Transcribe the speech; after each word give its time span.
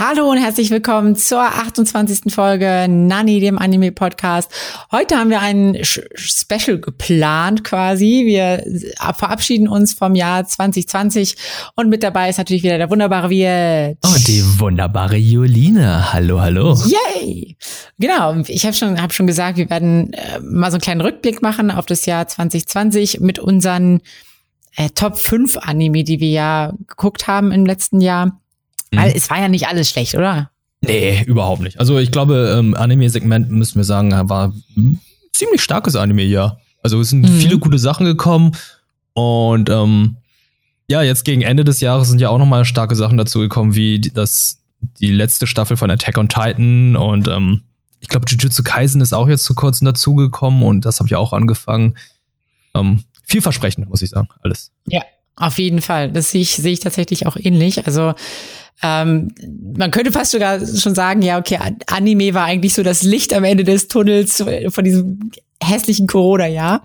Hallo 0.00 0.30
und 0.30 0.38
herzlich 0.38 0.70
willkommen 0.70 1.14
zur 1.14 1.42
28. 1.42 2.32
Folge 2.32 2.86
Nani, 2.88 3.38
dem 3.38 3.58
Anime-Podcast. 3.58 4.50
Heute 4.90 5.18
haben 5.18 5.28
wir 5.28 5.40
ein 5.40 5.76
Special 5.82 6.80
geplant 6.80 7.64
quasi. 7.64 8.22
Wir 8.24 8.64
verabschieden 9.14 9.68
uns 9.68 9.92
vom 9.92 10.14
Jahr 10.14 10.46
2020 10.46 11.36
und 11.74 11.90
mit 11.90 12.02
dabei 12.02 12.30
ist 12.30 12.38
natürlich 12.38 12.62
wieder 12.62 12.78
der 12.78 12.88
wunderbare 12.88 13.28
Wirt. 13.28 13.98
Oh, 14.02 14.16
die 14.26 14.42
wunderbare 14.58 15.16
Juline. 15.16 16.14
Hallo, 16.14 16.40
hallo. 16.40 16.78
Yay! 16.86 17.58
Genau, 17.98 18.36
ich 18.48 18.64
habe 18.64 18.74
schon, 18.74 19.02
hab 19.02 19.12
schon 19.12 19.26
gesagt, 19.26 19.58
wir 19.58 19.68
werden 19.68 20.14
äh, 20.14 20.40
mal 20.40 20.70
so 20.70 20.76
einen 20.76 20.80
kleinen 20.80 21.02
Rückblick 21.02 21.42
machen 21.42 21.70
auf 21.70 21.84
das 21.84 22.06
Jahr 22.06 22.26
2020 22.26 23.20
mit 23.20 23.38
unseren 23.38 24.00
äh, 24.76 24.88
Top 24.94 25.18
5 25.18 25.58
Anime, 25.58 26.04
die 26.04 26.20
wir 26.20 26.30
ja 26.30 26.72
geguckt 26.86 27.26
haben 27.26 27.52
im 27.52 27.66
letzten 27.66 28.00
Jahr. 28.00 28.39
Weil 28.92 29.10
mhm. 29.10 29.16
es 29.16 29.30
war 29.30 29.40
ja 29.40 29.48
nicht 29.48 29.66
alles 29.68 29.90
schlecht, 29.90 30.14
oder? 30.14 30.50
Nee, 30.82 31.22
überhaupt 31.24 31.62
nicht. 31.62 31.78
Also 31.78 31.98
ich 31.98 32.10
glaube, 32.10 32.56
ähm, 32.58 32.74
Anime-Segment 32.74 33.50
müssen 33.50 33.76
wir 33.76 33.84
sagen, 33.84 34.10
war 34.28 34.54
ein 34.76 35.00
ziemlich 35.32 35.62
starkes 35.62 35.94
Anime, 35.94 36.22
ja. 36.22 36.58
Also 36.82 37.00
es 37.00 37.10
sind 37.10 37.22
mhm. 37.22 37.38
viele 37.38 37.58
gute 37.58 37.78
Sachen 37.78 38.06
gekommen 38.06 38.56
und 39.12 39.68
ähm, 39.68 40.16
ja, 40.88 41.02
jetzt 41.02 41.24
gegen 41.24 41.42
Ende 41.42 41.64
des 41.64 41.80
Jahres 41.80 42.08
sind 42.08 42.20
ja 42.20 42.30
auch 42.30 42.38
nochmal 42.38 42.64
starke 42.64 42.96
Sachen 42.96 43.18
dazu 43.18 43.40
gekommen, 43.40 43.74
wie 43.74 44.00
das, 44.00 44.62
die 45.00 45.12
letzte 45.12 45.46
Staffel 45.46 45.76
von 45.76 45.90
Attack 45.90 46.16
on 46.16 46.28
Titan 46.28 46.96
und 46.96 47.28
ähm, 47.28 47.62
ich 48.00 48.08
glaube, 48.08 48.24
Jujutsu 48.28 48.62
Kaisen 48.62 49.02
ist 49.02 49.12
auch 49.12 49.28
jetzt 49.28 49.44
zu 49.44 49.54
kurzem 49.54 49.84
dazugekommen 49.84 50.62
und 50.62 50.86
das 50.86 50.98
habe 50.98 51.06
ich 51.06 51.16
auch 51.16 51.34
angefangen. 51.34 51.96
Ähm, 52.74 53.04
vielversprechend, 53.24 53.88
muss 53.88 54.00
ich 54.00 54.10
sagen, 54.10 54.28
alles. 54.42 54.72
Ja, 54.86 55.02
auf 55.36 55.58
jeden 55.58 55.82
Fall. 55.82 56.10
Das 56.10 56.30
sehe 56.30 56.40
ich, 56.40 56.56
sehe 56.56 56.72
ich 56.72 56.80
tatsächlich 56.80 57.26
auch 57.26 57.36
ähnlich. 57.36 57.86
Also 57.86 58.14
ähm, 58.82 59.34
man 59.76 59.90
könnte 59.90 60.12
fast 60.12 60.30
sogar 60.30 60.64
schon 60.66 60.94
sagen, 60.94 61.22
ja, 61.22 61.38
okay, 61.38 61.58
Anime 61.86 62.34
war 62.34 62.44
eigentlich 62.44 62.74
so 62.74 62.82
das 62.82 63.02
Licht 63.02 63.34
am 63.34 63.44
Ende 63.44 63.64
des 63.64 63.88
Tunnels 63.88 64.42
von 64.68 64.84
diesem 64.84 65.30
hässlichen 65.62 66.06
Corona-Jahr. 66.06 66.82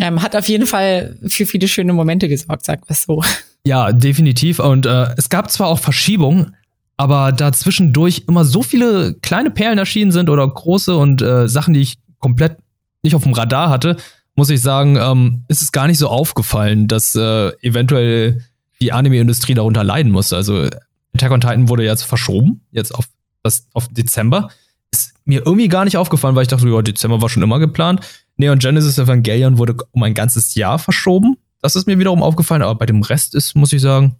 Ähm, 0.00 0.22
hat 0.22 0.34
auf 0.34 0.48
jeden 0.48 0.66
Fall 0.66 1.16
für 1.26 1.44
viele 1.44 1.68
schöne 1.68 1.92
Momente 1.92 2.28
gesorgt, 2.28 2.64
sagt 2.64 2.88
man 2.88 2.96
so. 2.96 3.22
Ja, 3.64 3.92
definitiv. 3.92 4.58
Und 4.58 4.86
äh, 4.86 5.14
es 5.16 5.28
gab 5.28 5.50
zwar 5.50 5.68
auch 5.68 5.78
Verschiebungen, 5.78 6.56
aber 6.96 7.30
da 7.32 7.52
zwischendurch 7.52 8.24
immer 8.26 8.44
so 8.44 8.62
viele 8.62 9.14
kleine 9.14 9.50
Perlen 9.50 9.78
erschienen 9.78 10.12
sind 10.12 10.30
oder 10.30 10.48
große 10.48 10.96
und 10.96 11.22
äh, 11.22 11.48
Sachen, 11.48 11.74
die 11.74 11.80
ich 11.80 11.94
komplett 12.18 12.56
nicht 13.02 13.14
auf 13.14 13.22
dem 13.22 13.34
Radar 13.34 13.70
hatte, 13.70 13.96
muss 14.34 14.50
ich 14.50 14.62
sagen, 14.62 14.96
ähm, 14.96 15.44
ist 15.48 15.62
es 15.62 15.72
gar 15.72 15.86
nicht 15.86 15.98
so 15.98 16.08
aufgefallen, 16.08 16.88
dass 16.88 17.14
äh, 17.14 17.50
eventuell 17.60 18.44
die 18.80 18.92
Anime-Industrie 18.92 19.54
darunter 19.54 19.84
leiden 19.84 20.10
muss. 20.10 20.32
Also 20.32 20.68
Attack 21.14 21.30
on 21.30 21.40
Titan 21.40 21.68
wurde 21.68 21.84
jetzt 21.84 22.02
verschoben, 22.02 22.62
jetzt 22.70 22.94
auf, 22.94 23.08
das, 23.42 23.66
auf 23.72 23.88
Dezember. 23.88 24.48
Ist 24.90 25.14
mir 25.24 25.42
irgendwie 25.44 25.68
gar 25.68 25.84
nicht 25.84 25.96
aufgefallen, 25.96 26.34
weil 26.34 26.42
ich 26.42 26.48
dachte, 26.48 26.68
ja, 26.68 26.82
Dezember 26.82 27.22
war 27.22 27.28
schon 27.28 27.42
immer 27.42 27.58
geplant. 27.58 28.00
Neon 28.36 28.58
Genesis 28.58 28.98
Evangelion 28.98 29.58
wurde 29.58 29.76
um 29.92 30.02
ein 30.02 30.14
ganzes 30.14 30.54
Jahr 30.54 30.78
verschoben. 30.78 31.36
Das 31.60 31.76
ist 31.76 31.86
mir 31.86 31.98
wiederum 31.98 32.22
aufgefallen, 32.22 32.62
aber 32.62 32.74
bei 32.74 32.86
dem 32.86 33.02
Rest 33.02 33.34
ist, 33.34 33.54
muss 33.54 33.72
ich 33.72 33.80
sagen, 33.80 34.16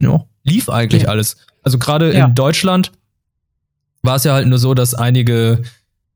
ja, 0.00 0.24
lief 0.44 0.68
eigentlich 0.68 1.04
ja. 1.04 1.08
alles. 1.08 1.36
Also 1.62 1.78
gerade 1.78 2.14
ja. 2.14 2.26
in 2.26 2.34
Deutschland 2.34 2.92
war 4.02 4.16
es 4.16 4.24
ja 4.24 4.34
halt 4.34 4.46
nur 4.46 4.58
so, 4.58 4.74
dass 4.74 4.94
einige 4.94 5.62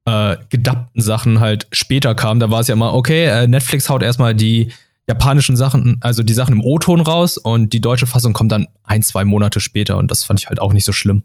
äh, 0.06 0.37
gedappten 0.50 1.03
Sachen 1.03 1.41
halt 1.41 1.67
später 1.72 2.15
kamen. 2.15 2.41
Da 2.41 2.50
war 2.50 2.61
es 2.61 2.69
ja 2.69 2.75
immer, 2.75 2.95
okay, 2.95 3.27
äh, 3.27 3.47
Netflix 3.47 3.89
haut 3.89 4.03
erstmal 4.03 4.34
die 4.34 4.72
japanischen 5.06 5.56
Sachen, 5.56 5.98
also 6.00 6.22
die 6.22 6.33
Sachen 6.33 6.55
im 6.55 6.62
O-Ton 6.62 7.00
raus 7.00 7.36
und 7.36 7.72
die 7.72 7.80
deutsche 7.80 8.06
Fassung 8.06 8.33
kommt 8.33 8.52
dann 8.52 8.69
ein, 8.83 9.02
zwei 9.02 9.24
Monate 9.24 9.60
später 9.60 9.98
und 9.98 10.10
das 10.10 10.24
fand 10.24 10.41
ich 10.41 10.48
halt 10.48 10.60
auch 10.60 10.72
nicht 10.72 10.84
so 10.84 10.92
schlimm. 10.92 11.24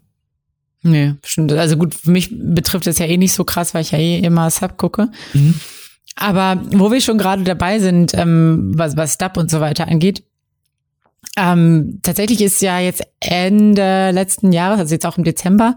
Nee, 0.82 1.14
stimmt. 1.24 1.52
Also 1.52 1.76
gut, 1.76 1.94
für 1.94 2.10
mich 2.10 2.30
betrifft 2.32 2.86
es 2.86 2.98
ja 2.98 3.06
eh 3.06 3.16
nicht 3.16 3.34
so 3.34 3.44
krass, 3.44 3.74
weil 3.74 3.82
ich 3.82 3.90
ja 3.90 3.98
eh 3.98 4.18
immer 4.18 4.50
Sub 4.50 4.78
gucke. 4.78 5.08
Mhm. 5.34 5.54
Aber 6.16 6.60
wo 6.72 6.90
wir 6.90 7.00
schon 7.00 7.18
gerade 7.18 7.44
dabei 7.44 7.78
sind, 7.78 8.12
ähm, 8.14 8.72
was, 8.74 8.96
was 8.96 9.18
Dub 9.18 9.36
und 9.36 9.50
so 9.50 9.60
weiter 9.60 9.88
angeht, 9.88 10.22
ähm, 11.36 12.00
tatsächlich 12.02 12.40
ist 12.40 12.60
ja 12.62 12.78
jetzt 12.80 13.02
Ende 13.20 14.10
letzten 14.10 14.52
Jahres, 14.52 14.80
also 14.80 14.94
jetzt 14.94 15.06
auch 15.06 15.18
im 15.18 15.24
Dezember, 15.24 15.76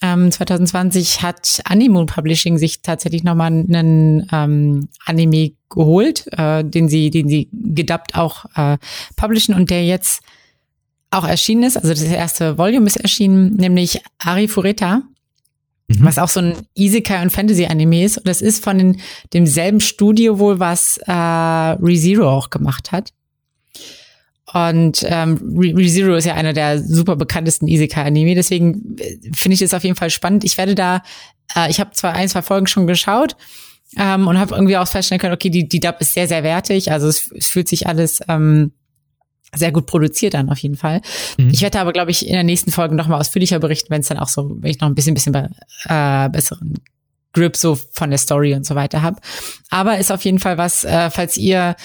ähm, 0.00 0.30
2020 0.30 1.22
hat 1.22 1.60
Animoon 1.64 2.06
Publishing 2.06 2.56
sich 2.56 2.82
tatsächlich 2.82 3.24
nochmal 3.24 3.48
einen 3.48 4.28
ähm, 4.30 4.88
Anime 5.04 5.52
geholt, 5.68 6.26
äh, 6.32 6.64
den 6.64 6.88
sie, 6.88 7.10
den 7.10 7.28
sie 7.28 7.48
gedubbt 7.52 8.14
auch 8.14 8.44
äh, 8.54 8.78
publishen 9.16 9.54
und 9.54 9.70
der 9.70 9.84
jetzt 9.84 10.22
auch 11.10 11.26
erschienen 11.26 11.64
ist. 11.64 11.76
Also 11.76 11.88
das 11.90 12.02
erste 12.02 12.58
Volume 12.58 12.86
ist 12.86 12.96
erschienen, 12.96 13.54
nämlich 13.54 14.00
Ari 14.18 14.46
Fureta, 14.46 15.02
mhm. 15.88 16.04
was 16.04 16.18
auch 16.18 16.28
so 16.28 16.40
ein 16.40 16.54
Isekai 16.74 17.20
und 17.22 17.30
Fantasy 17.30 17.66
Anime 17.66 18.04
ist. 18.04 18.18
Und 18.18 18.28
das 18.28 18.40
ist 18.40 18.62
von 18.62 18.78
den, 18.78 19.00
demselben 19.32 19.80
Studio 19.80 20.38
wohl, 20.38 20.60
was 20.60 20.98
äh, 21.06 21.12
ReZero 21.12 22.30
auch 22.30 22.50
gemacht 22.50 22.92
hat. 22.92 23.12
Und 24.52 25.04
ähm, 25.06 25.56
ReZero 25.58 26.14
ist 26.14 26.24
ja 26.24 26.34
einer 26.34 26.52
der 26.52 26.82
super 26.82 27.16
bekanntesten 27.16 27.68
Isekai-Anime, 27.68 28.34
deswegen 28.34 28.96
äh, 28.98 29.18
finde 29.36 29.54
ich 29.54 29.62
es 29.62 29.74
auf 29.74 29.84
jeden 29.84 29.96
Fall 29.96 30.10
spannend. 30.10 30.44
Ich 30.44 30.56
werde 30.56 30.74
da, 30.74 31.02
äh, 31.54 31.70
ich 31.70 31.80
habe 31.80 31.90
zwar 31.92 32.14
ein, 32.14 32.28
zwei 32.28 32.42
Folgen 32.42 32.66
schon 32.66 32.86
geschaut 32.86 33.36
ähm, 33.96 34.26
und 34.26 34.38
habe 34.38 34.54
irgendwie 34.54 34.76
auch 34.76 34.88
feststellen 34.88 35.20
können, 35.20 35.34
okay, 35.34 35.50
die, 35.50 35.68
die 35.68 35.80
Dub 35.80 35.96
ist 36.00 36.14
sehr, 36.14 36.28
sehr 36.28 36.42
wertig. 36.42 36.90
Also 36.92 37.08
es, 37.08 37.30
es 37.32 37.46
fühlt 37.46 37.68
sich 37.68 37.86
alles 37.86 38.20
ähm, 38.28 38.72
sehr 39.54 39.72
gut 39.72 39.86
produziert 39.86 40.34
an, 40.34 40.48
auf 40.50 40.58
jeden 40.58 40.76
Fall. 40.76 41.02
Mhm. 41.36 41.50
Ich 41.50 41.62
werde 41.62 41.80
aber, 41.80 41.92
glaube 41.92 42.10
ich, 42.10 42.26
in 42.26 42.32
der 42.32 42.44
nächsten 42.44 42.70
Folge 42.70 42.94
noch 42.94 43.06
mal 43.06 43.18
ausführlicher 43.18 43.58
berichten, 43.58 43.90
wenn 43.90 44.00
es 44.00 44.08
dann 44.08 44.18
auch 44.18 44.28
so, 44.28 44.56
wenn 44.60 44.70
ich 44.70 44.80
noch 44.80 44.88
ein 44.88 44.94
bisschen, 44.94 45.14
bisschen 45.14 45.34
äh, 45.34 46.28
besseren 46.30 46.74
Grip 47.32 47.56
so 47.56 47.78
von 47.92 48.10
der 48.10 48.18
Story 48.18 48.54
und 48.54 48.64
so 48.64 48.74
weiter 48.74 49.02
habe. 49.02 49.20
Aber 49.70 49.98
ist 49.98 50.10
auf 50.10 50.24
jeden 50.24 50.38
Fall 50.38 50.58
was, 50.58 50.84
äh, 50.84 51.10
falls 51.10 51.36
ihr 51.36 51.76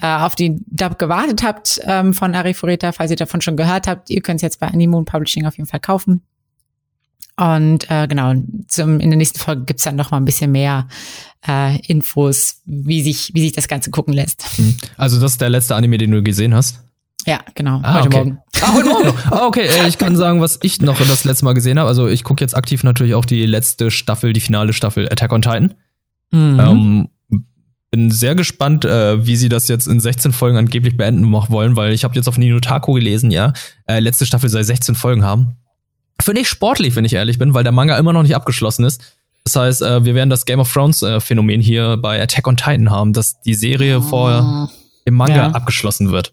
auf 0.00 0.34
die 0.34 0.56
Dub 0.66 0.98
gewartet 0.98 1.42
habt 1.42 1.80
ähm, 1.84 2.14
von 2.14 2.34
Arifureta, 2.34 2.92
falls 2.92 3.10
ihr 3.10 3.16
davon 3.16 3.42
schon 3.42 3.56
gehört 3.56 3.86
habt, 3.86 4.08
ihr 4.08 4.22
könnt 4.22 4.36
es 4.36 4.42
jetzt 4.42 4.60
bei 4.60 4.68
Animoon 4.68 5.04
Publishing 5.04 5.46
auf 5.46 5.56
jeden 5.56 5.68
Fall 5.68 5.80
kaufen. 5.80 6.22
Und 7.36 7.90
äh, 7.90 8.06
genau, 8.08 8.34
zum, 8.68 9.00
in 9.00 9.10
der 9.10 9.16
nächsten 9.16 9.38
Folge 9.38 9.64
gibt's 9.64 9.84
dann 9.84 9.96
noch 9.96 10.10
mal 10.10 10.18
ein 10.18 10.24
bisschen 10.24 10.52
mehr 10.52 10.86
äh, 11.46 11.78
Infos, 11.86 12.60
wie 12.66 13.02
sich, 13.02 13.30
wie 13.34 13.40
sich 13.40 13.52
das 13.52 13.68
Ganze 13.68 13.90
gucken 13.90 14.12
lässt. 14.12 14.58
Hm. 14.58 14.76
Also 14.96 15.20
das 15.20 15.32
ist 15.32 15.40
der 15.40 15.48
letzte 15.48 15.74
Anime, 15.74 15.98
den 15.98 16.10
du 16.10 16.22
gesehen 16.22 16.54
hast? 16.54 16.82
Ja, 17.26 17.40
genau. 17.54 17.80
Ah, 17.82 17.94
heute 17.94 18.08
okay. 18.08 18.16
Morgen. 18.16 18.38
Ah, 18.60 18.74
heute 18.74 18.88
Morgen. 18.88 19.12
ah, 19.30 19.46
okay. 19.46 19.66
Äh, 19.66 19.88
ich 19.88 19.98
kann 19.98 20.16
sagen, 20.16 20.40
was 20.40 20.58
ich 20.62 20.80
noch 20.82 20.98
das 20.98 21.24
letzte 21.24 21.44
Mal 21.44 21.54
gesehen 21.54 21.78
habe. 21.78 21.88
Also 21.88 22.08
ich 22.08 22.24
gucke 22.24 22.42
jetzt 22.42 22.56
aktiv 22.56 22.82
natürlich 22.82 23.14
auch 23.14 23.24
die 23.24 23.46
letzte 23.46 23.90
Staffel, 23.90 24.32
die 24.32 24.40
finale 24.40 24.72
Staffel 24.72 25.08
Attack 25.08 25.32
on 25.32 25.42
Titan. 25.42 25.74
Mhm. 26.32 26.60
Ähm, 26.60 27.08
bin 27.92 28.10
sehr 28.10 28.34
gespannt, 28.34 28.84
äh, 28.84 29.24
wie 29.24 29.36
sie 29.36 29.48
das 29.48 29.68
jetzt 29.68 29.86
in 29.86 30.00
16 30.00 30.32
Folgen 30.32 30.56
angeblich 30.56 30.96
beenden 30.96 31.30
wollen, 31.30 31.76
weil 31.76 31.92
ich 31.92 32.02
habe 32.02 32.14
jetzt 32.16 32.26
auf 32.26 32.38
Ninotaku 32.38 32.94
gelesen, 32.94 33.30
ja, 33.30 33.52
äh, 33.86 34.00
letzte 34.00 34.26
Staffel 34.26 34.48
soll 34.48 34.64
16 34.64 34.96
Folgen 34.96 35.24
haben. 35.24 35.58
Finde 36.20 36.40
ich 36.40 36.48
sportlich, 36.48 36.96
wenn 36.96 37.04
ich 37.04 37.12
ehrlich 37.12 37.38
bin, 37.38 37.54
weil 37.54 37.64
der 37.64 37.72
Manga 37.72 37.96
immer 37.98 38.12
noch 38.12 38.22
nicht 38.22 38.34
abgeschlossen 38.34 38.84
ist. 38.84 39.02
Das 39.44 39.56
heißt, 39.56 39.82
äh, 39.82 40.04
wir 40.04 40.14
werden 40.14 40.30
das 40.30 40.46
Game 40.46 40.58
of 40.58 40.72
Thrones 40.72 41.02
äh, 41.02 41.20
Phänomen 41.20 41.60
hier 41.60 41.96
bei 41.98 42.20
Attack 42.20 42.46
on 42.48 42.56
Titan 42.56 42.90
haben, 42.90 43.12
dass 43.12 43.40
die 43.42 43.54
Serie 43.54 43.98
oh. 43.98 44.02
vor 44.02 44.70
dem 45.06 45.14
Manga 45.14 45.36
ja. 45.36 45.50
abgeschlossen 45.50 46.10
wird. 46.10 46.32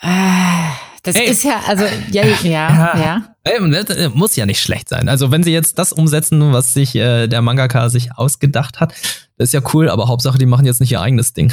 Ah. 0.00 0.72
Das 1.02 1.16
Ey. 1.16 1.30
ist 1.30 1.44
ja, 1.44 1.60
also, 1.66 1.84
ja, 2.10 2.24
ja, 2.24 2.36
ja. 2.44 2.98
ja. 2.98 3.29
Das 3.42 4.14
muss 4.14 4.36
ja 4.36 4.44
nicht 4.44 4.60
schlecht 4.60 4.88
sein. 4.88 5.08
Also, 5.08 5.30
wenn 5.30 5.42
sie 5.42 5.52
jetzt 5.52 5.78
das 5.78 5.92
umsetzen, 5.92 6.52
was 6.52 6.74
sich 6.74 6.94
äh, 6.94 7.26
der 7.26 7.40
Mangaka 7.40 7.88
sich 7.88 8.12
ausgedacht 8.16 8.80
hat, 8.80 8.92
das 9.38 9.48
ist 9.48 9.54
ja 9.54 9.62
cool, 9.72 9.88
aber 9.88 10.08
Hauptsache, 10.08 10.38
die 10.38 10.46
machen 10.46 10.66
jetzt 10.66 10.80
nicht 10.80 10.92
ihr 10.92 11.00
eigenes 11.00 11.32
Ding. 11.32 11.52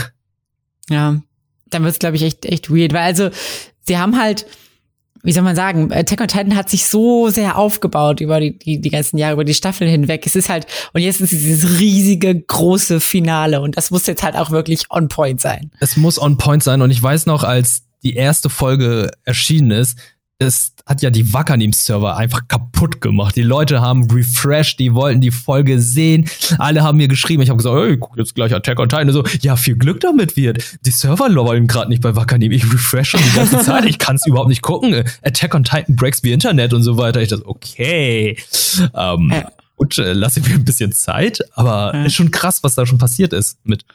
Ja, 0.89 1.21
dann 1.69 1.83
wird's, 1.83 1.99
glaube 1.99 2.17
ich, 2.17 2.23
echt, 2.23 2.45
echt 2.45 2.69
weird, 2.69 2.93
weil 2.93 3.03
also, 3.03 3.29
sie 3.81 3.97
haben 3.97 4.19
halt, 4.19 4.45
wie 5.23 5.31
soll 5.31 5.43
man 5.43 5.55
sagen, 5.55 5.91
Attack 5.91 6.21
on 6.21 6.27
Titan 6.27 6.55
hat 6.55 6.69
sich 6.69 6.85
so 6.85 7.29
sehr 7.29 7.57
aufgebaut 7.57 8.19
über 8.21 8.39
die, 8.39 8.57
die, 8.57 8.79
die 8.81 8.89
ganzen 8.89 9.17
Jahre, 9.17 9.33
über 9.33 9.45
die 9.45 9.53
Staffeln 9.53 9.89
hinweg. 9.89 10.25
Es 10.25 10.35
ist 10.35 10.49
halt, 10.49 10.67
und 10.93 11.01
jetzt 11.01 11.21
ist 11.21 11.33
es 11.33 11.39
dieses 11.39 11.79
riesige, 11.79 12.35
große 12.35 12.99
Finale 12.99 13.61
und 13.61 13.77
das 13.77 13.91
muss 13.91 14.05
jetzt 14.07 14.23
halt 14.23 14.35
auch 14.35 14.51
wirklich 14.51 14.91
on 14.91 15.07
point 15.07 15.41
sein. 15.41 15.71
Es 15.79 15.97
muss 15.97 16.21
on 16.21 16.37
point 16.37 16.63
sein 16.63 16.81
und 16.81 16.91
ich 16.91 17.01
weiß 17.01 17.25
noch, 17.25 17.43
als 17.43 17.83
die 18.03 18.15
erste 18.15 18.49
Folge 18.49 19.11
erschienen 19.23 19.71
ist, 19.71 19.97
es 20.39 20.73
hat 20.85 21.01
ja 21.01 21.09
die 21.09 21.33
Wackerneam-Server 21.33 22.15
einfach 22.15 22.47
kaputt 22.47 23.01
gemacht. 23.01 23.35
Die 23.35 23.41
Leute 23.41 23.81
haben 23.81 24.09
refreshed, 24.11 24.79
die 24.79 24.93
wollten 24.93 25.19
die 25.19 25.31
Folge 25.31 25.81
sehen. 25.81 26.29
Alle 26.59 26.83
haben 26.83 26.97
mir 26.97 27.07
geschrieben. 27.07 27.41
Ich 27.41 27.49
habe 27.49 27.57
gesagt, 27.57 27.75
hey, 27.75 27.97
guck 27.97 28.17
jetzt 28.17 28.35
gleich 28.35 28.53
Attack 28.53 28.79
on 28.79 28.87
Titan. 28.87 29.07
Und 29.07 29.13
so, 29.13 29.23
ja, 29.41 29.55
viel 29.55 29.75
Glück 29.75 29.99
damit 29.99 30.37
wird. 30.37 30.63
Die 30.85 30.91
Server 30.91 31.33
wollen 31.33 31.65
gerade 31.65 31.89
nicht 31.89 32.03
bei 32.03 32.15
Wackerneam. 32.15 32.51
Ich 32.51 32.71
refresh 32.71 33.09
schon 33.09 33.21
die 33.21 33.35
ganze 33.35 33.59
Zeit. 33.59 33.85
Ich 33.85 33.97
kann 33.97 34.17
es 34.17 34.27
überhaupt 34.27 34.49
nicht 34.49 34.61
gucken. 34.61 35.03
Attack 35.23 35.55
on 35.55 35.63
Titan 35.63 35.95
breaks 35.95 36.23
wie 36.23 36.31
Internet 36.31 36.73
und 36.73 36.83
so 36.83 36.97
weiter. 36.97 37.21
Ich 37.21 37.29
dachte, 37.29 37.47
okay. 37.47 38.37
Ähm, 38.93 39.31
ja. 39.33 39.51
Gut, 39.75 39.97
äh, 39.97 40.13
lasse 40.13 40.39
ich 40.39 40.47
mir 40.47 40.55
ein 40.55 40.65
bisschen 40.65 40.91
Zeit, 40.91 41.39
aber 41.53 41.93
ja. 41.93 42.05
ist 42.05 42.15
schon 42.15 42.31
krass, 42.31 42.63
was 42.63 42.73
da 42.73 42.85
schon 42.85 42.97
passiert 42.97 43.31
ist 43.31 43.59
mit 43.63 43.85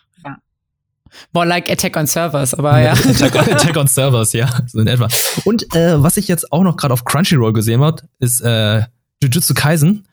More 1.32 1.46
like 1.46 1.70
Attack 1.70 1.96
on 1.96 2.06
Servers, 2.06 2.52
aber 2.54 2.80
ja. 2.80 2.92
Attack, 2.92 3.36
Attack 3.52 3.76
on 3.76 3.86
Servers, 3.86 4.32
ja, 4.34 4.50
so 4.66 4.80
in 4.80 4.86
etwa. 4.86 5.08
Und 5.44 5.74
äh, 5.74 6.02
was 6.02 6.16
ich 6.18 6.28
jetzt 6.28 6.52
auch 6.52 6.62
noch 6.62 6.76
gerade 6.76 6.92
auf 6.92 7.04
Crunchyroll 7.04 7.52
gesehen 7.52 7.80
habe, 7.80 8.02
ist 8.18 8.40
äh, 8.42 8.82
Jujutsu 9.22 9.54
Kaisen. 9.54 10.06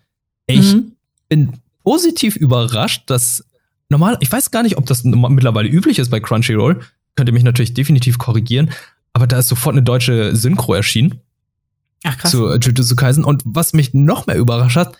Ich 0.48 0.74
mhm. 0.74 0.94
bin 1.28 1.54
positiv 1.84 2.36
überrascht, 2.36 3.04
dass 3.08 3.44
normal, 3.90 4.18
ich 4.22 4.32
weiß 4.32 4.52
gar 4.52 4.64
nicht, 4.64 4.78
ob 4.78 4.86
das 4.86 5.04
mittlerweile 5.04 5.68
üblich 5.68 6.00
ist 6.00 6.10
bei 6.10 6.20
Crunchyroll, 6.22 6.82
könnt 7.16 7.30
ihr 7.30 7.34
mich 7.34 7.44
natürlich 7.44 7.74
definitiv 7.74 8.18
korrigieren, 8.18 8.72
aber 9.12 9.28
da 9.28 9.40
ist 9.40 9.50
sofort 9.50 9.74
eine 9.74 9.84
deutsche 9.84 10.36
Synchro 10.36 10.74
erschienen. 10.74 11.20
Ach, 12.04 12.18
krass. 12.18 12.32
Zu 12.32 12.56
Jujutsu 12.56 12.96
Kaisen. 12.96 13.26
Und 13.26 13.42
was 13.46 13.74
mich 13.74 13.94
noch 13.94 14.26
mehr 14.26 14.38
überrascht 14.38 14.78
hat, 14.78 14.98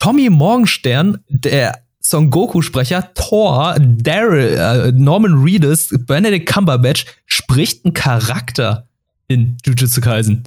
Tommy 0.00 0.28
Morgenstern, 0.28 1.18
der 1.28 1.85
Son 2.08 2.30
Goku-Sprecher, 2.30 3.14
Thor, 3.14 3.74
Daryl, 3.80 4.56
äh, 4.56 4.92
Norman 4.92 5.42
Reedus, 5.42 5.88
Benedict 6.06 6.46
Cumberbatch 6.46 7.04
spricht 7.26 7.84
einen 7.84 7.94
Charakter 7.94 8.86
in 9.26 9.56
Jujutsu 9.64 10.00
Kaisen. 10.00 10.44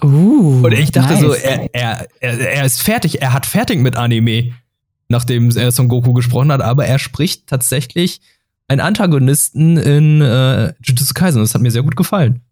Uh, 0.00 0.62
und 0.64 0.72
ich 0.72 0.92
dachte 0.92 1.14
nice. 1.14 1.20
so, 1.20 1.32
er, 1.32 1.74
er, 1.74 2.06
er, 2.20 2.38
er 2.38 2.64
ist 2.64 2.80
fertig, 2.82 3.20
er 3.20 3.32
hat 3.32 3.46
fertig 3.46 3.80
mit 3.80 3.96
Anime, 3.96 4.52
nachdem 5.08 5.50
er 5.50 5.72
Son 5.72 5.88
Goku 5.88 6.12
gesprochen 6.12 6.52
hat, 6.52 6.60
aber 6.60 6.86
er 6.86 7.00
spricht 7.00 7.48
tatsächlich 7.48 8.20
einen 8.68 8.80
Antagonisten 8.80 9.76
in 9.78 10.20
äh, 10.20 10.72
Jujutsu 10.84 11.14
Kaisen. 11.14 11.42
Das 11.42 11.52
hat 11.54 11.62
mir 11.62 11.72
sehr 11.72 11.82
gut 11.82 11.96
gefallen. 11.96 12.42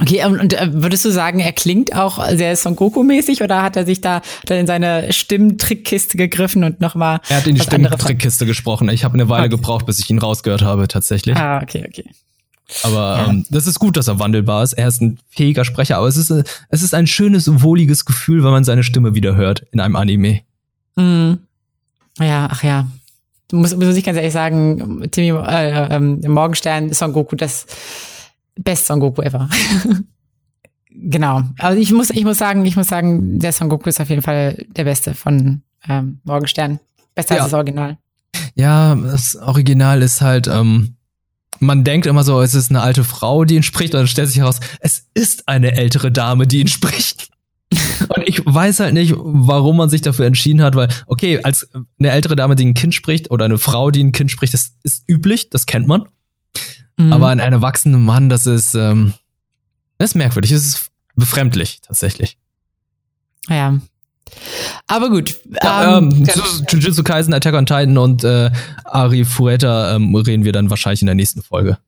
Okay, 0.00 0.24
und, 0.24 0.38
und 0.38 0.54
äh, 0.54 0.68
würdest 0.72 1.04
du 1.04 1.10
sagen, 1.10 1.40
er 1.40 1.52
klingt 1.52 1.94
auch 1.94 2.24
sehr 2.30 2.54
Son 2.56 2.76
Goku-mäßig 2.76 3.42
oder 3.42 3.62
hat 3.62 3.76
er 3.76 3.84
sich 3.84 4.00
da 4.00 4.22
dann 4.46 4.58
in 4.58 4.66
seine 4.66 5.12
Stimmtrickkiste 5.12 6.16
gegriffen 6.16 6.62
und 6.62 6.80
nochmal. 6.80 7.20
Er 7.28 7.38
hat 7.38 7.46
in 7.48 7.56
die 7.56 7.60
Stimmtrickkiste 7.60 8.46
gesprochen. 8.46 8.88
Ich 8.90 9.02
habe 9.02 9.14
eine 9.14 9.28
Weile 9.28 9.46
okay. 9.46 9.56
gebraucht, 9.56 9.86
bis 9.86 9.98
ich 9.98 10.08
ihn 10.08 10.18
rausgehört 10.18 10.62
habe, 10.62 10.86
tatsächlich. 10.86 11.36
Ah, 11.36 11.60
okay, 11.62 11.84
okay. 11.88 12.04
Aber 12.82 13.16
ja. 13.18 13.26
ähm, 13.28 13.46
das 13.50 13.66
ist 13.66 13.78
gut, 13.78 13.96
dass 13.96 14.08
er 14.08 14.18
wandelbar 14.20 14.62
ist. 14.62 14.74
Er 14.74 14.88
ist 14.88 15.00
ein 15.00 15.18
fähiger 15.30 15.64
Sprecher, 15.64 15.96
aber 15.96 16.06
es 16.06 16.16
ist, 16.16 16.30
äh, 16.30 16.44
es 16.68 16.82
ist 16.82 16.94
ein 16.94 17.06
schönes, 17.06 17.62
wohliges 17.62 18.04
Gefühl, 18.04 18.44
wenn 18.44 18.50
man 18.50 18.64
seine 18.64 18.84
Stimme 18.84 19.14
wieder 19.14 19.34
hört 19.34 19.64
in 19.72 19.80
einem 19.80 19.96
Anime. 19.96 20.42
Mm. 20.96 21.34
Ja, 22.20 22.48
ach 22.50 22.62
ja. 22.62 22.86
Du 23.48 23.56
musst, 23.56 23.76
muss 23.78 23.96
ich 23.96 24.04
ganz 24.04 24.18
ehrlich 24.18 24.32
sagen, 24.32 25.08
Timmy 25.10 25.30
äh, 25.30 25.96
äh, 25.96 25.98
Morgenstern, 26.28 26.92
Son 26.92 27.14
Goku, 27.14 27.34
das 27.34 27.66
Best 28.58 28.86
Son 28.86 29.00
Goku 29.00 29.22
ever. 29.22 29.48
genau. 30.90 31.42
Also 31.58 31.80
ich 31.80 31.92
muss, 31.92 32.10
ich 32.10 32.24
muss 32.24 32.38
sagen, 32.38 32.64
ich 32.64 32.76
muss 32.76 32.88
sagen, 32.88 33.38
der 33.38 33.52
Son 33.52 33.68
Goku 33.68 33.88
ist 33.88 34.00
auf 34.00 34.10
jeden 34.10 34.22
Fall 34.22 34.66
der 34.76 34.84
beste 34.84 35.14
von 35.14 35.62
ähm, 35.88 36.20
Morgenstern. 36.24 36.80
Besser 37.14 37.36
ja. 37.36 37.42
als 37.42 37.50
das 37.50 37.56
Original. 37.56 37.98
Ja, 38.54 38.94
das 38.94 39.36
Original 39.36 40.02
ist 40.02 40.20
halt, 40.20 40.48
ähm, 40.48 40.96
man 41.60 41.84
denkt 41.84 42.06
immer 42.06 42.24
so, 42.24 42.40
es 42.40 42.54
ist 42.54 42.70
eine 42.70 42.82
alte 42.82 43.04
Frau, 43.04 43.44
die 43.44 43.56
ihn 43.56 43.62
spricht, 43.62 43.94
und 43.94 44.00
dann 44.00 44.06
stellt 44.06 44.28
sich 44.28 44.38
heraus, 44.38 44.60
es 44.80 45.06
ist 45.14 45.48
eine 45.48 45.72
ältere 45.72 46.12
Dame, 46.12 46.46
die 46.46 46.60
ihn 46.60 46.68
spricht. 46.68 47.30
und 48.08 48.22
ich 48.26 48.44
weiß 48.44 48.80
halt 48.80 48.94
nicht, 48.94 49.14
warum 49.16 49.76
man 49.76 49.90
sich 49.90 50.00
dafür 50.00 50.26
entschieden 50.26 50.62
hat, 50.62 50.74
weil, 50.74 50.88
okay, 51.06 51.40
als 51.42 51.68
eine 51.98 52.10
ältere 52.10 52.36
Dame, 52.36 52.56
die 52.56 52.64
ein 52.64 52.74
Kind 52.74 52.94
spricht, 52.94 53.30
oder 53.30 53.44
eine 53.44 53.58
Frau, 53.58 53.90
die 53.90 54.02
ein 54.02 54.12
Kind 54.12 54.30
spricht, 54.30 54.54
das 54.54 54.72
ist 54.82 55.04
üblich, 55.08 55.50
das 55.50 55.66
kennt 55.66 55.86
man. 55.86 56.04
Mhm. 56.98 57.12
Aber 57.12 57.28
ein 57.28 57.38
erwachsener 57.38 57.98
Mann, 57.98 58.28
das 58.28 58.46
ist, 58.46 58.74
ähm, 58.74 59.14
das 59.96 60.10
ist 60.10 60.14
merkwürdig, 60.14 60.50
das 60.50 60.64
ist 60.64 60.90
befremdlich, 61.16 61.80
tatsächlich. 61.80 62.36
Ja. 63.48 63.78
Aber 64.86 65.08
gut. 65.08 65.36
Ja, 65.62 65.98
ähm, 65.98 66.26
ähm 66.26 66.66
Jujutsu 66.68 67.02
Kaisen, 67.02 67.32
Attack 67.32 67.54
on 67.54 67.66
Titan 67.66 67.96
und 67.96 68.24
äh, 68.24 68.50
Ari 68.84 69.24
Fueta 69.24 69.96
ähm, 69.96 70.14
reden 70.14 70.44
wir 70.44 70.52
dann 70.52 70.70
wahrscheinlich 70.70 71.00
in 71.00 71.06
der 71.06 71.14
nächsten 71.14 71.42
Folge. 71.42 71.78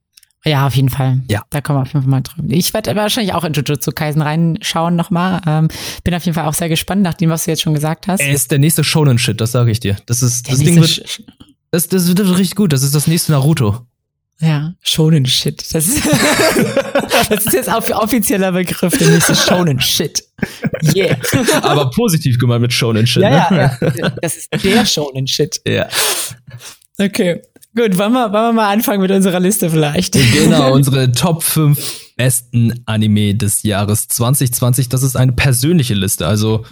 Ja, 0.45 0.67
auf 0.67 0.75
jeden 0.75 0.89
Fall. 0.89 1.21
Ja. 1.29 1.43
Da 1.51 1.61
kommen 1.61 1.79
wir 1.79 1.83
auf 1.83 1.93
jeden 1.93 2.03
Fall 2.03 2.11
mal 2.11 2.23
drüber. 2.23 2.49
Ich 2.55 2.73
werde 2.73 2.97
wahrscheinlich 2.97 3.35
auch 3.35 3.45
in 3.45 3.53
Jujutsu 3.53 3.93
Kaisen 3.93 4.23
reinschauen 4.23 4.97
nochmal. 4.97 5.43
Ähm, 5.47 5.69
bin 6.03 6.15
auf 6.15 6.25
jeden 6.25 6.35
Fall 6.35 6.47
auch 6.47 6.55
sehr 6.55 6.71
gespannt, 6.71 7.03
nach 7.03 7.15
dem, 7.15 7.29
was 7.29 7.45
du 7.45 7.51
jetzt 7.51 7.61
schon 7.61 7.75
gesagt 7.75 8.09
hast. 8.09 8.21
Er 8.21 8.33
ist 8.33 8.51
der 8.51 8.59
nächste 8.59 8.83
Shonen-Shit, 8.83 9.39
das 9.41 9.53
sage 9.53 9.71
ich 9.71 9.81
dir. 9.81 9.97
Das 10.07 10.23
ist, 10.23 10.47
der 10.47 10.55
das 10.55 10.65
Ding 10.65 10.77
wird, 10.77 11.25
das, 11.73 11.89
das 11.89 12.09
wird 12.09 12.21
richtig 12.21 12.57
gut. 12.57 12.73
Das 12.73 12.83
ist 12.83 12.95
das 12.95 13.07
nächste 13.07 13.33
Naruto. 13.33 13.87
Ja, 14.41 14.73
Shonen 14.81 15.27
Shit. 15.27 15.63
Das 15.75 15.87
ist, 15.87 16.03
das 17.29 17.45
ist 17.45 17.53
jetzt 17.53 17.71
auch 17.71 17.87
offizieller 17.91 18.53
Begriff, 18.53 18.97
der 18.97 19.09
nächste 19.09 19.35
Shonen 19.37 19.81
Shit. 19.81 20.25
Yeah. 20.97 21.19
Aber 21.63 21.91
positiv 21.91 22.39
gemeint 22.39 22.63
mit 22.63 22.73
Shonen 22.73 23.07
Shit. 23.07 23.23
Ja, 23.23 23.51
ne? 23.51 23.79
ja, 23.81 23.93
ja. 23.97 24.11
Das 24.23 24.37
ist 24.37 24.49
der 24.65 24.87
Shonen 24.87 25.27
Shit. 25.27 25.61
Ja. 25.67 25.89
Okay. 26.99 27.43
Gut, 27.77 27.99
wollen 27.99 28.13
wir, 28.13 28.33
wollen 28.33 28.47
wir 28.47 28.53
mal 28.53 28.73
anfangen 28.73 29.01
mit 29.01 29.11
unserer 29.11 29.39
Liste 29.39 29.71
vielleicht? 29.71 30.15
Genau, 30.15 30.73
unsere 30.75 31.13
Top 31.13 31.43
5 31.43 32.15
besten 32.17 32.83
Anime 32.87 33.35
des 33.35 33.63
Jahres 33.63 34.09
2020. 34.09 34.89
Das 34.89 35.03
ist 35.03 35.17
eine 35.17 35.33
persönliche 35.33 35.95
Liste, 35.95 36.27
also 36.27 36.65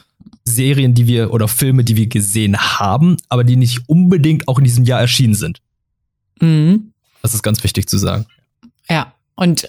Serien, 0.45 0.95
die 0.95 1.07
wir 1.07 1.33
oder 1.33 1.47
Filme, 1.47 1.85
die 1.85 1.97
wir 1.97 2.09
gesehen 2.09 2.57
haben, 2.57 3.17
aber 3.29 3.45
die 3.45 3.57
nicht 3.57 3.83
unbedingt 3.87 4.49
auch 4.49 4.59
in 4.59 4.65
diesem 4.65 4.85
Jahr 4.85 5.01
erschienen 5.01 5.35
sind. 5.35 5.61
Mhm. 6.41 6.88
Das 7.29 7.35
ist 7.35 7.43
ganz 7.43 7.63
wichtig 7.63 7.89
zu 7.89 7.99
sagen. 7.99 8.25
Ja, 8.89 9.13
und 9.35 9.69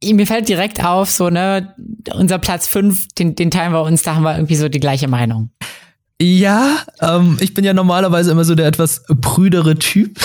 äh, 0.00 0.14
mir 0.14 0.26
fällt 0.26 0.48
direkt 0.48 0.82
auf, 0.82 1.10
so, 1.10 1.28
ne, 1.28 1.74
unser 2.14 2.38
Platz 2.38 2.66
5, 2.68 3.08
den, 3.18 3.34
den 3.34 3.50
teilen 3.50 3.72
wir 3.72 3.82
uns, 3.82 4.02
da 4.02 4.14
haben 4.14 4.22
wir 4.22 4.34
irgendwie 4.34 4.56
so 4.56 4.70
die 4.70 4.80
gleiche 4.80 5.08
Meinung. 5.08 5.50
Ja, 6.20 6.78
ähm, 7.00 7.36
ich 7.40 7.52
bin 7.52 7.64
ja 7.64 7.74
normalerweise 7.74 8.30
immer 8.30 8.44
so 8.44 8.54
der 8.54 8.66
etwas 8.66 9.02
prüdere 9.20 9.76
Typ, 9.78 10.18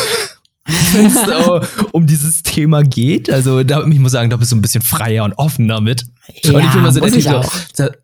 wenn 0.94 1.08
es 1.08 1.26
so 1.26 1.60
um 1.92 2.08
dieses 2.08 2.42
Thema 2.44 2.84
geht. 2.84 3.30
Also 3.30 3.64
da, 3.64 3.86
ich 3.86 4.00
muss 4.00 4.14
sagen, 4.14 4.30
da 4.30 4.38
bist 4.38 4.54
du 4.54 4.56
ein 4.56 4.62
bisschen 4.62 4.84
freier 4.84 5.26
und 5.26 5.34
offener 5.34 5.82
mit. 5.82 6.06
Ja, 6.44 6.54
und 6.54 6.64
ich 6.64 6.70
bin 6.70 6.80
immer 6.80 6.92
so 6.94 7.02
der 7.02 7.12
Typ, 7.12 7.98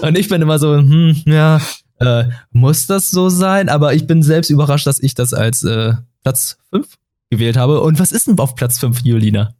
und 0.02 0.16
ich 0.16 0.28
bin 0.28 0.40
immer 0.40 0.58
so, 0.58 0.74
hm, 0.74 1.22
ja, 1.26 1.60
äh, 1.98 2.24
muss 2.50 2.86
das 2.86 3.10
so 3.10 3.28
sein? 3.28 3.68
Aber 3.68 3.94
ich 3.94 4.06
bin 4.06 4.22
selbst 4.22 4.50
überrascht, 4.50 4.86
dass 4.86 5.02
ich 5.02 5.14
das 5.14 5.34
als 5.34 5.62
äh, 5.62 5.94
Platz 6.26 6.58
5 6.70 6.88
gewählt 7.30 7.56
habe. 7.56 7.80
Und 7.82 8.00
was 8.00 8.10
ist 8.10 8.26
denn 8.26 8.36
auf 8.40 8.56
Platz 8.56 8.80
5, 8.80 9.02
Julina? 9.02 9.54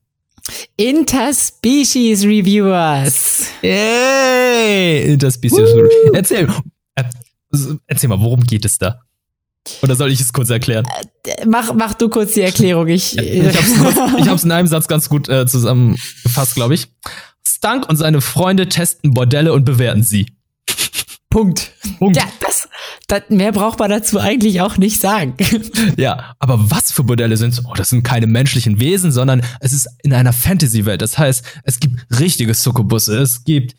Interspecies 0.77 2.25
Reviewers. 2.25 3.47
Yay! 3.63 5.13
Interspecies 5.13 5.61
Reviewers. 5.61 6.13
Erzähl, 6.13 6.49
äh, 6.97 7.05
erzähl 7.87 8.09
mal, 8.09 8.19
worum 8.19 8.43
geht 8.43 8.65
es 8.65 8.79
da? 8.79 9.01
Oder 9.81 9.95
soll 9.95 10.11
ich 10.11 10.21
es 10.21 10.33
kurz 10.33 10.51
erklären? 10.51 10.89
Äh, 11.25 11.47
mach, 11.47 11.73
mach 11.73 11.95
du 11.95 12.09
kurz 12.09 12.35
die 12.35 12.41
Erklärung. 12.41 12.89
Ich, 12.89 13.17
ich 13.17 14.27
habe 14.27 14.35
es 14.35 14.43
in 14.45 14.51
einem 14.51 14.67
Satz 14.67 14.89
ganz 14.89 15.09
gut 15.09 15.29
äh, 15.29 15.47
zusammengefasst, 15.47 16.57
glaube 16.57 16.75
ich. 16.75 16.89
Stunk 17.47 17.89
und 17.89 17.95
seine 17.95 18.21
Freunde 18.21 18.69
testen 18.69 19.15
Bordelle 19.15 19.53
und 19.53 19.65
bewerten 19.65 20.03
sie. 20.03 20.27
Punkt. 21.37 21.73
Punkt. 21.99 22.17
Ja, 22.17 22.23
das, 22.41 22.67
das, 23.09 23.25
mehr 23.29 23.53
braucht 23.53 23.79
man 23.79 23.91
dazu 23.91 24.19
eigentlich 24.19 24.63
auch 24.63 24.79
nicht 24.79 24.99
sagen. 25.03 25.35
Ja, 25.99 26.35
aber 26.39 26.71
was 26.71 26.93
für 26.93 27.03
Modelle 27.03 27.37
sind 27.37 27.61
Oh, 27.67 27.75
das 27.75 27.91
sind 27.91 28.03
keine 28.03 28.27
menschlichen 28.27 28.81
Wesen, 28.81 29.13
sondern 29.13 29.43
es 29.61 29.75
ist 29.75 29.87
in 30.03 30.15
einer 30.15 30.33
Fantasy-Welt. 30.33 31.03
Das 31.03 31.19
heißt, 31.19 31.45
es 31.65 31.79
gibt 31.79 32.07
richtige 32.19 32.55
Sukkubusse, 32.55 33.19
es 33.19 33.45
gibt 33.45 33.77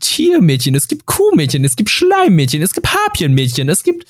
Tiermädchen, 0.00 0.74
es 0.74 0.88
gibt 0.88 1.06
Kuhmädchen, 1.06 1.64
es 1.64 1.76
gibt 1.76 1.90
Schleimmädchen, 1.90 2.62
es 2.62 2.74
gibt 2.74 2.92
Harpienmädchen, 2.92 3.68
es 3.68 3.84
gibt 3.84 4.04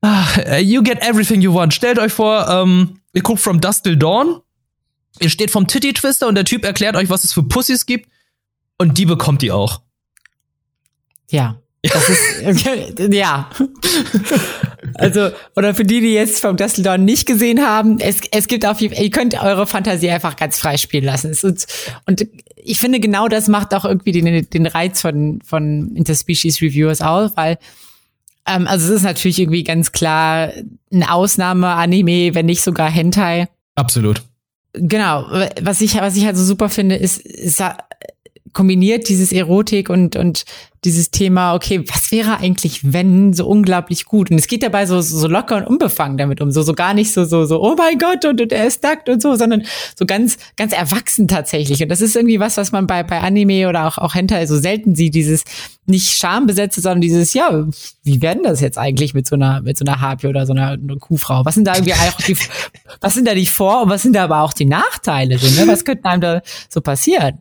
ach, 0.00 0.38
You 0.62 0.82
get 0.82 1.02
everything 1.02 1.42
you 1.42 1.52
want. 1.52 1.74
Stellt 1.74 1.98
euch 1.98 2.14
vor, 2.14 2.48
ähm, 2.48 3.00
ihr 3.12 3.22
guckt 3.22 3.40
From 3.40 3.60
Dust 3.60 3.84
Till 3.84 3.98
Dawn, 3.98 4.40
ihr 5.20 5.28
steht 5.28 5.50
vom 5.50 5.66
Titty 5.66 5.92
Twister 5.92 6.26
und 6.26 6.36
der 6.36 6.46
Typ 6.46 6.64
erklärt 6.64 6.96
euch, 6.96 7.10
was 7.10 7.24
es 7.24 7.34
für 7.34 7.42
Pussys 7.42 7.84
gibt 7.84 8.08
und 8.78 8.96
die 8.96 9.04
bekommt 9.04 9.42
ihr 9.42 9.54
auch. 9.54 9.82
Ja. 11.30 11.58
Das 11.82 12.08
ist, 12.08 12.98
ja. 13.12 13.50
Also, 14.94 15.30
oder 15.56 15.74
für 15.74 15.84
die, 15.84 16.00
die 16.00 16.12
jetzt 16.12 16.40
vom 16.40 16.56
Dusseldorn 16.56 17.04
nicht 17.04 17.26
gesehen 17.26 17.60
haben, 17.60 17.98
es, 17.98 18.18
es 18.30 18.46
gibt 18.46 18.64
auf 18.64 18.80
jeden 18.80 18.94
Fall, 18.94 19.04
ihr 19.04 19.10
könnt 19.10 19.40
eure 19.42 19.66
Fantasie 19.66 20.10
einfach 20.10 20.36
ganz 20.36 20.58
frei 20.58 20.76
spielen 20.76 21.04
lassen. 21.04 21.36
Und, 21.42 21.66
und 22.06 22.26
ich 22.56 22.78
finde, 22.78 23.00
genau 23.00 23.26
das 23.26 23.48
macht 23.48 23.74
auch 23.74 23.84
irgendwie 23.84 24.12
den, 24.12 24.48
den 24.48 24.66
Reiz 24.66 25.00
von, 25.00 25.40
von 25.44 25.96
Interspecies 25.96 26.62
Reviewers 26.62 27.00
aus, 27.00 27.32
weil, 27.34 27.58
ähm, 28.46 28.68
also 28.68 28.86
es 28.86 28.98
ist 28.98 29.04
natürlich 29.04 29.40
irgendwie 29.40 29.64
ganz 29.64 29.90
klar 29.90 30.52
ein 30.92 31.02
Ausnahme-Anime, 31.02 32.34
wenn 32.34 32.46
nicht 32.46 32.62
sogar 32.62 32.90
Hentai. 32.90 33.48
Absolut. 33.74 34.22
Genau. 34.74 35.26
Was 35.60 35.80
ich, 35.80 35.96
was 35.96 36.16
ich 36.16 36.26
halt 36.26 36.36
so 36.36 36.44
super 36.44 36.68
finde, 36.68 36.94
ist, 36.94 37.18
ist 37.18 37.62
kombiniert 38.52 39.08
dieses 39.08 39.32
Erotik 39.32 39.90
und, 39.90 40.16
und 40.16 40.44
dieses 40.84 41.12
Thema, 41.12 41.54
okay, 41.54 41.84
was 41.86 42.10
wäre 42.10 42.38
eigentlich, 42.38 42.92
wenn, 42.92 43.32
so 43.32 43.46
unglaublich 43.46 44.04
gut. 44.04 44.32
Und 44.32 44.38
es 44.38 44.48
geht 44.48 44.64
dabei 44.64 44.84
so, 44.86 45.00
so 45.00 45.28
locker 45.28 45.56
und 45.56 45.64
unbefangen 45.64 46.18
damit 46.18 46.40
um, 46.40 46.50
so, 46.50 46.62
so 46.62 46.74
gar 46.74 46.92
nicht 46.92 47.12
so, 47.12 47.24
so, 47.24 47.44
so, 47.44 47.62
oh 47.62 47.76
mein 47.78 47.98
Gott, 47.98 48.24
und, 48.24 48.40
und 48.40 48.52
er 48.52 48.66
ist 48.66 48.82
nackt 48.82 49.08
und 49.08 49.22
so, 49.22 49.36
sondern 49.36 49.62
so 49.96 50.06
ganz, 50.06 50.38
ganz 50.56 50.72
erwachsen 50.72 51.28
tatsächlich. 51.28 51.82
Und 51.82 51.88
das 51.88 52.00
ist 52.00 52.16
irgendwie 52.16 52.40
was, 52.40 52.56
was 52.56 52.72
man 52.72 52.88
bei, 52.88 53.04
bei 53.04 53.20
Anime 53.20 53.68
oder 53.68 53.86
auch, 53.86 53.98
auch 53.98 54.16
Hentai 54.16 54.46
so 54.46 54.58
selten 54.58 54.96
sieht, 54.96 55.14
dieses 55.14 55.44
nicht 55.86 56.18
schambesetzte, 56.18 56.80
sondern 56.80 57.00
dieses, 57.00 57.32
ja, 57.32 57.64
wie 58.02 58.20
werden 58.20 58.42
das 58.42 58.60
jetzt 58.60 58.78
eigentlich 58.78 59.14
mit 59.14 59.28
so 59.28 59.36
einer, 59.36 59.62
mit 59.62 59.78
so 59.78 59.84
einer 59.84 60.00
Harpie 60.00 60.26
oder 60.26 60.46
so 60.46 60.52
einer, 60.52 60.70
einer 60.70 60.96
Kuhfrau? 60.96 61.44
Was 61.44 61.54
sind 61.54 61.66
da 61.66 61.74
irgendwie 61.74 61.94
auch 61.94 62.20
die, 62.26 62.36
was 63.00 63.14
sind 63.14 63.28
da 63.28 63.34
die 63.34 63.46
Vor- 63.46 63.82
und 63.82 63.88
was 63.88 64.02
sind 64.02 64.16
da 64.16 64.24
aber 64.24 64.42
auch 64.42 64.52
die 64.52 64.64
Nachteile? 64.64 65.38
So, 65.38 65.60
ne? 65.60 65.70
Was 65.70 65.84
könnte 65.84 66.04
einem 66.06 66.20
da 66.20 66.42
so 66.68 66.80
passieren? 66.80 67.38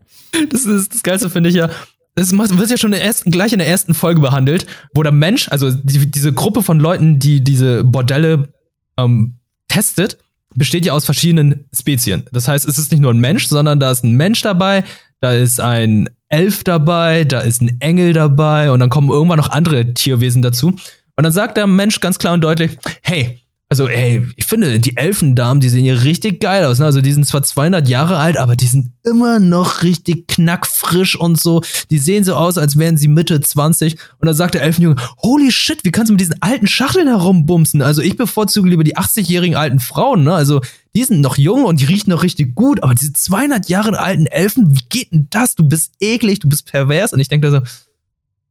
Das 0.49 0.65
ist 0.65 0.93
das 0.93 1.03
Geilste, 1.03 1.29
finde 1.29 1.49
ich 1.49 1.55
ja. 1.55 1.69
Das 2.15 2.31
wird 2.31 2.69
ja 2.69 2.77
schon 2.77 2.91
in 2.91 2.99
der 2.99 3.05
ersten, 3.05 3.31
gleich 3.31 3.53
in 3.53 3.59
der 3.59 3.67
ersten 3.67 3.93
Folge 3.93 4.19
behandelt, 4.19 4.67
wo 4.93 5.01
der 5.01 5.13
Mensch, 5.13 5.47
also 5.49 5.71
die, 5.71 6.11
diese 6.11 6.33
Gruppe 6.33 6.61
von 6.61 6.79
Leuten, 6.79 7.19
die 7.19 7.43
diese 7.43 7.83
Bordelle 7.83 8.49
ähm, 8.97 9.35
testet, 9.69 10.17
besteht 10.53 10.85
ja 10.85 10.93
aus 10.93 11.05
verschiedenen 11.05 11.65
Spezien. 11.73 12.23
Das 12.31 12.47
heißt, 12.47 12.67
es 12.67 12.77
ist 12.77 12.91
nicht 12.91 12.99
nur 12.99 13.13
ein 13.13 13.19
Mensch, 13.19 13.47
sondern 13.47 13.79
da 13.79 13.91
ist 13.91 14.03
ein 14.03 14.15
Mensch 14.17 14.41
dabei, 14.41 14.83
da 15.21 15.31
ist 15.31 15.59
ein 15.61 16.09
Elf 16.27 16.63
dabei, 16.63 17.23
da 17.23 17.39
ist 17.39 17.61
ein 17.61 17.79
Engel 17.79 18.13
dabei 18.13 18.71
und 18.71 18.79
dann 18.79 18.89
kommen 18.89 19.09
irgendwann 19.09 19.37
noch 19.37 19.49
andere 19.49 19.93
Tierwesen 19.93 20.41
dazu. 20.41 20.67
Und 21.15 21.23
dann 21.23 21.31
sagt 21.31 21.57
der 21.57 21.67
Mensch 21.67 21.99
ganz 21.99 22.19
klar 22.19 22.33
und 22.33 22.41
deutlich, 22.41 22.77
hey, 23.01 23.40
also, 23.71 23.87
ey, 23.87 24.27
ich 24.35 24.43
finde, 24.43 24.81
die 24.81 24.97
Elfendamen, 24.97 25.61
die 25.61 25.69
sehen 25.69 25.85
hier 25.85 26.03
richtig 26.03 26.41
geil 26.41 26.65
aus. 26.65 26.79
Ne? 26.79 26.85
Also, 26.85 26.99
die 26.99 27.13
sind 27.13 27.25
zwar 27.25 27.41
200 27.41 27.87
Jahre 27.87 28.17
alt, 28.17 28.35
aber 28.35 28.57
die 28.57 28.67
sind 28.67 28.91
immer 29.05 29.39
noch 29.39 29.81
richtig 29.81 30.27
knackfrisch 30.27 31.15
und 31.15 31.39
so. 31.39 31.61
Die 31.89 31.97
sehen 31.97 32.25
so 32.25 32.35
aus, 32.35 32.57
als 32.57 32.77
wären 32.77 32.97
sie 32.97 33.07
Mitte 33.07 33.39
20. 33.39 33.93
Und 34.19 34.25
dann 34.25 34.35
sagt 34.35 34.55
der 34.55 34.63
Elfenjunge, 34.63 34.97
holy 35.19 35.53
shit, 35.53 35.85
wie 35.85 35.91
kannst 35.91 36.09
du 36.09 36.15
mit 36.15 36.19
diesen 36.19 36.41
alten 36.41 36.67
Schachteln 36.67 37.07
herumbumsen? 37.07 37.81
Also, 37.81 38.01
ich 38.01 38.17
bevorzuge 38.17 38.67
lieber 38.67 38.83
die 38.83 38.97
80-jährigen 38.97 39.55
alten 39.55 39.79
Frauen, 39.79 40.25
ne? 40.25 40.33
Also, 40.33 40.59
die 40.93 41.05
sind 41.05 41.21
noch 41.21 41.37
jung 41.37 41.63
und 41.63 41.79
die 41.79 41.85
riechen 41.85 42.09
noch 42.09 42.23
richtig 42.23 42.53
gut. 42.55 42.83
Aber 42.83 42.93
diese 42.93 43.13
200 43.13 43.69
Jahre 43.69 43.97
alten 43.97 44.25
Elfen, 44.25 44.75
wie 44.75 44.83
geht 44.89 45.13
denn 45.13 45.27
das? 45.29 45.55
Du 45.55 45.63
bist 45.63 45.93
eklig, 46.01 46.39
du 46.39 46.49
bist 46.49 46.69
pervers. 46.69 47.13
Und 47.13 47.21
ich 47.21 47.29
denke 47.29 47.49
da 47.49 47.61
so, 47.61 47.65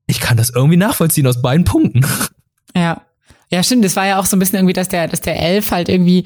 ich 0.07 0.19
kann 0.19 0.39
das 0.39 0.49
irgendwie 0.49 0.79
nachvollziehen 0.79 1.27
aus 1.27 1.43
beiden 1.43 1.67
Punkten. 1.67 2.07
Ja. 2.75 3.03
Ja, 3.51 3.63
stimmt. 3.63 3.85
Das 3.85 3.97
war 3.97 4.07
ja 4.07 4.19
auch 4.19 4.27
so 4.27 4.37
ein 4.37 4.39
bisschen 4.39 4.59
irgendwie, 4.59 4.73
dass 4.73 4.89
der, 4.89 5.09
dass 5.09 5.21
der 5.21 5.41
Elf 5.41 5.71
halt 5.71 5.89
irgendwie 5.89 6.25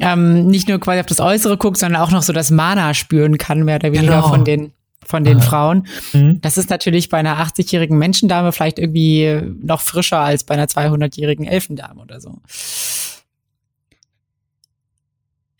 ähm, 0.00 0.46
nicht 0.46 0.68
nur 0.68 0.80
quasi 0.80 1.00
auf 1.00 1.06
das 1.06 1.20
Äußere 1.20 1.56
guckt, 1.56 1.78
sondern 1.78 2.00
auch 2.02 2.10
noch 2.10 2.22
so 2.22 2.32
das 2.32 2.50
Mana 2.50 2.94
spüren 2.94 3.38
kann, 3.38 3.64
mehr 3.64 3.76
oder 3.76 3.92
weniger 3.92 4.16
genau. 4.16 4.28
von 4.28 4.44
den 4.44 4.72
von 5.06 5.22
den 5.22 5.36
Aha. 5.38 5.44
Frauen. 5.44 5.86
Mhm. 6.14 6.40
Das 6.40 6.56
ist 6.56 6.70
natürlich 6.70 7.10
bei 7.10 7.18
einer 7.18 7.38
80-jährigen 7.38 7.98
Menschendame 7.98 8.52
vielleicht 8.52 8.78
irgendwie 8.78 9.38
noch 9.62 9.82
frischer 9.82 10.20
als 10.20 10.44
bei 10.44 10.54
einer 10.54 10.64
200-jährigen 10.64 11.44
Elfendame 11.44 12.00
oder 12.00 12.22
so. 12.22 12.38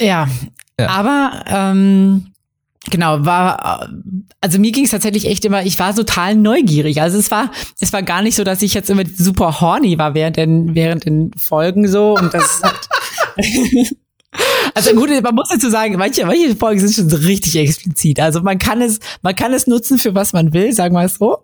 Ja, 0.00 0.28
ja. 0.80 0.88
aber 0.88 1.44
ähm, 1.46 2.33
Genau, 2.90 3.24
war, 3.24 3.88
also 4.40 4.58
mir 4.58 4.72
ging 4.72 4.84
es 4.84 4.90
tatsächlich 4.90 5.26
echt 5.26 5.44
immer, 5.44 5.64
ich 5.64 5.78
war 5.78 5.94
total 5.94 6.34
neugierig. 6.34 7.00
Also 7.00 7.18
es 7.18 7.30
war, 7.30 7.50
es 7.80 7.92
war 7.92 8.02
gar 8.02 8.22
nicht 8.22 8.34
so, 8.34 8.44
dass 8.44 8.62
ich 8.62 8.74
jetzt 8.74 8.90
immer 8.90 9.04
super 9.06 9.60
horny 9.60 9.96
war 9.98 10.14
während 10.14 10.36
den, 10.36 10.74
während 10.74 11.06
den 11.06 11.30
Folgen 11.34 11.88
so 11.88 12.14
und 12.14 12.34
das 12.34 12.60
hat, 12.62 12.88
Also 14.74 14.92
gut, 14.94 15.10
man 15.22 15.34
muss 15.34 15.48
dazu 15.48 15.70
sagen, 15.70 15.96
manche, 15.96 16.26
manche 16.26 16.56
Folgen 16.56 16.80
sind 16.80 17.10
schon 17.10 17.20
richtig 17.20 17.56
explizit. 17.56 18.18
Also 18.18 18.40
man 18.40 18.58
kann 18.58 18.82
es, 18.82 18.98
man 19.22 19.34
kann 19.34 19.52
es 19.52 19.66
nutzen 19.66 19.98
für 19.98 20.14
was 20.14 20.32
man 20.32 20.52
will, 20.52 20.72
sagen 20.72 20.94
wir 20.94 21.04
es 21.04 21.16
so. 21.16 21.38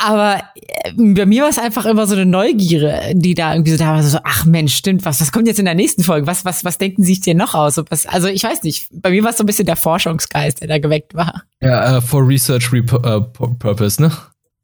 Aber 0.00 0.42
äh, 0.54 0.92
bei 0.96 1.26
mir 1.26 1.42
war 1.42 1.50
es 1.50 1.58
einfach 1.58 1.84
immer 1.84 2.06
so 2.06 2.14
eine 2.14 2.24
Neugierde, 2.24 3.12
die 3.14 3.34
da 3.34 3.52
irgendwie 3.52 3.72
so 3.72 3.78
da 3.78 3.94
war, 3.94 4.02
so, 4.02 4.18
ach 4.22 4.44
Mensch, 4.44 4.74
stimmt, 4.76 5.04
was, 5.04 5.20
was 5.20 5.32
kommt 5.32 5.48
jetzt 5.48 5.58
in 5.58 5.64
der 5.64 5.74
nächsten 5.74 6.04
Folge? 6.04 6.26
Was, 6.26 6.44
was, 6.44 6.64
was 6.64 6.78
denken 6.78 7.02
Sie 7.02 7.14
sich 7.14 7.20
denn 7.20 7.36
noch 7.36 7.54
aus? 7.54 7.80
Was, 7.90 8.06
also 8.06 8.28
ich 8.28 8.44
weiß 8.44 8.62
nicht, 8.62 8.88
bei 8.92 9.10
mir 9.10 9.24
war 9.24 9.30
es 9.30 9.38
so 9.38 9.42
ein 9.42 9.46
bisschen 9.46 9.66
der 9.66 9.76
Forschungsgeist, 9.76 10.60
der 10.60 10.68
da 10.68 10.78
geweckt 10.78 11.14
war. 11.14 11.42
Ja, 11.60 11.98
uh, 11.98 12.00
for 12.00 12.26
research 12.26 12.72
uh, 12.72 13.20
purpose, 13.58 14.00
ne? 14.00 14.12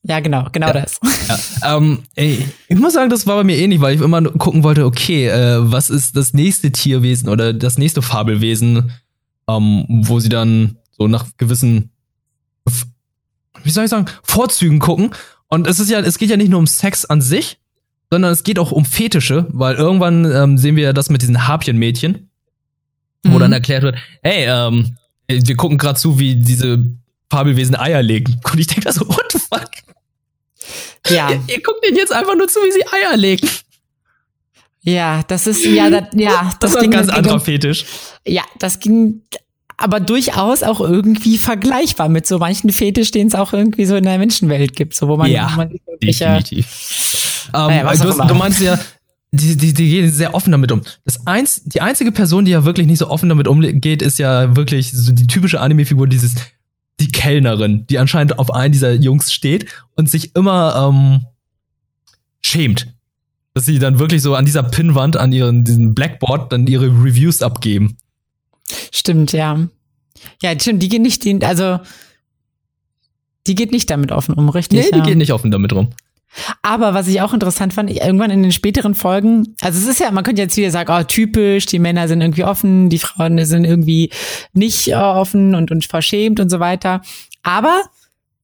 Ja, 0.07 0.21
genau, 0.21 0.47
genau 0.53 0.69
ja. 0.69 0.73
das. 0.73 1.01
Ja. 1.63 1.77
Ähm, 1.77 2.01
ey, 2.15 2.47
ich 2.69 2.79
muss 2.79 2.93
sagen, 2.93 3.09
das 3.09 3.27
war 3.27 3.37
bei 3.37 3.45
mir 3.45 3.57
ähnlich, 3.57 3.81
weil 3.81 3.95
ich 3.95 4.01
immer 4.03 4.21
gucken 4.23 4.63
wollte, 4.63 4.85
okay, 4.85 5.29
äh, 5.29 5.57
was 5.61 5.89
ist 5.89 6.17
das 6.17 6.35
nächste 6.35 6.71
Tierwesen 6.71 7.31
oder 7.31 7.55
das 7.55 7.79
nächste 7.79 8.03
Fabelwesen, 8.03 8.93
ähm, 9.49 9.87
wo 9.89 10.21
sie 10.21 10.29
dann 10.29 10.77
so 10.91 11.09
nach 11.09 11.25
gewissen 11.39 11.94
wie 13.65 13.71
soll 13.71 13.85
ich 13.85 13.91
sagen, 13.91 14.07
Vorzügen 14.23 14.79
gucken. 14.79 15.11
Und 15.49 15.67
es 15.67 15.81
ist 15.81 15.91
ja, 15.91 16.01
es 16.01 16.19
geht 16.19 16.31
ja 16.31 16.37
nicht 16.37 16.51
nur 16.51 16.59
um 16.59 16.67
Sex 16.67 17.05
an 17.05 17.21
sich, 17.21 17.59
sondern 18.11 18.33
es 18.33 18.45
geht 18.45 18.59
auch 18.59 18.73
um 18.73 18.85
Fetische, 18.85 19.47
weil 19.51 19.77
irgendwann 19.77 20.31
ähm, 20.31 20.59
sehen 20.59 20.77
wir 20.77 20.85
ja 20.85 20.93
das 20.93 21.11
mit 21.11 21.23
diesen 21.23 21.49
Harpien-Mädchen, 21.49 22.31
mhm. 23.23 23.33
wo 23.33 23.39
dann 23.39 23.53
erklärt 23.53 23.83
wird, 23.83 23.97
hey, 24.23 24.47
ähm, 24.47 24.97
wir 25.27 25.57
gucken 25.57 25.79
gerade 25.79 25.99
zu, 25.99 26.19
wie 26.19 26.37
diese 26.37 26.85
Fabelwesen 27.31 27.77
Eier 27.77 28.03
legen. 28.03 28.41
Und 28.53 28.59
ich 28.59 28.67
denke 28.67 28.83
da 28.83 28.93
so, 28.93 29.09
what 29.09 29.33
the 29.33 29.39
fuck? 29.39 29.71
Ja. 31.09 31.31
Ihr, 31.31 31.43
ihr 31.49 31.63
guckt 31.63 31.85
denen 31.85 31.97
jetzt 31.97 32.13
einfach 32.13 32.37
nur 32.37 32.49
zu, 32.49 32.61
wie 32.61 32.73
sie 32.73 32.87
Eier 32.87 33.17
legen. 33.17 33.49
Ja, 34.83 35.23
das 35.27 35.47
ist, 35.47 35.65
ja, 35.65 35.89
das, 35.89 36.09
ja, 36.15 36.45
das, 36.45 36.59
das 36.59 36.71
ist 36.73 36.77
ein 36.83 36.91
ganz 36.91 37.09
anderer 37.09 37.41
Fetisch. 37.41 37.87
Ja, 38.27 38.43
das 38.59 38.81
ging 38.81 39.23
aber 39.77 40.01
durchaus 40.01 40.63
auch 40.63 40.81
irgendwie 40.81 41.39
vergleichbar 41.39 42.09
mit 42.09 42.27
so 42.27 42.39
manchen 42.39 42.71
Fetisch, 42.71 43.11
den 43.11 43.29
es 43.29 43.35
auch 43.35 43.53
irgendwie 43.53 43.87
so 43.87 43.97
in 43.97 44.05
der 44.05 44.19
Menschenwelt 44.19 44.77
gibt, 44.77 44.95
so 44.95 45.09
wo 45.09 45.17
man, 45.17 45.31
ja, 45.31 45.51
wo 45.53 45.57
man 45.57 45.81
definitiv. 46.03 47.51
Ähm, 47.55 47.67
naja, 47.69 47.95
du, 47.95 48.27
du, 48.27 48.35
meinst 48.35 48.61
ja, 48.61 48.79
die, 49.33 49.57
die, 49.57 49.73
die 49.73 49.91
gehen 49.91 50.11
sehr 50.11 50.35
offen 50.35 50.53
damit 50.53 50.71
um. 50.71 50.83
Das 51.05 51.27
eins, 51.27 51.63
die 51.65 51.81
einzige 51.81 52.13
Person, 52.13 52.45
die 52.45 52.53
ja 52.53 52.65
wirklich 52.65 52.87
nicht 52.87 52.99
so 52.99 53.11
offen 53.11 53.29
damit 53.29 53.49
umgeht, 53.49 54.03
ist 54.03 54.19
ja 54.19 54.55
wirklich 54.57 54.93
so 54.93 55.13
die 55.13 55.27
typische 55.27 55.61
Anime-Figur, 55.61 56.07
dieses 56.07 56.35
die 57.01 57.11
Kellnerin, 57.11 57.87
die 57.89 57.99
anscheinend 57.99 58.39
auf 58.39 58.53
einen 58.53 58.73
dieser 58.73 58.93
Jungs 58.93 59.33
steht 59.33 59.67
und 59.97 60.09
sich 60.09 60.37
immer 60.37 60.91
ähm, 60.93 61.27
schämt, 62.41 62.95
dass 63.53 63.65
sie 63.65 63.79
dann 63.79 63.99
wirklich 63.99 64.23
so 64.23 64.37
an 64.37 64.45
dieser 64.45 64.63
Pinnwand, 64.63 65.17
an 65.17 65.33
ihren 65.33 65.65
diesem 65.65 65.95
Blackboard 65.95 66.53
dann 66.53 66.67
ihre 66.67 66.87
Reviews 66.87 67.43
abgeben. 67.43 67.97
Stimmt, 68.93 69.33
ja. 69.33 69.69
Ja, 70.43 70.59
stimmt, 70.59 70.83
die 70.83 70.89
geht 70.89 71.03
nicht, 71.03 71.25
die, 71.25 71.43
also 71.45 71.81
die 73.47 73.55
geht 73.55 73.73
nicht 73.73 73.91
damit 73.91 74.13
offen 74.13 74.35
um, 74.35 74.49
richtig? 74.49 74.85
Nee, 74.85 74.91
die 74.93 74.99
ja. 74.99 75.05
geht 75.05 75.19
nicht 75.19 75.33
offen 75.33 75.51
damit 75.51 75.73
rum. 75.73 75.91
Aber 76.63 76.95
was 76.95 77.07
ich 77.07 77.21
auch 77.21 77.33
interessant 77.33 77.73
fand, 77.75 77.91
irgendwann 77.91 78.31
in 78.31 78.43
den 78.43 78.53
späteren 78.53 78.95
Folgen, 78.95 79.55
also 79.61 79.79
es 79.79 79.87
ist 79.87 80.01
ja, 80.01 80.11
man 80.11 80.25
könnte 80.25 80.43
jetzt 80.43 80.57
wieder 80.57 80.71
sagen, 80.71 80.93
oh, 80.93 81.05
typisch, 81.05 81.67
die 81.67 81.79
Männer 81.79 82.09
sind 82.09 82.21
irgendwie 82.21 82.45
offen, 82.45 82.91
die 82.91 82.99
Frauen 82.99 83.45
sind 83.45 83.65
irgendwie 83.65 84.11
nicht 84.53 84.89
äh, 84.89 84.95
offen 84.95 85.55
und, 85.55 85.71
und 85.71 85.85
verschämt 85.85 86.41
und 86.41 86.51
so 86.51 86.59
weiter. 86.59 87.03
Aber 87.43 87.83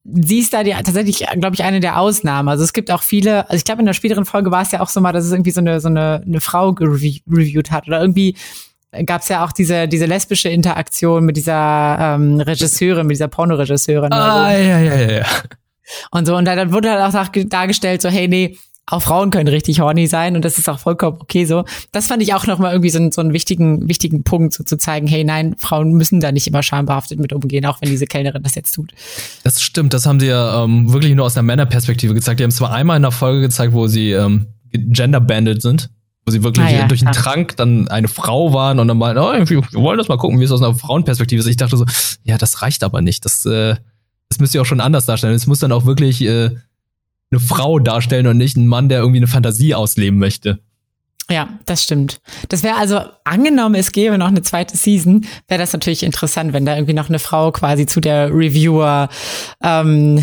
sie 0.04 0.38
ist 0.38 0.52
da 0.52 0.62
die, 0.62 0.70
tatsächlich, 0.70 1.26
glaube 1.38 1.54
ich, 1.54 1.64
eine 1.64 1.80
der 1.80 1.98
Ausnahmen. 1.98 2.48
Also 2.48 2.62
es 2.62 2.72
gibt 2.72 2.90
auch 2.90 3.02
viele, 3.02 3.48
also 3.48 3.56
ich 3.56 3.64
glaube, 3.64 3.80
in 3.80 3.86
der 3.86 3.94
späteren 3.94 4.24
Folge 4.24 4.50
war 4.50 4.62
es 4.62 4.70
ja 4.70 4.80
auch 4.80 4.88
so 4.88 5.00
mal, 5.00 5.12
dass 5.12 5.24
es 5.24 5.32
irgendwie 5.32 5.50
so 5.50 5.60
eine, 5.60 5.80
so 5.80 5.88
eine, 5.88 6.22
eine 6.24 6.40
Frau 6.40 6.72
gereviewt 6.72 7.70
hat 7.70 7.88
oder 7.88 8.00
irgendwie 8.00 8.36
gab 9.06 9.22
es 9.22 9.28
ja 9.28 9.44
auch 9.44 9.52
diese, 9.52 9.88
diese 9.88 10.06
lesbische 10.06 10.48
Interaktion 10.48 11.24
mit 11.24 11.36
dieser 11.36 12.14
ähm, 12.16 12.40
Regisseurin, 12.40 13.06
mit 13.06 13.14
dieser 13.14 13.28
Pornoregisseurin. 13.28 14.12
Ah, 14.12 14.50
so. 14.50 14.58
ja, 14.58 14.78
ja, 14.78 14.94
ja, 14.94 15.12
ja. 15.12 15.26
Und 16.10 16.26
so, 16.26 16.36
und 16.36 16.44
dann 16.44 16.72
wurde 16.72 16.90
halt 16.90 17.14
auch 17.14 17.28
dargestellt, 17.48 18.02
so, 18.02 18.08
hey, 18.08 18.28
nee, 18.28 18.56
auch 18.86 19.02
Frauen 19.02 19.30
können 19.30 19.48
richtig 19.48 19.80
horny 19.80 20.06
sein 20.06 20.34
und 20.34 20.44
das 20.44 20.58
ist 20.58 20.68
auch 20.68 20.78
vollkommen 20.78 21.18
okay 21.20 21.44
so. 21.44 21.64
Das 21.92 22.08
fand 22.08 22.22
ich 22.22 22.34
auch 22.34 22.46
nochmal 22.46 22.72
irgendwie 22.72 22.90
so, 22.90 23.10
so 23.10 23.20
einen 23.20 23.32
wichtigen, 23.32 23.88
wichtigen 23.88 24.24
Punkt, 24.24 24.52
so 24.52 24.64
zu 24.64 24.76
zeigen, 24.76 25.06
hey, 25.06 25.22
nein, 25.22 25.54
Frauen 25.58 25.92
müssen 25.92 26.20
da 26.20 26.32
nicht 26.32 26.46
immer 26.46 26.62
schambehaftet 26.62 27.20
mit 27.20 27.32
umgehen, 27.32 27.64
auch 27.66 27.80
wenn 27.80 27.88
diese 27.88 28.06
Kellnerin 28.06 28.42
das 28.42 28.54
jetzt 28.56 28.72
tut. 28.72 28.92
Das 29.44 29.62
stimmt, 29.62 29.94
das 29.94 30.06
haben 30.06 30.18
sie 30.18 30.26
ja 30.26 30.64
ähm, 30.64 30.92
wirklich 30.92 31.14
nur 31.14 31.24
aus 31.24 31.36
einer 31.36 31.44
Männerperspektive 31.44 32.14
gezeigt. 32.14 32.40
Die 32.40 32.44
haben 32.44 32.50
es 32.50 32.56
zwar 32.56 32.72
einmal 32.72 32.96
in 32.96 33.02
der 33.02 33.12
Folge 33.12 33.42
gezeigt, 33.42 33.72
wo 33.72 33.86
sie 33.86 34.10
ähm, 34.10 34.46
genderbanded 34.72 35.62
sind, 35.62 35.90
wo 36.30 36.32
sie 36.32 36.44
wirklich 36.44 36.66
ah, 36.66 36.70
ja, 36.70 36.86
durch 36.86 37.00
den 37.00 37.12
Trank 37.12 37.56
dann 37.56 37.88
eine 37.88 38.08
Frau 38.08 38.52
waren 38.52 38.78
und 38.78 38.86
dann 38.86 38.98
mal, 38.98 39.18
oh, 39.18 39.32
wir 39.32 39.62
wollen 39.72 39.98
das 39.98 40.08
mal 40.08 40.16
gucken, 40.16 40.38
wie 40.38 40.44
es 40.44 40.52
aus 40.52 40.62
einer 40.62 40.74
Frauenperspektive 40.74 41.40
ist. 41.40 41.46
Ich 41.46 41.56
dachte 41.56 41.76
so, 41.76 41.84
ja, 42.22 42.38
das 42.38 42.62
reicht 42.62 42.84
aber 42.84 43.00
nicht. 43.00 43.24
Das, 43.24 43.44
äh, 43.46 43.74
das 44.28 44.38
müsst 44.38 44.54
ihr 44.54 44.62
auch 44.62 44.66
schon 44.66 44.80
anders 44.80 45.06
darstellen. 45.06 45.34
Es 45.34 45.48
muss 45.48 45.58
dann 45.58 45.72
auch 45.72 45.86
wirklich 45.86 46.22
äh, 46.22 46.50
eine 47.32 47.40
Frau 47.40 47.80
darstellen 47.80 48.28
und 48.28 48.36
nicht 48.36 48.56
ein 48.56 48.68
Mann, 48.68 48.88
der 48.88 49.00
irgendwie 49.00 49.18
eine 49.18 49.26
Fantasie 49.26 49.74
ausleben 49.74 50.18
möchte. 50.18 50.60
Ja, 51.28 51.48
das 51.64 51.84
stimmt. 51.84 52.20
Das 52.48 52.62
wäre 52.62 52.76
also, 52.76 53.00
angenommen, 53.24 53.76
es 53.76 53.92
gäbe 53.92 54.18
noch 54.18 54.26
eine 54.28 54.42
zweite 54.42 54.76
Season, 54.76 55.26
wäre 55.46 55.60
das 55.60 55.72
natürlich 55.72 56.02
interessant, 56.02 56.52
wenn 56.52 56.66
da 56.66 56.74
irgendwie 56.74 56.94
noch 56.94 57.08
eine 57.08 57.20
Frau 57.20 57.52
quasi 57.52 57.86
zu 57.86 58.00
der 58.00 58.30
Reviewer 58.30 59.08
ähm, 59.62 60.22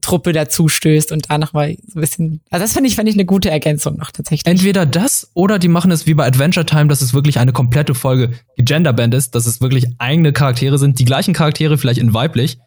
Truppe 0.00 0.32
dazu 0.32 0.68
stößt 0.68 1.12
und 1.12 1.30
da 1.30 1.38
nochmal 1.38 1.76
so 1.86 1.98
ein 1.98 2.00
bisschen. 2.00 2.40
Also 2.50 2.64
das 2.64 2.72
finde 2.72 2.88
ich, 2.88 2.96
finde 2.96 3.10
ich 3.10 3.16
eine 3.16 3.24
gute 3.24 3.50
Ergänzung 3.50 3.96
noch 3.96 4.10
tatsächlich. 4.10 4.46
Entweder 4.46 4.86
das 4.86 5.30
oder 5.34 5.58
die 5.58 5.68
machen 5.68 5.90
es 5.90 6.06
wie 6.06 6.14
bei 6.14 6.26
Adventure 6.26 6.66
Time, 6.66 6.88
dass 6.88 7.00
es 7.00 7.14
wirklich 7.14 7.38
eine 7.38 7.52
komplette 7.52 7.94
Folge 7.94 8.32
Genderband 8.56 9.14
ist, 9.14 9.34
dass 9.34 9.46
es 9.46 9.60
wirklich 9.60 9.86
eigene 9.98 10.32
Charaktere 10.32 10.78
sind, 10.78 10.98
die 10.98 11.04
gleichen 11.04 11.34
Charaktere, 11.34 11.78
vielleicht 11.78 12.00
in 12.00 12.14
weiblich, 12.14 12.58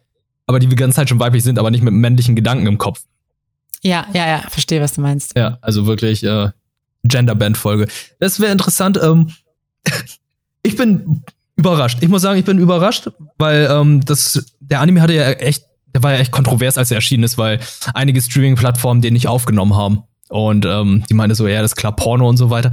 aber 0.46 0.58
die 0.58 0.66
die 0.66 0.76
ganze 0.76 0.96
Zeit 0.96 1.08
schon 1.08 1.20
weiblich 1.20 1.42
sind, 1.42 1.58
aber 1.58 1.70
nicht 1.70 1.82
mit 1.82 1.94
männlichen 1.94 2.36
Gedanken 2.36 2.66
im 2.66 2.78
Kopf. 2.78 3.02
Ja, 3.82 4.06
ja, 4.14 4.26
ja, 4.26 4.38
verstehe, 4.48 4.80
was 4.80 4.94
du 4.94 5.02
meinst. 5.02 5.36
Ja, 5.36 5.58
also 5.60 5.86
wirklich 5.86 6.24
äh, 6.24 6.50
Genderband-Folge. 7.04 7.86
Das 8.18 8.40
wäre 8.40 8.50
interessant. 8.50 8.98
Ähm, 9.02 9.30
ich 10.62 10.76
bin 10.76 11.22
überrascht. 11.56 11.98
Ich 12.00 12.08
muss 12.08 12.22
sagen, 12.22 12.38
ich 12.38 12.44
bin 12.44 12.58
überrascht, 12.58 13.10
weil 13.38 13.68
ähm, 13.70 14.04
das, 14.04 14.44
der 14.60 14.80
Anime 14.80 15.02
hatte 15.02 15.12
ja 15.12 15.30
echt, 15.30 15.66
der 15.94 16.02
war 16.02 16.12
ja 16.12 16.18
echt 16.18 16.32
kontrovers, 16.32 16.76
als 16.76 16.90
er 16.90 16.96
erschienen 16.96 17.22
ist, 17.24 17.38
weil 17.38 17.60
einige 17.94 18.20
Streaming-Plattformen 18.20 19.00
den 19.00 19.12
nicht 19.14 19.28
aufgenommen 19.28 19.74
haben. 19.74 20.02
Und 20.28 20.66
ähm, 20.66 21.04
die 21.08 21.14
meinte 21.14 21.34
so, 21.34 21.46
ja, 21.46 21.62
das 21.62 21.72
ist 21.72 21.76
klar 21.76 21.94
Porno 21.94 22.28
und 22.28 22.36
so 22.36 22.50
weiter. 22.50 22.70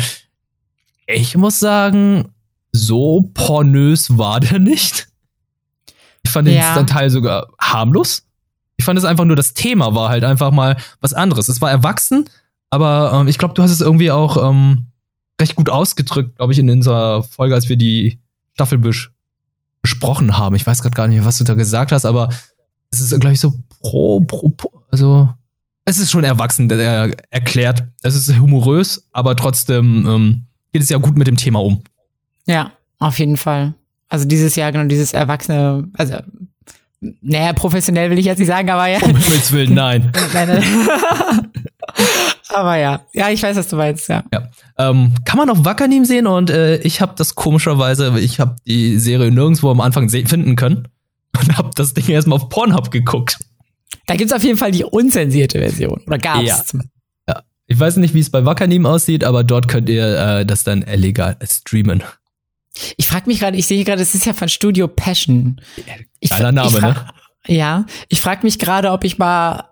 Ich 1.06 1.36
muss 1.38 1.60
sagen, 1.60 2.30
so 2.72 3.30
pornös 3.34 4.18
war 4.18 4.40
der 4.40 4.60
nicht. 4.60 5.08
Ich 6.24 6.32
fand 6.32 6.48
Ja. 6.48 6.76
den 6.76 6.88
Teil 6.88 7.10
sogar 7.10 7.48
harmlos. 7.60 8.26
Ich 8.78 8.86
fand 8.86 8.98
es 8.98 9.06
einfach 9.06 9.26
nur, 9.26 9.36
das 9.36 9.54
Thema 9.54 9.94
war 9.94 10.10
halt 10.10 10.24
einfach 10.24 10.52
mal 10.52 10.78
was 11.02 11.14
anderes. 11.14 11.48
Es 11.50 11.62
war 11.62 11.70
erwachsen, 11.70 12.26
aber 12.70 13.12
ähm, 13.14 13.28
ich 13.28 13.38
glaube, 13.38 13.54
du 13.54 13.62
hast 13.62 13.72
es 13.72 13.82
irgendwie 13.82 14.12
auch 14.12 14.50
ähm, 14.50 14.88
recht 15.40 15.56
gut 15.56 15.70
ausgedrückt, 15.70 16.38
glaube 16.38 16.54
ich, 16.54 16.60
in 16.60 16.70
unserer 16.70 17.22
Folge, 17.24 17.54
als 17.54 17.70
wir 17.70 17.76
die 17.76 18.20
Staffel 18.54 18.78
bes 18.78 19.10
besprochen 19.82 20.38
haben. 20.38 20.56
Ich 20.56 20.66
weiß 20.66 20.82
gerade 20.82 20.96
gar 20.96 21.08
nicht 21.08 21.26
was 21.26 21.38
du 21.40 21.44
da 21.44 21.56
gesagt 21.56 21.92
hast, 21.92 22.06
aber 22.06 22.30
es 22.92 23.00
ist, 23.00 23.20
glaube 23.20 23.34
ich, 23.34 23.40
so 23.40 23.54
pro, 23.82 24.20
pro, 24.22 24.50
pro, 24.50 24.72
also 24.92 25.30
es 25.86 25.98
ist 25.98 26.12
schon 26.12 26.24
erwachsen, 26.24 26.70
der, 26.70 27.12
erklärt. 27.32 27.84
Es 28.04 28.16
ist 28.16 28.40
humorös, 28.40 29.08
aber 29.12 29.36
trotzdem 29.36 30.06
ähm, 30.08 30.46
geht 30.72 30.84
es 30.84 30.90
ja 30.90 30.98
gut 30.98 31.18
mit 31.18 31.28
dem 31.28 31.38
Thema 31.38 31.62
um. 31.62 31.82
Ja, 32.46 32.72
auf 33.00 33.18
jeden 33.18 33.38
Fall. 33.38 33.74
Also 34.08 34.26
dieses 34.26 34.56
Jahr, 34.56 34.72
genau, 34.72 34.86
dieses 34.86 35.14
Erwachsene, 35.14 35.88
also, 35.98 36.18
naja, 37.22 37.54
professionell 37.54 38.12
will 38.12 38.20
ich 38.20 38.26
jetzt 38.26 38.38
nicht 38.38 38.48
sagen, 38.48 38.70
aber 38.70 38.88
ja. 38.88 39.00
Um 39.02 39.16
Himmels 39.16 39.52
Willen, 39.52 39.74
nein. 39.74 40.12
Nein, 40.34 40.64
aber 42.50 42.76
ja, 42.76 43.02
ja, 43.14 43.30
ich 43.30 43.42
weiß, 43.42 43.58
was 43.58 43.68
du 43.68 43.76
meinst, 43.76 44.08
ja. 44.08 44.24
Ja. 44.32 44.50
Ähm, 44.78 45.14
kann 45.26 45.38
man 45.38 45.50
auf 45.50 45.66
Wackernim 45.66 46.06
sehen 46.06 46.28
und 46.28 46.50
äh, 46.50 46.78
ich 46.78 47.02
habe 47.02 47.14
das 47.18 47.34
komischerweise, 47.34 48.20
ich 48.20 48.40
habe 48.40 48.56
die 48.68 49.00
Serie 49.00 49.32
nirgendwo 49.32 49.72
am 49.72 49.82
Anfang 49.82 50.10
finden 50.10 50.56
können 50.56 50.88
und 51.40 51.58
habe 51.58 51.72
das 51.76 51.94
Ding 51.94 52.08
erstmal 52.08 52.38
auf 52.38 52.50
Pornhub 52.50 52.92
geguckt. 52.92 53.38
Da 54.08 54.16
gibt's 54.16 54.34
auf 54.34 54.44
jeden 54.44 54.58
Fall 54.58 54.72
die 54.72 54.84
unzensierte 54.84 55.60
Version. 55.60 56.02
Oder 56.06 56.18
gab's? 56.18 56.74
Ja. 56.74 56.84
Ich 57.72 57.80
weiß 57.80 57.96
nicht, 57.98 58.14
wie 58.14 58.20
es 58.20 58.30
bei 58.30 58.44
Wackernim 58.44 58.86
aussieht, 58.86 59.24
aber 59.24 59.46
dort 59.46 59.70
könnt 59.70 59.88
ihr 59.88 60.18
äh, 60.18 60.46
das 60.46 60.66
dann 60.66 60.82
illegal 60.82 61.38
streamen. 61.42 62.04
Ich 62.98 63.08
frage 63.08 63.28
mich 63.28 63.40
gerade, 63.40 63.56
ich 63.56 63.66
sehe 63.66 63.84
gerade, 63.86 64.02
es 64.02 64.14
ist 64.14 64.26
ja 64.26 64.34
von 64.34 64.50
Studio 64.50 64.90
Passion. 64.90 65.62
Ich, 66.20 66.32
Geiler 66.32 66.52
Name, 66.52 66.68
ich 66.68 66.82
ne? 66.82 67.08
Ja, 67.48 67.86
ich 68.10 68.20
frage 68.20 68.42
mich 68.44 68.60
gerade, 68.60 68.92
ob 68.92 69.06
ich 69.06 69.18
mal, 69.18 69.70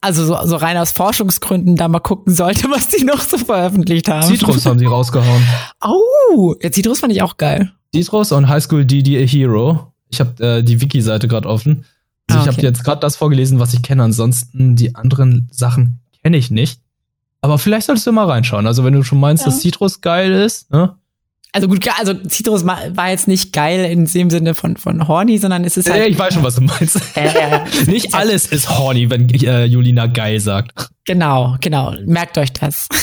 also 0.00 0.24
so, 0.24 0.38
so 0.44 0.54
rein 0.54 0.76
aus 0.76 0.92
Forschungsgründen 0.92 1.74
da 1.74 1.88
mal 1.88 1.98
gucken 1.98 2.32
sollte, 2.32 2.64
was 2.70 2.88
die 2.88 3.02
noch 3.02 3.20
so 3.20 3.38
veröffentlicht 3.38 4.08
haben. 4.08 4.26
Citrus 4.26 4.64
haben 4.64 4.78
sie 4.78 4.86
rausgehauen. 4.86 5.42
Oh, 5.84 6.54
ja, 6.62 6.70
Citrus 6.70 7.00
fand 7.00 7.12
ich 7.12 7.22
auch 7.22 7.38
geil. 7.38 7.72
Citrus 7.92 8.30
und 8.30 8.48
High 8.48 8.62
School 8.62 8.84
DD 8.84 9.22
a 9.22 9.26
Hero. 9.26 9.91
Ich 10.12 10.20
habe 10.20 10.44
äh, 10.58 10.62
die 10.62 10.80
Wiki-Seite 10.80 11.26
gerade 11.28 11.48
offen. 11.48 11.84
Also 12.28 12.38
Ah, 12.38 12.42
ich 12.42 12.46
habe 12.48 12.58
okay. 12.58 12.66
jetzt 12.66 12.84
gerade 12.84 13.00
das 13.00 13.16
vorgelesen, 13.16 13.58
was 13.58 13.74
ich 13.74 13.82
kenne. 13.82 14.02
Ansonsten 14.04 14.76
die 14.76 14.94
anderen 14.94 15.48
Sachen 15.50 16.00
kenne 16.22 16.36
ich 16.36 16.50
nicht. 16.50 16.80
Aber 17.40 17.58
vielleicht 17.58 17.86
solltest 17.86 18.06
du 18.06 18.12
mal 18.12 18.26
reinschauen. 18.26 18.66
Also 18.66 18.84
wenn 18.84 18.92
du 18.92 19.02
schon 19.02 19.18
meinst, 19.18 19.44
Ja. 19.44 19.50
dass 19.50 19.60
Citrus 19.62 20.00
geil 20.00 20.32
ist, 20.32 20.70
ne? 20.70 20.94
Also 21.54 21.68
gut, 21.68 21.86
also 21.98 22.14
Citrus 22.30 22.64
war 22.64 23.10
jetzt 23.10 23.28
nicht 23.28 23.52
geil 23.52 23.84
in 23.90 24.06
dem 24.06 24.30
Sinne 24.30 24.54
von, 24.54 24.78
von 24.78 25.06
horny, 25.06 25.36
sondern 25.36 25.64
es 25.64 25.76
ist 25.76 25.86
Ja, 25.86 25.94
halt. 25.94 26.08
ich 26.08 26.18
weiß 26.18 26.32
schon, 26.32 26.42
was 26.42 26.54
du 26.54 26.62
meinst. 26.62 26.98
Ja, 27.16 27.24
ja, 27.24 27.48
ja. 27.50 27.64
Nicht 27.86 28.14
alles 28.14 28.46
ist 28.46 28.70
horny, 28.70 29.10
wenn 29.10 29.28
äh, 29.28 29.66
Julina 29.66 30.06
geil 30.06 30.40
sagt. 30.40 30.88
Genau, 31.04 31.56
genau. 31.60 31.94
Merkt 32.06 32.38
euch 32.38 32.52
das. 32.52 32.88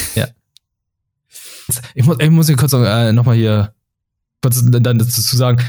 Ich 1.93 2.03
muss, 2.03 2.17
ich 2.19 2.29
muss 2.31 2.47
hier 2.47 2.55
kurz 2.55 2.73
äh, 2.73 3.11
nochmal 3.13 3.35
hier 3.35 3.73
kurz 4.41 4.63
dann 4.65 4.97
dazu 4.97 5.21
sagen. 5.37 5.61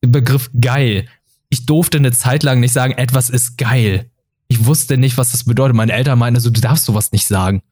Begriff 0.00 0.50
geil. 0.58 1.06
Ich 1.48 1.66
durfte 1.66 1.98
eine 1.98 2.12
Zeit 2.12 2.42
lang 2.42 2.60
nicht 2.60 2.72
sagen, 2.72 2.92
etwas 2.92 3.30
ist 3.30 3.58
geil. 3.58 4.10
Ich 4.48 4.64
wusste 4.64 4.96
nicht, 4.96 5.18
was 5.18 5.32
das 5.32 5.44
bedeutet. 5.44 5.76
Meine 5.76 5.92
Eltern 5.92 6.18
meinten 6.18 6.40
so, 6.40 6.50
du 6.50 6.60
darfst 6.60 6.84
sowas 6.84 7.12
nicht 7.12 7.26
sagen. 7.26 7.62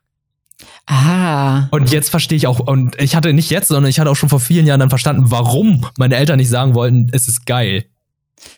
Ah. 0.86 1.68
Und 1.70 1.90
jetzt 1.90 2.10
verstehe 2.10 2.36
ich 2.36 2.46
auch, 2.46 2.60
und 2.60 3.00
ich 3.00 3.16
hatte 3.16 3.32
nicht 3.32 3.50
jetzt, 3.50 3.68
sondern 3.68 3.90
ich 3.90 3.98
hatte 3.98 4.10
auch 4.10 4.16
schon 4.16 4.28
vor 4.28 4.40
vielen 4.40 4.66
Jahren 4.66 4.80
dann 4.80 4.88
verstanden, 4.90 5.30
warum 5.30 5.86
meine 5.98 6.16
Eltern 6.16 6.36
nicht 6.38 6.48
sagen 6.48 6.74
wollten, 6.74 7.08
es 7.12 7.28
ist 7.28 7.44
geil. 7.46 7.84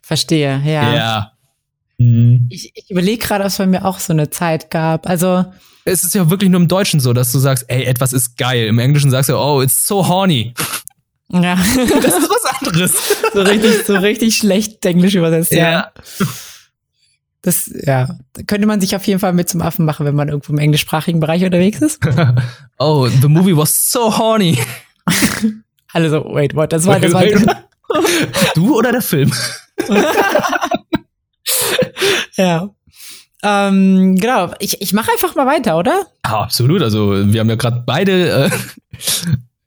Verstehe, 0.02 0.60
ja. 0.64 0.94
Ja. 0.94 1.32
Mhm. 1.98 2.46
Ich, 2.50 2.72
ich 2.74 2.90
überlege 2.90 3.24
gerade, 3.24 3.44
ob 3.44 3.48
es 3.48 3.58
bei 3.58 3.66
mir 3.66 3.84
auch 3.84 3.98
so 3.98 4.12
eine 4.12 4.30
Zeit 4.30 4.70
gab. 4.70 5.08
Also, 5.08 5.44
Es 5.84 6.04
ist 6.04 6.14
ja 6.14 6.30
wirklich 6.30 6.50
nur 6.50 6.60
im 6.60 6.68
Deutschen 6.68 7.00
so, 7.00 7.12
dass 7.12 7.32
du 7.32 7.38
sagst, 7.38 7.64
ey, 7.68 7.84
etwas 7.84 8.12
ist 8.12 8.36
geil. 8.36 8.66
Im 8.66 8.78
Englischen 8.78 9.10
sagst 9.10 9.30
du, 9.30 9.36
oh, 9.36 9.62
it's 9.62 9.86
so 9.86 10.06
horny. 10.06 10.54
Ja, 11.30 11.54
Das 11.76 12.18
ist 12.18 12.30
was 12.30 12.44
anderes. 12.60 12.92
so 13.32 13.42
richtig, 13.42 13.86
so 13.86 13.96
richtig 13.96 14.36
schlecht 14.36 14.84
Englisch 14.86 15.14
übersetzt, 15.14 15.52
ja. 15.52 15.70
Ja. 15.70 15.92
Das, 17.42 17.70
ja, 17.72 18.18
könnte 18.46 18.66
man 18.66 18.80
sich 18.80 18.96
auf 18.96 19.06
jeden 19.06 19.20
Fall 19.20 19.32
mit 19.32 19.48
zum 19.48 19.62
Affen 19.62 19.84
machen, 19.84 20.04
wenn 20.04 20.14
man 20.14 20.28
irgendwo 20.28 20.52
im 20.52 20.58
englischsprachigen 20.58 21.20
Bereich 21.20 21.44
unterwegs 21.44 21.80
ist. 21.80 22.00
oh, 22.78 23.08
the 23.08 23.28
movie 23.28 23.56
was 23.56 23.90
so 23.90 24.16
horny. 24.18 24.58
Alle 25.92 26.10
so, 26.10 26.24
wait, 26.34 26.54
what, 26.54 26.72
das 26.72 26.84
war, 26.86 26.98
das 26.98 27.12
war, 27.12 27.24
du 28.54 28.76
oder 28.76 28.92
der 28.92 29.02
Film? 29.02 29.32
ja. 32.36 32.68
Ähm, 33.42 34.16
genau, 34.16 34.52
ich, 34.58 34.82
ich 34.82 34.92
mache 34.92 35.12
einfach 35.12 35.34
mal 35.36 35.46
weiter, 35.46 35.78
oder? 35.78 36.06
Ah, 36.22 36.42
absolut. 36.42 36.82
Also, 36.82 37.12
wir 37.32 37.40
haben 37.40 37.48
ja 37.48 37.54
gerade 37.54 37.84
beide 37.86 38.50
äh, 38.50 38.50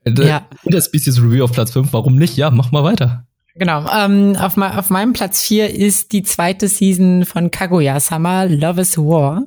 Ja. 0.04 0.46
Interspecies 0.64 1.22
Review 1.22 1.44
auf 1.44 1.52
Platz 1.52 1.72
5. 1.72 1.92
Warum 1.92 2.16
nicht? 2.16 2.36
Ja, 2.36 2.50
mach 2.50 2.72
mal 2.72 2.84
weiter. 2.84 3.26
Genau. 3.54 3.86
Ähm, 3.94 4.36
auf, 4.36 4.56
ma 4.56 4.78
auf 4.78 4.90
meinem 4.90 5.12
Platz 5.12 5.42
vier 5.42 5.70
ist 5.70 6.12
die 6.12 6.22
zweite 6.22 6.68
Season 6.68 7.24
von 7.24 7.50
Kaguya-sama, 7.50 8.44
Love 8.44 8.80
is 8.80 8.96
War. 8.96 9.42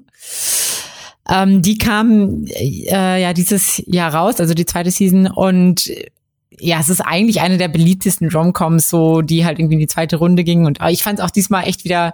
Ähm, 1.27 1.61
die 1.63 1.77
kam 1.77 2.45
äh, 2.45 3.21
ja 3.21 3.33
dieses 3.33 3.81
Jahr 3.87 4.13
raus, 4.13 4.39
also 4.39 4.53
die 4.53 4.65
zweite 4.65 4.91
Season 4.91 5.27
und 5.27 5.87
äh, 5.89 6.11
ja, 6.57 6.79
es 6.79 6.89
ist 6.89 7.01
eigentlich 7.01 7.41
eine 7.41 7.57
der 7.57 7.67
beliebtesten 7.67 8.29
Romcoms, 8.29 8.89
so 8.89 9.21
die 9.21 9.43
halt 9.43 9.57
irgendwie 9.57 9.73
in 9.73 9.79
die 9.79 9.87
zweite 9.87 10.17
Runde 10.17 10.43
ging 10.43 10.65
und 10.65 10.79
äh, 10.81 10.91
ich 10.91 11.01
fand 11.01 11.17
es 11.17 11.25
auch 11.25 11.31
diesmal 11.31 11.67
echt 11.67 11.83
wieder 11.83 12.13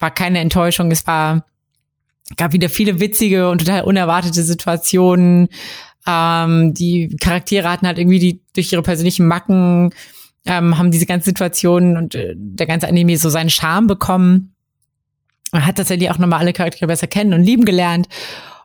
war 0.00 0.10
keine 0.10 0.40
Enttäuschung, 0.40 0.90
es 0.90 1.06
war 1.06 1.44
gab 2.36 2.52
wieder 2.52 2.68
viele 2.68 3.00
witzige 3.00 3.48
und 3.48 3.58
total 3.58 3.82
unerwartete 3.82 4.42
Situationen. 4.42 5.48
Ähm, 6.10 6.72
die 6.72 7.14
Charaktere 7.20 7.70
hatten 7.70 7.86
halt 7.86 7.98
irgendwie 7.98 8.18
die 8.18 8.40
durch 8.54 8.72
ihre 8.72 8.82
persönlichen 8.82 9.26
Macken 9.26 9.90
ähm, 10.46 10.78
haben 10.78 10.90
diese 10.90 11.04
ganzen 11.04 11.26
Situationen 11.26 11.98
und 11.98 12.14
äh, 12.14 12.34
der 12.34 12.66
ganze 12.66 12.88
Anime 12.88 13.18
so 13.18 13.28
seinen 13.28 13.50
Charme 13.50 13.86
bekommen. 13.86 14.54
Man 15.52 15.66
hat 15.66 15.76
tatsächlich 15.76 16.10
auch 16.10 16.18
nochmal 16.18 16.40
alle 16.40 16.54
Charaktere 16.54 16.86
besser 16.86 17.06
kennen 17.06 17.34
und 17.34 17.42
lieben 17.42 17.66
gelernt. 17.66 18.08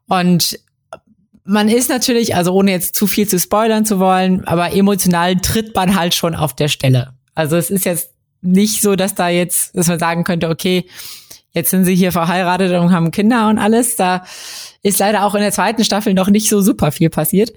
Und 0.08 0.58
man 1.43 1.67
ist 1.67 1.89
natürlich, 1.89 2.36
also 2.36 2.53
ohne 2.53 2.71
jetzt 2.71 2.95
zu 2.95 3.08
viel 3.08 3.27
zu 3.27 3.38
spoilern 3.38 3.86
zu 3.86 3.99
wollen, 3.99 4.45
aber 4.45 4.73
emotional 4.73 5.36
tritt 5.36 5.75
man 5.75 5.95
halt 5.95 6.13
schon 6.13 6.36
auf 6.36 6.56
der 6.56 6.69
Stelle. 6.69 7.13
Also 7.36 7.58
es 7.58 7.69
ist 7.69 7.84
jetzt 7.84 8.12
nicht 8.41 8.82
so, 8.82 8.95
dass 8.95 9.15
da 9.15 9.27
jetzt, 9.27 9.75
dass 9.75 9.88
man 9.88 9.99
sagen 9.99 10.23
könnte, 10.23 10.49
okay, 10.49 10.86
jetzt 11.54 11.70
sind 11.70 11.86
sie 11.86 11.96
hier 11.96 12.12
verheiratet 12.12 12.74
und 12.74 12.92
haben 12.92 13.12
Kinder 13.12 13.48
und 13.50 13.58
alles. 13.58 13.96
Da 13.96 14.24
ist 14.82 15.00
leider 15.00 15.26
auch 15.26 15.36
in 15.36 15.42
der 15.42 15.52
zweiten 15.52 15.84
Staffel 15.84 16.13
noch 16.13 16.30
nicht 16.30 16.50
so 16.50 16.62
super 16.62 16.92
viel 16.92 17.10
passiert. 17.10 17.54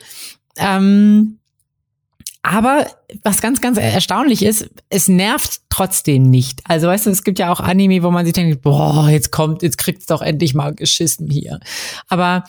Ähm, 0.56 1.38
aber 2.42 2.86
was 3.24 3.40
ganz, 3.40 3.60
ganz 3.60 3.76
erstaunlich 3.76 4.44
ist, 4.44 4.70
es 4.88 5.08
nervt 5.08 5.62
trotzdem 5.68 6.30
nicht. 6.30 6.60
Also 6.64 6.86
weißt 6.86 7.06
du, 7.06 7.10
es 7.10 7.24
gibt 7.24 7.40
ja 7.40 7.50
auch 7.50 7.58
Anime, 7.58 8.04
wo 8.04 8.12
man 8.12 8.24
sich 8.24 8.34
denkt, 8.34 8.62
boah, 8.62 9.08
jetzt 9.08 9.32
kommt, 9.32 9.62
jetzt 9.62 9.78
kriegt's 9.78 10.06
doch 10.06 10.22
endlich 10.22 10.54
mal 10.54 10.72
geschissen 10.72 11.28
hier. 11.28 11.58
Aber 12.06 12.44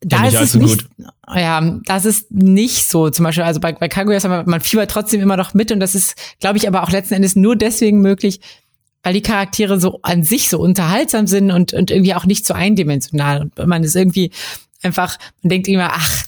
da 0.00 0.22
nicht 0.22 0.34
ist 0.34 0.40
es 0.40 0.54
nicht, 0.56 0.88
ja, 1.32 1.78
das 1.84 2.04
ist 2.04 2.32
nicht 2.32 2.88
so. 2.88 3.10
Zum 3.10 3.24
Beispiel, 3.24 3.44
also 3.44 3.60
bei, 3.60 3.72
bei 3.72 3.86
Kaguya 3.88 4.18
man, 4.28 4.48
man 4.48 4.60
fiebert 4.60 4.90
trotzdem 4.90 5.20
immer 5.20 5.36
noch 5.36 5.54
mit 5.54 5.70
und 5.70 5.78
das 5.78 5.94
ist, 5.94 6.16
glaube 6.40 6.58
ich, 6.58 6.66
aber 6.66 6.82
auch 6.82 6.90
letzten 6.90 7.14
Endes 7.14 7.36
nur 7.36 7.54
deswegen 7.54 8.00
möglich, 8.00 8.40
weil 9.02 9.14
die 9.14 9.22
Charaktere 9.22 9.80
so 9.80 10.00
an 10.02 10.22
sich 10.22 10.48
so 10.48 10.58
unterhaltsam 10.58 11.26
sind 11.26 11.50
und, 11.50 11.72
und 11.72 11.90
irgendwie 11.90 12.14
auch 12.14 12.24
nicht 12.24 12.46
so 12.46 12.54
eindimensional. 12.54 13.42
Und 13.42 13.66
man 13.66 13.82
ist 13.82 13.96
irgendwie 13.96 14.30
einfach, 14.82 15.18
man 15.42 15.50
denkt 15.50 15.68
immer, 15.68 15.90
ach, 15.92 16.24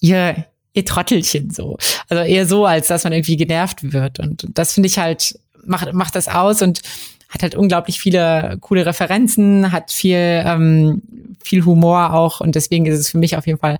ihr, 0.00 0.44
ihr 0.74 0.84
Trottelchen 0.84 1.50
so. 1.50 1.78
Also 2.08 2.22
eher 2.22 2.46
so, 2.46 2.66
als 2.66 2.88
dass 2.88 3.04
man 3.04 3.12
irgendwie 3.12 3.36
genervt 3.36 3.92
wird. 3.92 4.18
Und 4.18 4.46
das 4.54 4.74
finde 4.74 4.88
ich 4.88 4.98
halt, 4.98 5.38
macht, 5.64 5.92
macht 5.92 6.14
das 6.14 6.28
aus 6.28 6.62
und 6.62 6.82
hat 7.30 7.42
halt 7.42 7.54
unglaublich 7.54 7.98
viele 7.98 8.58
coole 8.60 8.84
Referenzen, 8.84 9.72
hat 9.72 9.90
viel, 9.90 10.18
ähm, 10.18 11.02
viel 11.42 11.64
Humor 11.64 12.12
auch 12.12 12.40
und 12.40 12.54
deswegen 12.54 12.84
ist 12.84 12.98
es 12.98 13.10
für 13.10 13.18
mich 13.18 13.36
auf 13.36 13.46
jeden 13.46 13.58
Fall 13.58 13.78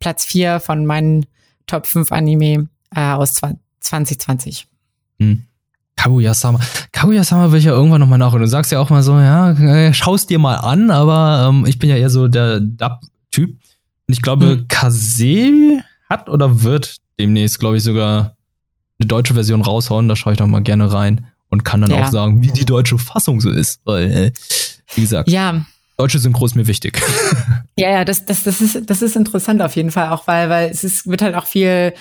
Platz 0.00 0.24
vier 0.24 0.58
von 0.58 0.84
meinen 0.84 1.26
Top 1.66 1.86
5 1.86 2.10
Anime 2.10 2.68
äh, 2.94 3.00
aus 3.12 3.40
2020. 3.80 4.66
Hm. 5.20 5.44
Kaguya-sama. 5.98 6.60
Kaguya-sama 6.92 7.50
will 7.50 7.58
ich 7.58 7.64
ja 7.64 7.72
irgendwann 7.72 8.00
nochmal 8.00 8.18
nach. 8.18 8.32
Und 8.32 8.40
du 8.40 8.46
sagst 8.46 8.70
ja 8.70 8.78
auch 8.78 8.88
mal 8.88 9.02
so, 9.02 9.18
ja, 9.18 9.50
äh, 9.50 9.92
schaust 9.92 10.30
dir 10.30 10.38
mal 10.38 10.54
an, 10.54 10.90
aber 10.90 11.48
ähm, 11.48 11.66
ich 11.66 11.78
bin 11.78 11.90
ja 11.90 11.96
eher 11.96 12.08
so 12.08 12.28
der 12.28 12.60
Dub-Typ. 12.60 13.50
Und 13.50 14.12
ich 14.12 14.22
glaube, 14.22 14.46
mhm. 14.46 14.68
Kase 14.68 15.82
hat 16.08 16.28
oder 16.28 16.62
wird 16.62 16.98
demnächst, 17.18 17.58
glaube 17.58 17.76
ich, 17.76 17.82
sogar 17.82 18.36
eine 19.00 19.08
deutsche 19.08 19.34
Version 19.34 19.60
raushauen. 19.60 20.08
Da 20.08 20.14
schaue 20.14 20.34
ich 20.34 20.38
doch 20.38 20.46
mal 20.46 20.62
gerne 20.62 20.92
rein 20.92 21.26
und 21.48 21.64
kann 21.64 21.80
dann 21.80 21.90
ja. 21.90 22.04
auch 22.04 22.12
sagen, 22.12 22.42
wie 22.42 22.52
die 22.52 22.64
deutsche 22.64 22.96
Fassung 22.96 23.40
so 23.40 23.50
ist. 23.50 23.80
Weil, 23.84 24.10
äh, 24.10 24.32
wie 24.94 25.00
gesagt, 25.00 25.28
ja. 25.28 25.66
deutsche 25.96 26.20
Synchro 26.20 26.46
ist 26.46 26.54
mir 26.54 26.68
wichtig. 26.68 27.02
Ja, 27.76 27.90
ja, 27.90 28.04
das, 28.04 28.24
das, 28.24 28.42
das, 28.42 28.60
ist, 28.60 28.90
das 28.90 29.02
ist 29.02 29.14
interessant 29.14 29.62
auf 29.62 29.76
jeden 29.76 29.92
Fall, 29.92 30.08
auch 30.08 30.26
weil, 30.26 30.50
weil 30.50 30.68
es 30.68 30.82
ist, 30.82 31.06
wird 31.06 31.22
halt 31.22 31.36
auch 31.36 31.46
viel 31.46 31.92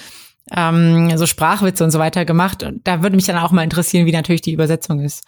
ähm, 0.55 1.17
so 1.17 1.25
Sprachwitze 1.25 1.83
und 1.83 1.91
so 1.91 1.99
weiter 1.99 2.25
gemacht. 2.25 2.63
Und 2.63 2.87
da 2.87 3.01
würde 3.03 3.15
mich 3.15 3.25
dann 3.25 3.37
auch 3.37 3.51
mal 3.51 3.63
interessieren, 3.63 4.05
wie 4.05 4.11
natürlich 4.11 4.41
die 4.41 4.53
Übersetzung 4.53 4.99
ist. 4.99 5.23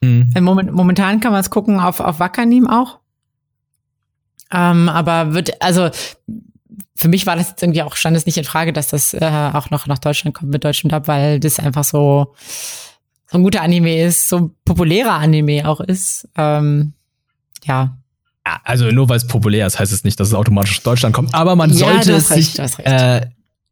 Mhm. 0.00 0.32
Moment, 0.40 0.72
momentan 0.72 1.20
kann 1.20 1.32
man 1.32 1.40
es 1.40 1.50
gucken 1.50 1.80
auf, 1.80 2.00
auf 2.00 2.20
Wakanim 2.20 2.68
auch. 2.68 2.98
Ähm, 4.52 4.88
aber 4.88 5.34
wird, 5.34 5.60
also 5.60 5.90
für 6.96 7.08
mich 7.08 7.26
war 7.26 7.36
das 7.36 7.50
jetzt 7.50 7.62
irgendwie 7.62 7.82
auch, 7.82 7.96
stand 7.96 8.16
es 8.16 8.26
nicht 8.26 8.38
in 8.38 8.44
Frage, 8.44 8.72
dass 8.72 8.88
das 8.88 9.14
äh, 9.14 9.50
auch 9.52 9.70
noch 9.70 9.86
nach 9.86 9.98
Deutschland 9.98 10.34
kommt 10.34 10.50
mit 10.50 10.64
deutschem 10.64 10.90
Dub, 10.90 11.06
weil 11.06 11.38
das 11.40 11.58
einfach 11.58 11.84
so, 11.84 12.34
so 13.30 13.38
ein 13.38 13.42
guter 13.42 13.62
Anime 13.62 14.02
ist, 14.02 14.28
so 14.28 14.36
ein 14.38 14.50
populärer 14.64 15.14
Anime 15.14 15.68
auch 15.68 15.80
ist. 15.80 16.28
Ähm, 16.36 16.94
ja. 17.64 17.98
Also 18.64 18.90
nur 18.90 19.08
weil 19.10 19.18
es 19.18 19.26
populär 19.26 19.66
ist, 19.66 19.78
heißt 19.78 19.92
es 19.92 20.04
nicht, 20.04 20.18
dass 20.18 20.28
es 20.28 20.34
automatisch 20.34 20.78
nach 20.78 20.84
Deutschland 20.84 21.14
kommt. 21.14 21.34
Aber 21.34 21.54
man 21.54 21.70
ja, 21.70 21.76
sollte 21.76 22.12
es 22.14 22.30
recht, 22.30 22.56
sich, 22.56 22.86
äh, 22.86 23.26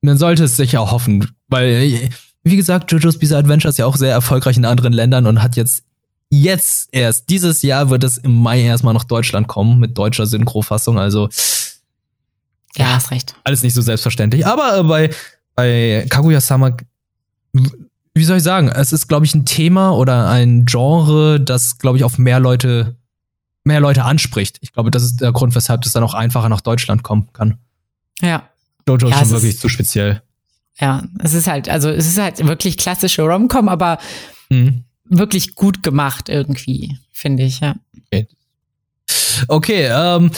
man 0.06 0.18
sollte 0.18 0.44
es 0.44 0.56
sicher 0.56 0.90
hoffen, 0.90 1.28
weil, 1.48 2.10
wie 2.44 2.56
gesagt, 2.56 2.90
JoJo's 2.92 3.18
Bizarre 3.18 3.40
Adventure 3.40 3.70
ist 3.70 3.78
ja 3.78 3.86
auch 3.86 3.96
sehr 3.96 4.12
erfolgreich 4.12 4.56
in 4.56 4.64
anderen 4.64 4.92
Ländern 4.92 5.26
und 5.26 5.42
hat 5.42 5.56
jetzt, 5.56 5.84
jetzt 6.30 6.88
erst, 6.92 7.28
dieses 7.28 7.62
Jahr 7.62 7.90
wird 7.90 8.04
es 8.04 8.16
im 8.16 8.40
Mai 8.40 8.62
erstmal 8.62 8.94
nach 8.94 9.04
Deutschland 9.04 9.48
kommen 9.48 9.78
mit 9.78 9.98
deutscher 9.98 10.26
Synchrofassung, 10.26 10.98
also. 10.98 11.28
Ja, 12.76 12.94
hast 12.94 13.10
recht. 13.10 13.34
Alles 13.44 13.62
nicht 13.62 13.74
so 13.74 13.80
selbstverständlich. 13.80 14.46
Aber 14.46 14.78
äh, 14.78 14.82
bei, 14.84 15.10
bei 15.54 16.06
Kaguya-sama, 16.08 16.76
wie 18.14 18.24
soll 18.24 18.36
ich 18.36 18.42
sagen, 18.42 18.68
es 18.68 18.92
ist, 18.92 19.08
glaube 19.08 19.26
ich, 19.26 19.34
ein 19.34 19.44
Thema 19.44 19.90
oder 19.90 20.28
ein 20.28 20.66
Genre, 20.66 21.40
das, 21.40 21.78
glaube 21.78 21.98
ich, 21.98 22.04
auf 22.04 22.18
mehr 22.18 22.38
Leute, 22.38 22.96
mehr 23.64 23.80
Leute 23.80 24.04
anspricht. 24.04 24.58
Ich 24.60 24.72
glaube, 24.72 24.90
das 24.90 25.02
ist 25.02 25.20
der 25.20 25.32
Grund, 25.32 25.54
weshalb 25.54 25.84
es 25.84 25.92
dann 25.92 26.04
auch 26.04 26.14
einfacher 26.14 26.48
nach 26.48 26.60
Deutschland 26.60 27.02
kommen 27.02 27.32
kann. 27.32 27.58
Ja, 28.20 28.48
Jojo 28.88 29.08
ja, 29.08 29.20
ist 29.20 29.28
schon 29.28 29.30
wirklich 29.30 29.54
ist, 29.54 29.60
zu 29.60 29.68
speziell. 29.68 30.22
Ja, 30.78 31.04
es 31.22 31.34
ist 31.34 31.46
halt, 31.46 31.68
also 31.68 31.88
es 31.88 32.06
ist 32.06 32.18
halt 32.18 32.46
wirklich 32.46 32.76
klassische 32.76 33.22
Romcom, 33.22 33.68
aber 33.68 33.98
mhm. 34.50 34.84
wirklich 35.04 35.54
gut 35.54 35.82
gemacht 35.82 36.28
irgendwie, 36.28 36.98
finde 37.12 37.44
ich, 37.44 37.60
ja. 37.60 37.76
Okay, 37.96 38.28
okay 39.48 39.88
ähm, 39.90 40.30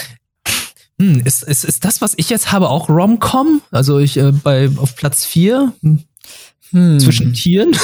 hm, 1.01 1.23
ist, 1.25 1.43
ist, 1.45 1.65
ist 1.65 1.85
das, 1.85 2.01
was 2.01 2.15
ich 2.17 2.29
jetzt 2.31 2.53
habe, 2.53 2.69
auch 2.69 2.89
Romcom? 2.89 3.63
Also 3.71 3.99
ich 3.99 4.17
äh, 4.17 4.33
bei 4.33 4.69
auf 4.77 4.97
Platz 4.97 5.25
4 5.25 5.73
hm. 6.71 7.01
zwischen 7.01 7.33
Tieren. 7.33 7.77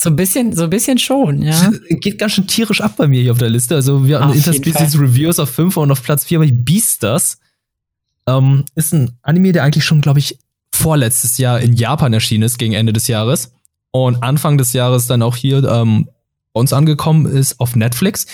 So 0.00 0.10
ein 0.10 0.16
bisschen, 0.16 0.54
so 0.54 0.62
ein 0.62 0.70
bisschen 0.70 0.98
schon, 0.98 1.42
ja. 1.42 1.72
Geht 1.90 2.18
ganz 2.18 2.32
schön 2.32 2.46
tierisch 2.46 2.80
ab 2.80 2.94
bei 2.96 3.08
mir 3.08 3.20
hier 3.20 3.32
auf 3.32 3.38
der 3.38 3.50
Liste. 3.50 3.74
Also 3.74 4.06
wir 4.06 4.20
haben 4.20 4.32
Interspecies 4.32 4.96
Reviews 4.96 5.40
auf 5.40 5.50
5 5.50 5.76
und 5.76 5.90
auf 5.90 6.04
Platz 6.04 6.24
4 6.24 6.38
habe 6.38 6.46
ich 6.46 6.54
Beastars. 6.54 7.40
Ähm, 8.28 8.64
ist 8.74 8.92
ein 8.92 9.18
Anime, 9.22 9.52
der 9.52 9.64
eigentlich 9.64 9.84
schon, 9.84 10.00
glaube 10.00 10.18
ich, 10.18 10.38
vorletztes 10.72 11.38
Jahr 11.38 11.60
in 11.60 11.72
Japan 11.72 12.12
erschienen 12.12 12.44
ist, 12.44 12.58
gegen 12.58 12.74
Ende 12.74 12.92
des 12.92 13.08
Jahres. 13.08 13.52
Und 13.90 14.22
Anfang 14.22 14.58
des 14.58 14.74
Jahres 14.74 15.06
dann 15.06 15.22
auch 15.22 15.34
hier 15.34 15.64
ähm, 15.64 16.08
bei 16.52 16.60
uns 16.60 16.72
angekommen 16.72 17.26
ist 17.26 17.58
auf 17.58 17.74
Netflix. 17.74 18.26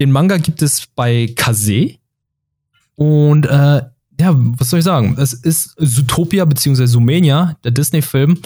Den 0.00 0.12
Manga 0.12 0.38
gibt 0.38 0.62
es 0.62 0.86
bei 0.86 1.32
Kase. 1.36 1.96
Und 2.94 3.46
äh, 3.46 3.82
ja, 4.20 4.34
was 4.34 4.70
soll 4.70 4.78
ich 4.78 4.84
sagen? 4.84 5.16
Es 5.18 5.32
ist 5.32 5.74
Zootopia 5.78 6.44
bzw. 6.44 6.86
Sumenia, 6.86 7.56
der 7.64 7.72
Disney-Film, 7.72 8.38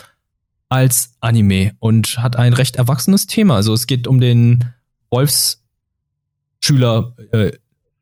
als 0.69 1.15
Anime 1.21 1.73
und 1.79 2.19
hat 2.19 2.37
ein 2.37 2.55
recht 2.55 2.77
erwachsenes 2.77 3.27
Thema. 3.27 3.57
Also 3.57 3.75
es 3.75 3.87
geht 3.87 4.07
um 4.07 4.21
den 4.21 4.65
Wolfsschüler 5.11 7.15
äh, 7.33 7.53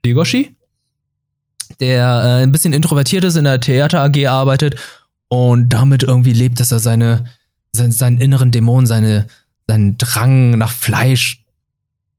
Legoshi, 0.05 0.55
der 1.69 2.07
äh, 2.07 2.43
ein 2.43 2.53
bisschen 2.53 2.73
introvertiert 2.73 3.25
ist, 3.25 3.37
in 3.37 3.45
der 3.45 3.61
Theater 3.61 4.03
AG 4.03 4.27
arbeitet 4.27 4.77
und 5.29 5.71
damit 5.71 6.03
irgendwie 6.03 6.33
lebt, 6.33 6.61
dass 6.61 6.73
er 6.73 6.79
seine, 6.79 7.25
seinen, 7.73 7.93
seinen 7.93 8.19
inneren 8.19 8.51
Dämon, 8.51 8.87
seine, 8.87 9.27
seinen 9.67 9.97
Drang 9.99 10.59
nach 10.59 10.71
Fleisch 10.71 11.43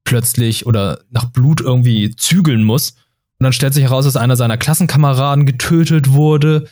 plötzlich 0.03 0.65
oder 0.65 0.99
nach 1.11 1.25
Blut 1.25 1.61
irgendwie 1.61 2.15
zügeln 2.15 2.63
muss. 2.63 2.91
Und 3.39 3.45
dann 3.45 3.53
stellt 3.53 3.73
sich 3.73 3.83
heraus, 3.83 4.05
dass 4.05 4.15
einer 4.15 4.35
seiner 4.35 4.57
Klassenkameraden 4.57 5.45
getötet 5.45 6.11
wurde. 6.11 6.67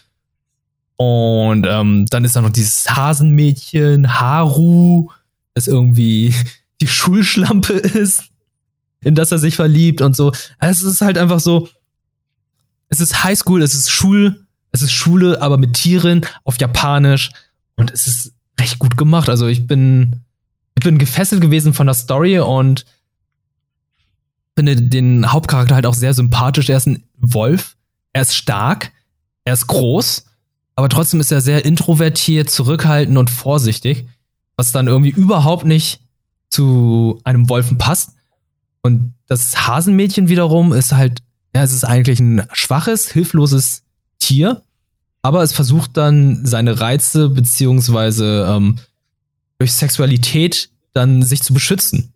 Und 0.96 1.66
ähm, 1.68 2.06
dann 2.10 2.26
ist 2.26 2.36
da 2.36 2.42
noch 2.42 2.50
dieses 2.50 2.90
Hasenmädchen, 2.90 4.20
Haru, 4.20 5.10
das 5.54 5.68
irgendwie 5.68 6.34
die 6.82 6.88
Schulschlampe 6.88 7.74
ist, 7.74 8.26
in 9.02 9.16
das 9.16 9.32
er 9.32 9.40
sich 9.40 9.56
verliebt 9.56 10.02
und 10.02 10.16
so. 10.16 10.32
Es 10.60 10.82
ist 10.82 11.02
halt 11.02 11.18
einfach 11.18 11.40
so, 11.40 11.70
es 12.92 13.00
ist 13.00 13.24
Highschool, 13.24 13.64
es 13.64 13.74
ist 13.74 13.90
Schul, 13.90 14.46
es 14.72 14.82
ist 14.82 14.92
Schule, 14.92 15.42
aber 15.42 15.58
mit 15.58 15.74
Tieren 15.74 16.26
auf 16.44 16.60
Japanisch 16.60 17.32
und 17.76 17.90
es 17.90 18.06
ist 18.06 18.34
recht 18.60 18.80
gut 18.80 18.98
gemacht. 18.98 19.30
Also 19.30 19.48
ich 19.48 19.66
bin, 19.66 20.22
ich 20.76 20.84
bin 20.84 20.98
gefesselt 20.98 21.42
gewesen 21.42 21.74
von 21.74 21.88
der 21.88 21.94
Story 21.94 22.38
und 22.40 22.86
finde 24.56 24.76
den 24.76 25.32
Hauptcharakter 25.32 25.74
halt 25.74 25.86
auch 25.86 25.94
sehr 25.94 26.14
sympathisch. 26.14 26.70
Er 26.70 26.78
ist 26.78 26.88
ein 26.88 27.04
Wolf, 27.18 27.78
er 28.12 28.24
ist 28.24 28.36
stark, 28.36 28.92
er 29.46 29.54
ist 29.54 29.68
groß, 29.68 30.26
aber 30.76 30.90
trotzdem 30.90 31.22
ist 31.22 31.32
er 31.32 31.40
sehr 31.40 31.64
introvertiert, 31.64 32.50
zurückhaltend 32.50 33.18
und 33.18 33.30
vorsichtig, 33.30 34.06
was 34.58 34.74
dann 34.74 34.88
irgendwie 34.88 35.12
überhaupt 35.12 35.66
nicht 35.66 36.02
zu 36.50 37.22
einem 37.24 37.48
Wolfen 37.48 37.78
passt. 37.78 38.16
Und 38.82 39.14
das 39.28 39.66
Hasenmädchen 39.66 40.28
wiederum 40.28 40.74
ist 40.74 40.92
halt 40.92 41.22
ja, 41.54 41.64
es 41.64 41.74
ist 41.74 41.84
eigentlich 41.84 42.20
ein 42.20 42.48
schwaches, 42.54 43.12
hilfloses 43.12 43.84
Tier, 44.20 44.62
aber 45.22 45.44
es 45.44 45.54
versucht 45.54 45.98
dann 45.98 46.46
seine 46.46 46.80
Reize 46.80 47.30
beziehungsweise 47.30 48.48
ähm, 48.50 48.80
durch 49.60 49.74
Sexualität 49.74 50.70
dann 50.94 51.22
sich 51.22 51.42
zu 51.44 51.54
beschützen. 51.54 52.14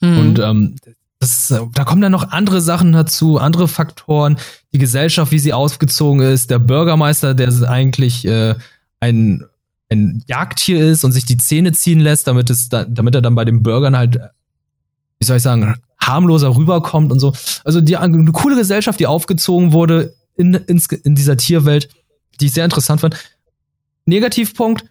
Mhm. 0.00 0.18
Und 0.18 0.38
ähm, 0.38 0.76
das, 1.18 1.48
da 1.72 1.84
kommen 1.84 2.02
dann 2.02 2.12
noch 2.12 2.30
andere 2.30 2.60
Sachen 2.60 2.92
dazu, 2.92 3.38
andere 3.38 3.66
Faktoren, 3.66 4.36
die 4.72 4.78
Gesellschaft, 4.78 5.32
wie 5.32 5.38
sie 5.38 5.52
aufgezogen 5.52 6.20
ist, 6.20 6.50
der 6.50 6.58
Bürgermeister, 6.58 7.34
der 7.34 7.50
eigentlich 7.68 8.26
äh, 8.26 8.54
ein, 9.00 9.44
ein 9.90 10.22
Jagdtier 10.26 10.84
ist 10.84 11.04
und 11.04 11.12
sich 11.12 11.24
die 11.24 11.38
Zähne 11.38 11.72
ziehen 11.72 12.00
lässt, 12.00 12.26
damit 12.26 12.50
es 12.50 12.68
da, 12.68 12.84
damit 12.84 13.14
er 13.14 13.22
dann 13.22 13.34
bei 13.34 13.44
den 13.44 13.62
Bürgern 13.62 13.96
halt, 13.96 14.20
wie 15.24 15.26
soll 15.26 15.38
ich 15.38 15.42
sagen, 15.42 15.74
harmloser 15.98 16.54
rüberkommt 16.54 17.10
und 17.10 17.18
so. 17.18 17.32
Also 17.64 17.80
die, 17.80 17.96
eine 17.96 18.30
coole 18.32 18.56
Gesellschaft, 18.56 19.00
die 19.00 19.06
aufgezogen 19.06 19.72
wurde 19.72 20.14
in, 20.36 20.52
in, 20.52 20.82
in 21.02 21.14
dieser 21.14 21.38
Tierwelt, 21.38 21.88
die 22.40 22.46
ich 22.46 22.52
sehr 22.52 22.64
interessant 22.64 23.00
fand. 23.00 23.16
Negativpunkt, 24.04 24.84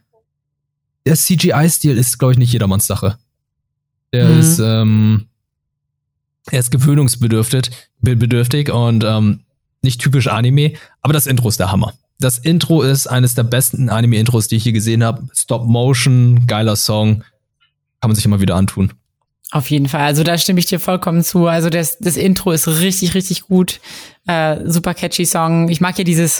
der 1.05 1.15
CGI-Stil 1.15 1.97
ist, 1.99 2.17
glaube 2.17 2.31
ich, 2.31 2.39
nicht 2.39 2.51
jedermanns 2.51 2.87
Sache. 2.87 3.19
Der 4.11 4.27
mhm. 4.27 4.39
ist, 4.39 4.59
ähm, 4.59 5.27
er 6.49 6.59
ist 6.59 6.71
gewöhnungsbedürftig 6.71 7.69
bedürftig 8.01 8.71
und 8.71 9.03
ähm, 9.03 9.41
nicht 9.83 10.01
typisch 10.01 10.27
Anime, 10.27 10.73
aber 11.01 11.13
das 11.13 11.27
Intro 11.27 11.47
ist 11.47 11.59
der 11.59 11.71
Hammer. 11.71 11.93
Das 12.19 12.39
Intro 12.39 12.81
ist 12.81 13.05
eines 13.05 13.35
der 13.35 13.43
besten 13.43 13.89
Anime-Intros, 13.89 14.47
die 14.47 14.55
ich 14.55 14.65
je 14.65 14.71
gesehen 14.71 15.03
habe. 15.03 15.27
Stop 15.33 15.67
Motion, 15.67 16.47
geiler 16.47 16.75
Song, 16.75 17.23
kann 18.01 18.09
man 18.09 18.15
sich 18.15 18.25
immer 18.25 18.41
wieder 18.41 18.55
antun. 18.55 18.93
Auf 19.53 19.69
jeden 19.69 19.87
Fall. 19.87 20.01
Also 20.01 20.23
da 20.23 20.35
stimme 20.39 20.59
ich 20.59 20.65
dir 20.65 20.79
vollkommen 20.79 21.23
zu. 21.23 21.45
Also 21.45 21.69
das, 21.69 21.99
das 21.99 22.17
Intro 22.17 22.51
ist 22.51 22.67
richtig, 22.67 23.13
richtig 23.13 23.43
gut. 23.43 23.81
Äh, 24.25 24.57
super 24.65 24.95
catchy 24.95 25.27
Song. 25.27 25.69
Ich 25.69 25.79
mag 25.79 25.95
ja 25.95 26.03
dieses, 26.03 26.39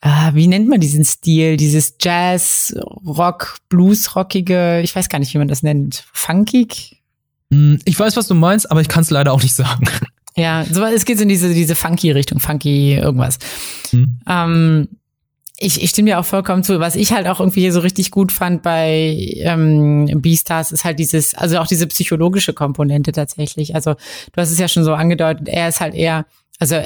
äh, 0.00 0.32
wie 0.32 0.48
nennt 0.48 0.68
man 0.68 0.80
diesen 0.80 1.04
Stil? 1.04 1.56
Dieses 1.56 1.94
Jazz, 2.00 2.74
Rock, 3.06 3.58
Blues-rockige, 3.68 4.80
ich 4.82 4.96
weiß 4.96 5.08
gar 5.08 5.20
nicht, 5.20 5.32
wie 5.32 5.38
man 5.38 5.46
das 5.46 5.62
nennt. 5.62 6.06
Funkig? 6.12 7.00
Hm, 7.52 7.78
ich 7.84 7.96
weiß, 7.96 8.16
was 8.16 8.26
du 8.26 8.34
meinst, 8.34 8.68
aber 8.68 8.80
ich 8.80 8.88
kann 8.88 9.04
es 9.04 9.10
leider 9.10 9.32
auch 9.32 9.42
nicht 9.42 9.54
sagen. 9.54 9.84
Ja, 10.36 10.64
so, 10.68 10.82
es 10.82 11.04
geht 11.04 11.20
in 11.20 11.28
diese, 11.28 11.54
diese 11.54 11.76
funky 11.76 12.10
Richtung, 12.10 12.40
funky 12.40 12.96
irgendwas. 12.96 13.38
Hm. 13.90 14.18
Ähm, 14.28 14.88
ich, 15.56 15.82
ich 15.82 15.90
stimme 15.90 16.10
dir 16.10 16.18
auch 16.18 16.24
vollkommen 16.24 16.64
zu. 16.64 16.80
Was 16.80 16.96
ich 16.96 17.12
halt 17.12 17.28
auch 17.28 17.38
irgendwie 17.40 17.60
hier 17.60 17.72
so 17.72 17.80
richtig 17.80 18.10
gut 18.10 18.32
fand 18.32 18.62
bei 18.62 19.16
ähm, 19.36 20.20
Beastars 20.20 20.72
ist 20.72 20.84
halt 20.84 20.98
dieses, 20.98 21.34
also 21.34 21.58
auch 21.58 21.66
diese 21.66 21.86
psychologische 21.86 22.52
Komponente 22.52 23.12
tatsächlich. 23.12 23.74
Also 23.74 23.94
du 23.94 24.40
hast 24.40 24.50
es 24.50 24.58
ja 24.58 24.68
schon 24.68 24.84
so 24.84 24.94
angedeutet, 24.94 25.48
er 25.48 25.68
ist 25.68 25.80
halt 25.80 25.94
eher, 25.94 26.26
also 26.58 26.82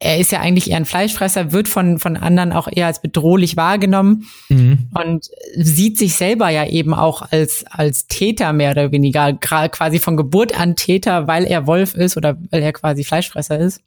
er 0.00 0.18
ist 0.18 0.32
ja 0.32 0.40
eigentlich 0.40 0.70
eher 0.70 0.76
ein 0.76 0.84
Fleischfresser, 0.84 1.52
wird 1.52 1.66
von, 1.66 1.98
von 1.98 2.16
anderen 2.16 2.52
auch 2.52 2.68
eher 2.70 2.86
als 2.86 3.00
bedrohlich 3.00 3.56
wahrgenommen 3.56 4.28
mhm. 4.48 4.90
und 4.92 5.30
sieht 5.56 5.98
sich 5.98 6.14
selber 6.14 6.50
ja 6.50 6.66
eben 6.66 6.94
auch 6.94 7.22
als, 7.22 7.64
als 7.70 8.06
Täter 8.06 8.52
mehr 8.52 8.72
oder 8.72 8.92
weniger, 8.92 9.32
quasi 9.32 9.98
von 9.98 10.16
Geburt 10.16 10.58
an 10.58 10.76
Täter, 10.76 11.26
weil 11.26 11.44
er 11.44 11.66
Wolf 11.66 11.94
ist 11.94 12.16
oder 12.16 12.36
weil 12.50 12.62
er 12.62 12.72
quasi 12.72 13.02
Fleischfresser 13.02 13.58
ist, 13.58 13.80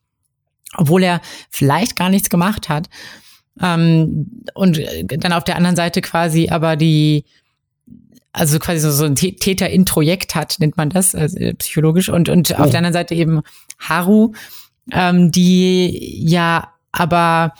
obwohl 0.75 1.03
er 1.03 1.21
vielleicht 1.49 1.95
gar 1.95 2.09
nichts 2.09 2.29
gemacht 2.29 2.67
hat. 2.67 2.89
Ähm, 3.61 4.43
und 4.53 4.79
dann 5.07 5.33
auf 5.33 5.43
der 5.43 5.55
anderen 5.55 5.75
Seite 5.75 6.01
quasi 6.01 6.49
aber 6.49 6.75
die, 6.75 7.25
also 8.33 8.59
quasi 8.59 8.79
so, 8.79 8.91
so 8.91 9.05
ein 9.05 9.15
Täter-Introjekt 9.15 10.35
hat, 10.35 10.57
nennt 10.59 10.77
man 10.77 10.89
das, 10.89 11.15
also 11.15 11.37
psychologisch. 11.57 12.09
Und, 12.09 12.29
und 12.29 12.51
oh. 12.51 12.61
auf 12.61 12.69
der 12.69 12.79
anderen 12.79 12.93
Seite 12.93 13.15
eben 13.15 13.41
Haru, 13.79 14.33
ähm, 14.91 15.31
die 15.31 16.23
ja 16.27 16.73
aber 16.91 17.53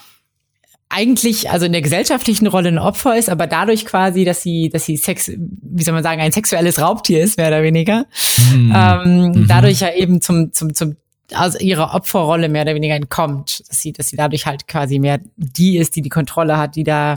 eigentlich 0.90 1.50
also 1.50 1.66
in 1.66 1.74
der 1.74 1.82
gesellschaftlichen 1.82 2.48
Rolle 2.48 2.70
ein 2.70 2.80
Opfer 2.80 3.18
ist, 3.18 3.30
aber 3.30 3.46
dadurch 3.46 3.86
quasi, 3.86 4.24
dass 4.24 4.42
sie, 4.42 4.70
dass 4.70 4.86
sie 4.86 4.96
Sex, 4.96 5.30
wie 5.30 5.84
soll 5.84 5.94
man 5.94 6.04
sagen, 6.04 6.22
ein 6.22 6.32
sexuelles 6.32 6.80
Raubtier 6.80 7.22
ist, 7.22 7.38
mehr 7.38 7.50
oder 7.50 7.62
weniger, 7.62 8.06
mhm. 8.54 8.74
ähm, 8.76 9.32
mhm. 9.32 9.48
dadurch 9.48 9.82
ja 9.82 9.94
eben 9.94 10.22
zum, 10.22 10.54
zum, 10.54 10.74
zum 10.74 10.96
aus 11.34 11.60
ihrer 11.60 11.94
Opferrolle 11.94 12.50
mehr 12.50 12.64
oder 12.64 12.76
weniger 12.76 12.96
entkommt, 12.96 13.64
dass 13.68 13.82
sie, 13.82 13.92
dass 13.92 14.10
sie 14.10 14.16
dadurch 14.16 14.46
halt 14.46 14.68
quasi 14.68 15.00
mehr 15.00 15.20
die 15.36 15.78
ist, 15.78 15.96
die 15.96 16.02
die 16.02 16.10
Kontrolle 16.10 16.58
hat, 16.58 16.76
die 16.76 16.84
da 16.84 17.16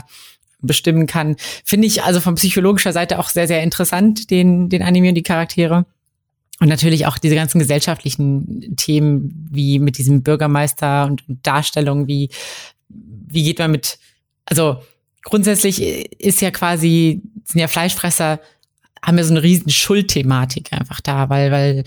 bestimmen 0.61 1.07
kann. 1.07 1.35
Finde 1.65 1.87
ich 1.87 2.03
also 2.03 2.19
von 2.19 2.35
psychologischer 2.35 2.93
Seite 2.93 3.19
auch 3.19 3.29
sehr, 3.29 3.47
sehr 3.47 3.63
interessant, 3.63 4.29
den, 4.29 4.69
den 4.69 4.83
Anime 4.83 5.09
und 5.09 5.15
die 5.15 5.23
Charaktere. 5.23 5.85
Und 6.59 6.67
natürlich 6.67 7.07
auch 7.07 7.17
diese 7.17 7.35
ganzen 7.35 7.57
gesellschaftlichen 7.57 8.75
Themen, 8.75 9.49
wie 9.51 9.79
mit 9.79 9.97
diesem 9.97 10.21
Bürgermeister 10.21 11.05
und, 11.05 11.23
Darstellung, 11.41 12.07
wie, 12.07 12.29
wie 12.89 13.43
geht 13.43 13.57
man 13.57 13.71
mit, 13.71 13.97
also 14.45 14.77
grundsätzlich 15.23 15.81
ist 16.19 16.41
ja 16.41 16.51
quasi, 16.51 17.23
sind 17.45 17.61
ja 17.61 17.67
Fleischfresser, 17.67 18.39
haben 19.01 19.17
ja 19.17 19.23
so 19.23 19.33
eine 19.33 19.41
riesen 19.41 19.71
Schuldthematik 19.71 20.71
einfach 20.71 21.01
da, 21.01 21.29
weil, 21.29 21.51
weil 21.51 21.83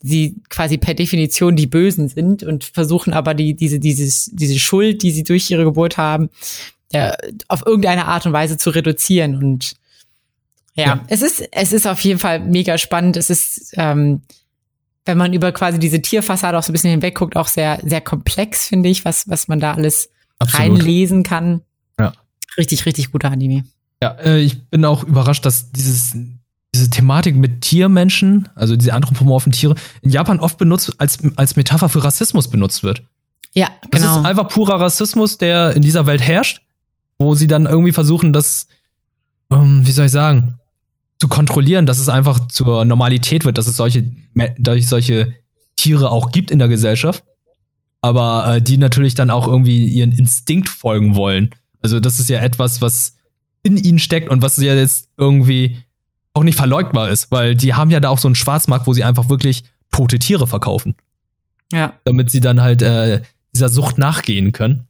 sie 0.00 0.36
quasi 0.48 0.78
per 0.78 0.94
Definition 0.94 1.56
die 1.56 1.66
Bösen 1.66 2.08
sind 2.08 2.42
und 2.42 2.64
versuchen 2.64 3.12
aber 3.12 3.34
die, 3.34 3.54
diese, 3.54 3.80
dieses, 3.80 4.30
diese 4.32 4.58
Schuld, 4.58 5.02
die 5.02 5.10
sie 5.10 5.24
durch 5.24 5.50
ihre 5.50 5.64
Geburt 5.64 5.96
haben, 5.96 6.30
ja, 6.92 7.16
auf 7.48 7.66
irgendeine 7.66 8.06
Art 8.06 8.26
und 8.26 8.32
Weise 8.32 8.56
zu 8.56 8.70
reduzieren. 8.70 9.36
Und 9.36 9.74
ja, 10.74 10.86
ja, 10.86 11.04
es 11.08 11.22
ist, 11.22 11.42
es 11.50 11.72
ist 11.72 11.86
auf 11.86 12.00
jeden 12.00 12.18
Fall 12.18 12.40
mega 12.40 12.78
spannend. 12.78 13.16
Es 13.16 13.30
ist, 13.30 13.74
ähm, 13.76 14.22
wenn 15.04 15.18
man 15.18 15.32
über 15.32 15.52
quasi 15.52 15.78
diese 15.78 16.00
Tierfassade 16.00 16.56
auch 16.56 16.62
so 16.62 16.70
ein 16.70 16.74
bisschen 16.74 16.90
hinwegguckt, 16.90 17.36
auch 17.36 17.48
sehr, 17.48 17.80
sehr 17.84 18.00
komplex, 18.00 18.66
finde 18.66 18.88
ich, 18.88 19.04
was, 19.04 19.28
was 19.28 19.48
man 19.48 19.58
da 19.58 19.74
alles 19.74 20.10
Absolut. 20.38 20.78
reinlesen 20.78 21.22
kann. 21.24 21.62
Ja. 21.98 22.12
Richtig, 22.56 22.86
richtig 22.86 23.10
guter 23.10 23.30
Anime. 23.30 23.64
Ja, 24.02 24.12
äh, 24.20 24.38
ich 24.38 24.68
bin 24.68 24.84
auch 24.84 25.02
überrascht, 25.02 25.44
dass 25.44 25.72
dieses, 25.72 26.14
diese 26.78 26.90
Thematik 26.90 27.36
mit 27.36 27.60
Tiermenschen, 27.60 28.48
also 28.54 28.76
diese 28.76 28.94
anthropomorphen 28.94 29.52
Tiere, 29.52 29.74
in 30.02 30.10
Japan 30.10 30.40
oft 30.40 30.58
benutzt, 30.58 30.94
als, 30.98 31.18
als 31.36 31.56
Metapher 31.56 31.88
für 31.88 32.02
Rassismus 32.02 32.48
benutzt 32.48 32.82
wird. 32.82 33.02
Ja, 33.54 33.66
genau. 33.66 33.88
Das 33.90 34.00
ist 34.02 34.16
genau. 34.16 34.28
einfach 34.28 34.48
purer 34.48 34.80
Rassismus, 34.80 35.38
der 35.38 35.74
in 35.74 35.82
dieser 35.82 36.06
Welt 36.06 36.20
herrscht 36.20 36.62
wo 37.18 37.34
sie 37.34 37.46
dann 37.46 37.66
irgendwie 37.66 37.92
versuchen, 37.92 38.32
das, 38.32 38.68
ähm, 39.50 39.86
wie 39.86 39.92
soll 39.92 40.06
ich 40.06 40.12
sagen, 40.12 40.58
zu 41.18 41.28
kontrollieren, 41.28 41.84
dass 41.84 41.98
es 41.98 42.08
einfach 42.08 42.46
zur 42.48 42.84
Normalität 42.84 43.44
wird, 43.44 43.58
dass 43.58 43.66
es 43.66 43.76
solche, 43.76 44.10
dass 44.56 44.76
es 44.76 44.88
solche 44.88 45.34
Tiere 45.76 46.10
auch 46.10 46.30
gibt 46.30 46.50
in 46.50 46.60
der 46.60 46.68
Gesellschaft, 46.68 47.24
aber 48.00 48.56
äh, 48.56 48.62
die 48.62 48.78
natürlich 48.78 49.14
dann 49.14 49.30
auch 49.30 49.48
irgendwie 49.48 49.86
ihren 49.86 50.12
Instinkt 50.12 50.68
folgen 50.68 51.16
wollen. 51.16 51.50
Also 51.82 51.98
das 51.98 52.20
ist 52.20 52.28
ja 52.28 52.40
etwas, 52.40 52.80
was 52.80 53.16
in 53.64 53.76
ihnen 53.76 53.98
steckt 53.98 54.30
und 54.30 54.42
was 54.42 54.56
ja 54.58 54.74
jetzt 54.74 55.08
irgendwie 55.16 55.78
auch 56.38 56.44
nicht 56.44 56.56
verleugbar 56.56 57.10
ist, 57.10 57.30
weil 57.30 57.54
die 57.54 57.74
haben 57.74 57.90
ja 57.90 58.00
da 58.00 58.08
auch 58.08 58.18
so 58.18 58.28
einen 58.28 58.34
Schwarzmarkt, 58.34 58.86
wo 58.86 58.92
sie 58.92 59.04
einfach 59.04 59.28
wirklich 59.28 59.64
tote 59.90 60.18
Tiere 60.18 60.46
verkaufen. 60.46 60.94
Ja. 61.72 61.94
Damit 62.04 62.30
sie 62.30 62.40
dann 62.40 62.62
halt 62.62 62.82
äh, 62.82 63.22
dieser 63.54 63.68
Sucht 63.68 63.98
nachgehen 63.98 64.52
können. 64.52 64.86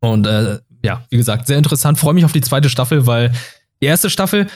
Und 0.00 0.26
äh, 0.26 0.58
ja, 0.82 1.04
wie 1.10 1.16
gesagt, 1.16 1.46
sehr 1.46 1.58
interessant. 1.58 1.98
Freue 1.98 2.14
mich 2.14 2.24
auf 2.24 2.32
die 2.32 2.40
zweite 2.40 2.68
Staffel, 2.68 3.06
weil 3.06 3.32
die 3.80 3.86
erste 3.86 4.10
Staffel 4.10 4.48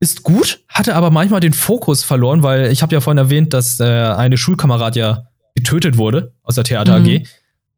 ist 0.00 0.22
gut, 0.22 0.60
hatte 0.68 0.96
aber 0.96 1.10
manchmal 1.10 1.40
den 1.40 1.52
Fokus 1.52 2.04
verloren, 2.04 2.42
weil 2.42 2.70
ich 2.70 2.82
habe 2.82 2.94
ja 2.94 3.00
vorhin 3.00 3.18
erwähnt, 3.18 3.54
dass 3.54 3.80
äh, 3.80 3.84
eine 3.84 4.36
Schulkamerad 4.36 4.96
ja 4.96 5.28
getötet 5.54 5.96
wurde 5.96 6.34
aus 6.42 6.56
der 6.56 6.64
Theater 6.64 6.96
AG. 6.96 7.20
Mhm. 7.20 7.26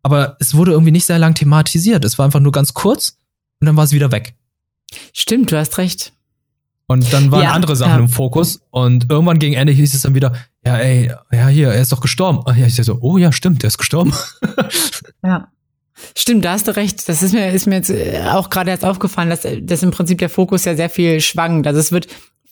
Aber 0.03 0.37
es 0.41 0.55
wurde 0.55 0.73
irgendwie 0.73 0.93
nicht 0.93 1.07
sehr 1.07 1.19
lang 1.19 1.35
thematisiert. 1.35 2.05
Es 2.05 2.19
war 2.19 2.25
einfach 2.25 2.41
nur 2.41 2.53
ganz 2.53 2.75
kurz 2.75 3.19
und 3.61 3.67
dann 3.67 3.77
war 3.77 3.85
es 3.85 3.93
wieder 3.93 4.13
weg. 4.13 4.35
Stimmt, 5.13 5.53
du 5.53 5.59
hast 5.59 5.79
recht. 5.79 6.13
Und 6.89 7.13
dann 7.13 7.33
waren 7.33 7.43
ja, 7.43 7.53
andere 7.53 7.75
Sachen 7.75 7.95
ja. 7.95 7.99
im 7.99 8.09
Fokus 8.09 8.61
und 8.71 9.11
irgendwann 9.11 9.41
gegen 9.41 9.55
Ende 9.55 9.73
hieß 9.73 9.93
es 9.93 10.03
dann 10.03 10.15
wieder, 10.15 10.33
ja, 10.65 10.77
ey, 10.77 11.11
ja, 11.33 11.49
hier, 11.49 11.69
er 11.69 11.83
ist 11.83 11.91
doch 11.91 12.01
gestorben. 12.01 12.39
Und 12.39 12.57
ja, 12.57 12.67
ich 12.67 12.77
so, 12.77 12.99
oh 13.01 13.19
ja, 13.19 13.33
stimmt, 13.33 13.63
der 13.63 13.69
ist 13.69 13.79
gestorben. 13.79 14.13
Ja. 15.25 15.49
Stimmt, 16.15 16.45
da 16.45 16.53
hast 16.53 16.69
du 16.69 16.77
recht. 16.77 17.09
Das 17.09 17.23
ist 17.23 17.33
mir, 17.33 17.51
ist 17.51 17.67
mir 17.67 17.77
jetzt 17.77 17.91
äh, 17.91 18.23
auch 18.31 18.51
gerade 18.51 18.71
erst 18.71 18.85
aufgefallen, 18.85 19.31
dass, 19.31 19.47
dass 19.63 19.83
im 19.83 19.91
Prinzip 19.91 20.19
der 20.19 20.29
Fokus 20.29 20.65
ja 20.65 20.77
sehr 20.77 20.91
viel 20.91 21.21
schwankt. 21.21 21.67
Also 21.67 21.81
es 21.81 21.91
wird 21.91 22.07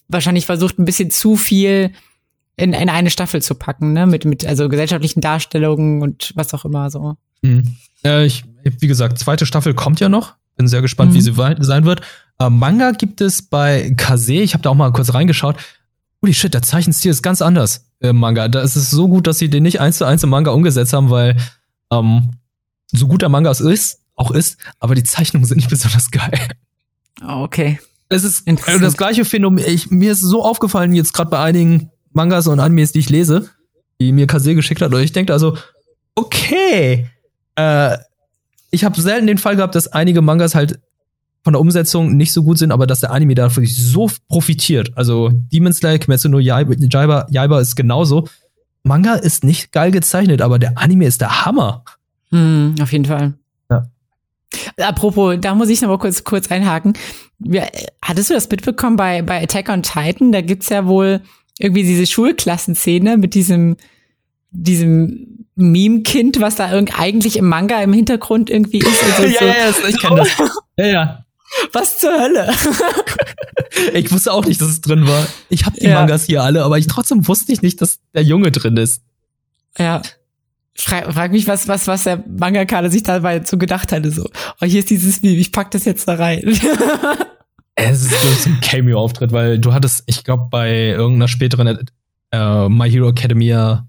wahrscheinlich 0.08 0.46
versucht, 0.46 0.78
ein 0.78 0.86
bisschen 0.86 1.10
zu 1.10 1.36
viel 1.36 1.92
in, 2.56 2.72
in 2.72 2.88
eine 2.88 3.10
Staffel 3.10 3.42
zu 3.42 3.54
packen, 3.54 3.92
ne? 3.92 4.06
Mit, 4.06 4.24
mit 4.24 4.46
also 4.46 4.68
gesellschaftlichen 4.68 5.20
Darstellungen 5.20 6.02
und 6.02 6.32
was 6.34 6.54
auch 6.54 6.64
immer 6.64 6.90
so. 6.90 7.16
Mhm. 7.42 7.76
Äh, 8.04 8.26
ich, 8.26 8.44
wie 8.62 8.86
gesagt, 8.86 9.18
zweite 9.18 9.46
Staffel 9.46 9.74
kommt 9.74 10.00
ja 10.00 10.08
noch. 10.08 10.34
Bin 10.56 10.68
sehr 10.68 10.82
gespannt, 10.82 11.12
mhm. 11.12 11.16
wie 11.16 11.20
sie 11.20 11.34
sein 11.34 11.84
wird. 11.84 12.00
Äh, 12.38 12.50
Manga 12.50 12.92
gibt 12.92 13.20
es 13.20 13.42
bei 13.42 13.92
Kase. 13.96 14.34
Ich 14.34 14.54
habe 14.54 14.62
da 14.62 14.70
auch 14.70 14.74
mal 14.74 14.92
kurz 14.92 15.14
reingeschaut. 15.14 15.56
Holy 16.22 16.34
shit, 16.34 16.54
der 16.54 16.62
Zeichenstil 16.62 17.10
ist 17.10 17.22
ganz 17.22 17.42
anders 17.42 17.86
im 18.00 18.16
Manga. 18.16 18.48
Da 18.48 18.62
ist 18.62 18.76
es 18.76 18.90
so 18.90 19.08
gut, 19.08 19.26
dass 19.26 19.38
sie 19.38 19.50
den 19.50 19.62
nicht 19.62 19.80
eins 19.80 19.98
zu 19.98 20.04
eins 20.04 20.22
im 20.22 20.30
Manga 20.30 20.50
umgesetzt 20.50 20.92
haben, 20.92 21.10
weil 21.10 21.36
ähm, 21.92 22.30
so 22.92 23.06
gut 23.08 23.22
der 23.22 23.28
Manga 23.28 23.50
es 23.50 23.60
ist, 23.60 24.00
auch 24.16 24.30
ist, 24.30 24.58
aber 24.78 24.94
die 24.94 25.02
Zeichnungen 25.02 25.46
sind 25.46 25.58
nicht 25.58 25.70
besonders 25.70 26.10
geil. 26.10 26.48
Oh, 27.22 27.42
okay. 27.42 27.78
Es 28.08 28.24
ist 28.24 28.46
also 28.46 28.80
das 28.80 28.96
gleiche 28.96 29.24
Phänomen. 29.24 29.64
Ich, 29.66 29.90
mir 29.90 30.12
ist 30.12 30.20
so 30.20 30.44
aufgefallen, 30.44 30.92
jetzt 30.92 31.12
gerade 31.14 31.30
bei 31.30 31.42
einigen 31.42 31.90
Mangas 32.12 32.46
und 32.46 32.60
Animes, 32.60 32.92
die 32.92 33.00
ich 33.00 33.10
lese, 33.10 33.50
die 34.00 34.12
mir 34.12 34.26
Kase 34.26 34.54
geschickt 34.54 34.82
hat, 34.82 34.92
und 34.92 35.00
ich 35.00 35.12
denke 35.12 35.32
also, 35.32 35.56
okay, 36.14 37.08
äh, 37.56 37.96
ich 38.70 38.84
habe 38.84 39.00
selten 39.00 39.26
den 39.26 39.38
Fall 39.38 39.56
gehabt, 39.56 39.74
dass 39.74 39.88
einige 39.88 40.22
Mangas 40.22 40.54
halt 40.54 40.80
von 41.44 41.52
der 41.52 41.60
Umsetzung 41.60 42.16
nicht 42.16 42.32
so 42.32 42.42
gut 42.42 42.58
sind, 42.58 42.72
aber 42.72 42.86
dass 42.86 43.00
der 43.00 43.12
Anime 43.12 43.34
dafür 43.34 43.64
so 43.66 44.10
profitiert. 44.28 44.92
Also 44.96 45.30
Demon 45.52 45.74
Slayer, 45.74 45.98
Kimetsu 45.98 46.30
no 46.30 46.38
Yaiba, 46.38 47.26
Yaiba 47.28 47.60
ist 47.60 47.76
genauso. 47.76 48.26
Manga 48.82 49.14
ist 49.14 49.44
nicht 49.44 49.70
geil 49.70 49.90
gezeichnet, 49.90 50.40
aber 50.40 50.58
der 50.58 50.78
Anime 50.78 51.06
ist 51.06 51.20
der 51.20 51.44
Hammer. 51.44 51.84
Hm, 52.30 52.74
auf 52.80 52.90
jeden 52.92 53.04
Fall. 53.04 53.34
Ja. 53.70 53.86
Apropos, 54.78 55.36
da 55.40 55.54
muss 55.54 55.68
ich 55.68 55.82
noch 55.82 55.88
mal 55.88 55.98
kurz, 55.98 56.24
kurz 56.24 56.50
einhaken. 56.50 56.94
Ja, 57.40 57.66
hattest 58.00 58.30
du 58.30 58.34
das 58.34 58.48
mitbekommen 58.48 58.96
bei, 58.96 59.20
bei 59.20 59.42
Attack 59.42 59.68
on 59.68 59.82
Titan? 59.82 60.32
Da 60.32 60.40
gibt's 60.40 60.70
ja 60.70 60.86
wohl 60.86 61.20
irgendwie 61.58 61.82
diese 61.82 62.06
Schulklassenszene 62.06 63.18
mit 63.18 63.34
diesem, 63.34 63.76
diesem 64.50 65.46
Meme-Kind, 65.56 66.40
was 66.40 66.56
da 66.56 66.72
irgendwie 66.72 66.94
eigentlich 66.96 67.36
im 67.36 67.48
Manga 67.48 67.82
im 67.82 67.92
Hintergrund 67.92 68.48
irgendwie 68.48 68.78
ist. 68.78 69.04
Ja, 69.18 69.28
so. 69.28 69.44
ja, 69.44 69.88
ich 69.88 70.00
kenne 70.00 70.16
das. 70.16 70.28
Ja, 70.76 70.86
ja. 70.86 71.23
Was 71.72 71.98
zur 71.98 72.12
Hölle? 72.12 72.52
ich 73.94 74.10
wusste 74.12 74.32
auch 74.32 74.44
nicht, 74.44 74.60
dass 74.60 74.68
es 74.68 74.80
drin 74.80 75.06
war. 75.06 75.26
Ich 75.48 75.66
habe 75.66 75.76
die 75.78 75.86
ja. 75.86 75.94
Mangas 75.94 76.24
hier 76.24 76.42
alle, 76.42 76.64
aber 76.64 76.78
ich 76.78 76.86
trotzdem 76.86 77.26
wusste 77.26 77.52
ich 77.52 77.62
nicht, 77.62 77.80
dass 77.80 77.98
der 78.14 78.22
Junge 78.22 78.50
drin 78.50 78.76
ist. 78.76 79.02
Ja. 79.78 80.02
Frag, 80.76 81.12
frag 81.12 81.32
mich, 81.32 81.46
was, 81.46 81.68
was, 81.68 81.86
was 81.86 82.04
der 82.04 82.24
Mangaka 82.26 82.88
sich 82.90 83.04
dabei 83.04 83.44
so 83.44 83.56
gedacht 83.58 83.92
hatte. 83.92 84.10
So, 84.10 84.28
oh, 84.60 84.66
hier 84.66 84.80
ist 84.80 84.90
dieses 84.90 85.22
Meme, 85.22 85.36
ich 85.36 85.52
pack 85.52 85.70
das 85.70 85.84
jetzt 85.84 86.08
da 86.08 86.14
rein. 86.14 86.42
es 87.76 88.02
ist 88.02 88.42
so 88.42 88.50
ein 88.50 88.60
Cameo-Auftritt, 88.60 89.30
weil 89.32 89.58
du 89.58 89.72
hattest, 89.72 90.02
ich 90.06 90.24
glaube, 90.24 90.48
bei 90.50 90.88
irgendeiner 90.88 91.28
späteren 91.28 91.86
äh, 92.32 92.68
My 92.68 92.90
Hero 92.90 93.10
Academia 93.10 93.86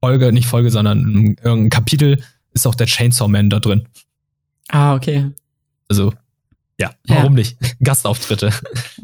Folge, 0.00 0.32
nicht 0.32 0.46
Folge, 0.46 0.70
sondern 0.70 1.36
irgendein 1.42 1.70
Kapitel 1.70 2.22
ist 2.52 2.66
auch 2.66 2.74
der 2.74 2.86
Chainsaw 2.86 3.28
Man 3.28 3.50
da 3.50 3.60
drin. 3.60 3.88
Ah, 4.68 4.94
okay. 4.94 5.30
Also, 5.88 6.12
ja, 6.78 6.90
warum 7.06 7.24
ja. 7.24 7.30
nicht? 7.30 7.56
Gastauftritte. 7.82 8.50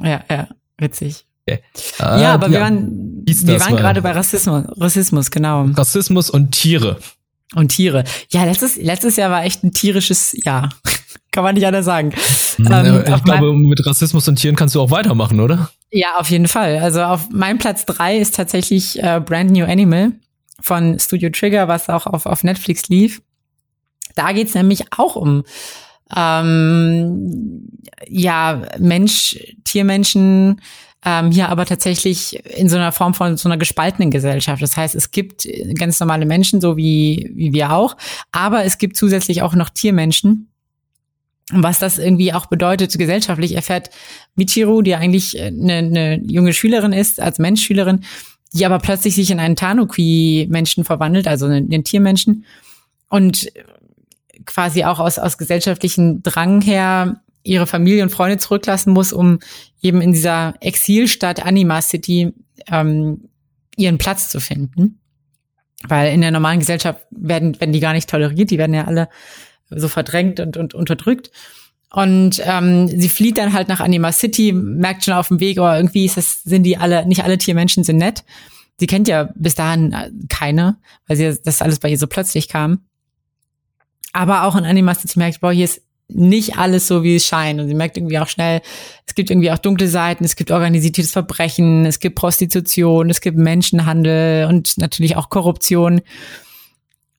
Ja, 0.03 0.23
ja, 0.31 0.49
witzig. 0.79 1.25
Okay. 1.47 1.63
Äh, 1.99 2.23
ja, 2.23 2.35
aber 2.35 2.47
ja. 2.47 2.53
wir 2.53 2.61
waren, 2.61 3.23
wir 3.27 3.61
waren 3.61 3.77
gerade 3.77 4.03
bei 4.03 4.13
Rassismus, 4.13 4.65
Rassismus, 4.77 5.31
genau. 5.31 5.65
Rassismus 5.75 6.31
und 6.31 6.53
Tiere. 6.53 6.99
Und 7.55 7.69
Tiere. 7.69 8.05
Ja, 8.31 8.45
letztes, 8.45 8.77
letztes 8.77 9.17
Jahr 9.17 9.31
war 9.31 9.45
echt 9.45 9.65
ein 9.65 9.73
tierisches 9.73 10.37
Jahr. 10.45 10.69
Kann 11.33 11.45
man 11.45 11.55
nicht 11.55 11.67
anders 11.67 11.85
sagen. 11.85 12.13
Hm, 12.57 12.69
ähm, 12.71 13.05
ich 13.07 13.25
glaube, 13.25 13.53
mit 13.53 13.85
Rassismus 13.85 14.27
und 14.29 14.37
Tieren 14.37 14.57
kannst 14.57 14.75
du 14.75 14.81
auch 14.81 14.91
weitermachen, 14.91 15.41
oder? 15.41 15.71
Ja, 15.93 16.19
auf 16.19 16.31
jeden 16.31 16.49
Fall. 16.49 16.79
Also 16.79 17.03
auf 17.03 17.31
meinem 17.31 17.59
Platz 17.59 17.87
drei 17.87 18.19
ist 18.19 18.35
tatsächlich 18.35 19.03
äh, 19.03 19.21
Brand 19.25 19.51
New 19.51 19.65
Animal. 19.65 20.13
von 20.61 20.99
Studio 20.99 21.31
Trigger, 21.31 21.69
was 21.69 21.89
auch 21.89 22.07
auf, 22.07 22.27
auf 22.27 22.45
Netflix 22.45 22.89
lief. 22.89 23.23
Da 24.15 24.33
geht's 24.33 24.55
nämlich 24.55 24.93
auch 24.97 25.17
um 25.17 25.45
ähm, 26.17 27.69
ja 28.09 28.63
Mensch, 28.79 29.39
Tiermenschen, 29.65 30.61
ähm, 31.05 31.31
hier 31.31 31.49
aber 31.49 31.65
tatsächlich 31.65 32.45
in 32.57 32.69
so 32.69 32.77
einer 32.77 32.93
Form 32.93 33.15
von 33.15 33.37
so 33.37 33.49
einer 33.49 33.57
gespaltenen 33.57 34.11
Gesellschaft. 34.11 34.63
Das 34.63 34.77
heißt, 34.77 34.95
es 34.95 35.11
gibt 35.11 35.49
ganz 35.79 35.99
normale 36.01 36.27
Menschen, 36.27 36.61
so 36.61 36.77
wie, 36.77 37.31
wie 37.35 37.53
wir 37.53 37.73
auch, 37.73 37.97
aber 38.33 38.65
es 38.65 38.79
gibt 38.79 38.97
zusätzlich 38.97 39.43
auch 39.43 39.55
noch 39.55 39.71
Tiermenschen. 39.71 40.49
Und 41.53 41.65
was 41.65 41.79
das 41.79 41.99
irgendwie 41.99 42.33
auch 42.33 42.47
bedeutet 42.47 42.97
gesellschaftlich, 42.97 43.57
erfährt 43.57 43.91
Michiru, 44.37 44.83
die 44.83 44.95
eigentlich 44.95 45.41
eine, 45.41 45.75
eine 45.75 46.23
junge 46.25 46.53
Schülerin 46.53 46.93
ist, 46.93 47.21
als 47.21 47.39
Menschschülerin, 47.39 48.05
die 48.53 48.67
aber 48.67 48.79
plötzlich 48.79 49.15
sich 49.15 49.31
in 49.31 49.41
einen 49.41 49.57
Tanuki-Menschen 49.57 50.85
verwandelt, 50.85 51.27
also 51.27 51.47
einen, 51.47 51.73
einen 51.73 51.83
Tiermenschen. 51.83 52.45
Und 53.09 53.51
quasi 54.47 54.85
auch 54.85 54.99
aus, 54.99 55.19
aus 55.19 55.39
gesellschaftlichen 55.39 56.23
Drang 56.23 56.61
her 56.61 57.23
ihre 57.43 57.67
Familie 57.67 58.03
und 58.03 58.11
Freunde 58.11 58.39
zurücklassen 58.39 58.93
muss, 58.93 59.13
um 59.13 59.39
eben 59.81 60.01
in 60.01 60.13
dieser 60.13 60.55
Exilstadt 60.61 61.45
Anima 61.45 61.81
City 61.81 62.35
ähm, 62.67 63.29
ihren 63.77 63.99
Platz 63.99 64.29
zu 64.29 64.41
finden. 64.41 65.01
Weil 65.89 66.13
in 66.13 66.21
der 66.21 66.31
normalen 66.31 66.61
Gesellschaft 66.61 67.07
werden, 67.11 67.59
werden 67.59 67.73
die 67.73 67.81
gar 67.81 67.95
nicht 67.95 68.11
toleriert, 68.11 68.51
die 68.51 68.59
werden 68.59 68.75
ja 68.75 68.85
alle 68.85 69.09
so 69.71 69.89
verdrängt 69.89 70.41
und, 70.41 70.57
und 70.57 70.75
unterdrückt. 70.75 71.31
Und 71.93 72.41
ähm, 72.45 72.87
sie 72.89 73.09
flieht 73.09 73.39
dann 73.39 73.53
halt 73.53 73.69
nach 73.69 73.81
Anima 73.81 74.13
City, 74.13 74.53
merkt 74.53 75.05
schon 75.05 75.15
auf 75.15 75.29
dem 75.29 75.41
Weg, 75.41 75.59
aber 75.59 75.73
oh, 75.73 75.77
irgendwie 75.77 76.05
ist 76.05 76.17
das, 76.17 76.43
sind 76.43 76.63
die 76.63 76.77
alle, 76.77 77.07
nicht 77.07 77.25
alle 77.25 77.39
Tiermenschen 77.39 77.83
sind 77.83 77.97
nett. 77.97 78.25
Sie 78.79 78.87
kennt 78.87 79.09
ja 79.09 79.31
bis 79.35 79.55
dahin 79.57 79.93
äh, 79.93 80.11
keine, 80.29 80.79
weil 81.07 81.17
sie 81.17 81.41
das 81.43 81.63
alles 81.63 81.81
bei 81.81 81.89
ihr 81.89 81.99
so 81.99 82.07
plötzlich 82.07 82.49
kam. 82.49 82.85
Aber 84.13 84.45
auch 84.45 84.57
in 84.57 84.65
Anima 84.65 84.95
City 84.95 85.19
merkt, 85.19 85.41
boah, 85.41 85.53
hier 85.53 85.65
ist 85.65 85.83
nicht 86.09 86.59
alles 86.59 86.87
so, 86.87 87.03
wie 87.03 87.17
es 87.17 87.27
scheint. 87.27 87.61
Und 87.61 87.69
sie 87.69 87.75
merkt 87.75 87.97
irgendwie 87.97 88.19
auch 88.19 88.29
schnell, 88.29 88.61
es 89.07 89.15
gibt 89.15 89.31
irgendwie 89.31 89.51
auch 89.51 89.59
dunkle 89.59 89.89
Seiten, 89.89 90.25
es 90.25 90.37
gibt 90.37 90.51
organisiertes 90.51 91.13
Verbrechen, 91.13 91.87
es 91.87 92.01
gibt 92.01 92.17
Prostitution, 92.17 93.11
es 93.11 93.21
gibt 93.21 93.37
Menschenhandel 93.37 94.47
und 94.47 94.77
natürlich 94.79 95.17
auch 95.17 95.31
Korruption. 95.31 96.01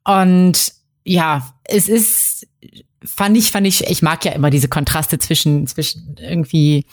Und 0.04 0.74
ja, 1.04 1.54
es 1.64 1.88
ist, 1.88 2.48
fand 3.04 3.38
ich, 3.38 3.52
fand 3.52 3.68
ich, 3.68 3.88
ich 3.90 4.02
mag 4.02 4.26
ja 4.26 4.32
immer 4.34 4.50
diese 4.50 4.68
Kontraste 4.68 5.20
zwischen, 5.20 5.68
zwischen 5.68 6.16
irgendwie 6.20 6.86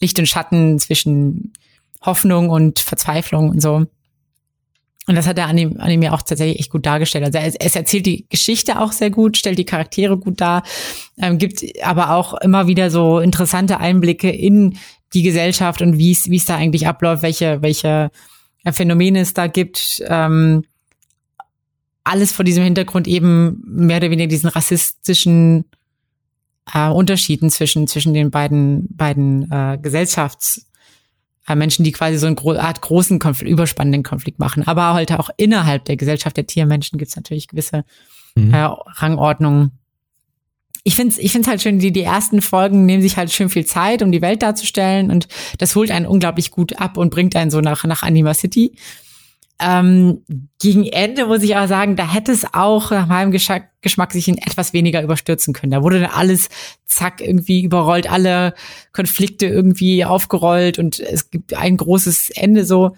Licht 0.00 0.18
und 0.18 0.26
Schatten, 0.26 0.78
zwischen 0.78 1.52
Hoffnung 2.00 2.50
und 2.50 2.78
Verzweiflung 2.80 3.50
und 3.50 3.60
so. 3.60 3.86
Und 5.08 5.16
das 5.16 5.26
hat 5.26 5.36
der 5.36 5.48
Anime, 5.48 5.80
Anime 5.80 6.12
auch 6.12 6.22
tatsächlich 6.22 6.60
echt 6.60 6.70
gut 6.70 6.86
dargestellt. 6.86 7.24
Also 7.24 7.38
es, 7.38 7.74
erzählt 7.74 8.06
die 8.06 8.26
Geschichte 8.28 8.80
auch 8.80 8.92
sehr 8.92 9.10
gut, 9.10 9.36
stellt 9.36 9.58
die 9.58 9.64
Charaktere 9.64 10.16
gut 10.16 10.40
dar, 10.40 10.62
ähm, 11.18 11.38
gibt 11.38 11.64
aber 11.82 12.10
auch 12.10 12.34
immer 12.34 12.68
wieder 12.68 12.90
so 12.90 13.18
interessante 13.18 13.80
Einblicke 13.80 14.30
in 14.30 14.78
die 15.12 15.22
Gesellschaft 15.22 15.82
und 15.82 15.98
wie 15.98 16.12
es 16.12 16.30
wie 16.30 16.36
es 16.36 16.44
da 16.44 16.56
eigentlich 16.56 16.86
abläuft, 16.86 17.22
welche 17.22 17.60
welche 17.62 18.10
Phänomene 18.70 19.20
es 19.20 19.34
da 19.34 19.48
gibt. 19.48 20.02
Ähm, 20.06 20.64
alles 22.04 22.32
vor 22.32 22.44
diesem 22.44 22.62
Hintergrund 22.62 23.08
eben 23.08 23.60
mehr 23.66 23.98
oder 23.98 24.10
weniger 24.10 24.28
diesen 24.28 24.48
rassistischen 24.48 25.64
äh, 26.72 26.88
Unterschieden 26.88 27.50
zwischen 27.50 27.88
zwischen 27.88 28.14
den 28.14 28.30
beiden 28.30 28.86
beiden 28.94 29.50
äh, 29.50 29.78
Gesellschafts 29.82 30.58
äh, 30.58 30.71
Menschen, 31.48 31.84
die 31.84 31.92
quasi 31.92 32.18
so 32.18 32.26
eine 32.26 32.62
Art 32.62 32.80
großen 32.80 33.18
Konflikt, 33.18 33.50
überspannenden 33.50 34.02
Konflikt 34.02 34.38
machen. 34.38 34.66
Aber 34.66 34.94
halt 34.94 35.12
auch 35.12 35.30
innerhalb 35.36 35.84
der 35.84 35.96
Gesellschaft 35.96 36.36
der 36.36 36.46
Tiermenschen 36.46 36.98
gibt 36.98 37.10
es 37.10 37.16
natürlich 37.16 37.48
gewisse 37.48 37.84
mhm. 38.34 38.54
äh, 38.54 38.62
Rangordnungen. 38.64 39.72
Ich 40.84 40.96
finde 40.96 41.12
es 41.12 41.18
ich 41.18 41.30
find's 41.30 41.48
halt 41.48 41.62
schön, 41.62 41.78
die, 41.78 41.92
die 41.92 42.02
ersten 42.02 42.42
Folgen 42.42 42.86
nehmen 42.86 43.02
sich 43.02 43.16
halt 43.16 43.30
schön 43.32 43.48
viel 43.48 43.64
Zeit, 43.64 44.02
um 44.02 44.10
die 44.10 44.22
Welt 44.22 44.42
darzustellen 44.42 45.10
und 45.10 45.28
das 45.58 45.76
holt 45.76 45.92
einen 45.92 46.06
unglaublich 46.06 46.50
gut 46.50 46.80
ab 46.80 46.96
und 46.96 47.10
bringt 47.10 47.36
einen 47.36 47.52
so 47.52 47.60
nach, 47.60 47.84
nach 47.84 48.02
Anima 48.02 48.34
City. 48.34 48.72
Ähm, 49.64 50.24
gegen 50.60 50.86
Ende 50.86 51.26
muss 51.26 51.44
ich 51.44 51.54
aber 51.56 51.68
sagen, 51.68 51.94
da 51.94 52.12
hätte 52.12 52.32
es 52.32 52.44
auch 52.52 52.90
nach 52.90 53.06
meinem 53.06 53.30
Geschmack, 53.30 53.70
Geschmack 53.80 54.12
sich 54.12 54.26
in 54.26 54.38
etwas 54.38 54.72
weniger 54.72 55.02
überstürzen 55.02 55.54
können. 55.54 55.70
Da 55.70 55.84
wurde 55.84 56.00
dann 56.00 56.10
alles 56.10 56.48
zack 56.84 57.20
irgendwie 57.20 57.62
überrollt, 57.62 58.10
alle 58.10 58.54
Konflikte 58.92 59.46
irgendwie 59.46 60.04
aufgerollt 60.04 60.80
und 60.80 60.98
es 60.98 61.30
gibt 61.30 61.54
ein 61.54 61.76
großes 61.76 62.30
Ende 62.30 62.64
so. 62.64 62.96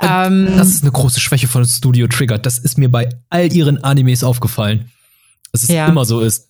Ähm, 0.00 0.52
das 0.54 0.68
ist 0.68 0.82
eine 0.82 0.92
große 0.92 1.18
Schwäche 1.18 1.48
von 1.48 1.64
Studio 1.64 2.06
Trigger. 2.08 2.38
Das 2.38 2.58
ist 2.58 2.76
mir 2.76 2.90
bei 2.90 3.08
all 3.30 3.50
ihren 3.50 3.82
Animes 3.82 4.22
aufgefallen. 4.22 4.90
Dass 5.52 5.62
es 5.62 5.70
ja. 5.70 5.88
immer 5.88 6.04
so 6.04 6.20
ist. 6.20 6.48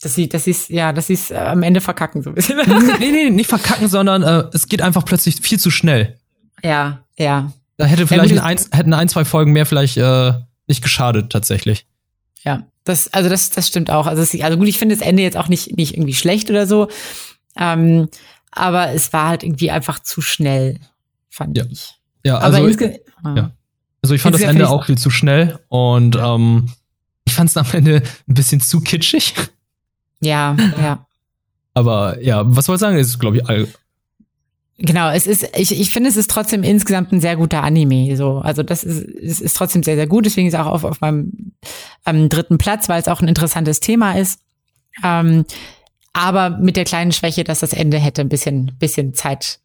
Dass 0.00 0.14
sie, 0.14 0.28
dass 0.28 0.44
sie 0.44 0.54
ja, 0.68 0.98
sie 1.00 1.14
es 1.14 1.32
äh, 1.32 1.34
am 1.34 1.64
Ende 1.64 1.80
verkacken 1.80 2.22
so 2.22 2.30
ein 2.30 2.34
bisschen. 2.36 2.58
nee, 3.00 3.10
nee, 3.10 3.30
nicht 3.30 3.48
verkacken, 3.48 3.88
sondern 3.88 4.22
äh, 4.22 4.44
es 4.52 4.68
geht 4.68 4.82
einfach 4.82 5.04
plötzlich 5.04 5.40
viel 5.40 5.58
zu 5.58 5.72
schnell. 5.72 6.16
Ja, 6.62 7.04
ja. 7.16 7.52
Da 7.78 7.86
hätte 7.86 8.06
vielleicht 8.06 8.34
ja, 8.34 8.42
ein, 8.42 8.58
hätten 8.72 8.92
ein, 8.92 9.08
zwei 9.08 9.24
Folgen 9.24 9.52
mehr 9.52 9.64
vielleicht 9.64 9.96
äh, 9.96 10.34
nicht 10.66 10.82
geschadet, 10.82 11.30
tatsächlich. 11.30 11.86
Ja, 12.44 12.64
das, 12.84 13.12
also 13.12 13.30
das, 13.30 13.50
das 13.50 13.68
stimmt 13.68 13.90
auch. 13.90 14.06
Also, 14.06 14.20
es, 14.20 14.38
also 14.40 14.58
gut, 14.58 14.68
ich 14.68 14.78
finde 14.78 14.96
das 14.96 15.06
Ende 15.06 15.22
jetzt 15.22 15.36
auch 15.36 15.48
nicht, 15.48 15.76
nicht 15.76 15.94
irgendwie 15.94 16.14
schlecht 16.14 16.50
oder 16.50 16.66
so. 16.66 16.88
Ähm, 17.56 18.08
aber 18.50 18.90
es 18.90 19.12
war 19.12 19.28
halt 19.28 19.44
irgendwie 19.44 19.70
einfach 19.70 20.00
zu 20.00 20.20
schnell, 20.20 20.80
fand 21.30 21.56
ja. 21.56 21.64
ich. 21.70 21.94
Ja, 22.24 22.38
also, 22.38 22.66
ich, 22.66 22.80
ja. 22.80 23.52
also 24.02 24.14
ich 24.14 24.20
fand 24.20 24.34
das 24.34 24.42
Ende 24.42 24.68
auch 24.68 24.86
viel 24.86 24.98
zu 24.98 25.10
schnell 25.10 25.60
und 25.68 26.16
ähm, 26.16 26.70
ich 27.26 27.34
fand 27.34 27.48
es 27.48 27.56
am 27.56 27.66
Ende 27.72 28.02
ein 28.28 28.34
bisschen 28.34 28.60
zu 28.60 28.80
kitschig. 28.80 29.34
Ja, 30.20 30.56
ja. 30.82 31.06
Aber 31.74 32.20
ja, 32.20 32.42
was 32.44 32.66
soll 32.66 32.74
ich 32.74 32.80
sagen, 32.80 32.98
ist, 32.98 33.20
glaube 33.20 33.36
ich, 33.36 33.48
all, 33.48 33.68
Genau, 34.80 35.10
es 35.10 35.26
ist, 35.26 35.56
ich, 35.56 35.78
ich 35.78 35.90
finde, 35.90 36.08
es 36.08 36.16
ist 36.16 36.30
trotzdem 36.30 36.62
insgesamt 36.62 37.12
ein 37.12 37.20
sehr 37.20 37.36
guter 37.36 37.64
Anime. 37.64 38.16
So, 38.16 38.38
also 38.38 38.62
das 38.62 38.84
ist, 38.84 39.04
es 39.08 39.40
ist 39.40 39.56
trotzdem 39.56 39.82
sehr, 39.82 39.96
sehr 39.96 40.06
gut. 40.06 40.24
Deswegen 40.24 40.46
ist 40.46 40.54
es 40.54 40.60
auch 40.60 40.66
auf, 40.66 40.84
auf 40.84 41.00
meinem 41.00 41.52
ähm, 42.06 42.28
dritten 42.28 42.58
Platz, 42.58 42.88
weil 42.88 43.00
es 43.00 43.08
auch 43.08 43.20
ein 43.20 43.26
interessantes 43.26 43.80
Thema 43.80 44.12
ist. 44.12 44.40
Ähm, 45.02 45.44
aber 46.12 46.50
mit 46.50 46.76
der 46.76 46.84
kleinen 46.84 47.10
Schwäche, 47.10 47.42
dass 47.42 47.60
das 47.60 47.72
Ende 47.72 47.98
hätte 47.98 48.20
ein 48.20 48.28
bisschen, 48.28 48.72
bisschen 48.78 49.14
Zeit 49.14 49.58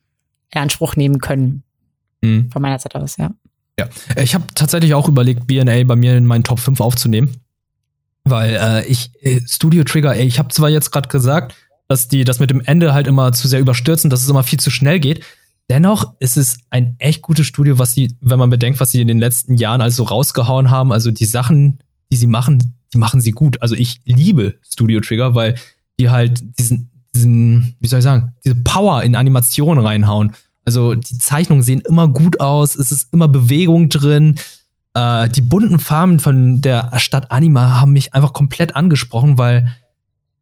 in 0.52 0.62
Anspruch 0.62 0.95
nehmen 0.95 1.19
können. 1.19 1.63
Mhm. 2.21 2.49
Von 2.52 2.62
meiner 2.63 2.80
Seite 2.80 2.99
aus, 2.99 3.17
ja. 3.17 3.32
Ja, 3.80 3.89
ich 4.21 4.34
habe 4.34 4.45
tatsächlich 4.54 4.93
auch 4.93 5.08
überlegt, 5.08 5.47
BNA 5.47 5.84
bei 5.84 5.95
mir 5.95 6.17
in 6.17 6.26
meinen 6.26 6.43
Top 6.43 6.60
5 6.60 6.80
aufzunehmen. 6.80 7.38
Weil 8.23 8.56
äh, 8.56 8.86
ich, 8.86 9.12
äh, 9.21 9.41
Studio 9.47 9.84
Trigger, 9.84 10.15
ey, 10.15 10.26
ich 10.26 10.39
habe 10.39 10.49
zwar 10.49 10.69
jetzt 10.69 10.91
gerade 10.91 11.10
gesagt, 11.10 11.56
dass 11.88 12.08
die 12.08 12.24
das 12.24 12.39
mit 12.39 12.50
dem 12.50 12.62
Ende 12.62 12.93
halt 12.93 13.08
immer 13.08 13.32
zu 13.32 13.48
sehr 13.48 13.60
überstürzen, 13.60 14.10
dass 14.10 14.24
es 14.24 14.30
immer 14.30 14.43
viel 14.43 14.60
zu 14.60 14.72
schnell 14.72 15.00
geht. 15.00 15.24
Dennoch 15.69 16.13
ist 16.19 16.38
es 16.38 16.58
ein 16.69 16.96
echt 17.00 17.22
gutes 17.22 17.48
Studio, 17.48 17.80
was 17.80 17.93
sie, 17.93 18.15
wenn 18.22 18.39
man 18.39 18.50
bedenkt, 18.50 18.80
was 18.80 18.91
sie 18.91 19.02
in 19.02 19.08
den 19.08 19.19
letzten 19.19 19.56
Jahren 19.56 19.82
also 19.82 20.04
rausgehauen 20.04 20.69
haben, 20.69 20.91
also 20.91 21.12
die 21.12 21.26
Sachen, 21.26 21.80
die 22.12 22.17
sie 22.17 22.28
machen, 22.28 22.76
die 22.93 22.98
machen 22.98 23.22
sie 23.22 23.32
gut. 23.32 23.62
Also 23.62 23.76
ich 23.76 24.02
liebe 24.06 24.56
Studio 24.62 25.00
Trigger, 25.00 25.36
weil 25.36 25.56
die 26.00 26.10
halt 26.10 26.43
diesen, 26.60 26.91
diesen, 27.15 27.76
wie 27.80 27.88
soll 27.88 28.00
ich 28.00 28.04
sagen, 28.04 28.34
diese 28.43 28.56
Power 28.56 29.04
in 29.04 29.15
Animationen 29.15 29.86
reinhauen. 29.86 30.34
Also 30.65 30.96
die 30.96 31.17
Zeichnungen 31.17 31.63
sehen 31.63 31.82
immer 31.88 32.08
gut 32.08 32.39
aus, 32.39 32.76
es 32.76 32.91
ist 32.91 33.13
immer 33.13 33.28
Bewegung 33.28 33.89
drin. 33.89 34.36
Äh, 34.93 35.30
die 35.30 35.41
bunten 35.41 35.80
Farben 35.80 36.19
von 36.19 36.62
der 36.62 36.91
Stadt 37.00 37.32
Anima 37.32 37.80
haben 37.80 37.93
mich 37.93 38.13
einfach 38.13 38.34
komplett 38.34 38.76
angesprochen, 38.76 39.38
weil 39.38 39.74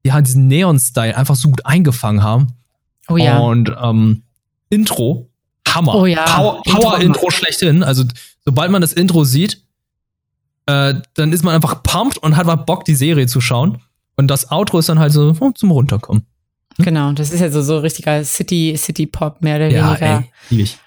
die 0.04 0.14
halt 0.14 0.28
diesen 0.28 0.48
Neon-Style 0.48 1.16
einfach 1.16 1.36
so 1.36 1.50
gut 1.50 1.66
eingefangen 1.66 2.24
haben. 2.24 2.54
Oh 3.08 3.18
ja. 3.18 3.38
Und 3.40 3.72
ähm, 3.82 4.24
Intro, 4.70 5.30
Hammer. 5.68 5.96
Oh 5.96 6.06
ja. 6.06 6.26
Power-Intro 6.26 7.20
Power 7.20 7.32
schlechthin. 7.32 7.84
Also, 7.84 8.04
sobald 8.46 8.72
man 8.72 8.82
das 8.82 8.94
Intro 8.94 9.24
sieht, 9.24 9.64
äh, 10.66 10.96
dann 11.14 11.34
ist 11.34 11.44
man 11.44 11.56
einfach 11.56 11.84
pumped 11.84 12.18
und 12.18 12.38
hat 12.38 12.46
mal 12.46 12.56
Bock, 12.56 12.86
die 12.86 12.96
Serie 12.96 13.28
zu 13.28 13.42
schauen. 13.42 13.82
Und 14.18 14.28
das 14.28 14.52
Outro 14.52 14.80
ist 14.80 14.90
dann 14.90 15.00
halt 15.00 15.14
so 15.14 15.36
oh, 15.40 15.52
zum 15.52 15.72
Runterkommen. 15.72 16.26
Hm? 16.78 16.86
Genau, 16.86 17.12
das 17.14 17.32
ist 17.32 17.40
ja 17.40 17.50
so, 17.50 17.62
so 17.62 17.80
richtiger 17.80 18.24
City, 18.24 18.76
City 18.78 19.06
Pop, 19.06 19.42
mehr 19.42 19.58
oder 19.58 19.70
ja, 19.70 19.90
weniger. 19.90 20.24
Ey, 20.50 20.62
ich 20.62 20.78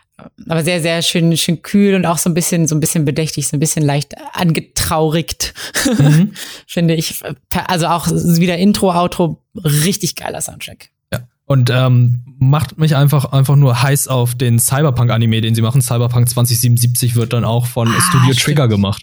aber 0.48 0.62
sehr, 0.62 0.80
sehr 0.80 1.02
schön, 1.02 1.36
schön 1.36 1.62
kühl 1.62 1.94
und 1.94 2.06
auch 2.06 2.18
so 2.18 2.30
ein 2.30 2.34
bisschen, 2.34 2.68
so 2.68 2.74
ein 2.74 2.80
bisschen 2.80 3.04
bedächtig, 3.04 3.48
so 3.48 3.56
ein 3.56 3.60
bisschen 3.60 3.84
leicht 3.84 4.14
angetraurigt, 4.32 5.54
mhm. 5.98 6.32
finde 6.66 6.94
ich. 6.94 7.22
Also 7.66 7.86
auch 7.86 8.06
wieder 8.06 8.56
Intro, 8.56 8.92
Outro, 8.92 9.42
richtig 9.56 10.14
geiler 10.14 10.40
Soundtrack. 10.40 10.90
Ja. 11.12 11.20
Und 11.46 11.70
ähm, 11.70 12.20
macht 12.38 12.78
mich 12.78 12.94
einfach, 12.94 13.32
einfach 13.32 13.56
nur 13.56 13.82
heiß 13.82 14.08
auf 14.08 14.34
den 14.34 14.58
Cyberpunk-Anime, 14.58 15.40
den 15.40 15.54
sie 15.54 15.62
machen. 15.62 15.82
Cyberpunk 15.82 16.28
2077 16.28 17.16
wird 17.16 17.32
dann 17.32 17.44
auch 17.44 17.66
von 17.66 17.88
ah, 17.88 18.00
Studio 18.00 18.34
stimmt. 18.34 18.44
Trigger 18.44 18.68
gemacht. 18.68 19.02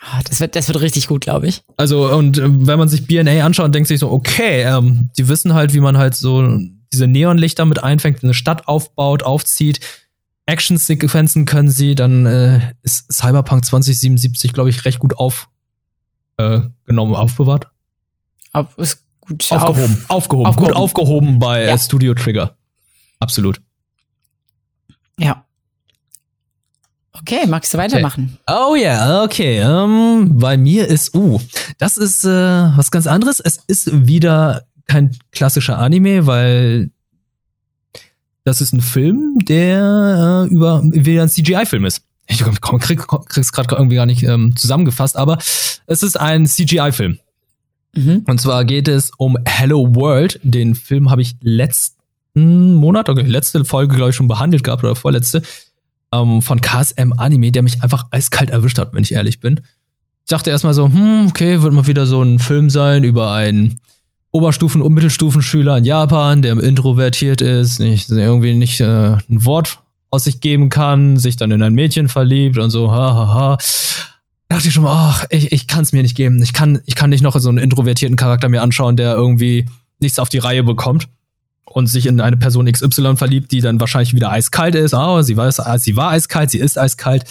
Ah, 0.00 0.20
das 0.28 0.40
wird, 0.40 0.56
das 0.56 0.68
wird 0.68 0.80
richtig 0.80 1.08
gut, 1.08 1.22
glaube 1.22 1.48
ich. 1.48 1.62
Also, 1.76 2.10
und 2.10 2.38
äh, 2.38 2.44
wenn 2.46 2.78
man 2.78 2.88
sich 2.88 3.06
BNA 3.06 3.44
anschaut, 3.44 3.74
denkt 3.74 3.88
sich 3.88 4.00
so, 4.00 4.10
okay, 4.10 4.62
ähm, 4.62 5.10
die 5.18 5.28
wissen 5.28 5.54
halt, 5.54 5.74
wie 5.74 5.80
man 5.80 5.98
halt 5.98 6.14
so 6.14 6.58
diese 6.92 7.06
Neonlichter 7.06 7.66
mit 7.66 7.82
einfängt, 7.82 8.22
eine 8.24 8.32
Stadt 8.32 8.66
aufbaut, 8.66 9.22
aufzieht 9.22 9.80
Action-Sequenzen 10.48 11.44
können 11.44 11.70
sie, 11.70 11.94
dann 11.94 12.24
äh, 12.24 12.72
ist 12.82 13.12
Cyberpunk 13.12 13.64
2077, 13.66 14.54
glaube 14.54 14.70
ich, 14.70 14.84
recht 14.86 14.98
gut 14.98 15.14
aufgenommen, 15.16 16.72
äh, 16.88 17.16
aufbewahrt. 17.16 17.68
Auf, 18.52 18.78
ist 18.78 19.04
gut 19.20 19.46
aufgehoben, 19.52 20.04
auf, 20.08 20.10
aufgehoben, 20.10 20.46
aufgehoben, 20.46 20.72
gut 20.72 20.76
aufgehoben 20.76 21.38
bei 21.38 21.64
ja. 21.66 21.76
Studio 21.76 22.14
Trigger. 22.14 22.56
Absolut. 23.20 23.60
Ja. 25.18 25.44
Okay, 27.12 27.46
magst 27.46 27.74
du 27.74 27.78
weitermachen? 27.78 28.38
Okay. 28.46 28.58
Oh 28.58 28.74
ja, 28.74 28.82
yeah, 28.82 29.24
okay. 29.24 29.62
Um, 29.64 29.68
ähm, 29.68 30.38
bei 30.38 30.56
mir 30.56 30.86
ist, 30.86 31.14
uh, 31.14 31.40
das 31.76 31.98
ist 31.98 32.24
äh, 32.24 32.28
was 32.30 32.90
ganz 32.90 33.06
anderes. 33.06 33.40
Es 33.40 33.58
ist 33.66 34.06
wieder 34.06 34.66
kein 34.86 35.14
klassischer 35.32 35.78
Anime, 35.78 36.26
weil 36.26 36.90
das 38.48 38.62
ist 38.62 38.72
ein 38.72 38.80
Film, 38.80 39.36
der 39.42 40.46
äh, 40.48 40.52
über 40.52 40.82
wieder 40.82 41.22
ein 41.22 41.28
CGI-Film 41.28 41.84
ist. 41.84 42.02
Ich 42.26 42.42
komm, 42.60 42.78
krieg, 42.78 43.06
krieg's 43.06 43.52
gerade 43.52 43.74
irgendwie 43.74 43.96
gar 43.96 44.06
nicht 44.06 44.22
ähm, 44.22 44.56
zusammengefasst, 44.56 45.18
aber 45.18 45.36
es 45.86 46.02
ist 46.02 46.18
ein 46.18 46.46
CGI-Film. 46.46 47.18
Mhm. 47.94 48.24
Und 48.26 48.40
zwar 48.40 48.64
geht 48.64 48.88
es 48.88 49.10
um 49.18 49.36
Hello 49.44 49.94
World. 49.94 50.40
Den 50.42 50.74
Film 50.74 51.10
habe 51.10 51.20
ich 51.20 51.36
letzten 51.42 52.74
Monat, 52.74 53.10
okay, 53.10 53.22
letzte 53.22 53.66
Folge, 53.66 53.96
glaube 53.96 54.10
ich, 54.10 54.16
schon 54.16 54.28
behandelt 54.28 54.64
gehabt 54.64 54.82
oder 54.82 54.96
vorletzte 54.96 55.42
ähm, 56.12 56.40
von 56.40 56.62
KSM 56.62 57.12
Anime, 57.18 57.52
der 57.52 57.62
mich 57.62 57.82
einfach 57.82 58.06
eiskalt 58.12 58.48
erwischt 58.48 58.78
hat, 58.78 58.94
wenn 58.94 59.02
ich 59.02 59.12
ehrlich 59.12 59.40
bin. 59.40 59.60
Ich 60.24 60.30
dachte 60.30 60.48
erstmal 60.48 60.74
so, 60.74 60.86
hm, 60.86 61.26
okay, 61.28 61.60
wird 61.60 61.74
mal 61.74 61.86
wieder 61.86 62.06
so 62.06 62.22
ein 62.22 62.38
Film 62.38 62.70
sein 62.70 63.04
über 63.04 63.30
einen 63.32 63.78
Oberstufen- 64.30 64.82
und 64.82 64.92
Mittelstufenschüler 64.92 65.78
in 65.78 65.84
Japan, 65.84 66.42
der 66.42 66.58
introvertiert 66.58 67.40
ist, 67.40 67.80
nicht, 67.80 68.10
irgendwie 68.10 68.54
nicht 68.54 68.80
äh, 68.80 69.12
ein 69.12 69.44
Wort 69.44 69.80
aus 70.10 70.24
sich 70.24 70.40
geben 70.40 70.68
kann, 70.68 71.16
sich 71.16 71.36
dann 71.36 71.50
in 71.50 71.62
ein 71.62 71.74
Mädchen 71.74 72.08
verliebt 72.08 72.58
und 72.58 72.70
so, 72.70 72.90
ha, 72.90 73.14
ha, 73.14 73.34
ha. 73.34 73.58
Da 74.48 74.56
dachte 74.56 74.68
ich 74.68 74.74
schon 74.74 74.84
mal, 74.84 75.10
ach, 75.10 75.26
ich, 75.30 75.52
ich 75.52 75.66
kann 75.66 75.82
es 75.82 75.92
mir 75.92 76.02
nicht 76.02 76.16
geben. 76.16 76.42
Ich 76.42 76.52
kann, 76.52 76.80
ich 76.86 76.94
kann 76.94 77.10
nicht 77.10 77.22
noch 77.22 77.38
so 77.38 77.48
einen 77.48 77.58
introvertierten 77.58 78.16
Charakter 78.16 78.48
mir 78.48 78.62
anschauen, 78.62 78.96
der 78.96 79.14
irgendwie 79.14 79.66
nichts 79.98 80.18
auf 80.18 80.28
die 80.28 80.38
Reihe 80.38 80.62
bekommt 80.62 81.08
und 81.64 81.86
sich 81.86 82.06
in 82.06 82.20
eine 82.20 82.36
Person 82.36 82.70
XY 82.70 83.16
verliebt, 83.16 83.52
die 83.52 83.60
dann 83.60 83.80
wahrscheinlich 83.80 84.14
wieder 84.14 84.30
eiskalt 84.30 84.74
ist. 84.74 84.94
Oh, 84.94 85.20
sie 85.20 85.36
war, 85.36 85.52
sie 85.78 85.96
war 85.96 86.10
eiskalt, 86.10 86.50
sie 86.50 86.58
ist 86.58 86.78
eiskalt. 86.78 87.24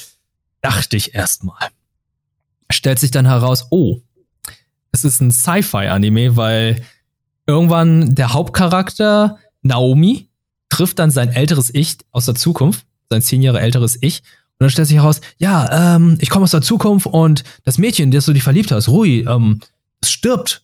Dachte 0.62 0.98
ich 0.98 1.16
erstmal. 1.16 1.70
Stellt 2.72 3.00
sich 3.00 3.12
dann 3.12 3.26
heraus, 3.26 3.68
oh, 3.72 4.02
es 4.98 5.14
ist 5.14 5.22
ein 5.22 5.32
Sci-Fi-Anime, 5.32 6.36
weil 6.36 6.82
irgendwann 7.46 8.16
der 8.16 8.34
Hauptcharakter 8.34 9.38
Naomi 9.62 10.30
trifft 10.70 11.00
dann 11.00 11.12
sein 11.12 11.30
älteres 11.30 11.74
Ich 11.74 11.98
aus 12.12 12.26
der 12.26 12.36
Zukunft, 12.36 12.86
sein 13.10 13.22
zehn 13.22 13.42
Jahre 13.42 13.62
älteres 13.62 13.98
Ich. 14.02 14.20
Und 14.60 14.64
dann 14.64 14.70
stellt 14.70 14.88
sich 14.88 14.98
heraus, 14.98 15.22
ja, 15.38 15.96
ähm, 15.96 16.18
ich 16.20 16.30
komme 16.30 16.44
aus 16.44 16.52
der 16.52 16.62
Zukunft 16.62 17.06
und 17.06 17.44
das 17.64 17.78
Mädchen, 17.78 18.10
das 18.10 18.26
du 18.26 18.34
dich 18.34 18.44
verliebt 18.44 18.72
hast, 18.72 18.90
Rui, 18.90 19.20
ähm, 19.28 19.60
stirbt. 20.04 20.64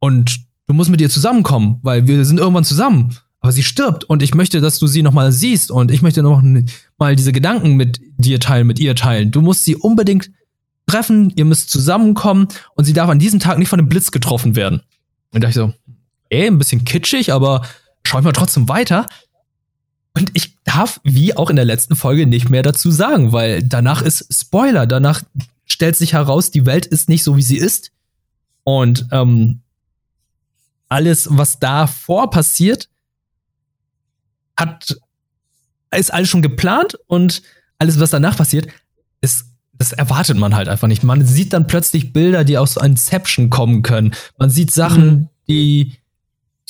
Und 0.00 0.40
du 0.66 0.74
musst 0.74 0.90
mit 0.90 1.00
ihr 1.00 1.10
zusammenkommen, 1.10 1.78
weil 1.82 2.06
wir 2.06 2.24
sind 2.24 2.40
irgendwann 2.40 2.64
zusammen. 2.64 3.16
Aber 3.38 3.52
sie 3.52 3.62
stirbt 3.62 4.04
und 4.04 4.22
ich 4.22 4.34
möchte, 4.34 4.60
dass 4.60 4.78
du 4.78 4.86
sie 4.86 5.02
nochmal 5.02 5.32
siehst 5.32 5.70
und 5.70 5.90
ich 5.90 6.02
möchte 6.02 6.22
noch 6.22 6.42
mal 6.98 7.16
diese 7.16 7.32
Gedanken 7.32 7.76
mit 7.76 8.00
dir 8.18 8.40
teilen, 8.40 8.66
mit 8.66 8.78
ihr 8.78 8.94
teilen. 8.94 9.30
Du 9.30 9.40
musst 9.40 9.64
sie 9.64 9.76
unbedingt 9.76 10.30
treffen, 10.90 11.32
ihr 11.36 11.44
müsst 11.44 11.70
zusammenkommen 11.70 12.48
und 12.74 12.84
sie 12.84 12.92
darf 12.92 13.08
an 13.08 13.18
diesem 13.18 13.40
Tag 13.40 13.58
nicht 13.58 13.68
von 13.68 13.78
einem 13.78 13.88
Blitz 13.88 14.10
getroffen 14.10 14.56
werden. 14.56 14.82
Und 15.32 15.42
da 15.42 15.48
ich 15.48 15.54
so, 15.54 15.72
eh, 16.30 16.46
ein 16.46 16.58
bisschen 16.58 16.84
kitschig, 16.84 17.32
aber 17.32 17.64
schau 18.04 18.18
ich 18.18 18.24
mal 18.24 18.32
trotzdem 18.32 18.68
weiter. 18.68 19.06
Und 20.14 20.30
ich 20.34 20.56
darf, 20.64 21.00
wie 21.04 21.36
auch 21.36 21.50
in 21.50 21.56
der 21.56 21.64
letzten 21.64 21.94
Folge, 21.94 22.26
nicht 22.26 22.50
mehr 22.50 22.62
dazu 22.62 22.90
sagen, 22.90 23.32
weil 23.32 23.62
danach 23.62 24.02
ist 24.02 24.26
Spoiler. 24.32 24.86
Danach 24.86 25.22
stellt 25.66 25.96
sich 25.96 26.14
heraus, 26.14 26.50
die 26.50 26.66
Welt 26.66 26.86
ist 26.86 27.08
nicht 27.08 27.22
so, 27.22 27.36
wie 27.36 27.42
sie 27.42 27.56
ist. 27.56 27.92
Und 28.64 29.06
ähm, 29.12 29.60
alles, 30.88 31.28
was 31.30 31.60
davor 31.60 32.30
passiert, 32.30 32.88
hat 34.56 34.96
ist 35.96 36.12
alles 36.12 36.28
schon 36.28 36.42
geplant 36.42 36.96
und 37.06 37.42
alles, 37.78 37.98
was 37.98 38.10
danach 38.10 38.36
passiert, 38.36 38.68
ist 39.20 39.46
das 39.80 39.92
erwartet 39.92 40.36
man 40.36 40.54
halt 40.54 40.68
einfach 40.68 40.88
nicht. 40.88 41.02
Man 41.04 41.24
sieht 41.24 41.54
dann 41.54 41.66
plötzlich 41.66 42.12
Bilder, 42.12 42.44
die 42.44 42.58
aus 42.58 42.76
Inception 42.76 43.48
kommen 43.48 43.80
können. 43.80 44.12
Man 44.36 44.50
sieht 44.50 44.70
Sachen, 44.70 45.06
mhm. 45.06 45.28
die, 45.48 45.94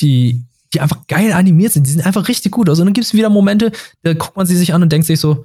die, 0.01 0.45
die 0.73 0.81
einfach 0.81 1.09
geil 1.09 1.33
animiert 1.33 1.73
sind. 1.73 1.89
Die 1.89 1.91
sind 1.91 2.07
einfach 2.07 2.29
richtig 2.29 2.53
gut. 2.53 2.69
Also 2.69 2.85
dann 2.85 2.93
gibt 2.93 3.05
es 3.05 3.13
wieder 3.13 3.29
Momente, 3.29 3.73
da 4.05 4.15
guckt 4.15 4.37
man 4.37 4.47
sie 4.47 4.57
sich 4.57 4.73
an 4.73 4.85
und 4.85 4.93
denkt 4.93 5.09
sich 5.09 5.19
so, 5.19 5.45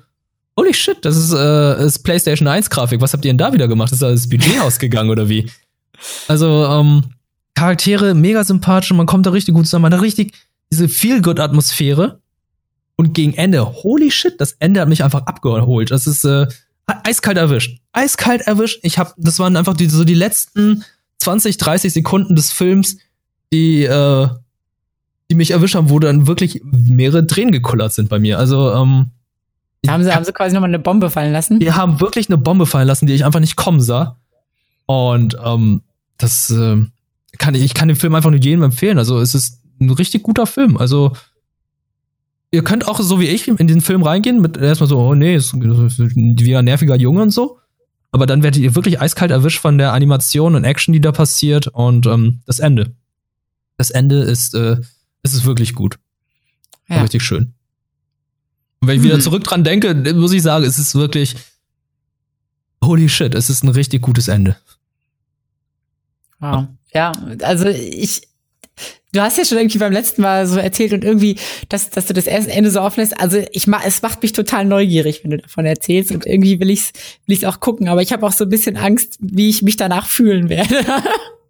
holy 0.56 0.76
shit, 0.76 1.04
das 1.04 1.18
ist, 1.18 1.34
äh, 1.34 1.84
ist 1.84 2.04
PlayStation 2.04 2.48
1 2.48 2.70
Grafik. 2.70 3.02
Was 3.02 3.14
habt 3.14 3.26
ihr 3.26 3.30
denn 3.30 3.40
da 3.40 3.52
wieder 3.52 3.68
gemacht? 3.68 3.92
Ist 3.92 4.04
da 4.04 4.12
das 4.12 4.30
Budget 4.30 4.60
ausgegangen 4.62 5.10
oder 5.10 5.28
wie? 5.28 5.50
Also, 6.28 6.68
ähm, 6.68 7.06
Charaktere 7.56 8.14
mega 8.14 8.44
sympathisch 8.44 8.92
und 8.92 8.98
man 8.98 9.08
kommt 9.08 9.26
da 9.26 9.32
richtig 9.32 9.56
gut 9.56 9.66
zusammen. 9.66 9.90
Man 9.90 9.94
hat 9.96 10.04
richtig 10.04 10.36
diese 10.72 10.88
Feel-Good-Atmosphäre. 10.88 12.20
Und 12.96 13.16
gegen 13.16 13.34
Ende, 13.34 13.66
holy 13.66 14.12
shit, 14.12 14.40
das 14.40 14.52
Ende 14.60 14.82
hat 14.82 14.88
mich 14.88 15.04
einfach 15.04 15.24
abgeholt. 15.24 15.90
Das 15.90 16.06
ist, 16.06 16.26
äh, 16.26 16.46
eiskalt 16.88 17.38
erwischt. 17.38 17.80
Eiskalt 17.94 18.42
erwischt. 18.42 18.80
Ich 18.84 18.98
hab, 18.98 19.14
das 19.18 19.40
waren 19.40 19.56
einfach 19.56 19.76
die, 19.76 19.88
so 19.88 20.04
die 20.04 20.14
letzten 20.14 20.84
20, 21.20 21.58
30 21.58 21.94
Sekunden 21.94 22.36
des 22.36 22.52
Films, 22.52 22.98
die, 23.52 23.84
äh, 23.84 24.28
die 25.30 25.36
mich 25.36 25.52
erwischt 25.52 25.76
haben, 25.76 25.90
wo 25.90 26.00
dann 26.00 26.28
wirklich 26.28 26.62
mehrere 26.64 27.26
Tränen 27.26 27.52
gekullert 27.52 27.94
sind 27.94 28.10
bei 28.10 28.20
mir. 28.20 28.38
Also, 28.38 28.74
ähm, 28.74 29.12
haben 29.88 30.04
sie, 30.04 30.14
haben 30.14 30.26
sie 30.26 30.34
quasi 30.34 30.54
nochmal 30.54 30.70
eine 30.70 30.80
Bombe 30.80 31.10
fallen 31.10 31.32
lassen? 31.32 31.60
Die 31.60 31.72
haben 31.72 32.00
wirklich 32.02 32.28
eine 32.30 32.38
Bombe 32.38 32.66
fallen 32.66 32.88
lassen, 32.88 33.06
die 33.06 33.14
ich 33.14 33.26
einfach 33.26 33.40
nicht 33.40 33.56
kommen 33.56 33.82
sah. 33.82 34.18
Und 34.88 35.38
ähm, 35.44 35.82
das 36.18 36.50
äh, 36.50 36.84
kann 37.38 37.56
ich, 37.56 37.64
ich 37.64 37.74
kann 37.74 37.88
den 37.88 37.98
Film 37.98 38.16
einfach 38.16 38.32
nur 38.32 38.40
jedem 38.40 38.64
empfehlen. 38.64 38.98
Also 38.98 39.20
es 39.20 39.36
ist 39.36 39.62
ein 39.80 39.90
richtig 39.92 40.24
guter 40.24 40.48
Film. 40.48 40.78
Also 40.78 41.14
ihr 42.56 42.64
könnt 42.64 42.88
auch 42.88 43.00
so 43.00 43.20
wie 43.20 43.28
ich 43.28 43.48
in 43.48 43.68
den 43.68 43.82
Film 43.82 44.02
reingehen 44.02 44.42
mit 44.42 44.58
erstmal 44.58 44.90
so, 44.90 45.00
oh 45.00 45.14
nee, 45.14 45.36
ist, 45.36 45.54
ist 45.54 46.00
wieder 46.00 46.60
ein 46.60 46.66
nerviger 46.66 46.96
Junge 46.96 47.22
und 47.22 47.32
so. 47.32 47.60
Aber 48.12 48.26
dann 48.26 48.44
werdet 48.44 48.62
ihr 48.62 48.76
wirklich 48.76 49.02
eiskalt 49.02 49.32
erwischt 49.32 49.60
von 49.60 49.78
der 49.78 49.92
Animation 49.92 50.56
und 50.56 50.64
Action, 50.64 50.94
die 50.94 51.02
da 51.02 51.12
passiert 51.12 51.68
und 51.68 52.06
ähm, 52.06 52.42
das 52.46 52.60
Ende. 52.60 52.96
Das 53.78 53.90
Ende 53.90 54.22
ist, 54.22 54.56
äh, 54.56 54.78
ist 55.22 55.34
es 55.34 55.44
wirklich 55.44 55.76
gut. 55.76 56.00
Ja. 56.88 57.02
Richtig 57.02 57.24
schön. 57.24 57.54
Und 58.80 58.88
wenn 58.88 58.98
ich 58.98 59.04
wieder 59.04 59.20
zurück 59.20 59.44
dran 59.44 59.64
denke, 59.64 59.94
muss 60.14 60.32
ich 60.32 60.44
sagen, 60.44 60.64
es 60.64 60.78
ist 60.78 60.96
wirklich 60.96 61.36
holy 62.82 63.10
shit, 63.10 63.36
es 63.36 63.50
ist 63.50 63.64
ein 63.64 63.70
richtig 63.70 64.02
gutes 64.02 64.28
Ende. 64.28 64.56
Wow. 66.40 66.68
Ja, 66.94 67.12
also 67.42 67.68
ich, 67.68 68.22
Du 69.14 69.22
hast 69.22 69.38
ja 69.38 69.46
schon 69.46 69.58
irgendwie 69.58 69.78
beim 69.78 69.94
letzten 69.94 70.22
Mal 70.22 70.46
so 70.46 70.60
erzählt 70.60 70.92
und 70.92 71.06
irgendwie, 71.06 71.38
dass, 71.70 71.90
dass 71.90 72.06
du 72.06 72.14
das 72.14 72.28
erste 72.28 72.52
Ende 72.52 72.70
so 72.70 72.82
offen 72.82 73.00
lässt. 73.00 73.18
Also 73.20 73.42
ich 73.54 73.66
mach, 73.66 73.82
es 73.86 74.02
macht 74.02 74.22
mich 74.22 74.34
total 74.34 74.66
neugierig, 74.66 75.24
wenn 75.24 75.32
du 75.32 75.38
davon 75.38 75.66
erzählst 75.66 76.12
und 76.12 76.26
irgendwie 76.26 76.60
will 76.60 76.70
ich's, 76.70 76.92
will 77.26 77.36
ich's 77.36 77.46
auch 77.46 77.62
gucken. 77.62 77.88
Aber 77.88 78.02
ich 78.02 78.12
habe 78.12 78.26
auch 78.26 78.34
so 78.34 78.44
ein 78.44 78.50
bisschen 78.50 78.76
Angst, 78.76 79.18
wie 79.22 79.50
ich 79.50 79.62
mich 79.62 79.78
danach 79.78 80.06
fühlen 80.06 80.50
werde. 80.50 80.84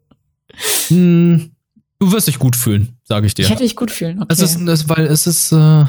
hm, 0.89 1.51
du 1.97 2.11
wirst 2.11 2.27
dich 2.27 2.37
gut 2.37 2.55
fühlen, 2.55 2.97
sage 3.03 3.25
ich 3.25 3.33
dir. 3.33 3.43
Ich 3.43 3.49
hätte 3.49 3.63
dich 3.63 3.75
gut 3.75 3.89
fühlen. 3.89 4.21
Okay. 4.21 4.27
Es 4.31 4.41
ist, 4.41 4.61
es, 4.61 4.87
weil 4.87 5.07
es 5.07 5.25
ist, 5.25 5.51
äh, 5.51 5.85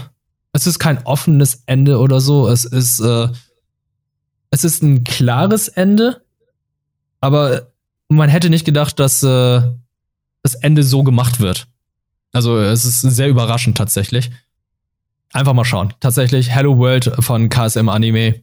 es 0.53 0.66
ist 0.66 0.78
kein 0.78 1.05
offenes 1.05 1.62
Ende 1.66 1.99
oder 1.99 2.20
so. 2.20 2.49
Es 2.49 2.64
ist, 2.64 3.01
äh, 3.01 3.28
es 4.51 4.64
ist 4.64 4.82
ein 4.82 5.05
klares 5.05 5.68
Ende, 5.68 6.22
aber 7.20 7.72
man 8.09 8.30
hätte 8.30 8.49
nicht 8.49 8.64
gedacht, 8.64 8.99
dass 8.99 9.22
äh, 9.22 9.61
das 10.47 10.55
Ende 10.55 10.82
so 10.82 11.03
gemacht 11.03 11.40
wird. 11.40 11.66
Also 12.32 12.59
es 12.59 12.84
ist 12.84 13.01
sehr 13.01 13.28
überraschend 13.28 13.76
tatsächlich. 13.76 14.30
Einfach 15.32 15.55
mal 15.55 15.64
schauen. 15.64 15.92
Tatsächlich 16.01 16.51
Hello 16.51 16.78
World 16.78 17.12
von 17.20 17.49
KSM 17.49 17.88
Anime. 17.88 18.42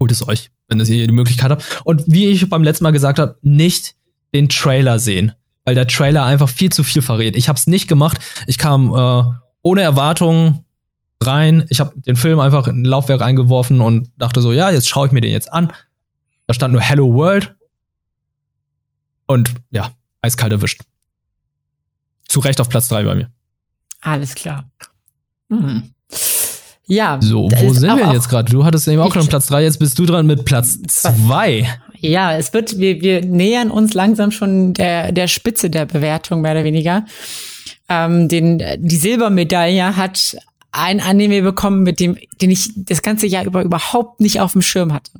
Holt 0.00 0.10
es 0.10 0.26
euch, 0.26 0.50
wenn 0.68 0.80
ihr 0.80 1.06
die 1.06 1.12
Möglichkeit 1.12 1.50
habt. 1.50 1.82
Und 1.84 2.02
wie 2.06 2.26
ich 2.26 2.48
beim 2.48 2.64
letzten 2.64 2.84
Mal 2.84 2.90
gesagt 2.90 3.18
habe, 3.18 3.38
nicht 3.42 3.94
den 4.34 4.48
Trailer 4.48 4.98
sehen, 4.98 5.32
weil 5.64 5.74
der 5.74 5.86
Trailer 5.86 6.24
einfach 6.24 6.48
viel 6.48 6.72
zu 6.72 6.82
viel 6.82 7.02
verrät. 7.02 7.36
Ich 7.36 7.48
habe 7.48 7.58
es 7.58 7.66
nicht 7.66 7.88
gemacht. 7.88 8.18
Ich 8.46 8.58
kam 8.58 8.92
äh, 8.92 9.22
ohne 9.62 9.82
Erwartungen 9.82 10.64
rein. 11.22 11.66
Ich 11.68 11.78
habe 11.78 11.92
den 12.00 12.16
Film 12.16 12.40
einfach 12.40 12.66
in 12.66 12.82
ein 12.82 12.84
Laufwerk 12.84 13.22
eingeworfen 13.22 13.80
und 13.80 14.10
dachte 14.16 14.40
so, 14.40 14.52
ja, 14.52 14.70
jetzt 14.70 14.88
schaue 14.88 15.06
ich 15.06 15.12
mir 15.12 15.20
den 15.20 15.32
jetzt 15.32 15.52
an. 15.52 15.72
Da 16.46 16.54
stand 16.54 16.72
nur 16.72 16.82
Hello 16.82 17.14
World. 17.14 17.54
Und 19.26 19.54
ja, 19.70 19.92
eiskalt 20.22 20.52
erwischt. 20.52 20.82
Zu 22.28 22.40
Recht 22.40 22.60
auf 22.60 22.68
Platz 22.68 22.88
3 22.88 23.04
bei 23.04 23.14
mir. 23.14 23.30
Alles 24.00 24.34
klar. 24.34 24.70
Hm. 25.50 25.92
Ja. 26.86 27.18
So, 27.20 27.50
wo 27.50 27.72
sind 27.72 27.96
wir 27.96 28.12
jetzt 28.12 28.28
gerade? 28.28 28.50
Du 28.50 28.64
hattest 28.64 28.88
eben 28.88 29.00
auch 29.00 29.12
schon 29.12 29.26
Platz 29.26 29.46
3, 29.46 29.62
jetzt 29.62 29.78
bist 29.78 29.98
du 29.98 30.06
dran 30.06 30.26
mit 30.26 30.44
Platz 30.44 30.80
2. 30.82 31.68
Ja, 31.98 32.36
es 32.36 32.52
wird, 32.52 32.78
wir, 32.78 33.00
wir 33.00 33.24
nähern 33.24 33.70
uns 33.70 33.94
langsam 33.94 34.32
schon 34.32 34.74
der, 34.74 35.12
der 35.12 35.28
Spitze 35.28 35.70
der 35.70 35.86
Bewertung, 35.86 36.40
mehr 36.40 36.52
oder 36.52 36.64
weniger. 36.64 37.06
Ähm, 37.88 38.28
den, 38.28 38.62
die 38.78 38.96
Silbermedaille 38.96 39.96
hat 39.96 40.36
ein 40.72 41.00
Anime 41.00 41.42
bekommen, 41.42 41.82
mit 41.82 42.00
dem, 42.00 42.16
den 42.40 42.50
ich 42.50 42.70
das 42.74 43.02
ganze 43.02 43.26
Jahr 43.26 43.44
über 43.44 43.62
überhaupt 43.62 44.20
nicht 44.20 44.40
auf 44.40 44.52
dem 44.52 44.62
Schirm 44.62 44.92
hatte. 44.92 45.12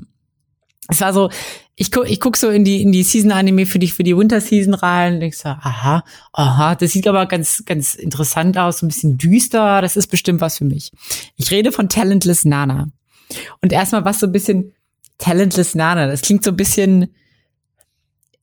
Es 0.88 1.00
war 1.00 1.12
so, 1.12 1.30
ich 1.74 1.90
guck, 1.90 2.08
ich 2.08 2.20
guck 2.20 2.36
so 2.36 2.50
in 2.50 2.64
die, 2.64 2.82
in 2.82 2.92
die 2.92 3.02
Season-Anime 3.02 3.66
für 3.66 3.78
die, 3.78 3.88
für 3.88 4.02
die 4.02 4.16
Winter-Season 4.16 4.74
rein 4.74 5.14
und 5.14 5.20
denk 5.20 5.34
so, 5.34 5.48
aha, 5.48 6.04
aha, 6.32 6.74
das 6.74 6.92
sieht 6.92 7.08
aber 7.08 7.26
ganz, 7.26 7.62
ganz 7.64 7.94
interessant 7.94 8.58
aus, 8.58 8.78
so 8.78 8.86
ein 8.86 8.88
bisschen 8.88 9.16
düster, 9.16 9.80
das 9.80 9.96
ist 9.96 10.08
bestimmt 10.08 10.40
was 10.40 10.58
für 10.58 10.64
mich. 10.64 10.92
Ich 11.36 11.50
rede 11.50 11.72
von 11.72 11.88
Talentless 11.88 12.44
Nana. 12.44 12.88
Und 13.62 13.72
erstmal 13.72 14.04
was 14.04 14.20
so 14.20 14.26
ein 14.26 14.32
bisschen 14.32 14.72
Talentless 15.16 15.74
Nana, 15.74 16.06
das 16.06 16.20
klingt 16.20 16.44
so 16.44 16.50
ein 16.50 16.56
bisschen, 16.56 17.08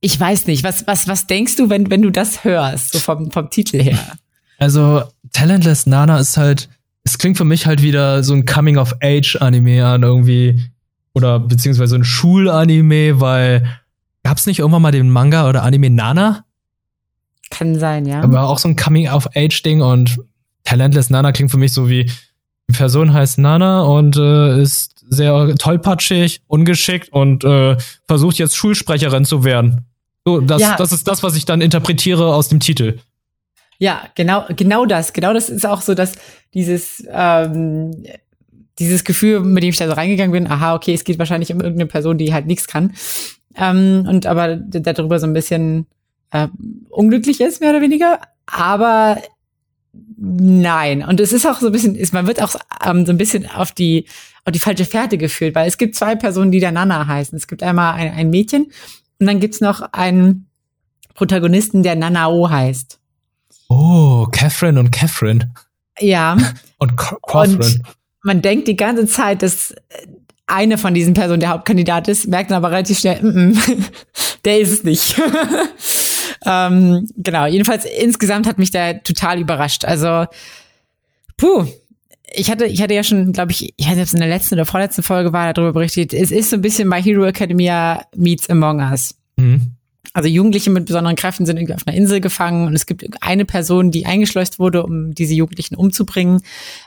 ich 0.00 0.18
weiß 0.18 0.46
nicht, 0.46 0.64
was, 0.64 0.86
was, 0.88 1.06
was 1.06 1.28
denkst 1.28 1.56
du, 1.56 1.70
wenn, 1.70 1.88
wenn 1.88 2.02
du 2.02 2.10
das 2.10 2.42
hörst, 2.42 2.92
so 2.92 2.98
vom, 2.98 3.30
vom 3.30 3.50
Titel 3.50 3.82
her? 3.82 3.98
Also, 4.62 5.04
Talentless 5.32 5.86
Nana 5.86 6.20
ist 6.20 6.36
halt, 6.36 6.68
es 7.02 7.16
klingt 7.16 7.38
für 7.38 7.46
mich 7.46 7.64
halt 7.64 7.80
wieder 7.80 8.22
so 8.22 8.34
ein 8.34 8.44
Coming-of-Age-Anime 8.44 9.86
an, 9.86 10.02
irgendwie 10.02 10.70
oder 11.14 11.40
beziehungsweise 11.40 11.96
ein 11.96 12.04
Schulanime, 12.04 13.20
weil 13.20 13.66
gab's 14.22 14.46
nicht 14.46 14.58
irgendwann 14.60 14.82
mal 14.82 14.92
den 14.92 15.10
Manga 15.10 15.48
oder 15.48 15.62
Anime 15.62 15.90
Nana? 15.90 16.44
Kann 17.50 17.78
sein, 17.78 18.06
ja. 18.06 18.22
Aber 18.22 18.48
auch 18.48 18.58
so 18.58 18.68
ein 18.68 18.76
Coming-of-Age-Ding 18.76 19.82
und 19.82 20.20
Talentless 20.64 21.10
Nana 21.10 21.32
klingt 21.32 21.50
für 21.50 21.56
mich 21.56 21.72
so 21.72 21.88
wie, 21.88 22.10
die 22.70 22.76
Person 22.76 23.12
heißt 23.12 23.38
Nana 23.38 23.82
und 23.82 24.16
äh, 24.16 24.62
ist 24.62 25.04
sehr 25.08 25.56
tollpatschig, 25.56 26.42
ungeschickt 26.46 27.12
und 27.12 27.42
äh, 27.42 27.76
versucht 28.06 28.38
jetzt 28.38 28.56
Schulsprecherin 28.56 29.24
zu 29.24 29.42
werden. 29.42 29.86
So, 30.24 30.40
das, 30.40 30.62
ja. 30.62 30.76
das 30.76 30.92
ist 30.92 31.08
das, 31.08 31.24
was 31.24 31.34
ich 31.34 31.44
dann 31.44 31.60
interpretiere 31.60 32.32
aus 32.32 32.48
dem 32.48 32.60
Titel. 32.60 32.98
Ja, 33.78 34.02
genau, 34.14 34.44
genau 34.56 34.86
das. 34.86 35.12
Genau 35.12 35.32
das 35.32 35.48
ist 35.48 35.66
auch 35.66 35.80
so, 35.80 35.94
dass 35.94 36.12
dieses 36.54 37.02
ähm, 37.10 38.04
dieses 38.80 39.04
Gefühl, 39.04 39.40
mit 39.40 39.62
dem 39.62 39.70
ich 39.70 39.76
da 39.76 39.86
so 39.86 39.92
reingegangen 39.92 40.32
bin, 40.32 40.50
aha, 40.50 40.74
okay, 40.74 40.94
es 40.94 41.04
geht 41.04 41.18
wahrscheinlich 41.18 41.52
um 41.52 41.60
irgendeine 41.60 41.86
Person, 41.86 42.18
die 42.18 42.32
halt 42.32 42.46
nichts 42.46 42.66
kann. 42.66 42.94
Ähm, 43.54 44.06
und 44.08 44.26
aber 44.26 44.56
darüber 44.56 45.18
so 45.18 45.26
ein 45.26 45.34
bisschen 45.34 45.86
äh, 46.30 46.48
unglücklich 46.88 47.40
ist, 47.40 47.60
mehr 47.60 47.70
oder 47.70 47.82
weniger. 47.82 48.20
Aber 48.46 49.18
nein. 50.16 51.04
Und 51.04 51.20
es 51.20 51.32
ist 51.32 51.46
auch 51.46 51.60
so 51.60 51.66
ein 51.66 51.72
bisschen, 51.72 51.94
ist, 51.94 52.14
man 52.14 52.26
wird 52.26 52.42
auch 52.42 52.56
ähm, 52.84 53.04
so 53.04 53.12
ein 53.12 53.18
bisschen 53.18 53.48
auf 53.50 53.72
die, 53.72 54.06
auf 54.44 54.52
die 54.52 54.58
falsche 54.58 54.86
Fährte 54.86 55.18
geführt, 55.18 55.54
weil 55.54 55.68
es 55.68 55.78
gibt 55.78 55.94
zwei 55.94 56.16
Personen, 56.16 56.50
die 56.50 56.60
der 56.60 56.72
Nana 56.72 57.06
heißen. 57.06 57.36
Es 57.36 57.46
gibt 57.46 57.62
einmal 57.62 57.94
ein, 57.94 58.12
ein 58.12 58.30
Mädchen 58.30 58.72
und 59.18 59.26
dann 59.26 59.40
gibt's 59.40 59.60
noch 59.60 59.92
einen 59.92 60.46
Protagonisten, 61.14 61.82
der 61.82 61.96
Nanao 61.96 62.48
heißt. 62.48 62.98
Oh, 63.68 64.26
Catherine 64.32 64.80
und 64.80 64.90
Catherine. 64.90 65.52
Ja. 65.98 66.36
und 66.78 66.96
Catherine 66.96 67.82
man 68.22 68.42
denkt 68.42 68.68
die 68.68 68.76
ganze 68.76 69.06
Zeit, 69.06 69.42
dass 69.42 69.74
eine 70.46 70.78
von 70.78 70.94
diesen 70.94 71.14
Personen 71.14 71.40
der 71.40 71.50
Hauptkandidat 71.50 72.08
ist, 72.08 72.26
merkt 72.26 72.50
dann 72.50 72.56
aber 72.56 72.72
relativ 72.72 72.98
schnell, 72.98 73.22
mm 73.22 73.52
-mm, 73.52 73.82
der 74.44 74.60
ist 74.60 74.72
es 74.72 74.84
nicht. 74.84 75.20
ähm, 76.46 77.08
genau, 77.16 77.46
jedenfalls 77.46 77.84
insgesamt 77.84 78.46
hat 78.46 78.58
mich 78.58 78.70
der 78.70 79.02
total 79.02 79.40
überrascht. 79.40 79.84
Also, 79.84 80.26
puh, 81.36 81.66
ich 82.32 82.50
hatte, 82.50 82.66
ich 82.66 82.82
hatte 82.82 82.94
ja 82.94 83.02
schon, 83.02 83.32
glaube 83.32 83.52
ich, 83.52 83.74
ich 83.76 83.88
ob 83.88 83.96
es 83.96 84.12
in 84.12 84.20
der 84.20 84.28
letzten 84.28 84.54
oder 84.54 84.66
vorletzten 84.66 85.02
Folge 85.02 85.32
war, 85.32 85.52
darüber 85.52 85.72
berichtet, 85.72 86.12
es 86.12 86.30
ist 86.30 86.50
so 86.50 86.56
ein 86.56 86.62
bisschen 86.62 86.88
My 86.88 87.02
Hero 87.02 87.24
Academia 87.24 88.04
meets 88.16 88.48
Among 88.50 88.80
Us. 88.80 89.14
Mhm. 89.36 89.72
Also 90.12 90.28
Jugendliche 90.28 90.70
mit 90.70 90.86
besonderen 90.86 91.16
Kräften 91.16 91.46
sind 91.46 91.56
irgendwie 91.56 91.74
auf 91.74 91.86
einer 91.86 91.96
Insel 91.96 92.20
gefangen 92.20 92.66
und 92.66 92.74
es 92.74 92.86
gibt 92.86 93.04
eine 93.22 93.44
Person, 93.44 93.90
die 93.92 94.06
eingeschleust 94.06 94.58
wurde, 94.58 94.84
um 94.84 95.14
diese 95.14 95.34
Jugendlichen 95.34 95.76
umzubringen, 95.76 96.42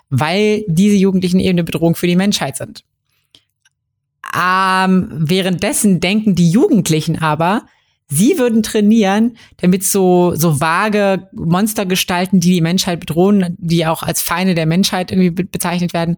weil 0.09 0.65
diese 0.67 0.95
Jugendlichen 0.95 1.39
eben 1.39 1.55
eine 1.55 1.63
Bedrohung 1.63 1.95
für 1.95 2.07
die 2.07 2.17
Menschheit 2.17 2.57
sind. 2.57 2.83
Ähm, 4.37 5.07
währenddessen 5.11 5.99
denken 5.99 6.35
die 6.35 6.49
Jugendlichen 6.49 7.19
aber, 7.19 7.65
sie 8.09 8.37
würden 8.37 8.61
trainieren, 8.61 9.37
damit 9.57 9.85
so, 9.85 10.35
so 10.35 10.59
vage 10.59 11.29
Monstergestalten, 11.33 12.39
die 12.39 12.51
die 12.51 12.61
Menschheit 12.61 12.99
bedrohen, 12.99 13.55
die 13.57 13.85
auch 13.85 14.03
als 14.03 14.21
Feinde 14.21 14.55
der 14.55 14.65
Menschheit 14.65 15.11
irgendwie 15.11 15.29
bezeichnet 15.29 15.93
werden, 15.93 16.17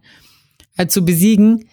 äh, 0.76 0.86
zu 0.86 1.04
besiegen, 1.04 1.68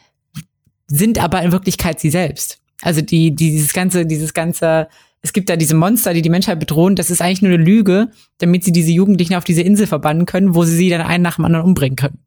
sind 0.87 1.17
aber 1.17 1.41
in 1.41 1.51
Wirklichkeit 1.51 1.99
sie 1.99 2.11
selbst. 2.11 2.59
Also 2.81 3.01
die, 3.01 3.33
dieses 3.33 3.73
ganze, 3.73 4.05
dieses 4.05 4.33
ganze 4.33 4.89
es 5.23 5.31
gibt 5.31 5.49
da 5.49 5.55
diese 5.55 5.73
Monster, 5.73 6.13
die 6.13 6.21
die 6.21 6.29
Menschheit 6.29 6.59
bedrohen. 6.59 6.95
Das 6.95 7.09
ist 7.09 7.21
eigentlich 7.21 7.41
nur 7.41 7.53
eine 7.53 7.63
Lüge, 7.63 8.11
damit 8.39 8.65
sie 8.65 8.73
diese 8.73 8.91
Jugendlichen 8.91 9.35
auf 9.35 9.45
diese 9.45 9.61
Insel 9.61 9.87
verbannen 9.87 10.25
können, 10.25 10.53
wo 10.53 10.65
sie 10.65 10.75
sie 10.75 10.89
dann 10.89 11.01
einen 11.01 11.23
nach 11.23 11.37
dem 11.37 11.45
anderen 11.45 11.65
umbringen 11.65 11.95
können. 11.95 12.19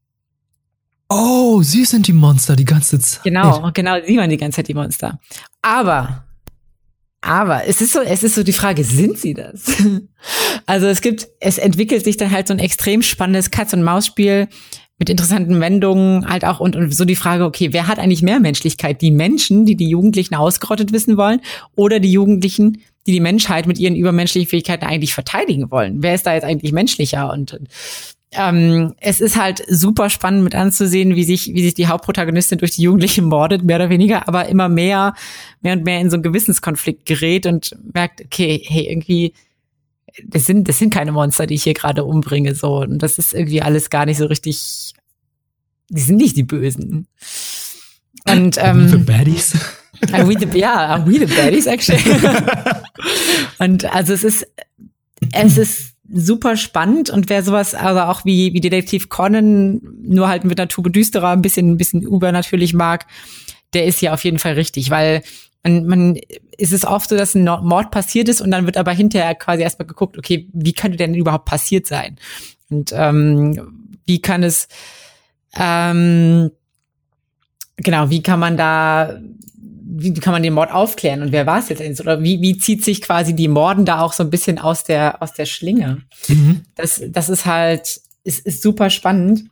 Oh, 1.09 1.63
sie 1.63 1.85
sind 1.85 2.09
die 2.09 2.15
Monster 2.15 2.57
die 2.57 2.65
ganze 2.65 2.99
Zeit. 2.99 3.23
Genau, 3.23 3.71
genau, 3.73 3.97
sie 4.05 4.17
waren 4.17 4.31
die 4.31 4.39
ganze 4.39 4.57
Zeit 4.57 4.69
die 4.69 4.75
Monster. 4.75 5.21
Aber, 5.61 6.25
aber 7.21 7.67
es 7.67 7.83
ist 7.83 7.93
so, 7.93 8.01
es 8.01 8.23
ist 8.23 8.35
so 8.35 8.43
die 8.43 8.55
Frage, 8.55 8.83
sind 8.83 9.19
sie 9.19 9.35
das? 9.35 9.67
also 10.67 10.87
es 10.87 11.03
gibt, 11.03 11.29
es 11.39 11.59
entwickelt 11.59 12.03
sich 12.03 12.17
dann 12.17 12.31
halt 12.31 12.49
so 12.49 12.55
ein 12.55 12.59
extrem 12.59 13.03
spannendes 13.03 13.51
Katz-und-Maus-Spiel, 13.51 14.49
mit 14.99 15.11
interessanten 15.11 15.61
Wendungen 15.61 16.27
halt 16.27 16.45
auch 16.45 16.61
und, 16.61 16.75
und 16.75 16.95
so 16.95 17.05
die 17.05 17.17
Frage, 17.17 17.45
okay, 17.45 17.73
wer 17.73 17.87
hat 17.87 17.99
eigentlich 17.99 18.23
mehr 18.23 18.41
Menschlichkeit? 18.41 19.03
Die 19.03 19.11
Menschen, 19.11 19.67
die 19.67 19.77
die 19.77 19.91
Jugendlichen 19.91 20.35
ausgerottet 20.35 20.93
wissen 20.93 21.17
wollen 21.17 21.41
oder 21.75 22.01
die 22.01 22.11
Jugendlichen, 22.11 22.81
die 23.07 23.13
die 23.13 23.21
Menschheit 23.21 23.67
mit 23.67 23.79
ihren 23.79 23.95
übermenschlichen 23.95 24.49
Fähigkeiten 24.49 24.87
eigentlich 24.87 25.13
verteidigen 25.13 25.71
wollen? 25.71 26.03
Wer 26.03 26.15
ist 26.15 26.27
da 26.27 26.35
jetzt 26.35 26.45
eigentlich 26.45 26.73
menschlicher? 26.73 27.31
Und 27.31 27.61
ähm, 28.33 28.95
es 28.99 29.21
ist 29.21 29.37
halt 29.37 29.63
super 29.69 30.09
spannend 30.09 30.45
mit 30.45 30.55
anzusehen, 30.55 31.15
wie 31.15 31.25
sich, 31.25 31.53
wie 31.53 31.63
sich 31.63 31.75
die 31.75 31.89
Hauptprotagonistin 31.89 32.59
durch 32.59 32.73
die 32.73 32.83
Jugendlichen 32.83 33.27
mordet, 33.27 33.65
mehr 33.65 33.77
oder 33.77 33.91
weniger, 33.91 34.27
aber 34.29 34.49
immer 34.49 34.69
mehr, 34.71 35.15
mehr 35.61 35.75
und 35.75 35.85
mehr 35.85 36.01
in 36.01 36.09
so 36.09 36.17
einen 36.17 36.23
Gewissenskonflikt 36.23 37.05
gerät 37.05 37.45
und 37.47 37.77
merkt, 37.93 38.23
okay, 38.25 38.63
hey, 38.67 38.89
irgendwie 38.89 39.35
das 40.25 40.47
sind, 40.47 40.69
das 40.69 40.79
sind 40.79 40.93
keine 40.93 41.13
Monster, 41.13 41.47
die 41.47 41.55
ich 41.55 41.65
hier 41.65 41.75
gerade 41.75 42.05
umbringe, 42.05 42.55
so. 42.55 42.79
Und 42.79 43.01
das 43.01 43.19
ist 43.19 43.35
irgendwie 43.35 43.63
alles 43.63 43.91
gar 43.91 44.07
nicht 44.07 44.19
so 44.19 44.27
richtig, 44.27 44.86
die 45.89 46.01
sind 46.01 46.17
nicht 46.17 46.37
die 46.37 46.43
Bösen. 46.43 47.07
Und, 48.29 48.59
ähm. 48.61 48.89
The 48.89 48.97
Baddies? 48.99 49.57
Are 50.13 50.29
we 50.29 50.39
the, 50.39 50.59
ja, 50.59 50.75
are 50.75 51.07
we 51.07 51.19
the 51.19 51.27
Baddies, 51.27 51.67
actually? 51.67 52.03
und 53.59 53.85
also 53.87 54.13
es 54.13 54.25
ist, 54.25 54.47
es 55.33 55.59
ist 55.59 55.95
super 56.13 56.57
spannend 56.57 57.11
und 57.11 57.29
wer 57.29 57.43
sowas, 57.43 57.75
also 57.75 58.01
auch 58.01 58.25
wie, 58.25 58.53
wie 58.53 58.61
Detektiv 58.61 59.09
Conan, 59.09 59.81
nur 60.03 60.29
halt 60.29 60.45
mit 60.45 60.59
Natur 60.59 60.91
düsterer, 60.91 61.31
ein 61.31 61.43
bisschen, 61.43 61.73
ein 61.73 61.77
bisschen 61.77 62.03
übernatürlich 62.03 62.75
mag, 62.75 63.07
der 63.75 63.87
ist 63.87 64.01
ja 64.03 64.13
auf 64.13 64.25
jeden 64.25 64.39
Fall 64.39 64.55
richtig, 64.55 64.91
weil 64.91 65.23
man, 65.63 65.87
man 65.87 66.17
ist 66.57 66.73
es 66.73 66.85
oft 66.85 67.09
so, 67.09 67.17
dass 67.17 67.35
ein 67.35 67.45
Mord 67.45 67.91
passiert 67.91 68.29
ist 68.29 68.41
und 68.41 68.51
dann 68.51 68.67
wird 68.67 68.77
aber 68.77 68.93
hinterher 68.93 69.35
quasi 69.35 69.63
erstmal 69.63 69.87
geguckt, 69.87 70.17
okay, 70.17 70.49
wie 70.53 70.73
könnte 70.73 70.97
denn 70.97 71.15
überhaupt 71.15 71.47
passiert 71.47 71.87
sein? 71.87 72.17
Und 72.71 72.93
ähm, 72.95 73.97
wie 74.07 74.21
kann 74.21 74.43
es, 74.43 74.69
ähm, 75.59 76.51
genau, 77.77 78.11
wie 78.11 78.23
kann 78.23 78.41
man 78.41 78.57
da, 78.57 79.21
wie 79.85 80.15
kann 80.15 80.33
man 80.33 80.43
den 80.43 80.55
Mord 80.55 80.71
aufklären 80.73 81.23
und 81.23 81.33
wer 81.33 81.47
war 81.47 81.59
es 81.59 81.69
jetzt 81.69 82.01
Oder 82.01 82.23
wie, 82.23 82.41
wie 82.41 82.59
zieht 82.59 82.85
sich 82.85 83.01
quasi 83.01 83.35
die 83.35 83.49
Morden 83.49 83.85
da 83.85 84.01
auch 84.01 84.13
so 84.13 84.23
ein 84.23 84.31
bisschen 84.31 84.59
aus 84.59 84.85
der, 84.85 85.23
aus 85.23 85.33
der 85.33 85.47
Schlinge? 85.47 86.03
Mhm. 86.29 86.63
Das, 86.75 87.03
das 87.09 87.29
ist 87.29 87.47
halt, 87.47 88.01
ist, 88.25 88.47
ist 88.47 88.63
super 88.63 88.91
spannend. 88.91 89.45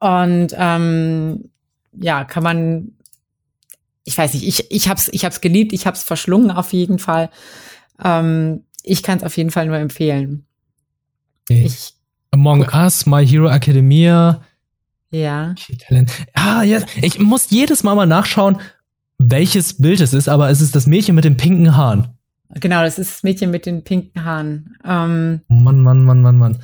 Und 0.00 0.54
ähm, 0.56 1.50
ja, 1.92 2.24
kann 2.24 2.42
man 2.42 2.92
ich 4.08 4.16
weiß 4.16 4.32
nicht, 4.32 4.48
ich, 4.48 4.70
ich 4.70 4.88
hab's, 4.88 5.10
ich 5.12 5.26
hab's 5.26 5.42
geliebt, 5.42 5.74
ich 5.74 5.86
hab's 5.86 6.02
verschlungen 6.02 6.50
auf 6.50 6.72
jeden 6.72 6.98
Fall. 6.98 7.28
Ähm, 8.02 8.64
ich 8.82 9.02
kann 9.02 9.18
es 9.18 9.24
auf 9.24 9.36
jeden 9.36 9.50
Fall 9.50 9.66
nur 9.66 9.76
empfehlen. 9.76 10.46
Okay. 11.42 11.64
Ich, 11.66 11.92
Among 12.30 12.64
guck. 12.64 12.74
Us, 12.74 13.04
My 13.04 13.26
Hero 13.26 13.50
Academia. 13.50 14.40
Ja. 15.10 15.54
Ah, 16.34 16.62
ja. 16.62 16.80
Ich 17.02 17.18
muss 17.18 17.50
jedes 17.50 17.82
Mal 17.82 17.94
mal 17.94 18.06
nachschauen, 18.06 18.58
welches 19.18 19.78
Bild 19.78 20.00
es 20.00 20.12
ist, 20.12 20.28
aber 20.28 20.50
es 20.50 20.60
ist 20.60 20.76
das 20.76 20.86
Mädchen 20.86 21.14
mit 21.14 21.24
den 21.24 21.36
pinken 21.36 21.76
Haaren. 21.76 22.08
Genau, 22.54 22.82
das 22.82 22.98
ist 22.98 23.10
das 23.10 23.22
Mädchen 23.22 23.50
mit 23.50 23.66
den 23.66 23.84
pinken 23.84 24.24
Haaren. 24.24 24.76
Ähm, 24.84 25.40
Mann, 25.48 25.82
Mann, 25.82 26.04
Mann, 26.04 26.22
Mann, 26.22 26.38
Mann. 26.38 26.58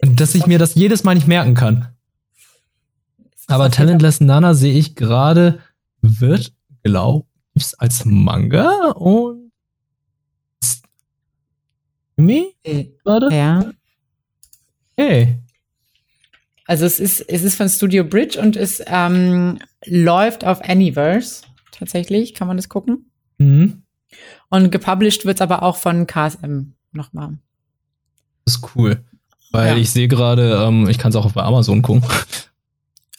Dass 0.00 0.34
ich 0.34 0.46
mir 0.46 0.58
das 0.58 0.74
jedes 0.74 1.04
Mal 1.04 1.14
nicht 1.14 1.26
merken 1.26 1.54
kann. 1.54 1.88
Aber 3.48 3.70
Talentless 3.70 4.20
Nana 4.20 4.54
sehe 4.54 4.74
ich 4.74 4.94
gerade, 4.94 5.60
wird 6.00 6.52
glaube 6.82 7.26
ich, 7.54 7.66
als 7.78 8.04
Manga 8.04 8.90
und 8.92 9.50
Me? 12.16 12.46
Warte. 13.04 13.34
Ja. 13.34 13.70
Hey. 14.96 15.38
Also 16.66 16.84
es 16.84 16.98
ist, 16.98 17.20
es 17.20 17.42
ist 17.42 17.56
von 17.56 17.68
Studio 17.68 18.04
Bridge 18.04 18.40
und 18.40 18.56
es 18.56 18.82
ähm, 18.86 19.58
läuft 19.84 20.44
auf 20.44 20.60
Anyverse. 20.62 21.42
Tatsächlich, 21.70 22.34
kann 22.34 22.48
man 22.48 22.56
das 22.56 22.68
gucken. 22.68 23.10
Mhm. 23.38 23.82
Und 24.48 24.70
gepublished 24.70 25.24
wird 25.26 25.36
es 25.36 25.40
aber 25.40 25.62
auch 25.62 25.76
von 25.76 26.06
KSM 26.06 26.72
nochmal. 26.92 27.38
Das 28.44 28.56
ist 28.56 28.68
cool. 28.74 29.04
Weil 29.52 29.76
ja. 29.76 29.76
ich 29.76 29.90
sehe 29.90 30.08
gerade, 30.08 30.62
ähm, 30.66 30.88
ich 30.88 30.98
kann 30.98 31.10
es 31.10 31.16
auch 31.16 31.30
bei 31.32 31.42
Amazon 31.42 31.82
gucken. 31.82 32.08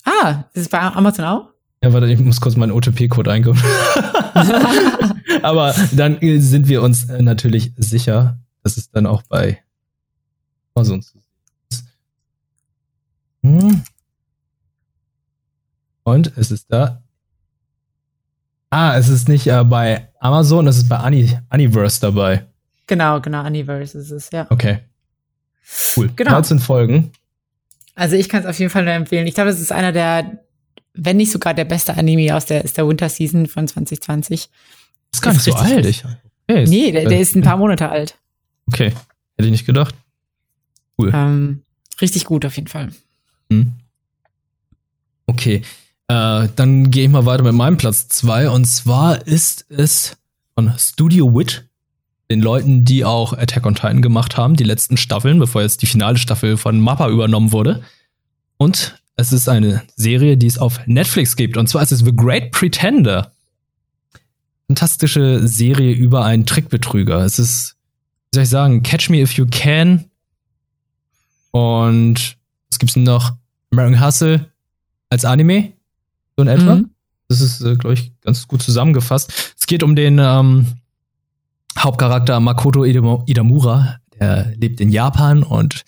Ah, 0.03 0.45
ist 0.53 0.61
es 0.63 0.69
bei 0.69 0.79
Amazon 0.79 1.25
auch? 1.25 1.49
Ja, 1.83 1.93
warte, 1.93 2.07
ich 2.07 2.19
muss 2.19 2.41
kurz 2.41 2.55
meinen 2.55 2.71
OTP-Code 2.71 3.31
eingeben. 3.31 3.61
Aber 5.43 5.75
dann 5.91 6.17
sind 6.21 6.67
wir 6.67 6.81
uns 6.81 7.09
äh, 7.09 7.21
natürlich 7.21 7.73
sicher, 7.77 8.39
dass 8.63 8.77
es 8.77 8.89
dann 8.89 9.05
auch 9.05 9.21
bei 9.23 9.61
Amazon 10.73 11.01
zu 11.01 11.17
ist. 11.17 11.26
Und 16.03 16.31
es 16.37 16.51
ist 16.51 16.71
da. 16.71 17.03
Ah, 18.69 18.97
es 18.97 19.09
ist 19.09 19.29
nicht 19.29 19.47
äh, 19.47 19.63
bei 19.63 20.09
Amazon, 20.19 20.67
es 20.67 20.77
ist 20.77 20.89
bei 20.89 20.97
Ani 20.97 21.37
Aniverse 21.49 22.01
dabei. 22.01 22.45
Genau, 22.85 23.19
genau, 23.21 23.41
Aniverse 23.41 23.97
ist 23.97 24.11
es, 24.11 24.29
ja. 24.31 24.47
Okay. 24.49 24.79
Cool. 25.95 26.09
Genau. 26.15 26.31
13 26.31 26.59
Folgen. 26.59 27.11
Also 27.95 28.15
ich 28.15 28.29
kann 28.29 28.41
es 28.41 28.45
auf 28.45 28.57
jeden 28.59 28.71
Fall 28.71 28.83
nur 28.83 28.93
empfehlen. 28.93 29.27
Ich 29.27 29.35
glaube, 29.35 29.49
das 29.49 29.59
ist 29.59 29.71
einer 29.71 29.91
der, 29.91 30.43
wenn 30.93 31.17
nicht 31.17 31.31
sogar 31.31 31.53
der 31.53 31.65
beste 31.65 31.97
Anime 31.97 32.35
aus 32.35 32.45
der, 32.45 32.63
ist 32.63 32.77
der 32.77 32.87
Winter 32.87 33.09
Season 33.09 33.47
von 33.47 33.67
2020. 33.67 34.49
Das 35.11 35.17
ist 35.17 35.21
gar 35.21 35.33
nicht 35.33 35.43
so 35.43 35.53
alt. 35.53 35.85
Ich, 35.85 36.05
okay, 36.47 36.65
nee, 36.67 36.91
der, 36.91 37.09
der, 37.09 37.19
ist 37.19 37.35
ein 37.35 37.41
paar 37.41 37.57
Monate 37.57 37.89
alt. 37.89 38.17
Okay, 38.67 38.89
hätte 39.35 39.45
ich 39.45 39.51
nicht 39.51 39.65
gedacht. 39.65 39.95
Cool. 40.97 41.11
Ähm, 41.13 41.63
richtig 41.99 42.25
gut 42.25 42.45
auf 42.45 42.55
jeden 42.55 42.67
Fall. 42.67 42.89
Hm. 43.49 43.73
Okay, 45.25 45.61
äh, 46.07 46.47
dann 46.55 46.91
gehe 46.91 47.05
ich 47.05 47.09
mal 47.09 47.25
weiter 47.25 47.43
mit 47.43 47.53
meinem 47.53 47.77
Platz 47.77 48.07
zwei 48.07 48.49
und 48.49 48.65
zwar 48.65 49.27
ist 49.27 49.65
es 49.69 50.17
von 50.55 50.73
Studio 50.77 51.37
Wit, 51.37 51.67
den 52.29 52.41
Leuten, 52.41 52.83
die 52.83 53.05
auch 53.05 53.33
Attack 53.33 53.65
on 53.65 53.75
Titan 53.75 54.01
gemacht 54.01 54.37
haben, 54.37 54.55
die 54.55 54.63
letzten 54.63 54.97
Staffeln, 54.97 55.39
bevor 55.39 55.61
jetzt 55.61 55.81
die 55.81 55.85
finale 55.85 56.17
Staffel 56.17 56.57
von 56.57 56.79
Mappa 56.79 57.09
übernommen 57.09 57.51
wurde. 57.51 57.83
Und 58.57 59.01
es 59.15 59.31
ist 59.31 59.49
eine 59.49 59.83
Serie, 59.95 60.37
die 60.37 60.47
es 60.47 60.57
auf 60.57 60.85
Netflix 60.87 61.35
gibt. 61.35 61.57
Und 61.57 61.67
zwar 61.67 61.83
ist 61.83 61.91
es 61.91 61.99
The 61.99 62.15
Great 62.15 62.51
Pretender. 62.51 63.31
Fantastische 64.67 65.47
Serie 65.47 65.93
über 65.93 66.25
einen 66.25 66.45
Trickbetrüger. 66.45 67.23
Es 67.23 67.39
ist, 67.39 67.75
wie 68.31 68.35
soll 68.35 68.43
ich 68.43 68.49
sagen, 68.49 68.83
Catch 68.83 69.09
Me 69.09 69.21
If 69.21 69.33
You 69.33 69.47
Can. 69.49 70.05
Und 71.51 72.36
es 72.69 72.79
gibt 72.79 72.95
noch 72.97 73.33
American 73.71 74.05
Hustle 74.05 74.51
als 75.09 75.25
Anime. 75.25 75.73
So 76.35 76.43
in 76.43 76.47
etwa. 76.47 76.75
Mhm. 76.75 76.91
Das 77.27 77.41
ist, 77.41 77.61
äh, 77.61 77.75
glaube 77.75 77.93
ich, 77.93 78.11
ganz 78.21 78.47
gut 78.47 78.61
zusammengefasst. 78.61 79.53
Es 79.59 79.65
geht 79.67 79.83
um 79.83 79.95
den 79.95 80.19
ähm, 80.19 80.67
Hauptcharakter 81.77 82.39
Makoto 82.39 82.85
Idamura. 82.85 83.97
Der 84.19 84.53
lebt 84.55 84.79
in 84.79 84.91
Japan 84.91 85.43
und 85.43 85.83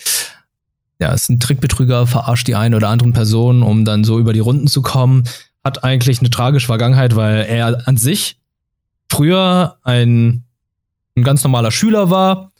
ja, 0.99 1.13
ist 1.13 1.30
ein 1.30 1.39
Trickbetrüger, 1.39 2.07
verarscht 2.07 2.47
die 2.47 2.55
eine 2.55 2.75
oder 2.75 2.89
anderen 2.89 3.13
Person, 3.13 3.63
um 3.63 3.86
dann 3.86 4.03
so 4.03 4.19
über 4.19 4.34
die 4.34 4.41
Runden 4.41 4.67
zu 4.67 4.82
kommen. 4.82 5.23
Hat 5.63 5.84
eigentlich 5.84 6.19
eine 6.19 6.30
tragische 6.30 6.67
Vergangenheit, 6.67 7.15
weil 7.15 7.45
er 7.45 7.88
an 7.88 7.97
sich 7.97 8.39
früher 9.09 9.77
ein, 9.84 10.43
ein 11.15 11.23
ganz 11.23 11.43
normaler 11.43 11.71
Schüler 11.71 12.09
war. 12.09 12.51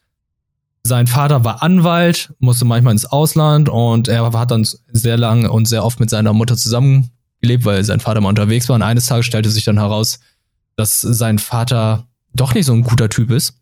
Sein 0.90 1.06
Vater 1.06 1.44
war 1.44 1.62
Anwalt, 1.62 2.34
musste 2.40 2.66
manchmal 2.66 2.94
ins 2.94 3.06
Ausland 3.06 3.70
und 3.70 4.08
er 4.08 4.34
hat 4.34 4.50
dann 4.50 4.68
sehr 4.92 5.18
lang 5.18 5.48
und 5.48 5.68
sehr 5.68 5.86
oft 5.86 6.00
mit 6.00 6.10
seiner 6.10 6.34
Mutter 6.34 6.58
zusammengelebt, 6.58 7.64
weil 7.64 7.84
sein 7.84 8.00
Vater 8.00 8.22
mal 8.22 8.30
unterwegs 8.30 8.68
war. 8.68 8.76
Und 8.76 8.82
eines 8.82 9.06
Tages 9.06 9.28
stellte 9.28 9.52
sich 9.52 9.64
dann 9.64 9.78
heraus, 9.78 10.20
dass 10.78 11.00
sein 11.00 11.38
Vater 11.38 12.08
doch 12.34 12.56
nicht 12.56 12.66
so 12.66 12.74
ein 12.74 12.82
guter 12.82 13.08
Typ 13.08 13.30
ist 13.30 13.54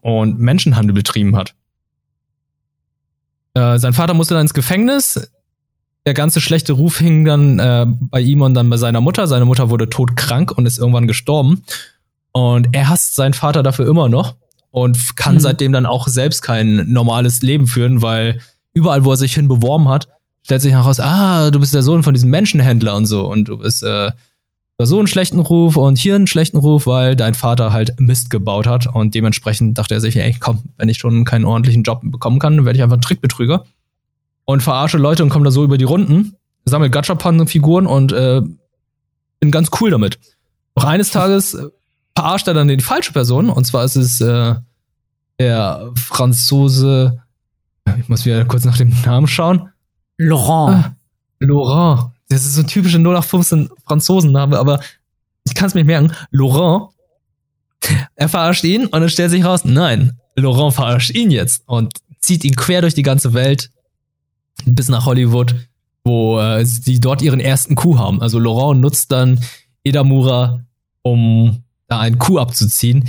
und 0.00 0.38
Menschenhandel 0.38 0.94
betrieben 0.94 1.36
hat. 1.36 1.54
Äh, 3.52 3.78
sein 3.78 3.92
Vater 3.92 4.14
musste 4.14 4.32
dann 4.32 4.44
ins 4.44 4.54
Gefängnis. 4.54 5.30
Der 6.06 6.14
ganze 6.14 6.40
schlechte 6.40 6.72
Ruf 6.72 6.96
hing 7.00 7.26
dann 7.26 7.58
äh, 7.58 7.84
bei 7.86 8.22
ihm 8.22 8.40
und 8.40 8.54
dann 8.54 8.70
bei 8.70 8.78
seiner 8.78 9.02
Mutter. 9.02 9.26
Seine 9.26 9.44
Mutter 9.44 9.68
wurde 9.68 9.90
todkrank 9.90 10.52
und 10.52 10.64
ist 10.64 10.78
irgendwann 10.78 11.06
gestorben. 11.06 11.64
Und 12.32 12.68
er 12.72 12.88
hasst 12.88 13.14
seinen 13.14 13.34
Vater 13.34 13.62
dafür 13.62 13.86
immer 13.86 14.08
noch 14.08 14.36
und 14.72 15.16
kann 15.16 15.36
mhm. 15.36 15.40
seitdem 15.40 15.72
dann 15.72 15.86
auch 15.86 16.08
selbst 16.08 16.42
kein 16.42 16.90
normales 16.90 17.42
Leben 17.42 17.68
führen, 17.68 18.02
weil 18.02 18.40
überall, 18.74 19.04
wo 19.04 19.12
er 19.12 19.16
sich 19.16 19.34
hin 19.34 19.46
beworben 19.46 19.88
hat, 19.88 20.08
stellt 20.42 20.62
sich 20.62 20.72
heraus, 20.72 20.98
ah, 20.98 21.50
du 21.52 21.60
bist 21.60 21.74
der 21.74 21.82
Sohn 21.82 22.02
von 22.02 22.14
diesem 22.14 22.30
Menschenhändler 22.30 22.96
und 22.96 23.06
so 23.06 23.30
und 23.30 23.48
du 23.48 23.58
bist 23.58 23.84
äh, 23.84 24.10
so 24.78 24.98
einen 24.98 25.06
schlechten 25.06 25.38
Ruf 25.38 25.76
und 25.76 25.98
hier 25.98 26.16
einen 26.16 26.26
schlechten 26.26 26.56
Ruf, 26.56 26.86
weil 26.86 27.14
dein 27.14 27.34
Vater 27.34 27.72
halt 27.72 28.00
Mist 28.00 28.30
gebaut 28.30 28.66
hat 28.66 28.86
und 28.92 29.14
dementsprechend 29.14 29.78
dachte 29.78 29.94
er 29.94 30.00
sich, 30.00 30.16
ey, 30.16 30.34
komm, 30.40 30.62
wenn 30.78 30.88
ich 30.88 30.98
schon 30.98 31.24
keinen 31.24 31.44
ordentlichen 31.44 31.84
Job 31.84 32.00
bekommen 32.02 32.40
kann, 32.40 32.56
dann 32.56 32.66
werde 32.66 32.78
ich 32.78 32.82
einfach 32.82 32.96
ein 32.96 33.02
Trickbetrüger 33.02 33.64
und 34.44 34.62
verarsche 34.62 34.98
Leute 34.98 35.22
und 35.22 35.28
komme 35.28 35.44
da 35.44 35.50
so 35.50 35.62
über 35.62 35.78
die 35.78 35.84
Runden, 35.84 36.34
sammle 36.64 36.90
Gachapan-Figuren 36.90 37.86
und 37.86 38.12
äh, 38.12 38.40
bin 39.38 39.50
ganz 39.50 39.70
cool 39.80 39.90
damit. 39.90 40.18
Doch 40.74 40.84
eines 40.84 41.10
Tages 41.10 41.54
äh, 41.54 41.68
verarscht 42.22 42.46
er 42.46 42.54
dann 42.54 42.68
die 42.68 42.78
falsche 42.78 43.12
Person 43.12 43.50
und 43.50 43.66
zwar 43.66 43.84
ist 43.84 43.96
es 43.96 44.20
äh, 44.20 44.54
der 45.40 45.90
Franzose, 45.96 47.20
ich 47.98 48.08
muss 48.08 48.24
wieder 48.24 48.44
kurz 48.44 48.64
nach 48.64 48.76
dem 48.76 48.94
Namen 49.04 49.26
schauen. 49.26 49.70
Laurent. 50.18 50.84
Ah, 50.84 50.96
Laurent. 51.40 52.12
Das 52.28 52.46
ist 52.46 52.54
so 52.54 52.60
ein 52.60 52.68
typischer 52.68 52.98
0815 52.98 53.70
Franzosenname, 53.84 54.56
aber 54.56 54.80
ich 55.44 55.54
kann 55.54 55.66
es 55.66 55.74
mir 55.74 55.84
merken. 55.84 56.12
Laurent, 56.30 56.90
er 58.14 58.28
verarscht 58.28 58.62
ihn 58.62 58.86
und 58.86 58.92
dann 58.92 59.08
stellt 59.08 59.32
sich 59.32 59.44
raus, 59.44 59.64
nein, 59.64 60.16
Laurent 60.36 60.74
verarscht 60.74 61.10
ihn 61.10 61.32
jetzt 61.32 61.64
und 61.66 61.94
zieht 62.20 62.44
ihn 62.44 62.54
quer 62.54 62.82
durch 62.82 62.94
die 62.94 63.02
ganze 63.02 63.34
Welt 63.34 63.70
bis 64.64 64.88
nach 64.88 65.06
Hollywood, 65.06 65.56
wo 66.04 66.38
äh, 66.38 66.64
sie 66.64 67.00
dort 67.00 67.20
ihren 67.20 67.40
ersten 67.40 67.74
Coup 67.74 67.98
haben. 67.98 68.22
Also 68.22 68.38
Laurent 68.38 68.80
nutzt 68.80 69.10
dann 69.10 69.40
Edamura, 69.82 70.60
um 71.02 71.61
da 71.92 72.00
einen 72.00 72.18
Coup 72.18 72.38
abzuziehen. 72.38 73.08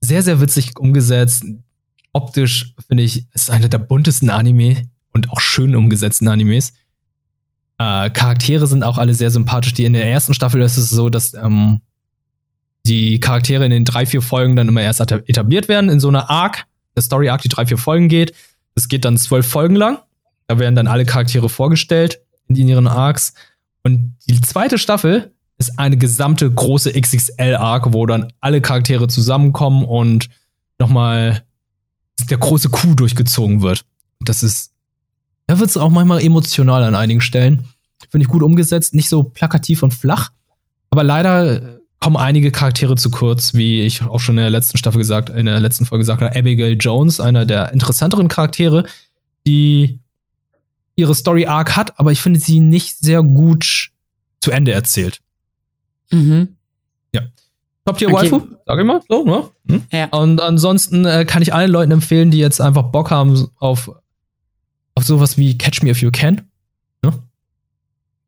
Sehr, 0.00 0.22
sehr 0.22 0.40
witzig 0.40 0.78
umgesetzt. 0.78 1.44
Optisch 2.12 2.74
finde 2.86 3.04
ich, 3.04 3.26
ist 3.32 3.50
einer 3.50 3.68
der 3.68 3.78
buntesten 3.78 4.30
Anime 4.30 4.88
und 5.12 5.30
auch 5.30 5.40
schön 5.40 5.76
umgesetzten 5.76 6.28
Animes. 6.28 6.72
Äh, 7.78 8.10
Charaktere 8.10 8.66
sind 8.66 8.82
auch 8.82 8.98
alle 8.98 9.14
sehr 9.14 9.30
sympathisch. 9.30 9.74
Die 9.74 9.84
in 9.84 9.92
der 9.92 10.08
ersten 10.08 10.34
Staffel 10.34 10.60
ist 10.62 10.76
es 10.76 10.90
so, 10.90 11.10
dass 11.10 11.34
ähm, 11.34 11.80
die 12.86 13.20
Charaktere 13.20 13.64
in 13.64 13.70
den 13.70 13.84
drei, 13.84 14.04
vier 14.04 14.22
Folgen 14.22 14.56
dann 14.56 14.68
immer 14.68 14.82
erst 14.82 15.00
etabliert 15.00 15.68
werden 15.68 15.90
in 15.90 16.00
so 16.00 16.08
einer 16.08 16.28
Arc, 16.28 16.66
eine 16.96 17.02
Story 17.02 17.28
Arc, 17.28 17.42
die 17.42 17.48
drei, 17.48 17.66
vier 17.66 17.78
Folgen 17.78 18.08
geht. 18.08 18.34
Das 18.74 18.88
geht 18.88 19.04
dann 19.04 19.16
zwölf 19.16 19.46
Folgen 19.46 19.76
lang. 19.76 19.98
Da 20.48 20.58
werden 20.58 20.74
dann 20.74 20.86
alle 20.86 21.04
Charaktere 21.04 21.48
vorgestellt 21.48 22.20
in 22.48 22.56
ihren 22.68 22.88
Arcs. 22.88 23.34
Und 23.84 24.16
die 24.28 24.40
zweite 24.40 24.78
Staffel 24.78 25.32
ist 25.58 25.78
eine 25.78 25.96
gesamte 25.96 26.50
große 26.50 26.92
XXL-Arc, 26.92 27.92
wo 27.92 28.06
dann 28.06 28.32
alle 28.40 28.60
Charaktere 28.60 29.08
zusammenkommen 29.08 29.84
und 29.84 30.28
nochmal 30.78 31.42
der 32.30 32.38
große 32.38 32.68
Coup 32.68 32.96
durchgezogen 32.96 33.62
wird. 33.62 33.84
Das 34.20 34.42
ist 34.42 34.72
da 35.48 35.58
wird 35.58 35.70
es 35.70 35.78
auch 35.78 35.88
manchmal 35.88 36.22
emotional 36.22 36.84
an 36.84 36.94
einigen 36.94 37.22
Stellen. 37.22 37.64
Finde 38.10 38.24
ich 38.24 38.28
gut 38.28 38.42
umgesetzt, 38.42 38.94
nicht 38.94 39.08
so 39.08 39.22
plakativ 39.24 39.82
und 39.82 39.94
flach. 39.94 40.30
Aber 40.90 41.02
leider 41.02 41.80
kommen 42.00 42.16
einige 42.16 42.52
Charaktere 42.52 42.96
zu 42.96 43.10
kurz, 43.10 43.54
wie 43.54 43.80
ich 43.80 44.02
auch 44.02 44.20
schon 44.20 44.36
in 44.36 44.42
der 44.42 44.50
letzten 44.50 44.76
Staffel 44.76 44.98
gesagt, 44.98 45.30
in 45.30 45.46
der 45.46 45.58
letzten 45.58 45.86
Folge 45.86 46.02
gesagt 46.02 46.20
habe, 46.20 46.36
Abigail 46.36 46.76
Jones, 46.78 47.18
einer 47.18 47.46
der 47.46 47.72
interessanteren 47.72 48.28
Charaktere, 48.28 48.84
die 49.46 50.00
ihre 50.96 51.14
Story 51.14 51.46
Arc 51.46 51.76
hat, 51.76 51.98
aber 51.98 52.12
ich 52.12 52.20
finde 52.20 52.40
sie 52.40 52.60
nicht 52.60 52.98
sehr 52.98 53.22
gut 53.22 53.90
zu 54.40 54.50
Ende 54.50 54.72
erzählt. 54.72 55.20
Mhm. 56.10 56.56
Ja. 57.12 57.22
Top 57.84 57.98
Tier 57.98 58.12
okay. 58.12 58.30
Waifu, 58.30 58.42
sag 58.66 58.78
ich 58.78 58.84
mal, 58.84 59.00
so, 59.08 59.24
ne? 59.24 59.44
Hm? 59.68 59.82
Ja. 59.92 60.06
Und 60.06 60.40
ansonsten 60.40 61.04
äh, 61.04 61.24
kann 61.24 61.42
ich 61.42 61.54
allen 61.54 61.70
Leuten 61.70 61.92
empfehlen, 61.92 62.30
die 62.30 62.38
jetzt 62.38 62.60
einfach 62.60 62.84
Bock 62.84 63.10
haben 63.10 63.48
auf 63.58 63.90
auf 64.98 65.04
sowas 65.04 65.38
wie 65.38 65.56
Catch 65.56 65.82
Me 65.82 65.90
If 65.90 66.02
You 66.02 66.10
Can. 66.10 66.42
Ne? 67.02 67.12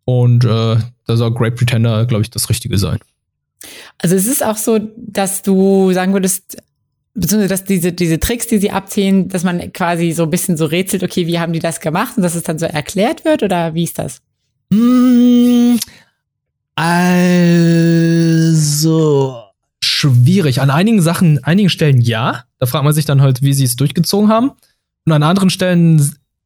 Und 0.05 0.45
äh, 0.45 0.77
da 1.07 1.17
soll 1.17 1.35
Great 1.35 1.57
Pretender, 1.57 2.07
glaube 2.07 2.23
ich, 2.23 2.31
das 2.31 2.49
Richtige 2.49 2.79
sein. 2.79 3.01
Also 3.99 4.15
es 4.15 4.27
ist 4.29 4.45
auch 4.45 4.57
so, 4.57 4.79
dass 4.97 5.43
du 5.43 5.93
sagen 5.93 6.13
würdest, 6.13 6.59
beziehungsweise 7.15 7.49
dass 7.49 7.65
diese, 7.65 7.93
diese 7.93 8.21
Tricks, 8.21 8.47
die 8.47 8.59
sie 8.59 8.71
abziehen, 8.71 9.29
dass 9.29 9.43
man 9.43 9.73
quasi 9.73 10.13
so 10.13 10.23
ein 10.23 10.31
bisschen 10.31 10.57
so 10.57 10.65
rätselt, 10.65 11.03
okay, 11.03 11.27
wie 11.27 11.41
haben 11.41 11.53
die 11.53 11.59
das 11.59 11.81
gemacht 11.81 12.17
und 12.17 12.23
dass 12.23 12.37
es 12.37 12.45
dann 12.45 12.61
so 12.61 12.67
erklärt 12.67 13.25
wird 13.25 13.43
oder 13.43 13.75
wie 13.75 13.85
ist 13.85 13.99
das? 13.99 14.23
Mm, 14.71 14.77
also 18.53 19.43
schwierig. 19.83 20.63
An 20.63 20.71
einigen 20.71 21.03
Sachen, 21.03 21.45
einigen 21.45 21.69
Stellen 21.69 22.01
ja. 22.01 22.45
Da 22.59 22.67
fragt 22.67 22.85
man 22.85 22.95
sich 22.95 23.05
dann 23.05 23.21
halt, 23.21 23.43
wie 23.43 23.53
sie 23.53 23.65
es 23.65 23.77
durchgezogen 23.77 24.31
haben. 24.31 24.53
Und 25.05 25.13
an 25.13 25.23
anderen 25.23 25.51
Stellen 25.51 25.99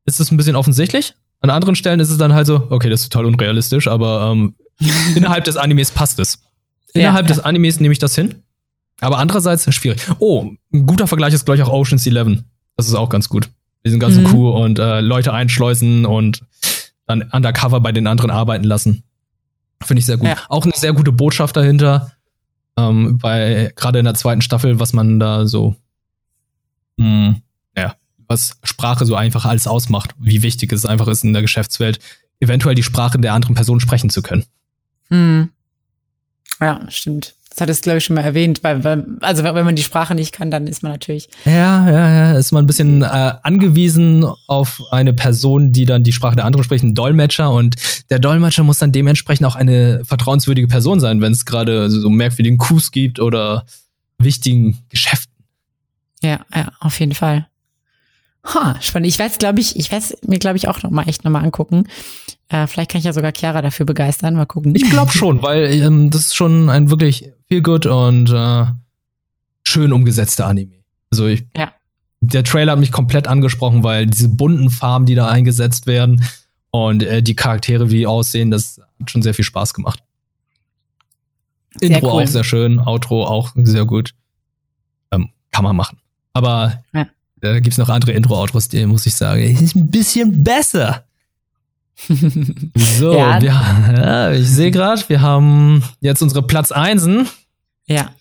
ist 0.07 0.21
es 0.21 0.33
ein 0.33 0.37
bisschen 0.37 0.57
offensichtlich. 0.57 1.15
An 1.41 1.51
anderen 1.51 1.77
Stellen 1.77 2.01
ist 2.01 2.11
es 2.11 2.19
dann 2.19 2.33
halt 2.33 2.47
so, 2.47 2.67
okay, 2.71 2.91
das 2.91 3.03
ist 3.03 3.13
total 3.13 3.27
unrealistisch, 3.27 3.87
aber 3.87 4.33
ähm, 4.33 4.55
innerhalb 5.15 5.45
des 5.45 5.57
Animes 5.57 5.91
passt 5.91 6.19
es. 6.19 6.43
Innerhalb 6.95 7.29
ja, 7.29 7.35
des 7.35 7.45
Animes 7.45 7.79
nehme 7.81 7.93
ich 7.93 7.99
das 7.99 8.15
hin. 8.15 8.43
Aber 9.01 9.19
andererseits 9.19 9.73
schwierig. 9.75 10.01
Oh, 10.19 10.51
ein 10.73 10.87
guter 10.87 11.07
Vergleich 11.07 11.35
ist 11.35 11.45
gleich 11.45 11.63
auch 11.63 11.73
Ocean's 11.73 12.07
Eleven. 12.07 12.45
Das 12.77 12.89
ist 12.89 12.95
auch 12.95 13.09
ganz 13.09 13.29
gut. 13.29 13.51
diesen 13.85 14.01
ganzen 14.01 14.25
mhm. 14.25 14.29
Coup 14.29 14.55
und 14.55 14.79
äh, 14.79 15.01
Leute 15.01 15.33
einschleusen 15.33 16.07
und 16.07 16.43
dann 17.07 17.23
undercover 17.33 17.81
bei 17.81 17.93
den 17.93 18.07
anderen 18.07 18.31
arbeiten 18.31 18.65
lassen. 18.65 19.05
Finde 19.85 20.01
ich 20.01 20.07
sehr 20.07 20.17
gut. 20.17 20.29
Ja. 20.29 20.37
Auch 20.49 20.65
eine 20.65 20.73
sehr 20.75 20.93
gute 20.93 21.13
Botschaft 21.13 21.57
dahinter. 21.57 22.13
Ähm, 22.77 23.19
bei 23.19 23.73
gerade 23.77 23.99
in 23.99 24.05
der 24.05 24.15
zweiten 24.15 24.43
Staffel, 24.43 24.81
was 24.81 24.93
man 24.93 25.21
da 25.21 25.47
so, 25.47 25.77
mh, 26.97 27.07
hm, 27.07 27.43
ja, 27.77 27.95
was 28.27 28.59
Sprache 28.65 29.07
so 29.07 29.15
einfach 29.15 29.45
alles 29.45 29.67
ausmacht, 29.67 30.15
wie 30.19 30.43
wichtig 30.43 30.73
es 30.73 30.87
einfach 30.87 31.07
ist 31.09 31.25
in 31.25 31.33
der 31.33 31.43
Geschäftswelt, 31.43 32.01
eventuell 32.41 32.75
die 32.75 32.83
Sprache 32.83 33.19
der 33.19 33.33
anderen 33.33 33.55
Person 33.55 33.81
sprechen 33.81 34.11
zu 34.11 34.23
können. 34.23 34.45
Hm. 35.09 35.51
Ja, 36.61 36.81
stimmt. 36.91 37.35
Das 37.55 37.61
hat 37.61 37.71
es, 37.71 37.83
glaube 37.83 37.99
ich, 37.99 38.05
schon 38.05 38.17
mal 38.17 38.23
erwähnt, 38.23 38.65
weil, 38.65 38.83
weil, 38.83 39.07
also 39.21 39.45
wenn 39.45 39.65
man 39.65 39.77
die 39.77 39.85
Sprache 39.85 40.17
nicht 40.17 40.33
kann, 40.33 40.51
dann 40.51 40.67
ist 40.67 40.83
man 40.83 40.91
natürlich. 40.91 41.29
Ja, 41.45 41.89
ja, 41.89 42.11
ja, 42.11 42.33
ist 42.39 42.51
man 42.51 42.65
ein 42.65 42.67
bisschen 42.67 43.03
äh, 43.03 43.05
angewiesen 43.43 44.27
auf 44.49 44.83
eine 44.91 45.13
Person, 45.13 45.71
die 45.71 45.85
dann 45.85 46.03
die 46.03 46.13
Sprache 46.13 46.35
der 46.35 46.47
anderen 46.47 46.65
spricht, 46.65 46.83
ein 46.83 46.95
Dolmetscher. 46.95 47.53
Und 47.53 47.77
der 48.11 48.19
Dolmetscher 48.19 48.65
muss 48.65 48.79
dann 48.79 48.91
dementsprechend 48.91 49.47
auch 49.47 49.55
eine 49.55 50.05
vertrauenswürdige 50.05 50.67
Person 50.67 50.99
sein, 50.99 51.21
wenn 51.21 51.33
es 51.33 51.45
gerade 51.45 51.89
so 51.91 52.11
merkwürdigen 52.11 52.59
Coups 52.59 52.91
gibt 52.91 53.21
oder 53.21 53.65
wichtigen 54.19 54.79
Geschäften. 54.89 55.33
Ja, 56.23 56.41
ja, 56.53 56.73
auf 56.81 56.99
jeden 56.99 57.15
Fall. 57.15 57.47
Ha, 58.45 58.77
spannend. 58.81 59.09
Ich 59.09 59.19
werde 59.19 59.37
glaube 59.39 59.61
ich, 59.61 59.77
ich 59.77 59.91
werde 59.91 60.07
mir, 60.27 60.39
glaube 60.39 60.57
ich, 60.57 60.69
auch 60.69 60.83
noch 60.83 60.91
mal 60.91 61.09
echt 61.09 61.25
noch 61.25 61.31
mal 61.31 61.43
angucken. 61.43 61.89
Äh, 62.49 62.67
vielleicht 62.67 62.91
kann 62.91 62.99
ich 62.99 63.05
ja 63.05 63.13
sogar 63.13 63.33
Chiara 63.35 63.63
dafür 63.63 63.87
begeistern. 63.87 64.35
Mal 64.35 64.45
gucken. 64.45 64.75
Ich 64.75 64.89
glaube 64.91 65.13
schon, 65.13 65.43
weil 65.43 65.73
ähm, 65.73 66.11
das 66.11 66.27
ist 66.27 66.37
schon 66.37 66.69
ein 66.69 66.91
wirklich 66.91 67.33
viel 67.49 67.63
gut 67.63 67.87
und 67.87 68.31
äh, 68.31 68.67
schön 69.67 69.93
umgesetzter 69.93 70.47
Anime. 70.47 70.75
Also 71.11 71.27
ich, 71.27 71.47
ja. 71.57 71.73
der 72.21 72.45
Trailer 72.45 72.73
hat 72.73 72.79
mich 72.79 72.93
komplett 72.93 73.29
angesprochen, 73.29 73.83
weil 73.83 74.07
diese 74.07 74.29
bunten 74.29 74.69
Farben, 74.69 75.07
die 75.07 75.15
da 75.15 75.29
eingesetzt 75.29 75.87
werden 75.87 76.25
und 76.71 77.03
äh, 77.03 77.23
die 77.23 77.37
Charaktere, 77.37 77.91
wie 77.91 77.99
die 77.99 78.07
aussehen, 78.07 78.51
das 78.51 78.81
hat 79.01 79.11
schon 79.11 79.23
sehr 79.23 79.33
viel 79.33 79.45
Spaß 79.45 79.73
gemacht. 79.75 80.03
Sehr 81.81 81.91
Intro 81.91 82.15
cool. 82.15 82.23
auch 82.23 82.27
sehr 82.27 82.45
schön, 82.45 82.79
Outro 82.79 83.25
auch 83.25 83.53
sehr 83.57 83.85
gut. 83.85 84.15
Ähm, 85.11 85.31
kann 85.51 85.65
man 85.65 85.77
machen. 85.77 85.99
Aber 86.33 86.83
ja. 86.93 87.07
Da 87.45 87.61
gibt's 87.61 87.77
noch 87.77 87.91
andere 87.91 88.13
Intro-Outros, 88.13 88.69
die 88.69 88.87
muss 88.87 89.05
ich 89.05 89.15
sagen, 89.15 89.43
ist 89.43 89.77
ein 89.77 89.91
bisschen 89.91 90.43
besser. 90.43 91.05
so, 92.09 93.15
ja. 93.15 93.39
Wir, 93.43 93.51
ja, 93.51 94.33
ich 94.33 94.49
sehe 94.49 94.71
gerade, 94.71 95.03
wir 95.09 95.21
haben 95.21 95.85
jetzt 96.01 96.23
unsere 96.23 96.43
Platz 96.43 96.73
Einsen. 96.73 97.29
Ja. 97.87 98.13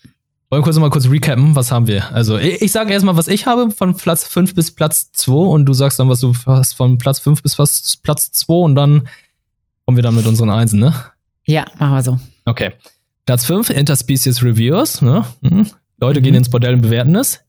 Wollen 0.50 0.60
wir 0.60 0.62
kurz 0.62 0.78
mal 0.78 0.90
kurz 0.90 1.08
recappen, 1.08 1.56
was 1.56 1.72
haben 1.72 1.86
wir? 1.86 2.12
Also, 2.12 2.36
ich, 2.36 2.60
ich 2.60 2.70
sage 2.70 2.92
erstmal, 2.92 3.16
was 3.16 3.28
ich 3.28 3.46
habe 3.46 3.70
von 3.70 3.96
Platz 3.96 4.24
5 4.24 4.54
bis 4.54 4.72
Platz 4.72 5.10
2 5.12 5.32
und 5.32 5.64
du 5.64 5.72
sagst 5.72 5.98
dann, 5.98 6.10
was 6.10 6.20
du 6.20 6.34
hast 6.44 6.74
von 6.74 6.98
Platz 6.98 7.18
5 7.20 7.42
bis 7.42 7.56
Platz 8.02 8.30
2 8.30 8.52
und 8.52 8.74
dann 8.74 9.08
kommen 9.86 9.96
wir 9.96 10.02
dann 10.02 10.16
mit 10.16 10.26
unseren 10.26 10.50
Einsen, 10.50 10.80
ne? 10.80 10.92
Ja, 11.46 11.64
machen 11.78 11.94
wir 11.94 12.02
so. 12.02 12.20
Okay. 12.44 12.72
Platz 13.24 13.46
5, 13.46 13.70
Interspecies 13.70 14.42
Reviews, 14.42 15.00
ne? 15.00 15.24
Mhm. 15.40 15.70
Leute 15.98 16.20
mhm. 16.20 16.24
gehen 16.24 16.34
ins 16.34 16.50
Bordell 16.50 16.74
und 16.74 16.82
bewerten 16.82 17.16
es. 17.16 17.40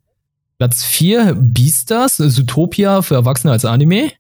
Platz 0.58 0.84
4 0.86 1.36
Beastars, 1.36 2.16
Zootopia 2.18 3.02
für 3.02 3.16
Erwachsene 3.16 3.52
als 3.52 3.66
Anime. 3.66 4.12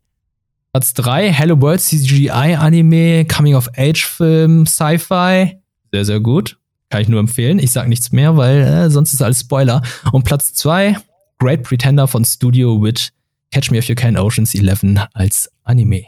Platz 0.73 0.93
3 0.93 1.31
Hello 1.31 1.61
World 1.61 1.79
CGI 1.79 2.55
Anime, 2.57 3.25
Coming 3.25 3.55
of 3.55 3.69
Age 3.77 4.05
Film, 4.05 4.65
Sci-Fi. 4.65 5.57
Sehr, 5.93 6.05
sehr 6.05 6.19
gut. 6.19 6.57
Kann 6.89 7.01
ich 7.01 7.07
nur 7.07 7.21
empfehlen. 7.21 7.57
Ich 7.59 7.71
sag 7.71 7.87
nichts 7.87 8.11
mehr, 8.11 8.35
weil 8.35 8.61
äh, 8.61 8.89
sonst 8.89 9.13
ist 9.13 9.21
alles 9.21 9.39
Spoiler. 9.39 9.81
Und 10.11 10.25
Platz 10.25 10.53
2 10.53 10.97
Great 11.39 11.63
Pretender 11.63 12.05
von 12.05 12.25
Studio 12.25 12.81
Witch, 12.83 13.11
Catch 13.51 13.71
Me 13.71 13.77
If 13.77 13.87
You 13.87 13.95
Can 13.95 14.17
Oceans 14.17 14.53
11 14.53 15.07
als 15.13 15.49
Anime. 15.63 16.03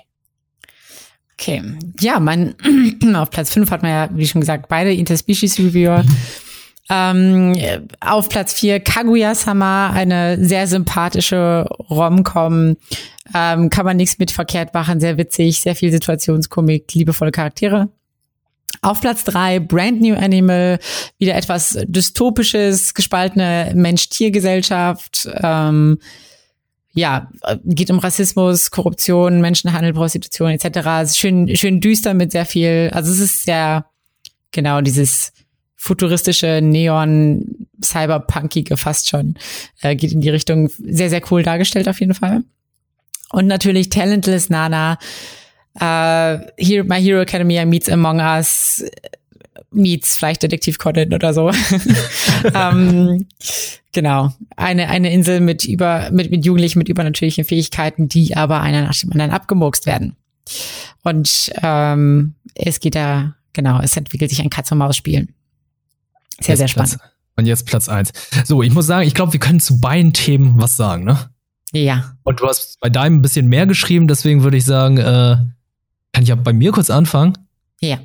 Okay, 1.39 1.61
ja, 2.01 2.19
mein 2.19 2.55
auf 3.15 3.29
Platz 3.29 3.53
5 3.53 3.71
hat 3.71 3.81
man 3.81 3.91
ja, 3.91 4.09
wie 4.11 4.27
schon 4.27 4.41
gesagt, 4.41 4.67
beide 4.67 4.91
Interspecies 4.93 5.57
Reviewer. 5.57 6.03
Ähm, 6.89 7.55
auf 7.99 8.29
Platz 8.29 8.53
4 8.53 8.79
Kaguya-sama, 8.79 9.89
eine 9.89 10.43
sehr 10.43 10.67
sympathische 10.67 11.67
Rom-Com. 11.89 12.77
Ähm, 13.33 13.69
kann 13.69 13.85
man 13.85 13.97
nichts 13.97 14.19
mit 14.19 14.31
verkehrt 14.31 14.73
machen, 14.73 14.99
sehr 15.01 15.17
witzig, 15.17 15.59
sehr 15.61 15.75
viel 15.75 15.91
Situationskomik, 15.91 16.93
liebevolle 16.93 17.31
Charaktere. 17.31 17.89
Auf 18.81 19.01
Platz 19.01 19.23
3 19.25 19.59
Brand 19.59 20.01
New 20.01 20.15
Animal, 20.15 20.79
wieder 21.17 21.35
etwas 21.35 21.77
dystopisches, 21.87 22.93
gespaltene 22.93 23.73
Mensch-Tier-Gesellschaft. 23.75 25.27
Ähm, 25.41 25.99
ja, 26.93 27.29
geht 27.65 27.91
um 27.91 27.99
Rassismus, 27.99 28.71
Korruption, 28.71 29.41
Menschenhandel, 29.41 29.93
Prostitution 29.93 30.51
etc. 30.51 31.15
Schön, 31.15 31.55
schön 31.55 31.81
düster 31.81 32.13
mit 32.13 32.31
sehr 32.31 32.45
viel. 32.45 32.89
Also 32.93 33.11
es 33.11 33.19
ist 33.19 33.43
sehr 33.43 33.85
genau 34.51 34.81
dieses 34.81 35.33
futuristische, 35.77 36.59
neon, 36.61 37.67
cyberpunkige 37.83 38.75
fast 38.75 39.07
schon. 39.07 39.35
Äh, 39.81 39.95
geht 39.95 40.11
in 40.11 40.21
die 40.21 40.29
Richtung 40.29 40.69
sehr, 40.79 41.09
sehr 41.09 41.21
cool 41.31 41.43
dargestellt 41.43 41.87
auf 41.87 41.99
jeden 41.99 42.15
Fall. 42.15 42.43
Und 43.29 43.47
natürlich 43.47 43.89
Talentless 43.89 44.49
Nana, 44.49 44.97
äh, 45.75 46.39
Hero, 46.57 46.85
My 46.85 47.01
Hero 47.01 47.21
Academia 47.21 47.65
meets 47.65 47.89
Among 47.89 48.19
Us, 48.19 48.83
meets 49.71 50.17
vielleicht 50.17 50.43
Detektiv 50.43 50.79
Conan 50.79 51.13
oder 51.13 51.33
so. 51.33 51.51
ähm, 52.53 53.27
genau. 53.93 54.33
Eine, 54.55 54.89
eine 54.89 55.13
Insel 55.13 55.41
mit 55.41 55.65
über, 55.65 56.09
mit, 56.11 56.31
mit 56.31 56.45
Jugendlichen 56.45 56.79
mit 56.79 56.89
übernatürlichen 56.89 57.45
Fähigkeiten, 57.45 58.09
die 58.09 58.35
aber 58.35 58.61
einer 58.61 58.81
nach 58.81 58.99
dem 58.99 59.11
anderen 59.11 59.31
abgemurkst 59.31 59.85
werden. 59.85 60.15
Und 61.03 61.51
ähm, 61.61 62.35
es 62.55 62.79
geht 62.79 62.95
da, 62.95 63.35
genau, 63.53 63.79
es 63.81 63.95
entwickelt 63.95 64.29
sich 64.31 64.41
ein 64.41 64.49
Katz-und-Maus-Spiel. 64.49 65.27
Sehr, 66.39 66.53
jetzt 66.53 66.59
sehr 66.59 66.67
spannend. 66.67 66.97
Platz, 66.97 67.11
und 67.37 67.45
jetzt 67.45 67.65
Platz 67.65 67.87
eins. 67.87 68.11
So, 68.45 68.63
ich 68.63 68.73
muss 68.73 68.87
sagen, 68.87 69.07
ich 69.07 69.13
glaube, 69.13 69.33
wir 69.33 69.39
können 69.39 69.59
zu 69.59 69.79
beiden 69.79 70.13
Themen 70.13 70.55
was 70.59 70.75
sagen, 70.75 71.03
ne? 71.03 71.29
Ja. 71.71 72.15
Und 72.23 72.39
du 72.39 72.47
hast 72.47 72.79
bei 72.79 72.89
deinem 72.89 73.17
ein 73.17 73.21
bisschen 73.21 73.47
mehr 73.47 73.67
geschrieben, 73.67 74.07
deswegen 74.07 74.43
würde 74.43 74.57
ich 74.57 74.65
sagen, 74.65 74.97
äh, 74.97 75.37
kann 76.13 76.23
ich 76.23 76.29
ja 76.29 76.35
bei 76.35 76.53
mir 76.53 76.71
kurz 76.71 76.89
anfangen? 76.89 77.37
Ja. 77.79 77.99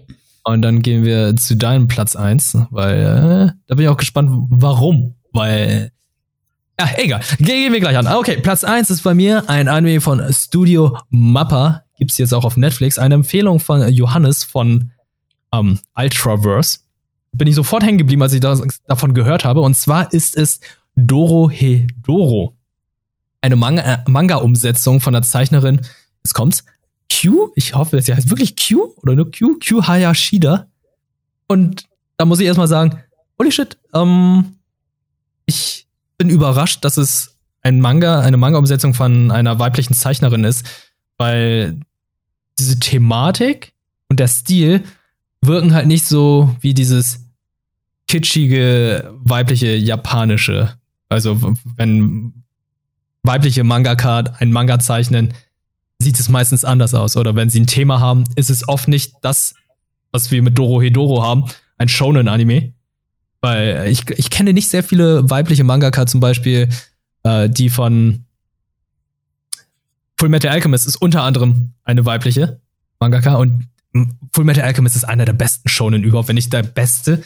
Und 0.45 0.63
dann 0.63 0.83
gehen 0.83 1.05
wir 1.05 1.37
zu 1.37 1.57
deinem 1.57 1.89
Platz 1.89 2.17
eins, 2.17 2.59
weil 2.71 3.01
äh, 3.01 3.59
da 3.67 3.75
bin 3.75 3.85
ich 3.85 3.89
auch 3.89 3.97
gespannt, 3.97 4.31
warum. 4.51 5.15
Weil, 5.33 5.93
ja, 6.79 6.91
egal. 6.97 7.23
Gehen 7.39 7.73
wir 7.73 7.81
gleich 7.81 7.97
an. 7.97 8.09
Okay, 8.09 8.39
Platz 8.39 8.65
eins 8.65 8.91
ist 8.91 9.03
bei 9.03 9.15
mir 9.15 9.49
ein 9.49 9.69
Anime 9.69 10.01
von 10.01 10.21
Studio 10.33 10.99
Mappa. 11.11 11.85
Gibt's 11.97 12.19
jetzt 12.19 12.35
auch 12.35 12.45
auf 12.45 12.57
Netflix. 12.57 12.99
Eine 12.99 13.15
Empfehlung 13.15 13.61
von 13.61 13.89
Johannes 13.89 14.43
von 14.43 14.91
ähm, 15.53 15.79
Ultraverse 15.95 16.81
bin 17.33 17.49
ich 17.49 17.55
sofort 17.55 17.83
hängen 17.83 17.99
geblieben, 17.99 18.23
als 18.23 18.33
ich 18.33 18.41
das, 18.41 18.63
davon 18.87 19.15
gehört 19.15 19.45
habe. 19.45 19.61
Und 19.61 19.75
zwar 19.75 20.13
ist 20.13 20.37
es 20.37 20.61
Doro 20.95 21.51
He 21.51 21.87
Doro. 22.03 22.57
Eine 23.41 23.55
äh, 23.55 23.99
Manga-Umsetzung 24.07 25.01
von 25.01 25.15
der 25.15 25.23
Zeichnerin, 25.23 25.81
es 26.23 26.35
kommt's, 26.35 26.65
Q, 27.11 27.51
ich 27.57 27.75
hoffe, 27.75 27.99
es 27.99 28.09
heißt 28.09 28.31
wirklich 28.31 28.55
Q 28.57 28.95
oder 28.97 29.15
nur 29.15 29.31
Q, 29.31 29.59
Q 29.59 29.87
Hayashida. 29.87 30.69
Und 31.49 31.89
da 32.17 32.25
muss 32.25 32.41
ich 32.41 32.47
erstmal 32.47 32.69
sagen, 32.69 33.03
holy 33.39 33.51
shit, 33.51 33.79
ähm, 33.95 34.57
ich 35.47 35.89
bin 36.19 36.31
überrascht, 36.31 36.85
dass 36.85 36.97
es 36.97 37.37
ein 37.63 37.81
Manga, 37.81 38.21
eine 38.21 38.37
Manga-Umsetzung 38.37 38.95
von 38.95 39.31
einer 39.31 39.59
weiblichen 39.59 39.95
Zeichnerin 39.95 40.45
ist, 40.45 40.65
weil 41.17 41.81
diese 42.59 42.79
Thematik 42.79 43.73
und 44.09 44.21
der 44.21 44.29
Stil 44.29 44.85
wirken 45.43 45.75
halt 45.75 45.87
nicht 45.87 46.07
so 46.07 46.55
wie 46.61 46.73
dieses 46.73 47.27
kitschige 48.09 49.13
weibliche 49.23 49.75
japanische. 49.75 50.75
Also 51.09 51.57
wenn 51.77 52.33
weibliche 53.23 53.65
Mangaka 53.65 54.21
ein 54.39 54.53
Manga 54.53 54.79
zeichnen, 54.79 55.35
sieht 55.99 56.19
es 56.19 56.29
meistens 56.29 56.65
anders 56.65 56.95
aus. 56.95 57.17
Oder 57.17 57.35
wenn 57.35 57.51
sie 57.51 57.61
ein 57.61 57.67
Thema 57.67 58.01
haben, 58.01 58.25
ist 58.37 58.51
es 58.51 58.69
oft 58.69 58.89
nicht 58.89 59.15
das, 59.23 59.55
was 60.11 60.31
wir 60.31 60.43
mit 60.43 60.59
Doro 60.59 60.81
Hedoro 60.81 61.23
haben, 61.23 61.45
ein 61.79 61.89
Shonen-Anime. 61.89 62.73
Weil 63.41 63.89
ich, 63.89 64.09
ich 64.11 64.31
kenne 64.31 64.53
nicht 64.53 64.69
sehr 64.69 64.85
viele 64.85 65.29
weibliche 65.29 65.65
Mangaka 65.65 66.07
zum 66.07 66.21
Beispiel, 66.21 66.69
äh, 67.25 67.49
die 67.49 67.71
von 67.71 68.25
Full 70.19 70.29
Metal 70.29 70.53
Alchemist 70.53 70.87
ist 70.87 70.97
unter 70.97 71.23
anderem 71.23 71.73
eine 71.83 72.07
weibliche 72.07 72.61
Mangaka 73.01 73.35
und 73.35 73.67
Full 74.33 74.45
Metal 74.45 74.65
Alchemist 74.65 74.97
ist 74.97 75.05
einer 75.05 75.25
der 75.25 75.35
besten 75.35 75.69
Shonen 75.69 76.03
überhaupt, 76.03 76.29
wenn 76.29 76.35
nicht 76.35 76.53
der 76.53 76.63
beste. 76.63 77.23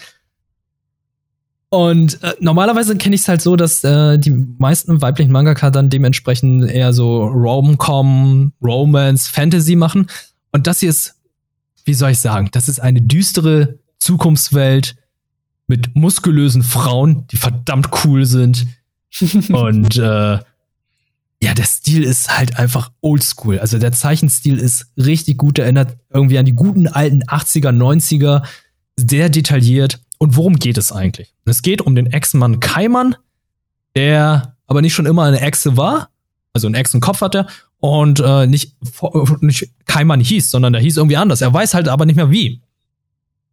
Und 1.69 2.23
äh, 2.23 2.35
normalerweise 2.41 2.97
kenne 2.97 3.15
ich 3.15 3.23
es 3.23 3.29
halt 3.29 3.43
so, 3.43 3.57
dass 3.57 3.83
äh, 3.85 4.19
die 4.19 4.31
meisten 4.31 5.03
weiblichen 5.03 5.33
Mangaka 5.33 5.71
dann 5.71 5.91
dementsprechend 5.91 6.71
eher 6.71 6.93
so 6.93 7.25
Rom-Com, 7.25 8.53
Romance, 8.63 9.29
Fantasy 9.29 9.77
machen. 9.77 10.07
Und 10.53 10.67
das 10.67 10.81
hier 10.81 10.91
ist, 10.91 11.17
wie 11.85 11.95
soll 11.95 12.13
ich 12.13 12.21
sagen, 12.21 12.49
das 12.53 12.69
ist 12.69 12.81
eine 12.81 13.03
düstere 13.03 13.79
Zukunftswelt 13.99 14.97
mit 15.67 15.97
muskulösen 15.97 16.63
Frauen, 16.63 17.27
die 17.29 17.37
verdammt 17.37 17.91
cool 18.05 18.27
sind. 18.27 18.67
und 19.51 19.97
äh, 19.97 20.39
ja, 21.43 21.55
der 21.55 21.65
Stil 21.65 22.03
ist 22.03 22.37
halt 22.37 22.59
einfach 22.59 22.91
oldschool. 23.01 23.59
Also 23.59 23.79
der 23.79 23.93
Zeichenstil 23.93 24.59
ist 24.59 24.87
richtig 24.97 25.37
gut, 25.37 25.59
erinnert 25.59 25.97
irgendwie 26.11 26.39
an 26.39 26.47
die 26.47 26.55
guten 26.55 26.89
alten 26.89 27.23
80er, 27.25 27.71
90er, 27.71 28.43
sehr 28.97 29.29
detailliert. 29.29 30.01
Und 30.19 30.37
worum 30.37 30.57
geht 30.57 30.79
es 30.79 30.93
eigentlich? 30.93 31.35
Es 31.45 31.61
geht 31.61 31.83
um 31.83 31.95
den 31.95 32.07
Ex-Mann 32.07 32.61
Kaiman, 32.61 33.17
der 33.95 34.57
aber 34.67 34.81
nicht 34.81 34.95
schon 34.95 35.07
immer 35.07 35.25
eine 35.25 35.41
Echse 35.41 35.77
war, 35.77 36.09
also 36.55 36.67
einen 36.69 36.75
Echsenkopf 36.75 37.21
hatte 37.21 37.47
und 37.79 38.21
äh, 38.21 38.47
nicht, 38.47 38.75
nicht 39.41 39.71
Kaiman 39.85 40.21
hieß, 40.21 40.51
sondern 40.51 40.73
der 40.73 40.83
hieß 40.83 40.97
irgendwie 40.97 41.19
anders. 41.19 41.43
Er 41.43 41.53
weiß 41.53 41.75
halt 41.75 41.89
aber 41.89 42.07
nicht 42.07 42.17
mehr 42.17 42.31
wie. 42.31 42.63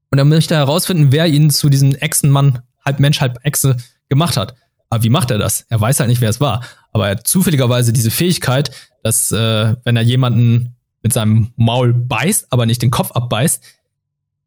Und 0.09 0.19
er 0.19 0.25
möchte 0.25 0.55
herausfinden, 0.55 1.11
wer 1.11 1.27
ihn 1.27 1.49
zu 1.49 1.69
diesem 1.69 1.95
Echsenmann, 1.95 2.59
halb 2.85 2.99
Mensch, 2.99 3.19
halb 3.19 3.39
Echse 3.43 3.75
gemacht 4.09 4.37
hat. 4.37 4.55
Aber 4.89 5.03
wie 5.03 5.09
macht 5.09 5.31
er 5.31 5.37
das? 5.37 5.65
Er 5.69 5.81
weiß 5.81 5.99
halt 5.99 6.09
nicht, 6.09 6.21
wer 6.21 6.29
es 6.29 6.39
war. 6.39 6.63
Aber 6.93 7.07
er 7.07 7.11
hat 7.17 7.27
zufälligerweise 7.27 7.91
diese 7.91 8.11
Fähigkeit, 8.11 8.71
dass 9.03 9.31
äh, 9.31 9.75
wenn 9.83 9.95
er 9.95 10.03
jemanden 10.03 10.75
mit 11.01 11.11
seinem 11.11 11.51
Maul 11.57 11.93
beißt, 11.93 12.47
aber 12.51 12.65
nicht 12.65 12.81
den 12.81 12.91
Kopf 12.91 13.11
abbeißt, 13.11 13.61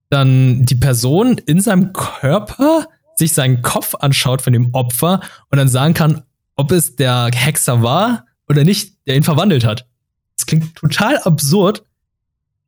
dann 0.09 0.65
die 0.65 0.77
Person 0.77 1.39
in 1.39 1.61
seinem 1.61 1.93
Körper 1.93 2.89
sich 3.17 3.33
seinen 3.33 3.63
Kopf 3.63 3.95
anschaut 3.97 4.43
von 4.43 4.53
dem 4.53 4.73
Opfer 4.75 5.21
und 5.51 5.59
dann 5.59 5.69
sagen 5.69 5.95
kann, 5.95 6.23
ob 6.55 6.71
es 6.71 6.97
der 6.97 7.31
Hexer 7.35 7.83
war 7.83 8.27
oder 8.49 8.65
nicht, 8.65 8.95
der 9.07 9.17
ihn 9.17 9.23
verwandelt 9.23 9.65
hat. 9.65 9.87
Das 10.37 10.47
klingt 10.47 10.75
total 10.77 11.19
absurd. 11.19 11.85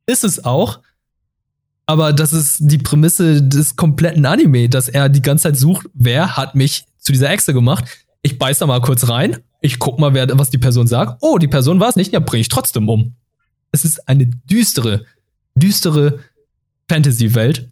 Ist 0.05 0.23
es 0.23 0.43
auch. 0.43 0.79
Aber 1.85 2.13
das 2.13 2.33
ist 2.33 2.57
die 2.59 2.77
Prämisse 2.77 3.41
des 3.41 3.75
kompletten 3.75 4.25
Anime, 4.25 4.69
dass 4.69 4.89
er 4.89 5.09
die 5.09 5.21
ganze 5.21 5.43
Zeit 5.43 5.57
sucht, 5.57 5.87
wer 5.93 6.37
hat 6.37 6.53
mich 6.53 6.85
zu 6.99 7.11
dieser 7.11 7.31
Echse 7.31 7.53
gemacht. 7.53 7.85
Ich 8.21 8.37
beiß 8.37 8.59
da 8.59 8.67
mal 8.67 8.81
kurz 8.81 9.07
rein. 9.09 9.37
Ich 9.61 9.79
guck 9.79 9.99
mal, 9.99 10.13
wer, 10.13 10.27
was 10.37 10.49
die 10.49 10.57
Person 10.57 10.87
sagt. 10.87 11.17
Oh, 11.21 11.37
die 11.37 11.47
Person 11.47 11.79
war 11.79 11.89
es 11.89 11.95
nicht. 11.95 12.13
Ja, 12.13 12.19
bring 12.19 12.41
ich 12.41 12.47
trotzdem 12.47 12.87
um. 12.87 13.15
Es 13.71 13.85
ist 13.85 14.07
eine 14.07 14.25
düstere, 14.25 15.05
düstere 15.55 16.19
Fantasy-Welt, 16.87 17.69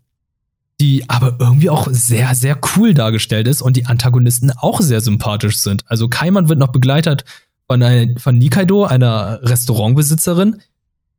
die 0.79 1.09
aber 1.09 1.37
irgendwie 1.39 1.69
auch 1.69 1.87
sehr, 1.89 2.35
sehr 2.35 2.59
cool 2.75 2.93
dargestellt 2.93 3.47
ist 3.47 3.61
und 3.61 3.77
die 3.77 3.85
Antagonisten 3.87 4.51
auch 4.51 4.81
sehr 4.81 5.01
sympathisch 5.01 5.57
sind. 5.57 5.83
Also 5.87 6.07
Kaiman 6.07 6.49
wird 6.49 6.59
noch 6.59 6.71
begleitet 6.71 7.25
von, 7.67 7.81
ein, 7.81 8.17
von 8.17 8.37
Nikaido, 8.37 8.85
einer 8.85 9.39
Restaurantbesitzerin, 9.43 10.61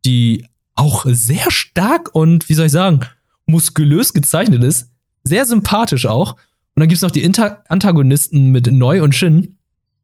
die 0.04 0.46
auch 0.74 1.06
sehr 1.08 1.50
stark 1.50 2.14
und, 2.14 2.48
wie 2.48 2.54
soll 2.54 2.66
ich 2.66 2.72
sagen, 2.72 3.00
muskulös 3.46 4.12
gezeichnet 4.12 4.62
ist. 4.62 4.90
Sehr 5.24 5.44
sympathisch 5.44 6.06
auch. 6.06 6.34
Und 6.74 6.80
dann 6.80 6.88
gibt's 6.88 7.02
noch 7.02 7.10
die 7.10 7.24
Inter 7.24 7.64
Antagonisten 7.68 8.52
mit 8.52 8.70
Neu 8.70 9.02
und 9.02 9.14
Shin, 9.14 9.57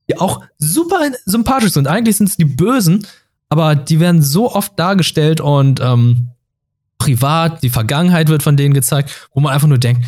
die 0.09 0.18
auch 0.18 0.42
super 0.59 0.98
sympathisch 1.24 1.72
sind. 1.72 1.88
Eigentlich 1.88 2.16
sind 2.16 2.28
es 2.28 2.36
die 2.36 2.44
Bösen, 2.44 3.07
aber 3.48 3.74
die 3.74 4.00
werden 4.00 4.22
so 4.22 4.52
oft 4.52 4.78
dargestellt 4.78 5.40
und 5.40 5.80
ähm, 5.80 6.30
privat, 6.98 7.62
die 7.62 7.70
Vergangenheit 7.70 8.28
wird 8.28 8.42
von 8.42 8.57
denen 8.57 8.74
gezeigt, 8.74 9.28
wo 9.32 9.40
man 9.40 9.52
einfach 9.52 9.68
nur 9.68 9.78
denkt, 9.78 10.05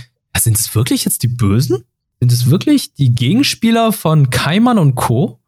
sind 0.46 0.58
es 0.58 0.74
wirklich 0.74 1.04
jetzt 1.04 1.22
die 1.22 1.28
Bösen? 1.28 1.84
Sind 2.20 2.32
es 2.32 2.48
wirklich 2.48 2.94
die 2.94 3.14
Gegenspieler 3.14 3.92
von 3.92 4.30
Kaiman 4.30 4.78
und 4.78 4.94
Co.? 4.94 5.40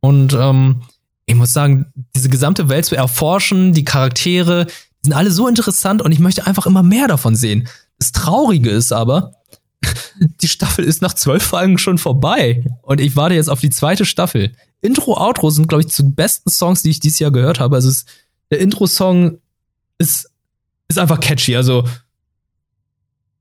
Und 0.00 0.32
ähm, 0.32 0.82
ich 1.26 1.34
muss 1.34 1.52
sagen, 1.52 1.86
diese 2.14 2.28
gesamte 2.28 2.68
Welt 2.68 2.86
zu 2.86 2.96
erforschen, 2.96 3.72
die 3.72 3.84
Charaktere, 3.84 4.66
die 4.66 4.72
sind 5.08 5.12
alle 5.12 5.30
so 5.30 5.48
interessant 5.48 6.02
und 6.02 6.12
ich 6.12 6.18
möchte 6.18 6.46
einfach 6.46 6.66
immer 6.66 6.82
mehr 6.82 7.08
davon 7.08 7.34
sehen. 7.34 7.68
Das 7.98 8.12
Traurige 8.12 8.70
ist 8.70 8.92
aber, 8.92 9.32
die 10.42 10.48
Staffel 10.48 10.84
ist 10.84 11.02
nach 11.02 11.14
zwölf 11.14 11.42
Folgen 11.42 11.78
schon 11.78 11.98
vorbei 11.98 12.64
und 12.82 13.00
ich 13.00 13.16
warte 13.16 13.34
jetzt 13.34 13.48
auf 13.48 13.60
die 13.60 13.70
zweite 13.70 14.04
Staffel. 14.04 14.52
Intro, 14.82 15.16
Outro 15.16 15.50
sind, 15.50 15.68
glaube 15.68 15.82
ich, 15.82 15.88
zu 15.88 16.10
besten 16.10 16.50
Songs, 16.50 16.82
die 16.82 16.90
ich 16.90 17.00
dieses 17.00 17.18
Jahr 17.18 17.30
gehört 17.30 17.60
habe. 17.60 17.76
Also 17.76 17.88
es, 17.88 18.06
der 18.50 18.60
Intro-Song 18.60 19.38
ist, 19.98 20.30
ist 20.88 20.98
einfach 20.98 21.20
catchy, 21.20 21.56
also 21.56 21.84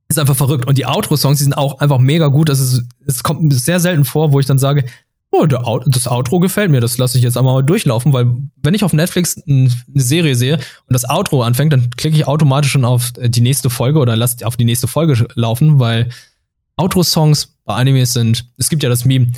ist 0.09 0.19
einfach 0.19 0.35
verrückt. 0.35 0.67
Und 0.67 0.77
die 0.77 0.85
Outro-Songs, 0.85 1.37
die 1.37 1.43
sind 1.43 1.53
auch 1.53 1.79
einfach 1.79 1.99
mega 1.99 2.27
gut. 2.27 2.49
Das 2.49 2.59
ist, 2.59 2.83
es 3.05 3.23
kommt 3.23 3.53
sehr 3.53 3.79
selten 3.79 4.05
vor, 4.05 4.31
wo 4.31 4.39
ich 4.39 4.45
dann 4.45 4.59
sage, 4.59 4.85
oh, 5.31 5.45
das 5.45 6.07
Outro 6.07 6.39
gefällt 6.39 6.71
mir, 6.71 6.81
das 6.81 6.97
lasse 6.97 7.17
ich 7.17 7.23
jetzt 7.23 7.37
einmal 7.37 7.63
durchlaufen, 7.63 8.13
weil 8.13 8.27
wenn 8.63 8.73
ich 8.73 8.83
auf 8.83 8.93
Netflix 8.93 9.41
eine 9.47 9.69
Serie 9.93 10.35
sehe 10.35 10.55
und 10.55 10.93
das 10.93 11.09
Outro 11.09 11.43
anfängt, 11.43 11.73
dann 11.73 11.89
klicke 11.91 12.17
ich 12.17 12.27
automatisch 12.27 12.71
schon 12.71 12.85
auf 12.85 13.13
die 13.17 13.41
nächste 13.41 13.69
Folge 13.69 13.99
oder 13.99 14.15
lasse 14.15 14.45
auf 14.45 14.57
die 14.57 14.65
nächste 14.65 14.87
Folge 14.87 15.27
laufen, 15.35 15.79
weil 15.79 16.09
Outro-Songs 16.77 17.57
bei 17.65 17.75
Animes 17.75 18.13
sind, 18.13 18.45
es 18.57 18.69
gibt 18.69 18.83
ja 18.83 18.89
das 18.89 19.05
Meme, 19.05 19.31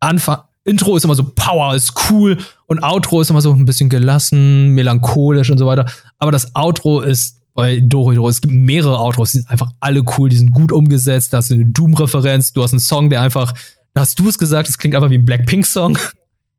Anfang, 0.00 0.38
Intro 0.64 0.96
ist 0.96 1.04
immer 1.04 1.14
so 1.14 1.24
Power, 1.24 1.74
ist 1.74 1.92
cool 2.10 2.38
und 2.66 2.82
Outro 2.82 3.20
ist 3.20 3.30
immer 3.30 3.40
so 3.40 3.52
ein 3.52 3.64
bisschen 3.64 3.90
gelassen, 3.90 4.68
melancholisch 4.70 5.50
und 5.50 5.58
so 5.58 5.66
weiter. 5.66 5.86
Aber 6.18 6.32
das 6.32 6.54
Outro 6.54 7.00
ist 7.00 7.40
bei 7.54 7.80
Doro 7.80 8.28
es 8.28 8.40
gibt 8.40 8.52
mehrere 8.52 8.98
Outros, 8.98 9.32
die 9.32 9.38
sind 9.38 9.50
einfach 9.50 9.70
alle 9.80 10.02
cool, 10.16 10.28
die 10.28 10.36
sind 10.36 10.52
gut 10.52 10.72
umgesetzt, 10.72 11.32
da 11.32 11.38
hast 11.38 11.50
du 11.50 11.54
eine 11.54 11.66
Doom-Referenz, 11.66 12.52
du 12.52 12.62
hast 12.62 12.72
einen 12.72 12.80
Song, 12.80 13.10
der 13.10 13.20
einfach 13.20 13.54
hast 14.00 14.18
du 14.18 14.28
es 14.28 14.38
gesagt, 14.38 14.68
es 14.68 14.78
klingt 14.78 14.94
einfach 14.94 15.10
wie 15.10 15.18
ein 15.18 15.24
Blackpink-Song. 15.24 15.98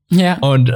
Ja. 0.10 0.38
Und 0.40 0.70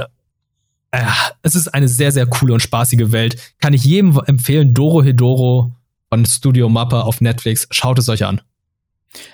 äh, 0.90 1.04
es 1.42 1.54
ist 1.54 1.68
eine 1.68 1.88
sehr, 1.88 2.12
sehr 2.12 2.26
coole 2.26 2.54
und 2.54 2.60
spaßige 2.60 3.12
Welt. 3.12 3.36
Kann 3.60 3.72
ich 3.72 3.84
jedem 3.84 4.20
empfehlen, 4.26 4.74
Doro 4.74 5.02
Hedoro 5.02 5.72
von 6.08 6.26
Studio 6.26 6.68
Mappa 6.68 7.02
auf 7.02 7.20
Netflix. 7.20 7.68
Schaut 7.70 7.98
es 7.98 8.08
euch 8.08 8.24
an. 8.24 8.40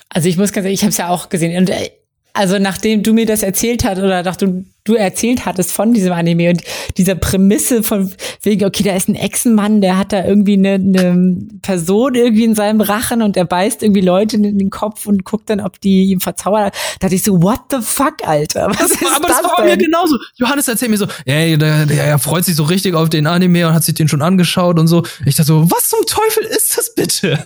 Also 0.09 0.29
ich 0.29 0.37
muss 0.37 0.53
ganz 0.53 0.65
ehrlich, 0.65 0.81
ich 0.81 0.85
habe 0.85 0.91
es 0.91 0.97
ja 0.99 1.09
auch 1.09 1.29
gesehen. 1.29 1.57
Und 1.57 1.71
äh, 1.71 1.91
also 2.37 2.59
nachdem 2.59 3.03
du 3.03 3.13
mir 3.13 3.27
das 3.27 3.43
erzählt 3.43 3.85
hast 3.85 3.99
oder 3.99 4.23
nachdem 4.23 4.67
du 4.85 4.95
erzählt 4.95 5.47
hattest 5.47 5.73
von 5.73 5.93
diesem 5.93 6.13
Anime 6.13 6.51
und 6.51 6.63
dieser 6.97 7.15
Prämisse 7.15 7.83
von 7.83 8.13
wegen, 8.43 8.65
okay, 8.65 8.83
da 8.83 8.95
ist 8.95 9.09
ein 9.09 9.15
Echsenmann, 9.15 9.81
der 9.81 9.99
hat 9.99 10.13
da 10.13 10.25
irgendwie 10.25 10.55
eine, 10.55 10.75
eine 10.75 11.39
Person 11.63 12.15
irgendwie 12.15 12.45
in 12.45 12.55
seinem 12.55 12.81
Rachen 12.81 13.23
und 13.23 13.37
der 13.37 13.45
beißt 13.45 13.83
irgendwie 13.83 14.01
Leute 14.01 14.37
in 14.37 14.59
den 14.59 14.71
Kopf 14.71 15.07
und 15.07 15.25
guckt 15.25 15.51
dann, 15.51 15.61
ob 15.61 15.81
die 15.81 16.11
ihm 16.11 16.21
verzaubern. 16.21 16.71
Da 16.71 17.07
dachte 17.07 17.15
ich 17.15 17.25
so, 17.25 17.43
what 17.43 17.61
the 17.71 17.79
fuck, 17.81 18.17
Alter? 18.25 18.69
Was 18.79 18.93
ist 18.93 19.07
Aber 19.07 19.27
das, 19.27 19.43
das 19.43 19.51
war 19.51 19.65
mir 19.65 19.77
genauso. 19.77 20.17
Johannes 20.37 20.69
erzählt 20.69 20.91
mir 20.91 20.99
so, 20.99 21.07
ey, 21.25 21.59
der, 21.59 21.87
der, 21.87 22.07
der 22.07 22.19
freut 22.19 22.45
sich 22.45 22.55
so 22.55 22.65
richtig 22.65 22.95
auf 22.95 23.09
den 23.09 23.27
Anime 23.27 23.67
und 23.67 23.75
hat 23.75 23.85
sich 23.85 23.95
den 23.95 24.09
schon 24.09 24.23
angeschaut 24.23 24.79
und 24.79 24.87
so. 24.87 25.05
Ich 25.25 25.35
dachte 25.35 25.49
so, 25.49 25.71
was 25.71 25.89
zum 25.89 26.05
Teufel 26.07 26.45
ist 26.45 26.77
das 26.77 26.95
bitte? 26.95 27.45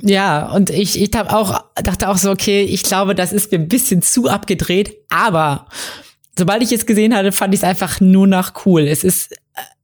Ja, 0.00 0.52
und 0.52 0.70
ich, 0.70 1.00
ich 1.00 1.10
hab 1.16 1.32
auch, 1.32 1.64
dachte 1.74 2.08
auch 2.08 2.18
so, 2.18 2.30
okay, 2.30 2.62
ich 2.62 2.82
glaube, 2.82 3.14
das 3.14 3.32
ist 3.32 3.50
mir 3.50 3.58
ein 3.58 3.68
bisschen 3.68 4.00
zu 4.02 4.28
abgedreht, 4.28 4.96
aber 5.08 5.66
sobald 6.36 6.62
ich 6.62 6.72
es 6.72 6.86
gesehen 6.86 7.14
hatte, 7.14 7.32
fand 7.32 7.52
ich 7.52 7.60
es 7.60 7.64
einfach 7.64 8.00
nur 8.00 8.26
noch 8.26 8.64
cool. 8.64 8.82
Es 8.82 9.02
ist, 9.02 9.34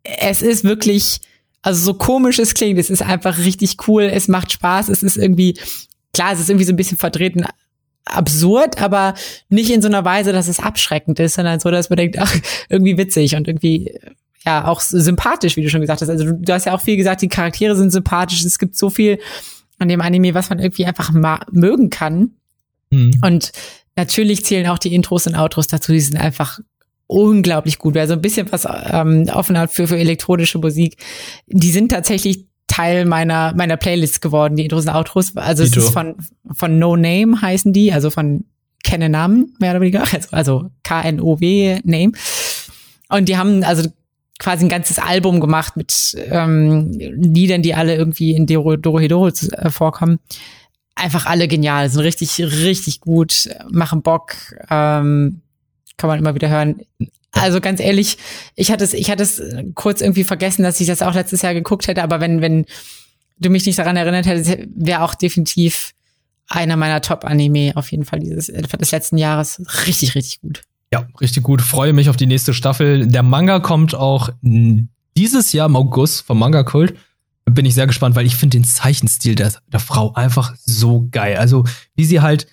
es 0.05 0.41
ist 0.41 0.63
wirklich, 0.63 1.21
also 1.63 1.85
so 1.85 1.95
komisch 1.95 2.39
es 2.39 2.55
klingt, 2.55 2.79
es 2.79 2.91
ist 2.91 3.03
einfach 3.03 3.39
richtig 3.39 3.89
cool, 3.89 4.05
es 4.05 4.29
macht 4.29 4.53
Spaß, 4.53 4.89
es 4.89 5.03
ist 5.03 5.17
irgendwie, 5.17 5.59
klar, 6.13 6.33
es 6.33 6.41
ist 6.41 6.49
irgendwie 6.49 6.67
so 6.67 6.73
ein 6.73 6.77
bisschen 6.77 6.99
verdrehten 6.99 7.47
absurd, 8.05 8.81
aber 8.81 9.15
nicht 9.49 9.71
in 9.71 9.83
so 9.83 9.89
einer 9.89 10.05
Weise, 10.05 10.33
dass 10.33 10.47
es 10.47 10.61
abschreckend 10.61 11.19
ist, 11.19 11.35
sondern 11.35 11.59
so, 11.59 11.71
dass 11.71 11.91
man 11.91 11.97
denkt, 11.97 12.19
ach, 12.19 12.33
irgendwie 12.69 12.99
witzig 12.99 13.35
und 13.35 13.49
irgendwie 13.49 13.99
ja 14.45 14.67
auch 14.69 14.81
sympathisch, 14.81 15.57
wie 15.57 15.63
du 15.63 15.71
schon 15.71 15.81
gesagt 15.81 16.03
hast. 16.03 16.11
Also 16.11 16.33
du 16.33 16.53
hast 16.53 16.67
ja 16.67 16.75
auch 16.75 16.83
viel 16.83 16.97
gesagt, 16.97 17.23
die 17.23 17.29
Charaktere 17.29 17.75
sind 17.75 17.91
sympathisch, 17.91 18.45
es 18.45 18.59
gibt 18.59 18.77
so 18.77 18.91
viel 18.91 19.19
an 19.85 19.89
dem 19.89 20.01
Anime, 20.01 20.35
was 20.35 20.51
man 20.51 20.59
irgendwie 20.59 20.87
einfach 20.87 21.13
mögen 21.53 21.91
kann. 21.91 22.33
Mhm. 22.91 23.13
Und 23.23 23.53
natürlich 23.97 24.45
zählen 24.45 24.67
auch 24.67 24.79
die 24.79 24.95
Intros 24.95 25.27
und 25.27 25.37
Outros 25.37 25.67
dazu, 25.67 25.93
die 25.93 26.01
sind 26.01 26.17
einfach 26.17 26.59
unglaublich 27.07 27.79
gut. 27.79 27.95
Wer 27.95 28.09
so 28.09 28.15
ein 28.15 28.23
bisschen 28.23 28.51
was 28.51 28.67
ähm, 28.67 29.29
offen 29.33 29.59
hat 29.59 29.71
für, 29.71 29.87
für 29.87 29.99
elektronische 29.99 30.59
Musik, 30.59 30.97
die 31.47 31.71
sind 31.71 31.91
tatsächlich 31.91 32.47
Teil 32.67 33.05
meiner 33.05 33.55
meiner 33.55 33.77
Playlist 33.77 34.23
geworden, 34.23 34.57
die 34.57 34.65
Intros 34.65 34.87
und 34.87 34.95
Outros. 34.95 35.37
Also 35.37 35.65
Dito. 35.65 35.79
es 35.79 35.87
ist 35.87 35.93
von 35.93 36.17
von 36.53 36.79
No 36.79 36.97
Name 36.97 37.41
heißen 37.41 37.73
die, 37.73 37.93
also 37.93 38.11
von 38.11 38.45
Kenne 38.83 39.11
Namen 39.11 39.55
mehr 39.61 39.73
oder 39.73 39.81
weniger, 39.83 40.03
also, 40.13 40.29
also 40.31 40.71
K 40.83 41.03
N 41.03 41.21
O 41.21 41.41
W 41.41 41.79
Name. 41.85 42.13
Und 43.11 43.29
die 43.29 43.37
haben 43.37 43.63
also 43.63 43.89
quasi 44.39 44.65
ein 44.65 44.69
ganzes 44.69 44.99
Album 44.99 45.41
gemacht 45.41 45.77
mit 45.77 46.17
ähm, 46.17 46.91
Liedern, 46.93 47.63
die 47.63 47.75
alle 47.75 47.95
irgendwie 47.95 48.35
in 48.35 48.47
Doro, 48.47 48.77
Doro 48.77 49.29
äh, 49.29 49.71
vorkommen. 49.71 50.19
Einfach 50.97 51.27
alle 51.27 51.49
genial, 51.49 51.89
sind 51.89 52.03
richtig, 52.03 52.41
richtig 52.41 53.01
gut, 53.01 53.49
machen 53.71 54.03
Bock, 54.03 54.35
ähm, 54.71 55.41
kann 55.97 56.09
man 56.09 56.19
immer 56.19 56.35
wieder 56.35 56.49
hören. 56.49 56.83
Also 57.33 57.61
ganz 57.61 57.81
ehrlich, 57.81 58.17
ich 58.55 58.71
hatte 58.71 58.85
es, 58.85 58.95
ich 58.95 59.11
hatte 59.11 59.25
es 59.25 59.43
kurz 59.75 60.01
irgendwie 60.01 60.23
vergessen, 60.23 60.63
dass 60.63 60.81
ich 60.81 60.87
das 60.87 61.03
auch 61.03 61.15
letztes 61.15 61.43
Jahr 61.43 61.55
geguckt 61.55 61.89
hätte, 61.89 62.03
aber 62.03 62.21
wenn, 62.21 62.41
wenn 62.41 62.65
du 63.39 63.51
mich 63.51 63.67
nicht 63.67 63.79
daran 63.79 63.97
erinnert 63.97 64.27
hättest, 64.27 64.69
wäre 64.75 65.03
auch 65.03 65.15
definitiv 65.15 65.95
einer 66.47 66.77
meiner 66.77 67.01
Top-Anime 67.01 67.73
auf 67.75 67.91
jeden 67.91 68.05
Fall 68.05 68.21
dieses 68.21 68.47
des 68.47 68.91
letzten 68.93 69.19
Jahres. 69.19 69.63
Richtig, 69.87 70.15
richtig 70.15 70.41
gut. 70.41 70.63
Ja, 70.95 71.09
richtig 71.21 71.43
gut. 71.43 71.61
Freue 71.61 71.93
mich 71.93 72.09
auf 72.09 72.17
die 72.17 72.27
nächste 72.27 72.55
Staffel. 72.55 73.09
Der 73.09 73.25
Manga 73.25 73.59
kommt 73.59 73.97
auch 73.97 74.29
dieses 74.43 75.53
Jahr 75.53 75.67
im 75.67 75.75
August 75.75 76.23
vom 76.25 76.39
Manga 76.39 76.63
Kult. 76.63 76.95
Bin 77.47 77.67
ich 77.67 77.75
sehr 77.75 77.89
gespannt, 77.89 78.15
weil 78.15 78.27
ich 78.27 78.37
finde 78.37 78.59
den 78.59 78.65
Zeichenstil 78.65 79.35
der, 79.35 79.55
der 79.73 79.81
Frau 79.81 80.15
einfach 80.15 80.55
so 80.65 81.09
geil. 81.11 81.37
Also, 81.37 81.65
wie 81.97 82.05
sie 82.05 82.21
halt 82.21 82.47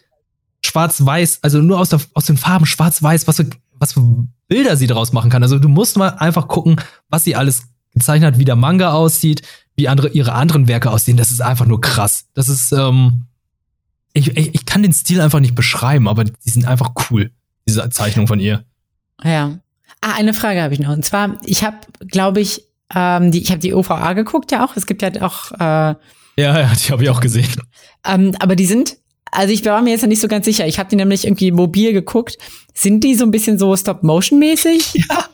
schwarz-weiß, 0.65 1.43
also 1.43 1.59
nur 1.59 1.79
aus, 1.79 1.89
der, 1.89 2.01
aus 2.15 2.25
den 2.25 2.37
Farben 2.37 2.65
schwarz-weiß, 2.65 3.27
was 3.27 3.37
für, 3.37 3.47
was 3.73 3.93
für 3.93 4.27
Bilder 4.47 4.75
sie 4.75 4.87
daraus 4.87 5.13
machen 5.13 5.29
kann. 5.29 5.43
Also 5.43 5.59
du 5.59 5.69
musst 5.69 5.95
mal 5.95 6.09
einfach 6.09 6.47
gucken, 6.47 6.77
was 7.09 7.23
sie 7.23 7.35
alles 7.35 7.67
gezeichnet 7.93 8.33
hat, 8.33 8.39
wie 8.39 8.45
der 8.45 8.55
Manga 8.55 8.91
aussieht, 8.91 9.43
wie 9.75 9.87
andere 9.87 10.09
ihre 10.09 10.33
anderen 10.33 10.67
Werke 10.67 10.89
aussehen. 10.89 11.17
Das 11.17 11.29
ist 11.29 11.41
einfach 11.41 11.67
nur 11.67 11.79
krass. 11.79 12.25
Das 12.33 12.49
ist, 12.49 12.71
ähm, 12.71 13.25
ich, 14.13 14.35
ich, 14.35 14.55
ich 14.55 14.65
kann 14.65 14.81
den 14.81 14.93
Stil 14.93 15.21
einfach 15.21 15.39
nicht 15.39 15.53
beschreiben, 15.53 16.07
aber 16.07 16.23
die 16.23 16.49
sind 16.49 16.65
einfach 16.65 16.93
cool, 17.11 17.29
diese 17.67 17.89
Zeichnung 17.89 18.27
von 18.27 18.39
ihr. 18.39 18.65
Ja. 19.23 19.59
Ah, 20.01 20.13
eine 20.15 20.33
Frage 20.33 20.61
habe 20.61 20.73
ich 20.73 20.79
noch. 20.79 20.91
Und 20.91 21.05
zwar, 21.05 21.37
ich 21.45 21.63
habe, 21.63 21.77
glaube 22.07 22.41
ich, 22.41 22.63
ähm, 22.93 23.31
die, 23.31 23.41
ich 23.41 23.51
habe 23.51 23.59
die 23.59 23.73
OVA 23.73 24.13
geguckt 24.13 24.51
ja 24.51 24.65
auch. 24.65 24.75
Es 24.75 24.87
gibt 24.87 25.01
ja 25.01 25.09
auch. 25.21 25.51
Äh, 25.51 25.95
ja, 26.37 26.59
ja, 26.59 26.71
die 26.73 26.91
habe 26.91 27.03
ich 27.03 27.09
auch 27.09 27.21
gesehen. 27.21 27.49
Ähm, 28.05 28.35
aber 28.39 28.55
die 28.55 28.65
sind, 28.65 28.97
also 29.31 29.53
ich 29.53 29.63
war 29.65 29.81
mir 29.81 29.91
jetzt 29.91 30.01
noch 30.01 30.09
nicht 30.09 30.21
so 30.21 30.27
ganz 30.27 30.45
sicher. 30.45 30.67
Ich 30.67 30.79
habe 30.79 30.89
die 30.89 30.95
nämlich 30.95 31.25
irgendwie 31.25 31.51
mobil 31.51 31.93
geguckt. 31.93 32.37
Sind 32.73 33.03
die 33.03 33.15
so 33.15 33.25
ein 33.25 33.31
bisschen 33.31 33.57
so 33.57 33.75
Stop-Motion-mäßig? 33.75 34.93
Ja. 34.93 35.25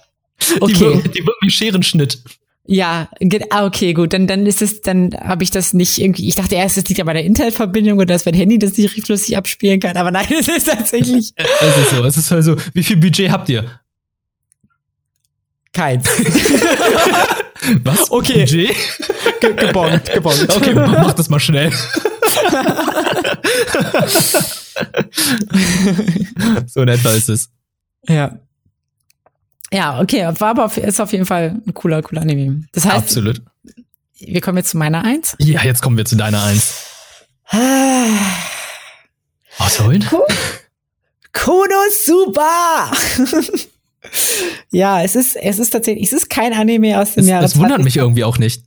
Okay. 0.59 1.01
Die 1.03 1.09
die 1.09 1.25
wirken 1.25 1.45
wie 1.45 1.49
Scherenschnitt. 1.49 2.21
Ja, 2.69 3.09
ah, 3.49 3.65
okay, 3.65 3.93
gut. 3.93 4.11
Dann, 4.11 4.27
dann 4.27 4.45
ist 4.45 4.61
es, 4.61 4.81
dann 4.81 5.11
habe 5.13 5.41
ich 5.41 5.51
das 5.51 5.73
nicht 5.73 5.99
irgendwie. 5.99 6.27
Ich 6.27 6.35
dachte 6.35 6.55
erst, 6.55 6.77
es 6.77 6.85
liegt 6.89 6.97
ja 6.97 7.05
bei 7.05 7.13
der 7.13 7.23
Internetverbindung 7.23 7.97
oder 7.97 8.07
dass 8.07 8.25
mein 8.25 8.33
Handy 8.33 8.59
das 8.59 8.77
nicht 8.77 8.87
richtig 8.87 9.05
flüssig 9.05 9.37
abspielen 9.37 9.79
kann. 9.79 9.95
Aber 9.95 10.11
nein, 10.11 10.27
es 10.39 10.49
ist 10.49 10.67
tatsächlich. 10.67 11.31
es 11.35 11.77
ist 11.77 11.91
so. 11.91 12.03
Es 12.03 12.17
ist 12.17 12.29
also, 12.31 12.57
wie 12.73 12.83
viel 12.83 12.97
Budget 12.97 13.31
habt 13.31 13.47
ihr? 13.47 13.79
Keins. 15.71 16.07
Was? 17.83 18.11
Okay. 18.11 18.41
Budget? 18.41 18.75
Ge 19.39 19.53
gebongt, 19.53 20.11
gebongt. 20.13 20.55
Okay, 20.55 20.73
mach 20.73 21.13
das 21.13 21.29
mal 21.29 21.39
schnell. 21.39 21.71
so 26.65 26.81
in 26.81 26.87
etwa 26.89 27.11
ist 27.11 27.29
es. 27.29 27.49
Ja. 28.07 28.39
Ja, 29.71 29.99
okay, 29.99 30.23
war 30.39 30.49
aber 30.49 30.65
auf, 30.65 30.77
ist 30.77 31.01
auf 31.01 31.11
jeden 31.11 31.25
Fall 31.25 31.61
ein 31.65 31.73
cooler, 31.73 32.01
cooler 32.01 32.21
Anime. 32.21 32.63
Das 32.71 32.85
heißt, 32.85 32.95
Absolut. 32.95 33.41
wir 34.19 34.41
kommen 34.41 34.57
jetzt 34.57 34.69
zu 34.69 34.77
meiner 34.77 35.03
Eins. 35.03 35.35
Ja, 35.39 35.63
jetzt 35.63 35.81
kommen 35.81 35.97
wir 35.97 36.05
zu 36.05 36.15
deiner 36.15 36.43
Eins. 36.43 36.85
Ausholen? 39.57 40.05
Konosuba! 41.33 42.91
ja, 44.71 45.03
es 45.03 45.15
ist, 45.15 45.35
es 45.35 45.59
ist 45.59 45.69
tatsächlich, 45.69 46.07
es 46.07 46.13
ist 46.13 46.29
kein 46.29 46.53
Anime 46.53 46.99
aus 46.99 47.13
dem 47.13 47.23
es, 47.23 47.29
Jahr. 47.29 47.41
Das 47.41 47.57
wundert 47.57 47.83
mich 47.83 47.97
irgendwie 47.97 48.23
auch 48.23 48.37
nicht. 48.37 48.63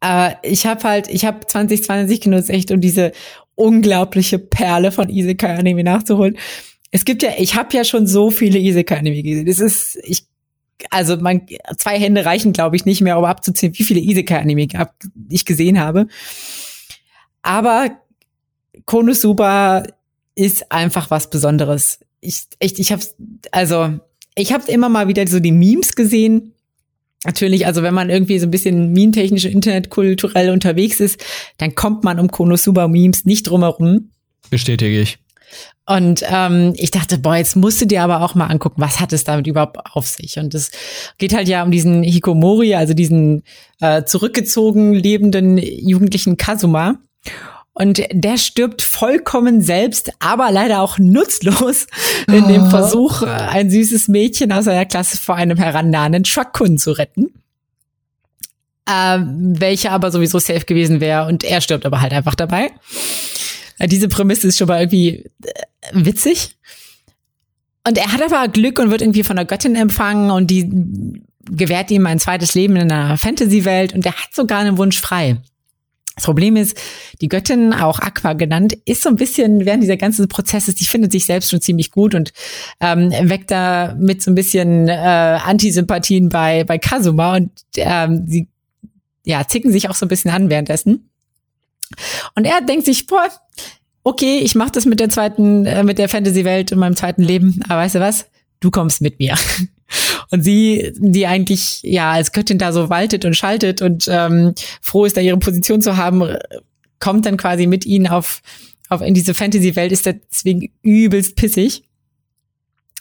Aber 0.00 0.36
ich 0.42 0.66
habe 0.66 0.82
halt, 0.84 1.08
ich 1.08 1.24
habe 1.24 1.46
2020 1.46 2.20
genutzt, 2.20 2.50
echt, 2.50 2.70
um 2.70 2.80
diese 2.80 3.12
unglaubliche 3.54 4.38
Perle 4.38 4.92
von 4.92 5.08
Isekai-Anime 5.08 5.84
nachzuholen. 5.84 6.36
Es 6.94 7.04
gibt 7.04 7.22
ja, 7.22 7.32
ich 7.38 7.54
habe 7.54 7.76
ja 7.76 7.84
schon 7.84 8.06
so 8.06 8.30
viele 8.30 8.58
Isekai-Anime 8.58 9.22
gesehen. 9.22 9.48
Es 9.48 9.60
ist, 9.60 9.98
ich, 10.04 10.24
also 10.90 11.16
man, 11.16 11.42
zwei 11.76 11.98
Hände 11.98 12.24
reichen, 12.24 12.52
glaube 12.52 12.76
ich, 12.76 12.84
nicht 12.84 13.00
mehr, 13.00 13.18
um 13.18 13.24
abzuzählen, 13.24 13.76
wie 13.76 13.84
viele 13.84 14.00
Isekai-Anime 14.00 14.68
ich 15.28 15.44
gesehen 15.44 15.80
habe. 15.80 16.06
Aber 17.42 17.90
Konosuba 18.84 19.84
ist 20.36 20.70
einfach 20.70 21.10
was 21.10 21.30
Besonderes 21.30 21.98
ich 22.24 22.42
echt, 22.58 22.78
ich 22.78 22.90
habe 22.90 23.02
also 23.52 24.00
ich 24.34 24.52
habe 24.52 24.70
immer 24.70 24.88
mal 24.88 25.06
wieder 25.06 25.26
so 25.28 25.38
die 25.38 25.52
Memes 25.52 25.94
gesehen. 25.94 26.52
Natürlich, 27.24 27.66
also 27.66 27.82
wenn 27.82 27.94
man 27.94 28.10
irgendwie 28.10 28.38
so 28.38 28.46
ein 28.46 28.50
bisschen 28.50 28.92
meme-technisch, 28.92 29.44
internetkulturell 29.46 30.50
unterwegs 30.50 31.00
ist, 31.00 31.24
dann 31.56 31.74
kommt 31.74 32.04
man 32.04 32.18
um 32.18 32.28
Konosuba-Memes 32.28 33.24
nicht 33.24 33.44
drumherum. 33.48 34.10
Bestätige 34.50 35.00
ich. 35.00 35.18
Und 35.86 36.24
ähm, 36.26 36.72
ich 36.76 36.90
dachte, 36.90 37.18
boah, 37.18 37.36
jetzt 37.36 37.56
musst 37.56 37.80
du 37.80 37.86
dir 37.86 38.02
aber 38.02 38.22
auch 38.22 38.34
mal 38.34 38.46
angucken, 38.46 38.80
was 38.80 39.00
hat 39.00 39.12
es 39.12 39.24
damit 39.24 39.46
überhaupt 39.46 39.78
auf 39.92 40.06
sich? 40.06 40.38
Und 40.38 40.54
es 40.54 40.70
geht 41.18 41.34
halt 41.34 41.46
ja 41.46 41.62
um 41.62 41.70
diesen 41.70 42.02
Hikomori, 42.02 42.74
also 42.74 42.94
diesen 42.94 43.42
äh, 43.80 44.04
zurückgezogen 44.04 44.94
lebenden 44.94 45.58
jugendlichen 45.58 46.38
Kazuma. 46.38 46.96
Und 47.74 48.02
der 48.12 48.38
stirbt 48.38 48.82
vollkommen 48.82 49.60
selbst, 49.60 50.12
aber 50.20 50.50
leider 50.52 50.80
auch 50.80 50.98
nutzlos 50.98 51.88
in 52.28 52.46
dem 52.46 52.62
oh. 52.62 52.70
Versuch, 52.70 53.22
ein 53.22 53.68
süßes 53.68 54.08
Mädchen 54.08 54.52
aus 54.52 54.66
seiner 54.66 54.86
Klasse 54.86 55.18
vor 55.18 55.34
einem 55.34 55.58
herannahenden 55.58 56.22
Truck-Kunden 56.22 56.78
zu 56.78 56.92
retten. 56.92 57.34
Ähm, 58.88 59.54
welcher 59.58 59.92
aber 59.92 60.10
sowieso 60.10 60.38
safe 60.38 60.66
gewesen 60.66 61.00
wäre 61.00 61.26
und 61.26 61.42
er 61.42 61.60
stirbt 61.60 61.84
aber 61.84 62.00
halt 62.00 62.12
einfach 62.12 62.34
dabei. 62.34 62.70
Äh, 63.78 63.88
diese 63.88 64.08
Prämisse 64.08 64.48
ist 64.48 64.58
schon 64.58 64.68
mal 64.68 64.80
irgendwie 64.80 65.30
äh, 65.42 65.52
witzig. 65.92 66.56
Und 67.86 67.98
er 67.98 68.12
hat 68.12 68.22
aber 68.22 68.48
Glück 68.48 68.78
und 68.78 68.90
wird 68.90 69.02
irgendwie 69.02 69.24
von 69.24 69.36
der 69.36 69.44
Göttin 69.44 69.76
empfangen 69.76 70.30
und 70.30 70.50
die 70.50 71.22
gewährt 71.50 71.90
ihm 71.90 72.06
ein 72.06 72.18
zweites 72.18 72.54
Leben 72.54 72.76
in 72.76 72.90
einer 72.90 73.18
Fantasy-Welt 73.18 73.92
und 73.92 74.06
er 74.06 74.14
hat 74.14 74.34
sogar 74.34 74.60
einen 74.60 74.78
Wunsch 74.78 74.98
frei. 74.98 75.36
Das 76.16 76.24
Problem 76.24 76.54
ist, 76.54 76.80
die 77.20 77.28
Göttin, 77.28 77.72
auch 77.74 77.98
Aqua 77.98 78.34
genannt, 78.34 78.78
ist 78.84 79.02
so 79.02 79.08
ein 79.08 79.16
bisschen 79.16 79.64
während 79.66 79.82
dieser 79.82 79.96
ganzen 79.96 80.28
Prozesses, 80.28 80.76
die 80.76 80.86
findet 80.86 81.10
sich 81.10 81.26
selbst 81.26 81.50
schon 81.50 81.60
ziemlich 81.60 81.90
gut 81.90 82.14
und 82.14 82.32
ähm, 82.80 83.10
weckt 83.10 83.50
da 83.50 83.96
mit 83.98 84.22
so 84.22 84.30
ein 84.30 84.36
bisschen 84.36 84.88
äh, 84.88 84.92
Antisympathien 84.92 86.28
bei, 86.28 86.62
bei 86.64 86.78
Kazuma 86.78 87.36
und 87.36 87.50
ähm, 87.76 88.24
sie 88.28 88.46
ja, 89.24 89.46
zicken 89.48 89.72
sich 89.72 89.90
auch 89.90 89.94
so 89.94 90.06
ein 90.06 90.08
bisschen 90.08 90.30
an 90.30 90.50
währenddessen. 90.50 91.10
Und 92.36 92.44
er 92.44 92.60
denkt 92.60 92.84
sich, 92.84 93.06
boah, 93.06 93.28
okay, 94.04 94.38
ich 94.38 94.54
mach 94.54 94.70
das 94.70 94.84
mit 94.84 95.00
der 95.00 95.08
zweiten, 95.08 95.66
äh, 95.66 95.82
mit 95.82 95.98
der 95.98 96.08
Fantasy-Welt 96.08 96.70
in 96.70 96.78
meinem 96.78 96.94
zweiten 96.94 97.22
Leben, 97.22 97.60
aber 97.68 97.80
weißt 97.80 97.96
du 97.96 98.00
was? 98.00 98.26
Du 98.60 98.70
kommst 98.70 99.00
mit 99.00 99.18
mir. 99.18 99.36
Und 100.30 100.42
sie, 100.42 100.92
die 100.96 101.26
eigentlich 101.26 101.80
ja 101.82 102.12
als 102.12 102.32
Göttin 102.32 102.58
da 102.58 102.72
so 102.72 102.88
waltet 102.88 103.24
und 103.24 103.36
schaltet 103.36 103.82
und 103.82 104.08
ähm, 104.10 104.54
froh 104.80 105.04
ist, 105.04 105.16
da 105.16 105.20
ihre 105.20 105.36
Position 105.38 105.82
zu 105.82 105.96
haben, 105.96 106.36
kommt 106.98 107.26
dann 107.26 107.36
quasi 107.36 107.66
mit 107.66 107.84
ihnen 107.84 108.08
auf, 108.08 108.40
auf 108.88 109.02
in 109.02 109.14
diese 109.14 109.34
Fantasy-Welt, 109.34 109.92
ist 109.92 110.06
deswegen 110.06 110.72
übelst 110.82 111.36
pissig. 111.36 111.84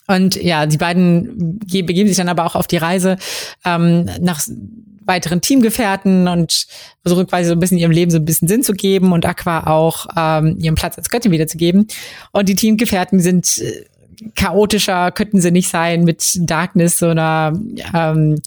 Und 0.08 0.36
ja, 0.36 0.66
die 0.66 0.78
beiden 0.78 1.60
begeben 1.60 2.08
sich 2.08 2.18
dann 2.18 2.30
aber 2.30 2.45
auch 2.45 2.56
auf 2.56 2.68
die 2.68 2.78
Reise 2.78 3.18
ähm, 3.66 4.10
nach 4.20 4.41
weiteren 5.06 5.41
Teamgefährten 5.41 6.28
und 6.28 6.66
versuchen 7.01 7.28
quasi 7.28 7.45
so 7.45 7.54
ein 7.54 7.60
bisschen 7.60 7.78
ihrem 7.78 7.91
Leben 7.91 8.12
so 8.12 8.18
ein 8.18 8.26
bisschen 8.26 8.47
Sinn 8.47 8.64
zu 8.64 8.74
geben 8.74 9.12
und 9.12 9.26
Aqua 9.26 9.68
auch 9.68 10.08
ähm, 10.18 10.58
ihren 10.60 10.76
Platz 10.76 10.97
als 10.97 11.10
Göttin 11.10 11.32
wiederzugeben. 11.32 11.88
Und 12.32 12.49
die 12.49 12.56
Teamgefährten 12.56 13.20
sind 13.20 13.60
äh, 13.60 13.86
chaotischer 14.36 15.12
könnten 15.12 15.41
sie 15.41 15.51
nicht 15.51 15.70
sein 15.70 16.04
mit 16.04 16.38
Darkness, 16.41 16.99
so 16.99 17.08
einer 17.08 17.60
ähm, 17.93 18.39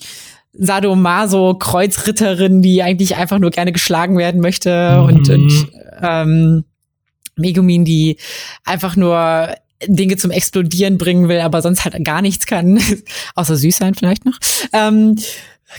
Sadomaso-Kreuzritterin, 0.55 2.63
die 2.63 2.83
eigentlich 2.83 3.17
einfach 3.17 3.39
nur 3.39 3.51
gerne 3.51 3.73
geschlagen 3.73 4.17
werden 4.17 4.41
möchte 4.41 4.99
mhm. 4.99 5.05
und, 5.05 5.29
und 5.29 5.69
ähm, 6.03 6.65
Megumin, 7.37 7.85
die 7.85 8.17
einfach 8.65 8.97
nur 8.97 9.55
Dinge 9.87 10.17
zum 10.17 10.31
Explodieren 10.31 10.97
bringen 10.97 11.29
will, 11.29 11.41
aber 11.41 11.61
sonst 11.61 11.85
halt 11.85 12.03
gar 12.05 12.23
nichts 12.23 12.47
kann, 12.47 12.81
außer 13.35 13.57
süß 13.57 13.77
sein 13.77 13.95
vielleicht 13.95 14.25
noch. 14.25 14.39
Ähm, 14.73 15.17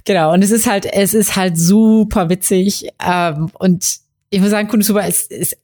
genau, 0.06 0.34
und 0.34 0.44
es 0.44 0.52
ist 0.52 0.68
halt, 0.68 0.86
es 0.86 1.14
ist 1.14 1.36
halt 1.36 1.58
super 1.58 2.30
witzig 2.30 2.90
ähm, 3.06 3.50
und 3.60 3.98
ich 4.30 4.42
muss 4.42 4.50
sagen, 4.50 4.68
Konosuba 4.68 5.02
ist, 5.02 5.32
ist 5.32 5.58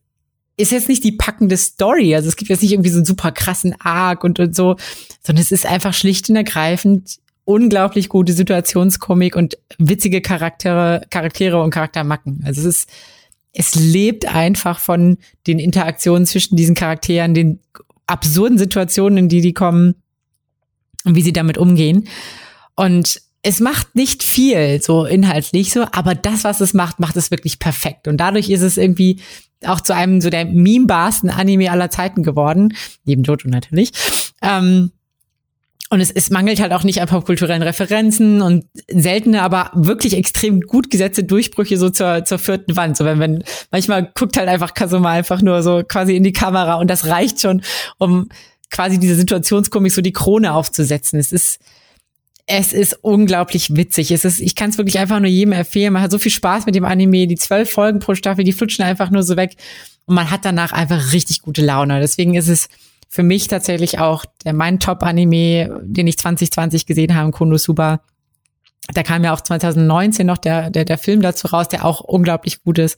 ist 0.56 0.72
jetzt 0.72 0.90
nicht 0.90 1.04
die 1.04 1.14
packende 1.14 1.58
Story. 1.58 2.16
Also 2.16 2.30
es 2.30 2.36
gibt 2.36 2.50
jetzt 2.50 2.62
nicht 2.62 2.74
irgendwie 2.74 2.90
so 2.90 2.98
einen 2.98 3.06
super 3.06 3.32
krassen 3.32 3.76
Arc 3.80 4.24
und, 4.24 4.40
und 4.40 4.56
so, 4.56 4.76
sondern 5.24 5.42
es 5.42 5.52
ist 5.52 5.66
einfach 5.66 5.94
schlicht 5.94 6.30
und 6.30 6.36
ergreifend 6.36 7.18
unglaublich 7.46 8.08
gute 8.10 8.34
Situationskomik 8.34 9.36
und 9.36 9.58
witzige 9.78 10.22
Charaktere, 10.22 11.06
Charaktere 11.10 11.62
und 11.62 11.72
Charaktermacken. 11.72 12.44
Also 12.46 12.62
es 12.62 12.68
ist, 12.68 12.90
es 13.52 13.76
lebt 13.76 14.34
einfach 14.34 14.80
von 14.80 15.18
den 15.48 15.60
Interaktionen 15.60 16.26
zwischen 16.26 16.56
diesen 16.56 16.76
Charakteren, 16.76 17.34
den 17.34 17.60
absurden 18.08 18.58
Situationen, 18.58 19.18
in 19.18 19.30
die 19.30 19.42
die 19.42 19.54
kommen 19.54 19.96
und 21.04 21.16
wie 21.16 21.22
sie 21.22 21.34
damit 21.34 21.58
umgehen. 21.58 22.08
Und 22.76 23.22
es 23.44 23.60
macht 23.60 23.94
nicht 23.96 24.24
viel, 24.24 24.82
so 24.82 25.06
inhaltlich 25.06 25.72
so, 25.72 25.86
aber 25.92 26.16
das, 26.16 26.46
was 26.46 26.62
es 26.62 26.74
macht, 26.74 27.00
macht 27.00 27.18
es 27.18 27.30
wirklich 27.30 27.60
perfekt. 27.60 28.08
Und 28.08 28.18
dadurch 28.18 28.50
ist 28.50 28.62
es 28.62 28.78
irgendwie 28.78 29.20
auch 29.66 29.82
zu 29.82 29.94
einem 29.94 30.22
so 30.22 30.30
der 30.30 30.46
meme-barsten 30.46 31.30
Anime 31.30 31.70
aller 31.70 31.90
Zeiten 31.90 32.24
geworden. 32.24 32.74
Neben 33.04 33.24
Jojo 33.24 33.50
natürlich. 33.50 33.92
Ähm, 34.42 34.92
und 35.90 36.00
es, 36.00 36.10
es 36.10 36.30
mangelt 36.30 36.60
halt 36.60 36.72
auch 36.72 36.84
nicht 36.84 37.02
an 37.02 37.08
popkulturellen 37.08 37.62
Referenzen 37.62 38.42
und 38.42 38.66
seltene, 38.88 39.42
aber 39.42 39.72
wirklich 39.74 40.18
extrem 40.18 40.62
gut 40.62 40.90
gesetzte 40.90 41.24
Durchbrüche 41.24 41.78
so 41.78 41.90
zur, 41.90 42.26
zur 42.26 42.40
vierten 42.40 42.76
Wand. 42.76 42.98
So 42.98 43.06
wenn, 43.06 43.20
wenn, 43.20 43.44
manchmal 43.72 44.12
guckt 44.16 44.38
halt 44.38 44.50
einfach 44.50 44.74
Kasuma 44.74 45.12
einfach 45.12 45.42
nur 45.42 45.62
so 45.64 45.84
quasi 45.88 46.16
in 46.16 46.24
die 46.24 46.34
Kamera 46.34 46.76
und 46.76 46.90
das 46.90 47.08
reicht 47.08 47.42
schon, 47.42 47.62
um 48.00 48.30
quasi 48.72 49.00
diese 49.00 49.16
Situationskomik 49.16 49.92
so 49.92 50.02
die 50.02 50.14
Krone 50.14 50.54
aufzusetzen. 50.54 51.20
Es 51.20 51.32
ist, 51.32 51.60
es 52.46 52.74
ist 52.74 53.00
unglaublich 53.02 53.76
witzig. 53.76 54.12
Es 54.12 54.26
ist, 54.26 54.40
ich 54.40 54.56
kann 54.56 54.70
es 54.70 54.78
wirklich 54.78 55.00
einfach 55.00 55.20
nur 55.20 55.30
jedem 55.30 55.54
empfehlen. 55.54 55.94
Man 55.94 56.02
hat 56.02 56.12
so 56.12 56.20
viel 56.20 56.32
Spaß 56.32 56.66
mit 56.66 56.76
dem 56.76 56.86
Anime. 56.86 57.28
Die 57.28 57.36
zwölf 57.36 57.72
Folgen 57.72 58.00
pro 58.00 58.16
Staffel, 58.16 58.44
die 58.44 58.52
flutschen 58.52 58.84
einfach 58.84 59.10
nur 59.12 59.24
so 59.24 59.38
weg. 59.38 59.56
Und 60.06 60.16
man 60.16 60.30
hat 60.30 60.44
danach 60.44 60.74
einfach 60.74 61.14
richtig 61.14 61.42
gute 61.42 61.64
Laune. 61.64 62.02
Deswegen 62.02 62.36
ist 62.36 62.50
es 62.50 62.68
für 63.08 63.24
mich 63.24 63.48
tatsächlich 63.48 64.00
auch 64.00 64.26
der 64.44 64.54
mein 64.54 64.80
Top-Anime, 64.80 65.82
den 65.84 66.08
ich 66.08 66.18
2020 66.18 66.86
gesehen 66.86 67.16
habe, 67.16 67.32
Konosuba. 67.32 68.02
Da 68.94 69.04
kam 69.04 69.24
ja 69.24 69.34
auch 69.34 69.40
2019 69.40 70.28
noch 70.28 70.38
der, 70.38 70.70
der, 70.70 70.84
der 70.84 70.98
Film 70.98 71.22
dazu 71.22 71.48
raus, 71.48 71.70
der 71.70 71.86
auch 71.86 72.02
unglaublich 72.02 72.64
gut 72.64 72.80
ist. 72.80 72.98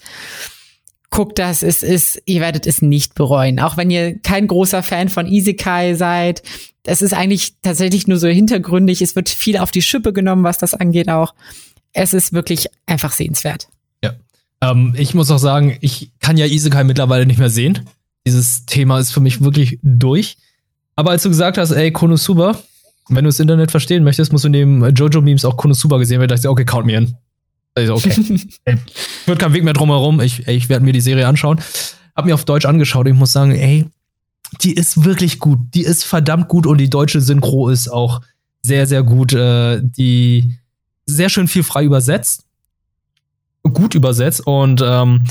Guckt 1.15 1.39
das, 1.39 1.63
es 1.63 1.81
ist, 1.81 2.21
ihr 2.25 2.41
werdet 2.41 2.67
es 2.67 2.81
nicht 2.81 3.15
bereuen. 3.15 3.61
Auch 3.61 3.77
wenn 3.77 3.89
ihr 3.89 4.19
kein 4.19 4.47
großer 4.47 4.83
Fan 4.83 5.07
von 5.07 5.27
Isekai 5.27 5.93
seid. 5.93 6.43
Es 6.83 7.01
ist 7.01 7.13
eigentlich 7.13 7.53
tatsächlich 7.61 8.05
nur 8.05 8.17
so 8.17 8.27
hintergründig. 8.27 9.01
Es 9.01 9.15
wird 9.15 9.29
viel 9.29 9.57
auf 9.57 9.71
die 9.71 9.81
Schippe 9.81 10.11
genommen, 10.11 10.43
was 10.43 10.57
das 10.57 10.73
angeht 10.73 11.09
auch. 11.09 11.33
Es 11.93 12.13
ist 12.13 12.33
wirklich 12.33 12.67
einfach 12.85 13.13
sehenswert. 13.13 13.69
Ja. 14.03 14.15
Ähm, 14.59 14.93
ich 14.97 15.13
muss 15.13 15.31
auch 15.31 15.39
sagen, 15.39 15.77
ich 15.79 16.11
kann 16.19 16.35
ja 16.35 16.47
Isekai 16.47 16.83
mittlerweile 16.83 17.25
nicht 17.25 17.39
mehr 17.39 17.49
sehen. 17.49 17.87
Dieses 18.27 18.65
Thema 18.65 18.99
ist 18.99 19.11
für 19.11 19.21
mich 19.21 19.41
wirklich 19.41 19.79
durch. 19.83 20.37
Aber 20.97 21.11
als 21.11 21.23
du 21.23 21.29
gesagt 21.29 21.57
hast, 21.57 21.71
ey, 21.71 21.93
Konosuba, 21.93 22.59
wenn 23.07 23.23
du 23.23 23.29
das 23.29 23.39
Internet 23.39 23.71
verstehen 23.71 24.03
möchtest, 24.03 24.33
musst 24.33 24.43
du 24.43 24.49
neben 24.49 24.83
Jojo-Memes 24.93 25.45
auch 25.45 25.55
Konosuba 25.55 25.97
gesehen 25.97 26.19
werden. 26.19 26.29
Da 26.29 26.35
dachte 26.35 26.47
ich, 26.47 26.51
okay, 26.51 26.65
count 26.65 26.85
me 26.85 26.93
in. 26.95 27.15
Also, 27.75 27.95
okay. 27.95 28.15
wird 29.25 29.39
kein 29.39 29.53
Weg 29.53 29.63
mehr 29.63 29.73
drumherum. 29.73 30.21
Ich, 30.21 30.47
ich 30.47 30.69
werde 30.69 30.85
mir 30.85 30.93
die 30.93 31.01
Serie 31.01 31.27
anschauen. 31.27 31.59
Hab 32.15 32.25
mir 32.25 32.33
auf 32.33 32.45
Deutsch 32.45 32.65
angeschaut 32.65 33.05
und 33.05 33.13
ich 33.13 33.19
muss 33.19 33.33
sagen, 33.33 33.51
ey, 33.51 33.85
die 34.61 34.73
ist 34.73 35.03
wirklich 35.03 35.39
gut. 35.39 35.59
Die 35.73 35.83
ist 35.83 36.05
verdammt 36.05 36.47
gut 36.47 36.65
und 36.65 36.77
die 36.77 36.89
deutsche 36.89 37.19
Synchro 37.19 37.69
ist 37.69 37.89
auch 37.89 38.21
sehr, 38.61 38.87
sehr 38.87 39.03
gut. 39.03 39.33
Äh, 39.33 39.81
die 39.83 40.57
sehr 41.05 41.29
schön 41.29 41.47
viel 41.47 41.63
frei 41.63 41.83
übersetzt. 41.83 42.45
Gut 43.63 43.95
übersetzt 43.95 44.45
und 44.45 44.81
ähm, 44.85 45.23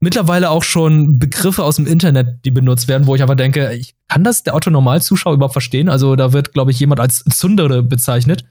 mittlerweile 0.00 0.50
auch 0.50 0.64
schon 0.64 1.18
Begriffe 1.18 1.62
aus 1.62 1.76
dem 1.76 1.86
Internet, 1.86 2.44
die 2.44 2.50
benutzt 2.50 2.88
werden, 2.88 3.06
wo 3.06 3.14
ich 3.14 3.22
aber 3.22 3.36
denke, 3.36 3.72
ich 3.74 3.94
kann 4.08 4.24
das 4.24 4.42
der 4.42 4.54
Otto-Normalzuschauer 4.54 5.34
überhaupt 5.34 5.52
verstehen? 5.54 5.88
Also 5.88 6.16
da 6.16 6.32
wird, 6.32 6.52
glaube 6.52 6.72
ich, 6.72 6.80
jemand 6.80 7.00
als 7.00 7.24
Zündere 7.30 7.82
bezeichnet. 7.82 8.44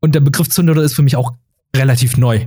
Und 0.00 0.14
der 0.14 0.20
Begriff 0.20 0.48
Zündere 0.48 0.82
ist 0.82 0.94
für 0.94 1.02
mich 1.02 1.16
auch 1.16 1.32
relativ 1.74 2.16
neu. 2.16 2.46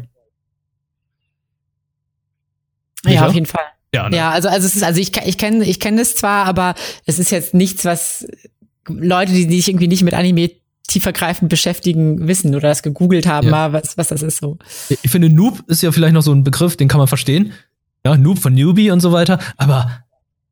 Ja, 3.06 3.28
auf 3.28 3.34
jeden 3.34 3.46
Fall. 3.46 3.64
Ja, 3.94 4.10
ne? 4.10 4.18
ja, 4.18 4.32
also, 4.32 4.50
also 4.50 4.66
es 4.66 4.76
ist, 4.76 4.84
also 4.84 5.00
ich, 5.00 5.16
ich 5.26 5.38
kenne 5.38 5.66
ich 5.66 5.80
kenne 5.80 6.02
es 6.02 6.16
zwar, 6.16 6.46
aber 6.46 6.74
es 7.06 7.20
ist 7.20 7.32
jetzt 7.32 7.54
nichts, 7.54 7.86
was 7.86 8.26
Leute, 8.88 9.32
die 9.32 9.44
sich 9.44 9.68
irgendwie 9.68 9.88
nicht 9.88 10.04
mit 10.04 10.14
Anime 10.14 10.52
tiefergreifend 10.88 11.50
beschäftigen, 11.50 12.28
wissen 12.28 12.56
oder 12.56 12.70
das 12.70 12.84
gegoogelt 12.84 13.28
haben, 13.28 13.48
Ja. 13.48 13.52
mal, 13.52 13.74
was, 13.74 13.98
was 13.98 14.10
das 14.10 14.22
ist 14.22 14.38
so. 14.38 14.58
Ich 14.90 15.12
finde, 15.12 15.30
Noob 15.30 15.64
ist 15.68 15.82
ja 15.82 15.92
vielleicht 15.92 16.14
noch 16.14 16.22
so 16.22 16.34
ein 16.34 16.44
Begriff, 16.44 16.76
den 16.76 16.88
kann 16.88 16.98
man 16.98 17.08
verstehen. 17.08 17.54
Ja, 18.06 18.18
Noob 18.18 18.40
von 18.40 18.54
Newbie 18.54 18.92
und 18.92 19.00
so 19.00 19.12
weiter. 19.12 19.40
Aber 19.58 20.04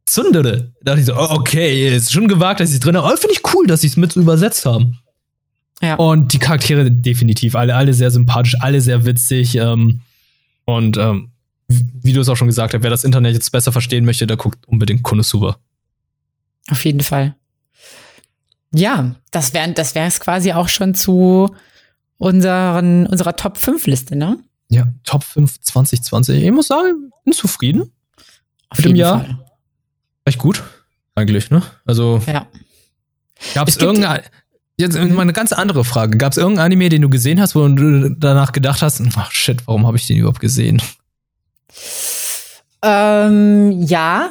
Zündere, 0.05 0.72
da 0.82 0.91
dachte 0.91 1.01
ich 1.01 1.05
so, 1.05 1.15
oh, 1.15 1.28
okay, 1.32 1.95
ist 1.95 2.11
schon 2.11 2.28
gewagt, 2.28 2.59
dass 2.59 2.69
sie 2.69 2.76
es 2.76 2.80
drin 2.80 2.95
haben. 2.95 3.05
Aber 3.05 3.17
finde 3.17 3.34
ich 3.36 3.53
cool, 3.53 3.67
dass 3.67 3.82
sie 3.82 3.88
es 3.88 3.97
mit 3.97 4.13
so 4.13 4.22
übersetzt 4.22 4.65
haben. 4.65 4.99
Ja. 5.82 5.95
Und 5.95 6.34
die 6.34 6.39
Charaktere 6.39 6.91
definitiv, 6.91 7.55
alle, 7.55 7.75
alle 7.75 7.93
sehr 7.93 8.11
sympathisch, 8.11 8.55
alle 8.59 8.82
sehr 8.82 9.05
witzig. 9.05 9.55
Ähm, 9.55 10.01
und 10.65 10.97
ähm, 10.97 11.32
wie 11.67 12.13
du 12.13 12.21
es 12.21 12.29
auch 12.29 12.36
schon 12.38 12.47
gesagt 12.47 12.73
hast, 12.73 12.84
wer 12.84 12.89
das 12.89 13.03
Internet 13.03 13.34
jetzt 13.34 13.51
besser 13.51 13.71
verstehen 13.71 14.05
möchte, 14.05 14.27
der 14.27 14.38
guckt 14.38 14.67
unbedingt 14.67 15.03
Konosuba. 15.03 15.57
Auf 16.69 16.86
jeden 16.86 16.99
Fall. 17.01 17.36
Ja, 18.73 19.15
das 19.32 19.53
wäre 19.53 19.71
das 19.73 19.95
wäre 19.95 20.07
es 20.07 20.19
quasi 20.19 20.53
auch 20.53 20.69
schon 20.69 20.95
zu 20.95 21.53
unseren, 22.17 23.07
unserer 23.07 23.36
Top 23.36 23.57
5 23.57 23.88
Liste, 23.88 24.15
ne? 24.15 24.38
Ja, 24.69 24.88
Top 25.03 25.23
5 25.23 25.59
2020. 25.61 26.43
Ich 26.43 26.51
muss 26.51 26.67
sagen, 26.67 27.11
bin 27.25 27.34
zufrieden. 27.34 27.91
Auf 28.69 28.77
Mit 28.77 28.88
dem 28.89 28.95
Jahr? 28.95 29.25
Fall. 29.25 29.39
Echt 30.23 30.38
gut, 30.38 30.63
eigentlich, 31.15 31.49
ne? 31.49 31.63
Also 31.86 32.21
Ja. 32.27 32.47
gab 33.53 33.67
Es 33.67 33.73
es 33.75 33.79
gibt- 33.79 33.82
irgendein. 33.84 34.21
Jetzt 34.82 34.97
mal 34.97 35.21
eine 35.21 35.34
ganz 35.34 35.53
andere 35.53 35.86
Frage. 35.86 36.17
Gab 36.17 36.32
es 36.32 36.38
irgendein 36.38 36.65
Anime, 36.65 36.89
den 36.89 37.01
du 37.03 37.09
gesehen 37.09 37.39
hast, 37.39 37.55
wo 37.55 37.67
du 37.67 38.09
danach 38.09 38.51
gedacht 38.51 38.82
hast, 38.82 39.01
ach 39.15 39.32
shit, 39.32 39.65
warum 39.67 39.86
habe 39.88 39.95
ich 39.97 40.07
den 40.07 40.17
überhaupt 40.17 40.39
gesehen? 40.39 40.82
Ähm, 42.84 43.84
ja. 43.84 44.29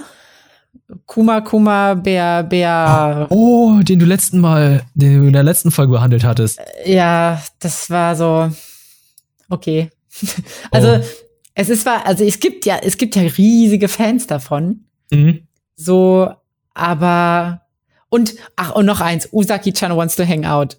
Kuma 1.06 1.40
Kuma 1.40 1.94
Bär 1.94 2.42
Bär. 2.42 3.26
Oh, 3.30 3.78
den 3.82 4.00
du 4.00 4.06
letzten 4.06 4.40
Mal, 4.40 4.82
den 4.94 5.20
du 5.20 5.26
in 5.28 5.32
der 5.32 5.44
letzten 5.44 5.70
Folge 5.70 5.92
behandelt 5.92 6.24
hattest. 6.24 6.58
Ja, 6.84 7.40
das 7.60 7.90
war 7.90 8.16
so 8.16 8.50
okay. 9.48 9.90
Also 10.72 10.88
Oh. 10.96 11.00
es 11.54 11.68
ist 11.68 11.82
zwar, 11.82 12.06
also 12.06 12.24
es 12.24 12.40
gibt 12.40 12.66
ja, 12.66 12.78
es 12.82 12.96
gibt 12.96 13.14
ja 13.14 13.22
riesige 13.22 13.86
Fans 13.88 14.26
davon. 14.26 14.84
Mhm. 15.12 15.46
So, 15.76 16.30
aber 16.74 17.62
und 18.10 18.34
ach 18.56 18.72
und 18.74 18.84
noch 18.86 19.00
eins, 19.00 19.28
Usaki-chan 19.32 19.96
wants 19.96 20.16
to 20.16 20.26
hang 20.26 20.44
out. 20.44 20.76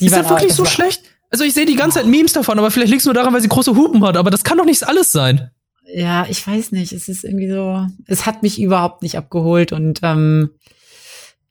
Die 0.00 0.06
Ist 0.06 0.14
der 0.16 0.28
wirklich 0.30 0.52
auch- 0.52 0.56
so 0.56 0.64
das 0.64 0.72
schlecht? 0.72 1.02
Also 1.30 1.44
ich 1.44 1.54
sehe 1.54 1.66
die 1.66 1.76
ganze 1.76 1.98
Zeit 1.98 2.06
Memes 2.06 2.32
davon, 2.32 2.58
aber 2.58 2.70
vielleicht 2.70 2.90
liegt 2.90 3.00
es 3.02 3.06
nur 3.06 3.14
daran, 3.14 3.32
weil 3.34 3.40
sie 3.40 3.48
große 3.48 3.74
Hupen 3.76 4.04
hat. 4.04 4.16
Aber 4.16 4.30
das 4.30 4.44
kann 4.44 4.58
doch 4.58 4.64
nicht 4.66 4.82
alles 4.86 5.12
sein. 5.12 5.50
Ja, 5.94 6.26
ich 6.28 6.46
weiß 6.46 6.72
nicht. 6.72 6.92
Es 6.92 7.08
ist 7.08 7.24
irgendwie 7.24 7.48
so, 7.50 7.86
es 8.06 8.24
hat 8.26 8.42
mich 8.42 8.60
überhaupt 8.60 9.02
nicht 9.02 9.16
abgeholt 9.16 9.72
und 9.72 10.00
ähm, 10.02 10.50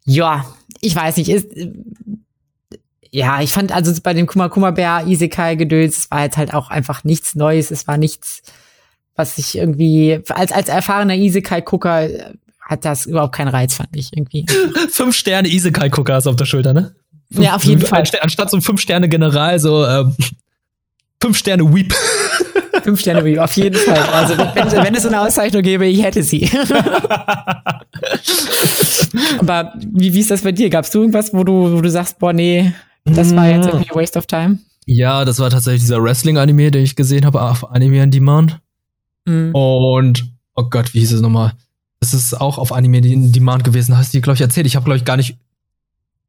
ja, 0.05 0.45
ich 0.81 0.95
weiß 0.95 1.17
nicht. 1.17 1.29
Ist, 1.29 1.55
äh, 1.57 1.71
ja, 3.09 3.41
ich 3.41 3.51
fand 3.51 3.71
also 3.71 3.93
bei 4.01 4.13
dem 4.13 4.25
Kuma 4.27 4.49
Kuma 4.49 4.71
Bär 4.71 5.05
Isekai 5.07 5.55
Gedöns, 5.55 5.97
es 5.97 6.11
war 6.11 6.23
jetzt 6.23 6.37
halt 6.37 6.53
auch 6.53 6.69
einfach 6.69 7.03
nichts 7.03 7.35
Neues. 7.35 7.69
Es 7.71 7.87
war 7.87 7.97
nichts, 7.97 8.41
was 9.15 9.37
ich 9.37 9.57
irgendwie 9.57 10.21
als 10.29 10.51
als 10.51 10.69
erfahrener 10.69 11.15
Isekai 11.15 11.61
Gucker 11.61 12.03
äh, 12.09 12.33
hat 12.71 12.85
das 12.85 13.05
überhaupt 13.05 13.35
keinen 13.35 13.49
Reiz, 13.49 13.75
fand 13.75 13.89
ich 13.95 14.09
irgendwie. 14.15 14.45
Fünf 14.89 15.15
Sterne 15.15 15.47
Isekai-Gucker 15.49 16.13
hast 16.15 16.25
auf 16.27 16.37
der 16.37 16.45
Schulter, 16.45 16.73
ne? 16.73 16.95
Fünf, 17.31 17.45
Ja, 17.45 17.55
auf 17.55 17.63
jeden 17.65 17.81
Fall. 17.81 17.99
Anst- 17.99 18.21
Anstatt 18.21 18.49
so 18.49 18.59
fünf 18.61 18.81
Sterne 18.81 19.07
General, 19.09 19.59
so 19.59 19.85
ähm, 19.85 20.15
fünf 21.21 21.37
Sterne 21.37 21.71
Weep. 21.73 21.93
Fünf 22.83 22.99
Sterne 23.01 23.23
Review, 23.23 23.41
auf 23.41 23.55
jeden 23.57 23.75
Fall. 23.79 23.99
Also 24.11 24.35
wenn, 24.35 24.83
wenn 24.85 24.95
es 24.95 25.05
eine 25.05 25.21
Auszeichnung 25.21 25.61
gäbe, 25.61 25.85
ich 25.85 26.01
hätte 26.01 26.23
sie. 26.23 26.49
Aber 29.39 29.73
wie, 29.77 30.13
wie 30.13 30.19
ist 30.19 30.31
das 30.31 30.41
bei 30.41 30.51
dir? 30.51 30.69
Gab's 30.71 30.89
du 30.91 30.99
irgendwas, 31.01 31.33
wo 31.33 31.43
du, 31.43 31.73
wo 31.75 31.81
du 31.81 31.89
sagst, 31.91 32.17
boah, 32.19 32.33
nee, 32.33 32.73
das 33.05 33.35
war 33.35 33.49
jetzt 33.49 33.67
irgendwie 33.67 33.91
a 33.91 33.95
waste 33.95 34.17
of 34.17 34.25
time? 34.25 34.57
Ja, 34.87 35.25
das 35.25 35.37
war 35.39 35.49
tatsächlich 35.51 35.81
dieser 35.81 36.01
Wrestling-Anime, 36.01 36.71
den 36.71 36.83
ich 36.83 36.95
gesehen 36.95 37.25
habe 37.25 37.41
auf 37.41 37.69
Anime 37.69 38.01
on 38.01 38.09
Demand. 38.11 38.59
Mhm. 39.25 39.53
Und, 39.53 40.25
oh 40.55 40.63
Gott, 40.69 40.93
wie 40.95 40.99
hieß 40.99 41.11
es 41.13 41.21
nochmal? 41.21 41.53
Das 42.13 42.21
ist 42.21 42.33
auch 42.33 42.57
auf 42.57 42.71
Anime 42.71 42.97
on 42.97 43.31
Demand 43.31 43.63
gewesen. 43.63 43.97
Hast 43.97 44.13
du 44.13 44.17
dir, 44.17 44.21
glaube 44.21 44.35
ich, 44.35 44.41
erzählt. 44.41 44.67
Ich 44.67 44.75
habe, 44.75 44.85
glaube 44.85 44.97
ich, 44.97 45.05
gar 45.05 45.17
nicht 45.17 45.37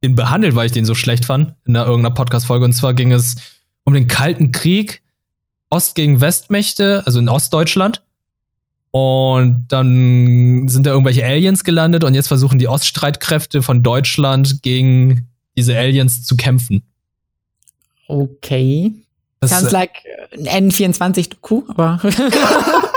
den 0.03 0.15
behandelt, 0.15 0.55
weil 0.55 0.67
ich 0.67 0.73
den 0.73 0.85
so 0.85 0.95
schlecht 0.95 1.25
fand 1.25 1.55
in 1.65 1.77
einer, 1.77 1.87
irgendeiner 1.87 2.15
Podcast-Folge. 2.15 2.65
Und 2.65 2.73
zwar 2.73 2.95
ging 2.95 3.13
es 3.13 3.37
um 3.85 3.95
den 3.95 4.09
Kalten 4.09 4.53
Krieg, 4.53 5.03
Ost 5.71 5.95
gegen 5.95 6.21
Westmächte, 6.21 7.03
also 7.07 7.19
in 7.19 7.29
Ostdeutschland. 7.29 8.03
Und 8.91 9.67
dann 9.69 10.69
sind 10.69 10.87
da 10.87 10.91
irgendwelche 10.91 11.25
Aliens 11.25 11.65
gelandet 11.65 12.05
und 12.05 12.15
jetzt 12.15 12.29
versuchen 12.29 12.59
die 12.59 12.69
Oststreitkräfte 12.69 13.63
von 13.63 13.83
Deutschland 13.83 14.63
gegen 14.63 15.29
diese 15.57 15.79
Aliens 15.79 16.25
zu 16.25 16.37
kämpfen. 16.37 16.83
Okay. 18.07 18.93
Das, 19.41 19.51
Sounds 19.51 19.69
äh, 19.69 19.73
like 19.73 19.93
ein 20.37 20.71
N24-Doku, 20.71 21.63
aber 21.69 22.01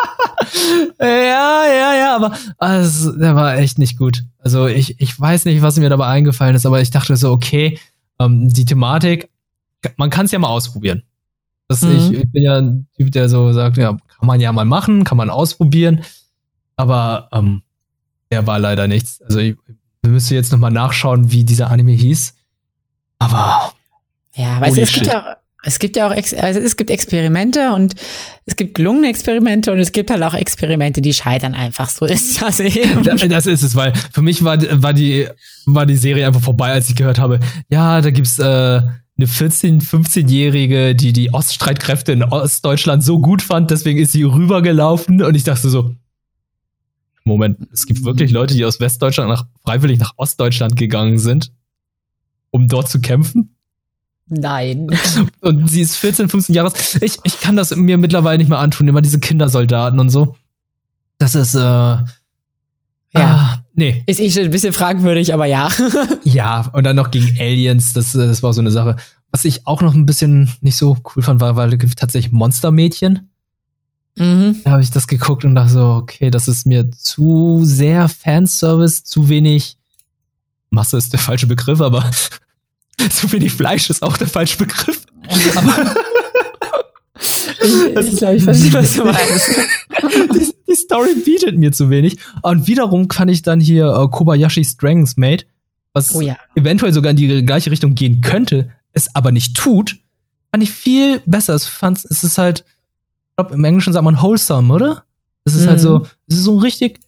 Ja, 0.99 1.63
ja, 1.67 1.95
ja, 1.97 2.15
aber 2.15 2.33
also, 2.57 3.11
der 3.17 3.35
war 3.35 3.57
echt 3.57 3.77
nicht 3.79 3.97
gut. 3.97 4.23
Also 4.39 4.67
ich, 4.67 4.99
ich 4.99 5.19
weiß 5.19 5.45
nicht, 5.45 5.61
was 5.61 5.77
mir 5.77 5.89
dabei 5.89 6.07
eingefallen 6.07 6.55
ist, 6.55 6.65
aber 6.65 6.81
ich 6.81 6.91
dachte 6.91 7.15
so, 7.17 7.31
okay, 7.31 7.79
ähm, 8.19 8.49
die 8.49 8.65
Thematik, 8.65 9.29
man 9.97 10.09
kann 10.09 10.25
es 10.25 10.31
ja 10.31 10.39
mal 10.39 10.47
ausprobieren. 10.49 11.03
Das 11.67 11.81
Mhm. 11.81 11.91
ich, 11.91 12.11
ich 12.13 12.31
bin 12.31 12.43
ja 12.43 12.57
ein 12.57 12.87
Typ, 12.95 13.11
der 13.11 13.27
so 13.29 13.51
sagt, 13.53 13.77
ja, 13.77 13.89
kann 13.91 14.27
man 14.27 14.39
ja 14.39 14.51
mal 14.51 14.65
machen, 14.65 15.03
kann 15.03 15.17
man 15.17 15.29
ausprobieren, 15.29 16.03
aber 16.75 17.27
ähm, 17.31 17.63
der 18.31 18.45
war 18.47 18.59
leider 18.59 18.87
nichts. 18.87 19.21
Also 19.21 19.39
ich 19.39 19.55
müsste 20.03 20.35
jetzt 20.35 20.51
noch 20.51 20.59
mal 20.59 20.69
nachschauen, 20.71 21.31
wie 21.31 21.43
dieser 21.43 21.69
Anime 21.71 21.91
hieß. 21.93 22.35
Aber 23.19 23.73
ja, 24.35 24.61
weißt 24.61 24.77
du, 24.77 24.81
es 24.81 24.93
gibt 24.93 25.07
ja 25.07 25.37
es 25.65 25.79
gibt 25.79 25.97
ja 25.97 26.07
auch, 26.07 26.11
Ex 26.13 26.33
also 26.33 26.59
es 26.59 26.77
gibt 26.77 26.89
Experimente 26.89 27.73
und 27.73 27.95
es 28.45 28.55
gibt 28.55 28.75
gelungene 28.75 29.09
Experimente 29.09 29.71
und 29.71 29.79
es 29.79 29.91
gibt 29.91 30.09
halt 30.11 30.21
auch 30.23 30.33
Experimente, 30.33 31.01
die 31.01 31.13
scheitern 31.13 31.53
einfach. 31.55 31.89
So 31.89 32.05
ist 32.05 32.41
das 32.41 32.59
eben. 32.59 33.03
Da- 33.03 33.15
Das 33.15 33.45
ist 33.47 33.63
es, 33.63 33.75
weil 33.75 33.93
für 34.13 34.21
mich 34.21 34.43
war, 34.43 34.57
war, 34.81 34.93
die, 34.93 35.27
war 35.65 35.85
die 35.85 35.97
Serie 35.97 36.27
einfach 36.27 36.41
vorbei, 36.41 36.71
als 36.71 36.89
ich 36.89 36.95
gehört 36.95 37.19
habe, 37.19 37.39
ja, 37.69 37.99
da 38.01 38.11
gibt's 38.11 38.37
äh, 38.39 38.43
eine 38.43 39.27
14-, 39.27 39.81
15-Jährige, 39.81 40.93
die 40.95 41.13
die 41.13 41.33
Oststreitkräfte 41.33 42.11
in 42.11 42.23
Ostdeutschland 42.23 43.03
so 43.03 43.19
gut 43.19 43.41
fand, 43.41 43.71
deswegen 43.71 43.99
ist 43.99 44.11
sie 44.11 44.23
rübergelaufen 44.23 45.21
und 45.23 45.35
ich 45.35 45.43
dachte 45.43 45.69
so, 45.69 45.95
Moment, 47.23 47.57
es 47.73 47.87
gibt 47.87 48.03
wirklich 48.03 48.29
Leute, 48.31 48.53
die 48.53 48.65
aus 48.65 48.79
Westdeutschland 48.79 49.29
nach, 49.29 49.45
freiwillig 49.63 49.99
nach 49.99 50.13
Ostdeutschland 50.17 50.75
gegangen 50.75 51.17
sind, 51.17 51.51
um 52.51 52.67
dort 52.67 52.87
zu 52.89 53.01
kämpfen? 53.01 53.54
Nein. 54.27 54.87
Und 55.41 55.69
sie 55.69 55.81
ist 55.81 55.97
14, 55.97 56.29
15 56.29 56.55
Jahre 56.55 56.69
alt. 56.69 56.97
Ich, 57.01 57.17
ich 57.23 57.39
kann 57.39 57.55
das 57.55 57.75
mir 57.75 57.97
mittlerweile 57.97 58.37
nicht 58.37 58.49
mehr 58.49 58.59
antun, 58.59 58.87
immer 58.87 59.01
diese 59.01 59.19
Kindersoldaten 59.19 59.99
und 59.99 60.09
so. 60.09 60.35
Das 61.17 61.35
ist, 61.35 61.55
äh, 61.55 61.59
Ja. 61.59 62.05
Ah, 63.13 63.65
Nee. 63.77 64.03
Ist 64.05 64.21
eh 64.21 64.31
schon 64.31 64.43
ein 64.43 64.51
bisschen 64.51 64.73
fragwürdig, 64.73 65.33
aber 65.33 65.45
ja. 65.45 65.69
ja, 66.23 66.61
und 66.71 66.85
dann 66.85 66.95
noch 66.95 67.11
gegen 67.11 67.37
Aliens, 67.39 67.91
das, 67.91 68.13
das 68.13 68.41
war 68.41 68.53
so 68.53 68.61
eine 68.61 68.71
Sache. 68.71 68.95
Was 69.31 69.43
ich 69.43 69.67
auch 69.67 69.81
noch 69.81 69.93
ein 69.93 70.05
bisschen 70.05 70.49
nicht 70.61 70.77
so 70.77 70.97
cool 71.13 71.23
fand, 71.23 71.41
war, 71.41 71.57
weil 71.57 71.77
tatsächlich 71.77 72.31
Monstermädchen. 72.31 73.29
Mhm. 74.15 74.61
Da 74.63 74.71
habe 74.71 74.81
ich 74.81 74.91
das 74.91 75.07
geguckt 75.07 75.43
und 75.43 75.55
dachte 75.55 75.73
so, 75.73 75.87
okay, 75.87 76.31
das 76.31 76.47
ist 76.47 76.65
mir 76.65 76.89
zu 76.91 77.65
sehr 77.65 78.07
Fanservice, 78.07 79.03
zu 79.03 79.27
wenig 79.27 79.77
Masse 80.69 80.97
ist 80.97 81.11
der 81.11 81.19
falsche 81.19 81.47
Begriff, 81.47 81.81
aber 81.81 82.09
zu 83.09 83.31
wenig 83.31 83.53
Fleisch 83.53 83.89
ist 83.89 84.03
auch 84.03 84.17
der 84.17 84.27
falsche 84.27 84.57
Begriff. 84.57 85.05
aber 85.55 85.95
ich, 87.61 88.11
ich 88.11 88.17
glaube, 88.17 88.35
ich 88.35 88.43
verstehe, 88.43 88.73
was 88.73 88.95
du 88.95 89.05
meinst. 89.05 89.49
die, 90.33 90.53
die, 90.67 90.75
Story 90.75 91.15
bietet 91.23 91.57
mir 91.57 91.71
zu 91.71 91.89
wenig. 91.89 92.17
Und 92.41 92.67
wiederum 92.67 93.07
kann 93.07 93.29
ich 93.29 93.41
dann 93.41 93.59
hier 93.59 93.97
uh, 93.97 94.07
Kobayashi 94.07 94.63
Strengths 94.63 95.17
Mate, 95.17 95.45
was 95.93 96.13
oh 96.13 96.21
ja. 96.21 96.37
eventuell 96.55 96.93
sogar 96.93 97.11
in 97.11 97.17
die 97.17 97.45
gleiche 97.45 97.71
Richtung 97.71 97.95
gehen 97.95 98.21
könnte, 98.21 98.71
es 98.91 99.13
aber 99.15 99.31
nicht 99.31 99.55
tut, 99.55 99.97
fand 100.51 100.63
ich 100.63 100.71
viel 100.71 101.21
besser. 101.25 101.53
Es, 101.53 101.65
fand, 101.65 101.97
es 101.97 102.23
ist 102.23 102.37
halt, 102.37 102.65
ich 103.29 103.35
glaube, 103.37 103.53
im 103.55 103.63
Englischen 103.63 103.93
sagt 103.93 104.05
man 104.05 104.21
wholesome, 104.21 104.73
oder? 104.73 105.05
Es 105.45 105.53
ist 105.53 105.65
mhm. 105.65 105.69
halt 105.69 105.79
so, 105.79 105.99
mhm. 105.99 106.05
es 106.27 106.37
ist 106.37 106.43
so 106.43 106.57
richtig, 106.57 106.99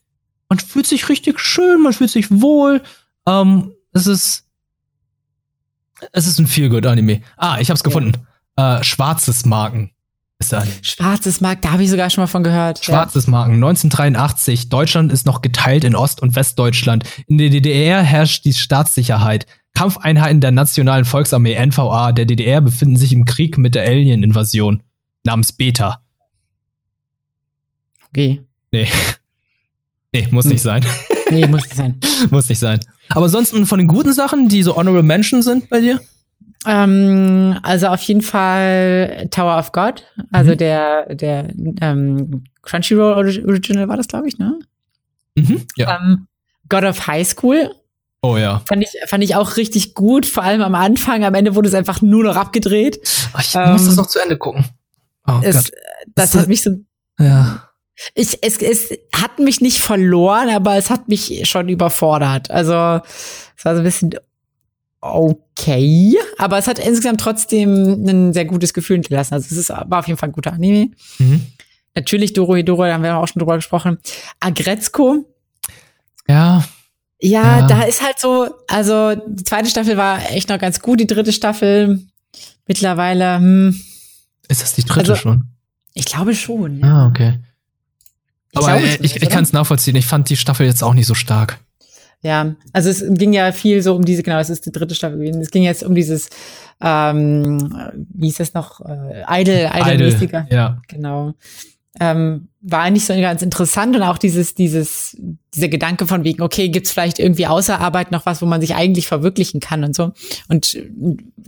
man 0.49 0.59
fühlt 0.59 0.87
sich 0.87 1.09
richtig 1.09 1.39
schön, 1.39 1.81
man 1.81 1.93
fühlt 1.93 2.09
sich 2.09 2.29
wohl. 2.29 2.81
Ähm, 3.27 3.71
es 3.91 4.07
ist, 4.07 4.46
es 6.11 6.27
ist 6.27 6.39
ein 6.39 6.47
Feel-Good-Anime. 6.47 7.21
Ah, 7.37 7.57
ich 7.59 7.69
hab's 7.69 7.81
ja. 7.81 7.85
gefunden. 7.85 8.13
Äh, 8.55 8.83
schwarzes 8.83 9.45
Marken 9.45 9.91
ist 10.39 10.53
ein. 10.53 10.67
Schwarzes 10.81 11.41
Marken, 11.41 11.61
da 11.61 11.71
habe 11.71 11.83
ich 11.83 11.89
sogar 11.89 12.09
schon 12.09 12.23
mal 12.23 12.27
von 12.27 12.43
gehört. 12.43 12.83
Schwarzes 12.83 13.25
ja. 13.25 13.31
Marken, 13.31 13.55
1983. 13.55 14.69
Deutschland 14.69 15.11
ist 15.11 15.25
noch 15.25 15.41
geteilt 15.41 15.83
in 15.83 15.95
Ost- 15.95 16.21
und 16.21 16.35
Westdeutschland. 16.35 17.05
In 17.27 17.37
der 17.37 17.49
DDR 17.49 18.03
herrscht 18.03 18.45
die 18.45 18.53
Staatssicherheit. 18.53 19.45
Kampfeinheiten 19.73 20.41
der 20.41 20.51
Nationalen 20.51 21.05
Volksarmee 21.05 21.55
NVA 21.63 22.11
der 22.11 22.25
DDR 22.25 22.61
befinden 22.61 22.97
sich 22.97 23.13
im 23.13 23.25
Krieg 23.25 23.57
mit 23.57 23.75
der 23.75 23.83
Alien-Invasion 23.83 24.81
namens 25.23 25.51
Beta. 25.51 26.01
Okay. 28.09 28.41
Nee. 28.71 28.87
Nee, 30.13 30.25
muss 30.31 30.45
hm. 30.45 30.53
nicht 30.53 30.61
sein. 30.61 30.85
Nee, 31.29 31.47
muss 31.47 31.63
nicht 31.63 31.75
sein. 31.75 31.99
muss 32.31 32.47
nicht 32.47 32.59
sein. 32.59 32.79
Aber 33.09 33.25
ansonsten 33.25 33.65
von 33.65 33.79
den 33.79 33.87
guten 33.87 34.13
Sachen, 34.13 34.49
die 34.49 34.63
so 34.63 34.75
Honorable 34.75 35.03
Mention 35.03 35.41
sind 35.41 35.69
bei 35.69 35.79
dir? 35.79 35.99
Ähm, 36.65 37.57
also 37.63 37.87
auf 37.87 38.01
jeden 38.01 38.21
Fall 38.21 39.27
Tower 39.31 39.57
of 39.57 39.71
God, 39.71 40.03
also 40.31 40.51
mhm. 40.51 40.57
der, 40.57 41.15
der 41.15 41.47
ähm, 41.81 42.43
Crunchyroll 42.63 43.13
Original 43.45 43.87
war 43.87 43.97
das, 43.97 44.07
glaube 44.07 44.27
ich, 44.27 44.37
ne? 44.37 44.59
Mhm, 45.35 45.65
ja. 45.75 45.99
Ähm, 45.99 46.27
God 46.67 46.83
of 46.83 47.07
High 47.07 47.27
School 47.27 47.71
Oh 48.21 48.35
ja. 48.35 48.61
Fand 48.67 48.83
ich, 48.83 48.89
fand 49.05 49.23
ich 49.23 49.35
auch 49.35 49.57
richtig 49.57 49.93
gut, 49.93 50.25
vor 50.25 50.43
allem 50.43 50.61
am 50.61 50.75
Anfang. 50.75 51.23
Am 51.23 51.33
Ende 51.33 51.55
wurde 51.55 51.69
es 51.69 51.75
einfach 51.75 52.01
nur 52.01 52.23
noch 52.23 52.35
abgedreht. 52.35 52.99
Ich 53.39 53.55
ähm, 53.55 53.71
muss 53.71 53.85
das 53.85 53.95
noch 53.95 54.07
zu 54.07 54.19
Ende 54.19 54.37
gucken. 54.37 54.65
Oh 55.27 55.33
Gott. 55.33 55.45
Das, 55.45 55.71
das 56.15 56.35
hat 56.35 56.47
mich 56.47 56.63
so. 56.63 56.71
Ja. 57.19 57.66
Ich, 58.13 58.37
es, 58.41 58.57
es 58.57 58.89
hat 59.13 59.39
mich 59.39 59.61
nicht 59.61 59.79
verloren, 59.79 60.49
aber 60.49 60.75
es 60.77 60.89
hat 60.89 61.07
mich 61.07 61.47
schon 61.49 61.69
überfordert. 61.69 62.51
Also, 62.51 63.01
es 63.57 63.65
war 63.65 63.73
so 63.75 63.81
ein 63.81 63.83
bisschen 63.83 64.15
okay, 65.01 66.15
aber 66.37 66.57
es 66.57 66.67
hat 66.67 66.79
insgesamt 66.79 67.21
trotzdem 67.21 68.05
ein 68.05 68.33
sehr 68.33 68.45
gutes 68.45 68.73
Gefühl 68.73 68.97
hinterlassen. 68.97 69.33
Also, 69.33 69.47
es 69.51 69.57
ist, 69.57 69.69
war 69.69 69.99
auf 69.99 70.07
jeden 70.07 70.17
Fall 70.19 70.29
ein 70.29 70.33
guter 70.33 70.53
Anime. 70.53 70.91
Mhm. 71.19 71.45
Natürlich 71.95 72.33
Doro 72.33 72.55
Hedoro, 72.55 72.83
da 72.83 72.93
haben 72.93 73.03
wir 73.03 73.17
auch 73.17 73.27
schon 73.27 73.39
drüber 73.39 73.55
gesprochen. 73.55 73.97
Agretzko. 74.39 75.25
Ja. 76.27 76.63
Ja, 77.19 77.61
ja, 77.61 77.67
da 77.67 77.81
ist 77.81 78.03
halt 78.03 78.19
so, 78.19 78.47
also 78.67 79.15
die 79.15 79.43
zweite 79.43 79.69
Staffel 79.69 79.97
war 79.97 80.29
echt 80.29 80.49
noch 80.49 80.59
ganz 80.59 80.79
gut, 80.81 80.99
die 80.99 81.07
dritte 81.07 81.33
Staffel 81.33 82.05
mittlerweile. 82.67 83.37
Hm. 83.37 83.81
Ist 84.47 84.61
das 84.61 84.75
die 84.75 84.83
dritte 84.83 85.13
also, 85.13 85.15
schon? 85.15 85.45
Ich 85.95 86.05
glaube 86.05 86.35
schon. 86.35 86.79
Ja. 86.79 86.85
Ah, 86.85 87.07
okay. 87.07 87.39
Aber 88.57 88.81
ich, 88.81 88.99
ich, 89.01 89.21
ich 89.21 89.29
kann 89.29 89.43
es 89.43 89.53
nachvollziehen. 89.53 89.95
Ich 89.95 90.05
fand 90.05 90.29
die 90.29 90.37
Staffel 90.37 90.65
jetzt 90.65 90.83
auch 90.83 90.93
nicht 90.93 91.07
so 91.07 91.13
stark. 91.13 91.59
Ja, 92.23 92.55
also 92.73 92.89
es 92.89 93.03
ging 93.07 93.31
ja 93.33 93.51
viel 93.51 93.81
so 93.81 93.95
um 93.95 94.03
diese, 94.03 94.23
genau, 94.23 94.39
es 94.39 94.49
ist 94.49 94.65
die 94.65 94.71
dritte 94.71 94.95
Staffel 94.95 95.19
gewesen. 95.19 95.41
Es 95.41 95.51
ging 95.51 95.63
jetzt 95.63 95.83
um 95.83 95.93
dieses, 95.93 96.29
ähm, 96.81 97.73
wie 98.13 98.25
hieß 98.25 98.37
das 98.37 98.53
noch, 98.53 98.81
äh, 98.81 99.23
Idol, 99.41 99.69
Idol-mäßiger. 99.73 100.45
Idol, 100.47 100.57
ja. 100.57 100.81
Genau 100.87 101.33
ähm, 101.99 102.49
war 102.61 102.81
eigentlich 102.81 103.05
so 103.05 103.13
ganz 103.13 103.41
interessant 103.41 103.95
und 103.95 104.03
auch 104.03 104.17
dieses, 104.17 104.53
dieses, 104.53 105.17
dieser 105.55 105.67
Gedanke 105.67 106.05
von 106.05 106.23
wegen, 106.23 106.41
okay, 106.41 106.69
gibt's 106.69 106.91
vielleicht 106.91 107.17
irgendwie 107.17 107.47
außer 107.47 107.79
Arbeit 107.79 108.11
noch 108.11 108.25
was, 108.25 108.41
wo 108.41 108.45
man 108.45 108.61
sich 108.61 108.75
eigentlich 108.75 109.07
verwirklichen 109.07 109.59
kann 109.59 109.83
und 109.83 109.95
so. 109.95 110.11
Und 110.47 110.75
äh, 110.75 110.89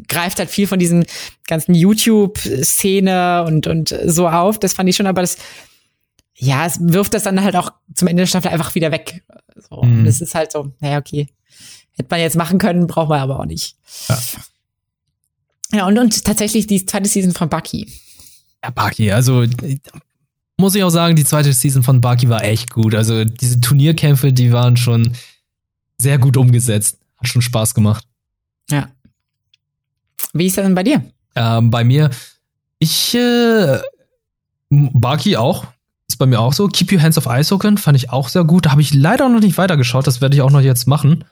greift 0.07 0.39
halt 0.39 0.49
viel 0.49 0.67
von 0.67 0.79
diesen 0.79 1.05
ganzen 1.47 1.75
YouTube-Szene 1.75 3.43
und, 3.45 3.67
und 3.67 3.95
so 4.05 4.27
auf. 4.27 4.59
Das 4.59 4.73
fand 4.73 4.89
ich 4.89 4.95
schon, 4.95 5.07
aber 5.07 5.21
das, 5.21 5.37
ja, 6.39 6.65
es 6.65 6.79
wirft 6.81 7.13
das 7.13 7.23
dann 7.23 7.43
halt 7.43 7.55
auch 7.55 7.71
zum 7.93 8.07
Ende 8.07 8.21
der 8.21 8.27
Staffel 8.27 8.49
einfach 8.49 8.73
wieder 8.73 8.91
weg. 8.91 9.23
So. 9.69 9.83
Mhm. 9.83 9.99
Und 9.99 10.05
das 10.05 10.21
ist 10.21 10.35
halt 10.35 10.51
so, 10.51 10.71
naja, 10.79 10.97
okay. 10.97 11.27
Hätte 11.91 12.07
man 12.09 12.21
jetzt 12.21 12.37
machen 12.37 12.59
können, 12.59 12.87
braucht 12.87 13.09
man 13.09 13.19
aber 13.19 13.39
auch 13.39 13.45
nicht. 13.45 13.75
Ja. 14.07 14.19
Ja, 15.71 15.87
und, 15.87 15.99
und 15.99 16.25
tatsächlich 16.25 16.65
die 16.65 16.83
zweite 16.85 17.07
Season 17.07 17.33
von 17.33 17.49
Bucky. 17.49 17.91
Ja, 18.63 18.71
Bucky, 18.71 19.11
also 19.11 19.45
muss 20.57 20.75
ich 20.75 20.83
auch 20.83 20.89
sagen, 20.89 21.15
die 21.15 21.25
zweite 21.25 21.53
Season 21.53 21.83
von 21.83 22.01
Bucky 22.01 22.27
war 22.29 22.43
echt 22.43 22.71
gut. 22.71 22.95
Also 22.95 23.23
diese 23.25 23.61
Turnierkämpfe, 23.61 24.33
die 24.33 24.51
waren 24.51 24.77
schon 24.77 25.13
sehr 25.97 26.17
gut 26.17 26.37
umgesetzt. 26.37 26.97
Hat 27.17 27.27
schon 27.27 27.41
Spaß 27.41 27.73
gemacht. 27.73 28.05
Ja. 28.71 28.89
Wie 30.33 30.47
ist 30.47 30.57
das 30.57 30.65
denn 30.65 30.75
bei 30.75 30.83
dir? 30.83 31.03
Ähm, 31.35 31.69
bei 31.69 31.83
mir, 31.83 32.09
ich, 32.79 33.13
äh, 33.13 33.79
Bucky 34.69 35.37
auch. 35.37 35.67
Bei 36.19 36.25
mir 36.25 36.39
auch 36.39 36.53
so. 36.53 36.67
Keep 36.67 36.91
Your 36.91 37.01
Hands 37.01 37.17
of 37.17 37.27
Isoken 37.27 37.77
fand 37.77 37.97
ich 37.97 38.11
auch 38.11 38.27
sehr 38.27 38.43
gut. 38.43 38.65
Da 38.65 38.71
habe 38.71 38.81
ich 38.81 38.93
leider 38.93 39.27
noch 39.29 39.39
nicht 39.39 39.57
weitergeschaut. 39.57 40.05
Das 40.05 40.21
werde 40.21 40.35
ich 40.35 40.41
auch 40.41 40.51
noch 40.51 40.61
jetzt 40.61 40.85
machen. 40.85 41.23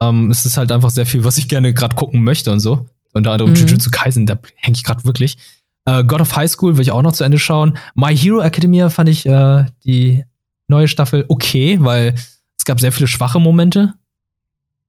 Ähm, 0.00 0.30
es 0.30 0.44
ist 0.44 0.56
halt 0.56 0.72
einfach 0.72 0.90
sehr 0.90 1.06
viel, 1.06 1.22
was 1.22 1.38
ich 1.38 1.48
gerne 1.48 1.72
gerade 1.74 1.94
gucken 1.94 2.24
möchte 2.24 2.50
und 2.50 2.60
so. 2.60 2.86
Unter 3.12 3.32
anderem 3.32 3.52
mhm. 3.52 3.56
Jujutsu 3.56 3.90
Kaisen, 3.90 4.26
da 4.26 4.38
hänge 4.56 4.76
ich 4.76 4.84
gerade 4.84 5.04
wirklich. 5.04 5.36
Äh, 5.84 6.02
God 6.04 6.22
of 6.22 6.34
High 6.34 6.50
School 6.50 6.76
will 6.76 6.82
ich 6.82 6.92
auch 6.92 7.02
noch 7.02 7.12
zu 7.12 7.24
Ende 7.24 7.38
schauen. 7.38 7.78
My 7.94 8.16
Hero 8.16 8.40
Academia 8.40 8.88
fand 8.88 9.08
ich 9.10 9.26
äh, 9.26 9.66
die 9.84 10.24
neue 10.66 10.88
Staffel 10.88 11.26
okay, 11.28 11.78
weil 11.80 12.14
es 12.58 12.64
gab 12.64 12.80
sehr 12.80 12.92
viele 12.92 13.06
schwache 13.06 13.38
Momente. 13.38 13.94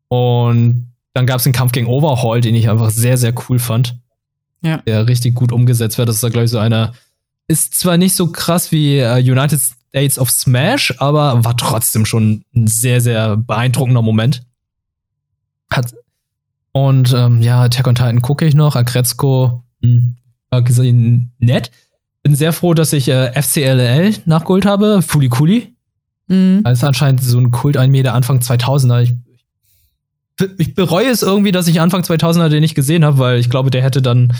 Und 0.07 0.93
dann 1.13 1.25
gab 1.25 1.37
es 1.37 1.43
den 1.43 1.53
Kampf 1.53 1.73
gegen 1.73 1.87
Overhaul, 1.87 2.41
den 2.41 2.55
ich 2.55 2.69
einfach 2.69 2.91
sehr, 2.91 3.17
sehr 3.17 3.33
cool 3.49 3.59
fand. 3.59 3.97
Ja. 4.61 4.77
Der 4.87 5.07
richtig 5.07 5.35
gut 5.35 5.51
umgesetzt 5.51 5.97
wird. 5.97 6.09
Das 6.09 6.15
ist 6.15 6.23
da, 6.23 6.29
glaube 6.29 6.45
ich, 6.45 6.51
so 6.51 6.59
einer. 6.59 6.93
Ist 7.47 7.75
zwar 7.75 7.97
nicht 7.97 8.13
so 8.13 8.27
krass 8.27 8.71
wie 8.71 8.97
äh, 8.97 9.19
United 9.19 9.59
States 9.59 10.19
of 10.19 10.29
Smash, 10.29 10.93
aber 10.97 11.43
war 11.43 11.55
trotzdem 11.55 12.05
schon 12.05 12.43
ein 12.55 12.67
sehr, 12.67 13.01
sehr 13.01 13.37
beeindruckender 13.37 14.01
Moment. 14.01 14.43
Hat, 15.71 15.93
und 16.71 17.13
ähm, 17.13 17.41
ja, 17.41 17.63
Attack 17.63 17.87
on 17.87 17.95
Titan 17.95 18.21
gucke 18.21 18.45
ich 18.45 18.53
noch, 18.53 18.75
Agretzko, 18.75 19.63
hm, 19.81 20.15
gesehen 20.63 21.31
nett. 21.39 21.71
Bin 22.23 22.35
sehr 22.35 22.53
froh, 22.53 22.73
dass 22.73 22.93
ich 22.93 23.07
äh, 23.09 23.31
FCLL 23.41 24.15
nachgeholt 24.25 24.65
habe, 24.65 25.01
Fuli 25.01 25.29
Kuli. 25.29 25.75
Mhm. 26.27 26.61
Das 26.63 26.79
ist 26.79 26.83
anscheinend 26.83 27.23
so 27.23 27.39
ein 27.39 27.51
Kult-Anime 27.51 28.03
der 28.03 28.13
Anfang 28.13 28.39
2000er. 28.39 29.01
Ich, 29.01 29.13
ich 30.57 30.75
bereue 30.75 31.09
es 31.09 31.23
irgendwie, 31.23 31.51
dass 31.51 31.67
ich 31.67 31.81
Anfang 31.81 32.01
2000er 32.01 32.49
den 32.49 32.61
nicht 32.61 32.75
gesehen 32.75 33.05
habe, 33.05 33.17
weil 33.17 33.39
ich 33.39 33.49
glaube, 33.49 33.71
der 33.71 33.83
hätte 33.83 34.01
dann 34.01 34.33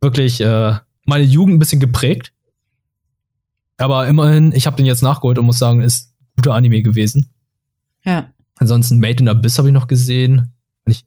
wirklich 0.00 0.40
äh, 0.40 0.74
meine 1.04 1.24
Jugend 1.24 1.56
ein 1.56 1.58
bisschen 1.58 1.80
geprägt. 1.80 2.32
Aber 3.78 4.06
immerhin, 4.06 4.52
ich 4.52 4.66
habe 4.66 4.76
den 4.76 4.86
jetzt 4.86 5.02
nachgeholt 5.02 5.38
und 5.38 5.46
muss 5.46 5.58
sagen, 5.58 5.80
ist 5.80 6.12
ein 6.12 6.36
guter 6.36 6.54
Anime 6.54 6.82
gewesen. 6.82 7.30
Ja. 8.04 8.30
Ansonsten 8.58 8.98
Made 8.98 9.20
in 9.20 9.28
Abyss 9.28 9.58
habe 9.58 9.68
ich 9.68 9.74
noch 9.74 9.88
gesehen. 9.88 10.52
Fand 10.84 10.96
ich 10.96 11.04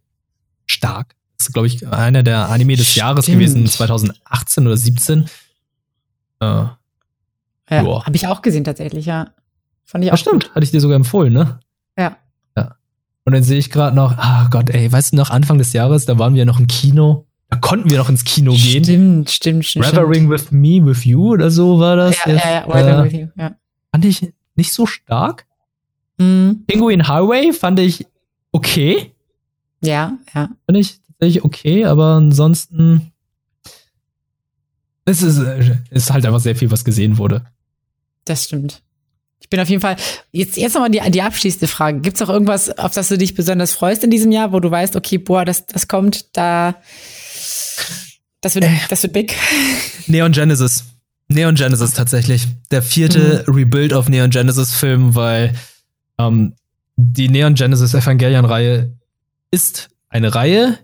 stark. 0.66 1.16
Das 1.38 1.48
ist, 1.48 1.54
glaube 1.54 1.68
ich, 1.68 1.88
einer 1.88 2.24
der 2.24 2.50
Anime 2.50 2.76
des 2.76 2.88
Stimmt. 2.88 2.98
Jahres 2.98 3.26
gewesen, 3.26 3.68
2018 3.68 4.66
oder 4.66 4.78
17. 4.78 5.26
Äh, 6.40 6.46
ja, 6.46 6.76
habe 7.70 8.16
ich 8.16 8.28
auch 8.28 8.42
gesehen 8.42 8.64
tatsächlich, 8.64 9.06
ja. 9.06 9.32
Fand 9.84 10.04
ich 10.04 10.12
auch. 10.12 10.14
Ja, 10.14 10.18
stimmt, 10.18 10.54
hatte 10.54 10.64
ich 10.64 10.72
dir 10.72 10.82
sogar 10.82 10.96
empfohlen, 10.96 11.34
ne? 11.34 11.60
Ja. 11.98 12.18
Ja. 12.56 12.76
Und 13.26 13.34
dann 13.34 13.44
sehe 13.44 13.58
ich 13.58 13.70
gerade 13.70 13.96
noch, 13.96 14.18
ah 14.18 14.46
oh 14.46 14.50
Gott, 14.50 14.70
ey, 14.70 14.92
weißt 14.92 15.14
du 15.14 15.18
noch, 15.18 15.30
Anfang 15.30 15.58
des 15.58 15.74
Jahres, 15.74 16.06
da 16.06 16.18
waren 16.20 16.36
wir 16.36 16.46
noch 16.46 16.60
im 16.60 16.68
Kino. 16.68 17.25
Da 17.50 17.58
konnten 17.58 17.90
wir 17.90 17.98
noch 17.98 18.10
ins 18.10 18.24
Kino 18.24 18.54
gehen. 18.54 18.84
Stimmt, 18.84 19.30
stimmt, 19.30 19.66
stimmt. 19.66 19.86
Revering 19.86 20.30
with 20.30 20.52
me, 20.52 20.84
with 20.84 21.06
you 21.06 21.34
oder 21.34 21.52
so 21.52 21.80
war 21.80 21.96
das. 21.96 22.18
Ja, 22.26 22.34
ja, 22.34 22.52
ja, 22.52 22.60
Revering 22.66 23.00
äh, 23.00 23.04
with 23.04 23.14
you, 23.14 23.28
ja. 23.38 23.56
Fand 23.92 24.06
ich 24.06 24.34
nicht 24.56 24.74
so 24.74 24.86
stark. 24.86 25.46
Mhm. 26.18 26.64
Penguin 26.68 27.08
Highway 27.08 27.54
fand 27.54 27.80
ich 27.80 28.06
okay. 28.52 29.12
Ja, 29.82 30.18
ja. 30.34 30.50
Fand 30.66 30.78
ich 30.78 31.00
tatsächlich 31.08 31.44
okay, 31.44 31.86
aber 31.86 32.16
ansonsten 32.16 33.12
es 35.06 35.22
ist, 35.22 35.40
ist 35.92 36.12
halt 36.12 36.26
einfach 36.26 36.40
sehr 36.40 36.56
viel, 36.56 36.72
was 36.72 36.84
gesehen 36.84 37.20
wurde. 37.20 37.46
Das 38.26 38.46
stimmt. 38.46 38.82
Ich 39.40 39.50
bin 39.50 39.60
auf 39.60 39.70
jeden 39.70 39.82
Fall, 39.82 39.98
jetzt, 40.32 40.58
jetzt 40.58 40.74
nochmal 40.74 40.90
die, 40.90 41.00
die 41.12 41.22
abschließende 41.22 41.68
Frage. 41.68 42.00
Gibt 42.00 42.16
es 42.16 42.24
auch 42.24 42.30
irgendwas, 42.30 42.76
auf 42.80 42.94
das 42.94 43.10
du 43.10 43.18
dich 43.18 43.36
besonders 43.36 43.74
freust 43.74 44.04
in 44.04 44.10
diesem 44.10 44.32
Jahr, 44.32 44.52
wo 44.52 44.60
du 44.60 44.72
weißt, 44.72 44.96
okay, 44.96 45.20
boah, 45.20 45.46
das, 45.46 45.68
das 45.68 45.88
kommt, 45.88 46.36
da, 46.36 46.76
das 48.42 48.56
wird, 48.56 48.66
äh. 48.66 48.78
das 48.90 49.04
wird 49.04 49.14
big? 49.14 49.36
Neon 50.08 50.32
Genesis. 50.32 50.86
Neon 51.28 51.56
Genesis 51.56 51.92
tatsächlich. 51.92 52.48
Der 52.72 52.82
vierte 52.82 53.44
mhm. 53.48 53.54
Rebuild 53.54 53.94
auf 53.94 54.10
Neon 54.10 54.30
Genesis 54.30 54.74
Film, 54.74 55.16
weil 55.16 55.54
ähm, 56.20 56.54
die 56.96 57.30
Neon 57.30 57.56
Genesis 57.56 57.94
Evangelion 57.94 58.46
Reihe 58.46 58.94
ist 59.52 59.90
eine 60.10 60.34
Reihe, 60.34 60.78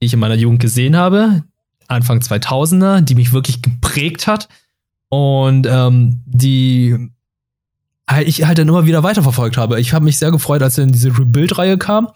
die 0.00 0.06
ich 0.06 0.12
in 0.12 0.20
meiner 0.20 0.34
Jugend 0.34 0.60
gesehen 0.60 0.96
habe, 0.96 1.44
Anfang 1.88 2.20
2000er, 2.20 3.00
die 3.00 3.14
mich 3.14 3.32
wirklich 3.32 3.62
geprägt 3.62 4.26
hat 4.26 4.48
und 5.08 5.66
ähm, 5.66 6.22
die 6.26 7.10
ich 8.24 8.44
halt 8.44 8.58
dann 8.58 8.68
immer 8.68 8.86
wieder 8.86 9.02
weiterverfolgt 9.02 9.56
habe. 9.56 9.80
Ich 9.80 9.92
habe 9.92 10.04
mich 10.04 10.18
sehr 10.18 10.30
gefreut, 10.30 10.62
als 10.62 10.76
dann 10.76 10.92
diese 10.92 11.16
Rebuild-Reihe 11.18 11.78
kam, 11.78 12.08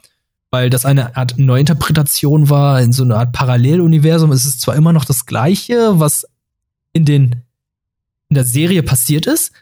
weil 0.51 0.71
das 0.71 0.85
eine 0.85 1.17
Art 1.17 1.39
Neuinterpretation 1.39 2.51
war. 2.51 2.81
In 2.81 2.93
so 2.93 3.05
einer 3.05 3.17
Art 3.17 3.33
Paralleluniversum. 3.33 4.33
Es 4.33 4.45
ist 4.45 4.61
zwar 4.61 4.77
immer 4.77 4.93
noch 4.93 5.05
das 5.05 5.27
Gleiche, 5.27 5.99
was 6.01 6.27
in 6.93 7.05
den 7.05 7.43
in 8.29 8.35
der 8.35 8.45
Serie 8.45 8.85
passiert 8.85 9.27
ist, 9.27 9.53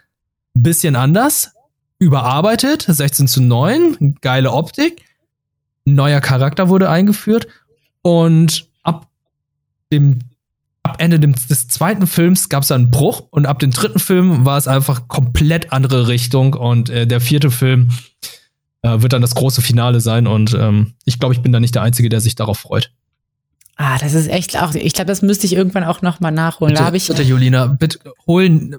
bisschen 0.53 0.95
anders, 0.95 1.53
überarbeitet, 1.99 2.83
16 2.87 3.27
zu 3.27 3.41
9, 3.41 4.17
geile 4.21 4.53
Optik, 4.53 5.05
neuer 5.87 6.21
Charakter 6.21 6.69
wurde 6.69 6.91
eingeführt. 6.91 7.49
Und 8.03 8.69
ab 8.83 9.09
dem 9.93 10.21
ab 10.83 10.97
Ende 10.99 11.19
des 11.19 11.69
zweiten 11.69 12.07
Films 12.07 12.49
gab 12.49 12.63
es 12.63 12.71
einen 12.71 12.91
Bruch. 12.91 13.25
Und 13.31 13.47
ab 13.47 13.59
dem 13.59 13.71
dritten 13.71 13.99
Film 13.99 14.45
war 14.45 14.59
es 14.59 14.69
einfach 14.69 15.09
komplett 15.09 15.73
andere 15.73 16.09
Richtung. 16.09 16.55
Und 16.55 16.91
äh, 16.91 17.07
der 17.07 17.21
vierte 17.21 17.51
Film 17.51 17.91
äh, 18.83 19.01
wird 19.03 19.13
dann 19.13 19.23
das 19.23 19.35
große 19.35 19.63
Finale 19.63 20.01
sein 20.01 20.27
und 20.27 20.55
ähm, 20.55 20.95
ich 21.05 21.19
glaube, 21.19 21.35
ich 21.35 21.43
bin 21.43 21.53
da 21.53 21.61
nicht 21.61 21.75
der 21.75 21.83
Einzige, 21.83 22.09
der 22.09 22.21
sich 22.21 22.35
darauf 22.35 22.59
freut. 22.59 22.93
Ah, 23.77 23.99
das 23.99 24.15
ist 24.15 24.29
echt 24.29 24.61
auch. 24.61 24.75
Ich 24.75 24.93
glaube, 24.93 25.09
das 25.09 25.23
müsste 25.23 25.47
ich 25.47 25.53
irgendwann 25.53 25.85
auch 25.85 26.03
noch 26.03 26.19
mal 26.21 26.33
nachholen. 26.33 26.73
Bitte, 26.73 26.81
da 26.81 26.87
habe 26.87 26.97
ich. 26.97 27.07
Bitte, 27.07 27.23
Julina, 27.23 27.67
bitte 27.67 28.01
holen. 28.27 28.77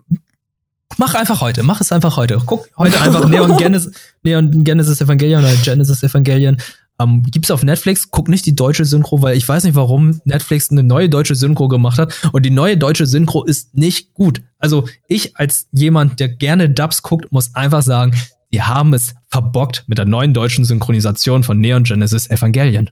Mach 0.97 1.13
einfach 1.13 1.39
heute. 1.39 1.63
Mach 1.63 1.79
es 1.79 1.91
einfach 1.93 2.17
heute. 2.17 2.41
Guck 2.45 2.67
heute 2.77 2.99
einfach 2.99 3.27
Neon 3.29 3.55
Genesis, 3.57 3.93
Neon 4.23 4.63
Genesis 4.65 4.99
Evangelion 4.99 5.43
oder 5.43 5.55
Genesis 5.63 6.03
Evangelion 6.03 6.57
ähm, 6.99 7.23
gibt's 7.23 7.49
auf 7.49 7.63
Netflix, 7.63 8.11
guck 8.11 8.27
nicht 8.27 8.45
die 8.45 8.55
deutsche 8.55 8.85
Synchro, 8.85 9.21
weil 9.21 9.37
ich 9.37 9.47
weiß 9.47 9.63
nicht, 9.63 9.75
warum 9.75 10.21
Netflix 10.25 10.69
eine 10.69 10.83
neue 10.83 11.09
deutsche 11.09 11.35
Synchro 11.35 11.67
gemacht 11.67 11.97
hat. 11.97 12.13
Und 12.33 12.45
die 12.45 12.51
neue 12.51 12.77
deutsche 12.77 13.05
Synchro 13.05 13.43
ist 13.43 13.75
nicht 13.75 14.13
gut. 14.13 14.41
Also 14.57 14.87
ich 15.07 15.37
als 15.37 15.67
jemand, 15.71 16.19
der 16.19 16.27
gerne 16.27 16.69
Dubs 16.69 17.01
guckt, 17.01 17.31
muss 17.31 17.55
einfach 17.55 17.81
sagen, 17.81 18.13
die 18.51 18.61
haben 18.61 18.93
es 18.93 19.15
verbockt 19.27 19.83
mit 19.87 19.97
der 19.97 20.05
neuen 20.05 20.33
deutschen 20.33 20.65
Synchronisation 20.65 21.43
von 21.43 21.59
Neon 21.59 21.83
Genesis 21.83 22.29
Evangelion. 22.29 22.89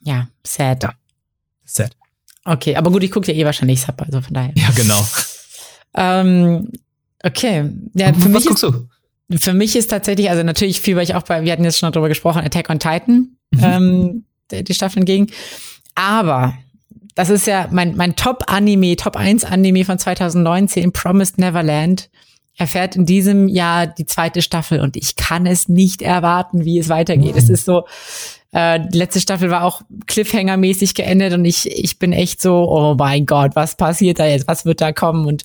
Ja, 0.00 0.28
sad. 0.46 0.82
Ja, 0.82 0.94
sad. 1.64 1.96
Okay, 2.44 2.76
aber 2.76 2.90
gut, 2.90 3.02
ich 3.02 3.10
gucke 3.10 3.32
ja 3.32 3.38
eh 3.38 3.44
wahrscheinlich 3.44 3.80
Sub, 3.80 4.00
also 4.02 4.20
von 4.20 4.34
daher. 4.34 4.52
Ja, 4.54 4.70
genau. 4.76 5.06
ähm, 5.94 6.68
okay. 7.22 7.70
Ja, 7.94 8.12
für 8.12 8.20
Was 8.20 8.28
mich 8.28 8.46
guckst 8.46 8.64
ist, 8.64 8.74
du? 8.74 8.88
Für 9.38 9.54
mich 9.54 9.74
ist 9.74 9.88
tatsächlich, 9.88 10.28
also 10.28 10.42
natürlich 10.42 10.80
viel, 10.80 10.96
weil 10.96 11.04
ich 11.04 11.14
auch 11.14 11.22
bei, 11.22 11.42
wir 11.42 11.52
hatten 11.52 11.64
jetzt 11.64 11.78
schon 11.78 11.90
darüber 11.90 12.08
gesprochen, 12.08 12.42
Attack 12.42 12.68
on 12.68 12.78
Titan, 12.78 13.36
mhm. 13.50 13.60
ähm, 13.62 14.24
die, 14.50 14.62
die 14.62 14.74
Staffeln 14.74 15.06
ging. 15.06 15.30
Aber 15.94 16.54
das 17.14 17.30
ist 17.30 17.46
ja 17.46 17.68
mein, 17.70 17.96
mein 17.96 18.16
Top-Anime, 18.16 18.96
Top 18.96 19.16
1 19.16 19.44
Anime 19.44 19.86
von 19.86 19.98
2019, 19.98 20.92
Promised 20.92 21.38
Neverland, 21.38 22.10
erfährt 22.56 22.96
in 22.96 23.04
diesem 23.06 23.48
Jahr 23.48 23.86
die 23.86 24.06
zweite 24.06 24.42
Staffel 24.42 24.80
und 24.80 24.96
ich 24.96 25.16
kann 25.16 25.46
es 25.46 25.68
nicht 25.68 26.02
erwarten, 26.02 26.64
wie 26.64 26.78
es 26.78 26.88
weitergeht. 26.88 27.32
Mhm. 27.32 27.38
Es 27.38 27.48
ist 27.48 27.64
so, 27.64 27.84
äh, 28.52 28.80
die 28.80 28.98
letzte 28.98 29.20
Staffel 29.20 29.50
war 29.50 29.64
auch 29.64 29.82
Cliffhanger-mäßig 30.06 30.94
geendet 30.94 31.32
und 31.32 31.44
ich, 31.44 31.68
ich 31.70 31.98
bin 31.98 32.12
echt 32.12 32.40
so, 32.40 32.70
oh 32.70 32.94
mein 32.96 33.26
Gott, 33.26 33.56
was 33.56 33.76
passiert 33.76 34.20
da 34.20 34.26
jetzt? 34.26 34.46
Was 34.46 34.64
wird 34.64 34.80
da 34.80 34.92
kommen? 34.92 35.26
Und 35.26 35.42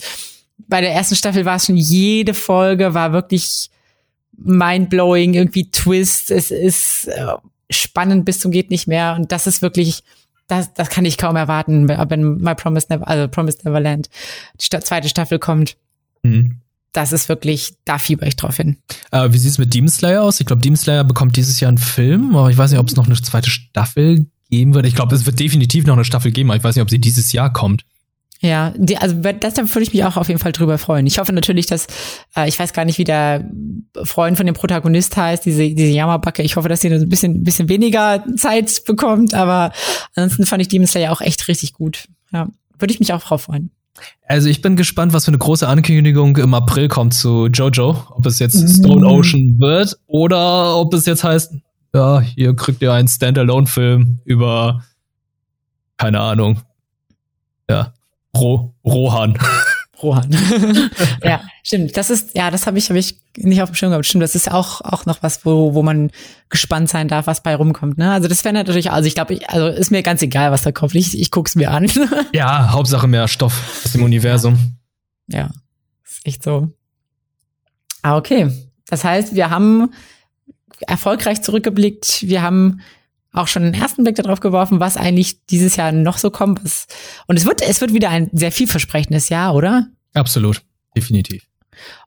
bei 0.68 0.82
der 0.82 0.94
ersten 0.94 1.16
Staffel 1.16 1.46
war 1.46 1.56
es 1.56 1.66
schon 1.66 1.78
jede 1.78 2.34
Folge 2.34 2.94
war 2.94 3.12
wirklich 3.12 3.72
mindblowing, 4.38 5.34
irgendwie 5.34 5.72
Twist. 5.72 6.30
Es 6.30 6.52
ist 6.52 7.08
äh, 7.08 7.26
spannend 7.72 8.26
bis 8.26 8.40
zum 8.40 8.52
geht 8.52 8.70
nicht 8.70 8.88
mehr 8.88 9.16
und 9.18 9.32
das 9.32 9.48
ist 9.48 9.62
wirklich 9.62 10.04
das, 10.48 10.74
das 10.74 10.90
kann 10.90 11.06
ich 11.06 11.18
kaum 11.18 11.36
erwarten, 11.36 11.88
wenn 11.88 12.38
My 12.38 12.56
Promise 12.56 12.88
Never, 12.90 13.08
also 13.08 13.28
Promise 13.28 13.60
Neverland, 13.64 14.10
die 14.60 14.80
zweite 14.80 15.08
Staffel 15.08 15.38
kommt. 15.38 15.78
Mhm. 16.24 16.62
Das 16.92 17.12
ist 17.12 17.30
wirklich, 17.30 17.74
da 17.86 17.98
fieber 18.00 18.26
ich 18.26 18.36
drauf 18.36 18.58
hin. 18.58 18.78
Äh, 19.12 19.32
wie 19.32 19.38
sieht 19.38 19.52
es 19.52 19.58
mit 19.58 19.74
Demon 19.74 19.90
Slayer 19.90 20.24
aus? 20.24 20.40
Ich 20.40 20.48
glaube, 20.48 20.62
Demon 20.62 20.78
Slayer 20.78 21.04
bekommt 21.04 21.36
dieses 21.36 21.60
Jahr 21.60 21.70
einen 21.70 21.78
Film, 21.78 22.36
aber 22.36 22.50
ich 22.50 22.58
weiß 22.58 22.72
nicht, 22.72 22.80
ob 22.80 22.88
es 22.88 22.96
noch 22.96 23.06
eine 23.06 23.22
zweite 23.22 23.50
Staffel 23.50 24.28
geben 24.50 24.74
wird. 24.74 24.86
Ich 24.86 24.96
glaube, 24.96 25.16
es 25.16 25.26
wird 25.26 25.40
definitiv 25.40 25.86
noch 25.86 25.94
eine 25.94 26.06
Staffel 26.06 26.32
geben, 26.32 26.50
aber 26.50 26.58
ich 26.58 26.64
weiß 26.64 26.76
nicht, 26.76 26.82
ob 26.82 26.90
sie 26.90 27.00
dieses 27.00 27.32
Jahr 27.32 27.54
kommt. 27.54 27.84
Ja, 28.42 28.74
die, 28.78 28.98
also 28.98 29.16
das 29.16 29.54
da 29.56 29.64
würde 29.64 29.84
ich 29.84 29.94
mich 29.94 30.06
auch 30.06 30.16
auf 30.16 30.30
jeden 30.30 30.40
Fall 30.40 30.54
drüber 30.54 30.78
freuen. 30.78 31.06
Ich 31.06 31.20
hoffe 31.20 31.34
natürlich, 31.34 31.66
dass, 31.66 31.88
äh, 32.38 32.48
ich 32.48 32.58
weiß 32.58 32.72
gar 32.72 32.86
nicht, 32.86 32.98
wie 32.98 33.04
der 33.04 33.50
Freund 34.04 34.38
von 34.38 34.46
dem 34.46 34.56
Protagonist 34.56 35.18
heißt, 35.18 35.46
diese, 35.46 35.70
diese 35.74 35.92
Jammerbacke. 35.92 36.42
Ich 36.42 36.56
hoffe, 36.56 36.70
dass 36.70 36.80
sie 36.80 36.90
ein 36.90 37.10
bisschen, 37.10 37.44
bisschen 37.44 37.68
weniger 37.68 38.24
Zeit 38.38 38.84
bekommt, 38.86 39.34
aber 39.34 39.74
ansonsten 40.16 40.46
fand 40.46 40.62
ich 40.62 40.70
Demon 40.70 40.88
Slayer 40.88 41.12
auch 41.12 41.22
echt 41.22 41.50
richtig 41.50 41.74
gut. 41.74 42.08
Ja, 42.32 42.48
würde 42.78 42.94
ich 42.94 43.00
mich 43.02 43.12
auch 43.12 43.22
drauf 43.22 43.44
freuen. 43.44 43.72
Also 44.28 44.50
ich 44.50 44.62
bin 44.62 44.76
gespannt, 44.76 45.14
was 45.14 45.26
für 45.26 45.32
eine 45.32 45.38
große 45.38 45.68
Ankündigung 45.68 46.38
im 46.38 46.54
April 46.54 46.88
kommt 46.88 47.14
zu 47.14 47.48
Jojo. 47.48 48.04
Ob 48.10 48.26
es 48.26 48.40
jetzt 48.40 48.78
Stone 48.78 49.06
Ocean 49.06 49.60
wird 49.60 49.98
oder 50.08 50.78
ob 50.78 50.94
es 50.94 51.06
jetzt 51.06 51.24
heißt, 51.24 51.54
ja, 51.94 52.20
hier 52.22 52.56
kriegt 52.56 52.82
ihr 52.82 52.94
einen 52.94 53.08
Standalone-Film 53.08 54.20
über, 54.26 54.84
keine 55.98 56.20
Ahnung, 56.20 56.62
ja, 57.70 57.94
Ro 58.36 58.74
Rohan. 58.86 59.38
Rohan. 60.02 60.30
ja, 61.24 61.42
stimmt. 61.64 61.98
Das 61.98 62.10
ist, 62.10 62.36
ja, 62.36 62.52
das 62.52 62.68
habe 62.68 62.78
ich, 62.78 62.90
hab 62.90 62.98
ich 62.98 63.18
nicht 63.38 63.62
auf 63.62 63.70
dem 63.72 63.76
Schirm 63.76 63.92
gehabt. 63.92 64.06
Stimmt, 64.06 64.24
das 64.24 64.36
ist 64.36 64.52
auch, 64.52 64.82
auch 64.82 65.06
noch 65.06 65.22
was, 65.22 65.46
wo, 65.46 65.74
wo 65.74 65.84
man 65.84 66.12
gespannt 66.50 66.90
sein 66.90 67.08
darf, 67.08 67.28
was 67.28 67.44
bei 67.44 67.56
rumkommt. 67.56 67.98
Ne? 67.98 68.12
Also 68.12 68.28
das 68.28 68.44
wäre 68.44 68.54
natürlich, 68.54 68.92
also 68.92 69.08
ich 69.08 69.16
glaube, 69.16 69.34
ich, 69.34 69.50
also 69.50 69.68
ist 69.68 69.92
mir 69.92 70.04
ganz 70.04 70.22
egal, 70.22 70.52
was 70.52 70.64
da 70.64 70.72
kommt. 70.72 70.96
Ich, 70.96 71.20
ich 71.20 71.32
guck's 71.32 71.56
mir 71.56 71.72
an. 71.72 71.90
ja, 72.34 72.72
Hauptsache 72.72 73.08
mehr 73.08 73.28
Stoff 73.28 73.84
aus 73.86 73.92
dem 73.92 74.04
Universum. 74.04 74.78
Ja, 75.28 75.50
ist 76.06 76.26
echt 76.26 76.44
so. 76.44 76.70
Ah, 78.02 78.18
okay. 78.18 78.52
Das 78.88 79.04
heißt, 79.04 79.36
wir 79.36 79.50
haben 79.50 79.92
erfolgreich 80.88 81.42
zurückgeblickt. 81.42 82.24
Wir 82.28 82.42
haben 82.42 82.82
auch 83.32 83.48
schon 83.48 83.64
einen 83.64 83.74
ersten 83.74 84.04
Blick 84.04 84.16
darauf 84.16 84.40
geworfen, 84.40 84.80
was 84.80 84.98
eigentlich 84.98 85.46
dieses 85.46 85.76
Jahr 85.76 85.92
noch 85.92 86.18
so 86.18 86.32
kommt. 86.32 86.62
Und 87.28 87.38
es 87.38 87.46
wird, 87.46 87.62
es 87.62 87.82
wird 87.82 87.94
wieder 87.94 88.10
ein 88.10 88.30
sehr 88.34 88.52
vielversprechendes 88.52 89.30
Jahr, 89.30 89.54
oder? 89.54 89.88
Absolut, 90.14 90.64
definitiv. 90.96 91.46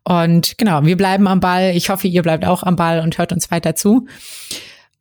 Und 0.04 0.58
genau, 0.58 0.84
wir 0.84 0.96
bleiben 0.96 1.28
am 1.28 1.40
Ball. 1.40 1.74
Ich 1.76 1.88
hoffe, 1.90 2.08
ihr 2.08 2.22
bleibt 2.22 2.44
auch 2.44 2.62
am 2.62 2.76
Ball 2.76 3.00
und 3.00 3.18
hört 3.18 3.32
uns 3.32 3.50
weiter 3.50 3.74
zu. 3.74 4.06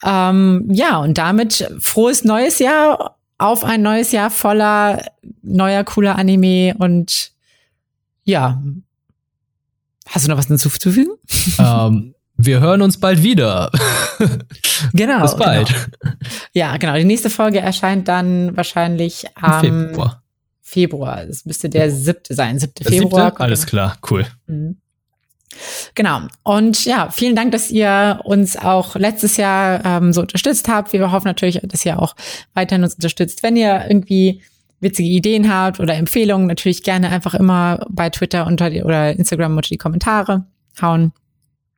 Ähm, 0.04 0.68
ja, 0.72 0.98
und 0.98 1.18
damit 1.18 1.70
frohes 1.80 2.24
neues 2.24 2.60
Jahr 2.60 3.18
auf 3.38 3.64
ein 3.64 3.82
neues 3.82 4.12
Jahr 4.12 4.30
voller 4.30 5.04
neuer, 5.42 5.84
cooler 5.84 6.16
Anime 6.16 6.76
und 6.78 7.32
ja. 8.24 8.62
Hast 10.08 10.26
du 10.26 10.30
noch 10.30 10.38
was 10.38 10.48
hinzuzufügen? 10.48 11.16
Ähm, 11.58 12.14
wir 12.46 12.60
hören 12.60 12.82
uns 12.82 13.00
bald 13.00 13.24
wieder. 13.24 13.72
genau. 14.94 15.22
Bis 15.22 15.36
bald. 15.36 15.68
Genau. 15.68 16.16
Ja, 16.54 16.78
genau. 16.78 16.96
Die 16.96 17.06
nächste 17.06 17.30
Folge 17.30 17.60
erscheint 17.60 18.08
dann 18.08 18.56
wahrscheinlich 18.56 19.26
am 19.36 19.60
Februar. 19.62 20.24
Februar. 20.62 21.26
Das 21.26 21.46
müsste 21.46 21.70
der 21.70 21.92
siebte 21.92 22.34
sein. 22.34 22.60
Siebte 22.60 22.84
der 22.84 22.92
Februar. 22.94 23.30
Siebte? 23.30 23.42
Alles 23.42 23.66
klar, 23.66 23.98
cool. 24.10 24.26
Mhm. 24.48 24.78
Genau. 25.96 26.22
Und 26.44 26.86
ja, 26.86 27.10
vielen 27.12 27.36
Dank, 27.36 27.52
dass 27.52 27.70
ihr 27.70 28.22
uns 28.24 28.58
auch 28.58 28.96
letztes 28.96 29.38
Jahr 29.38 29.84
ähm, 29.84 30.14
so 30.14 30.22
unterstützt 30.22 30.70
habt. 30.70 30.94
Wir 30.94 31.12
hoffen 31.12 31.28
natürlich, 31.28 31.60
dass 31.64 31.86
ihr 31.86 32.00
auch 32.02 32.16
weiterhin 32.54 32.84
uns 32.84 32.96
unterstützt. 32.96 33.44
Wenn 33.44 33.58
ihr 33.58 33.86
irgendwie 33.88 34.42
witzige 34.80 35.10
Ideen 35.10 35.54
habt 35.54 35.80
oder 35.80 35.96
Empfehlungen, 35.96 36.48
natürlich 36.48 36.84
gerne 36.84 37.10
einfach 37.10 37.36
immer 37.36 37.86
bei 37.90 38.10
Twitter 38.10 38.48
unter 38.48 38.70
die, 38.70 38.84
oder 38.84 39.12
Instagram 39.12 39.56
unter 39.56 39.70
die 39.70 39.78
Kommentare 39.78 40.46
hauen. 40.82 41.12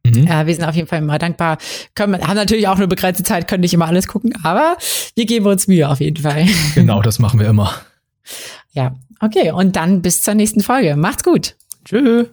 Mhm. 0.06 0.28
Äh, 0.28 0.46
wir 0.46 0.56
sind 0.56 0.66
auf 0.66 0.76
jeden 0.76 0.88
Fall 0.88 1.00
immer 1.00 1.18
dankbar. 1.18 1.58
Können, 1.96 2.28
haben 2.28 2.36
natürlich 2.36 2.68
auch 2.68 2.78
eine 2.78 2.88
begrenzte 2.88 3.24
Zeit, 3.24 3.48
können 3.48 3.62
nicht 3.62 3.74
immer 3.74 3.88
alles 3.88 4.08
gucken, 4.08 4.34
aber 4.44 4.78
wir 5.16 5.26
geben 5.26 5.46
uns 5.46 5.68
Mühe 5.68 5.88
auf 5.90 6.00
jeden 6.00 6.22
Fall. 6.22 6.46
Genau, 6.76 7.02
das 7.02 7.20
machen 7.20 7.40
wir 7.40 7.48
immer. 7.48 7.74
Ja, 8.72 8.96
okay. 9.20 9.52
Und 9.52 9.76
dann 9.76 10.02
bis 10.02 10.22
zur 10.22 10.34
nächsten 10.34 10.62
Folge. 10.62 10.96
Macht's 10.96 11.24
gut. 11.24 11.56
Tschüss. 11.86 12.28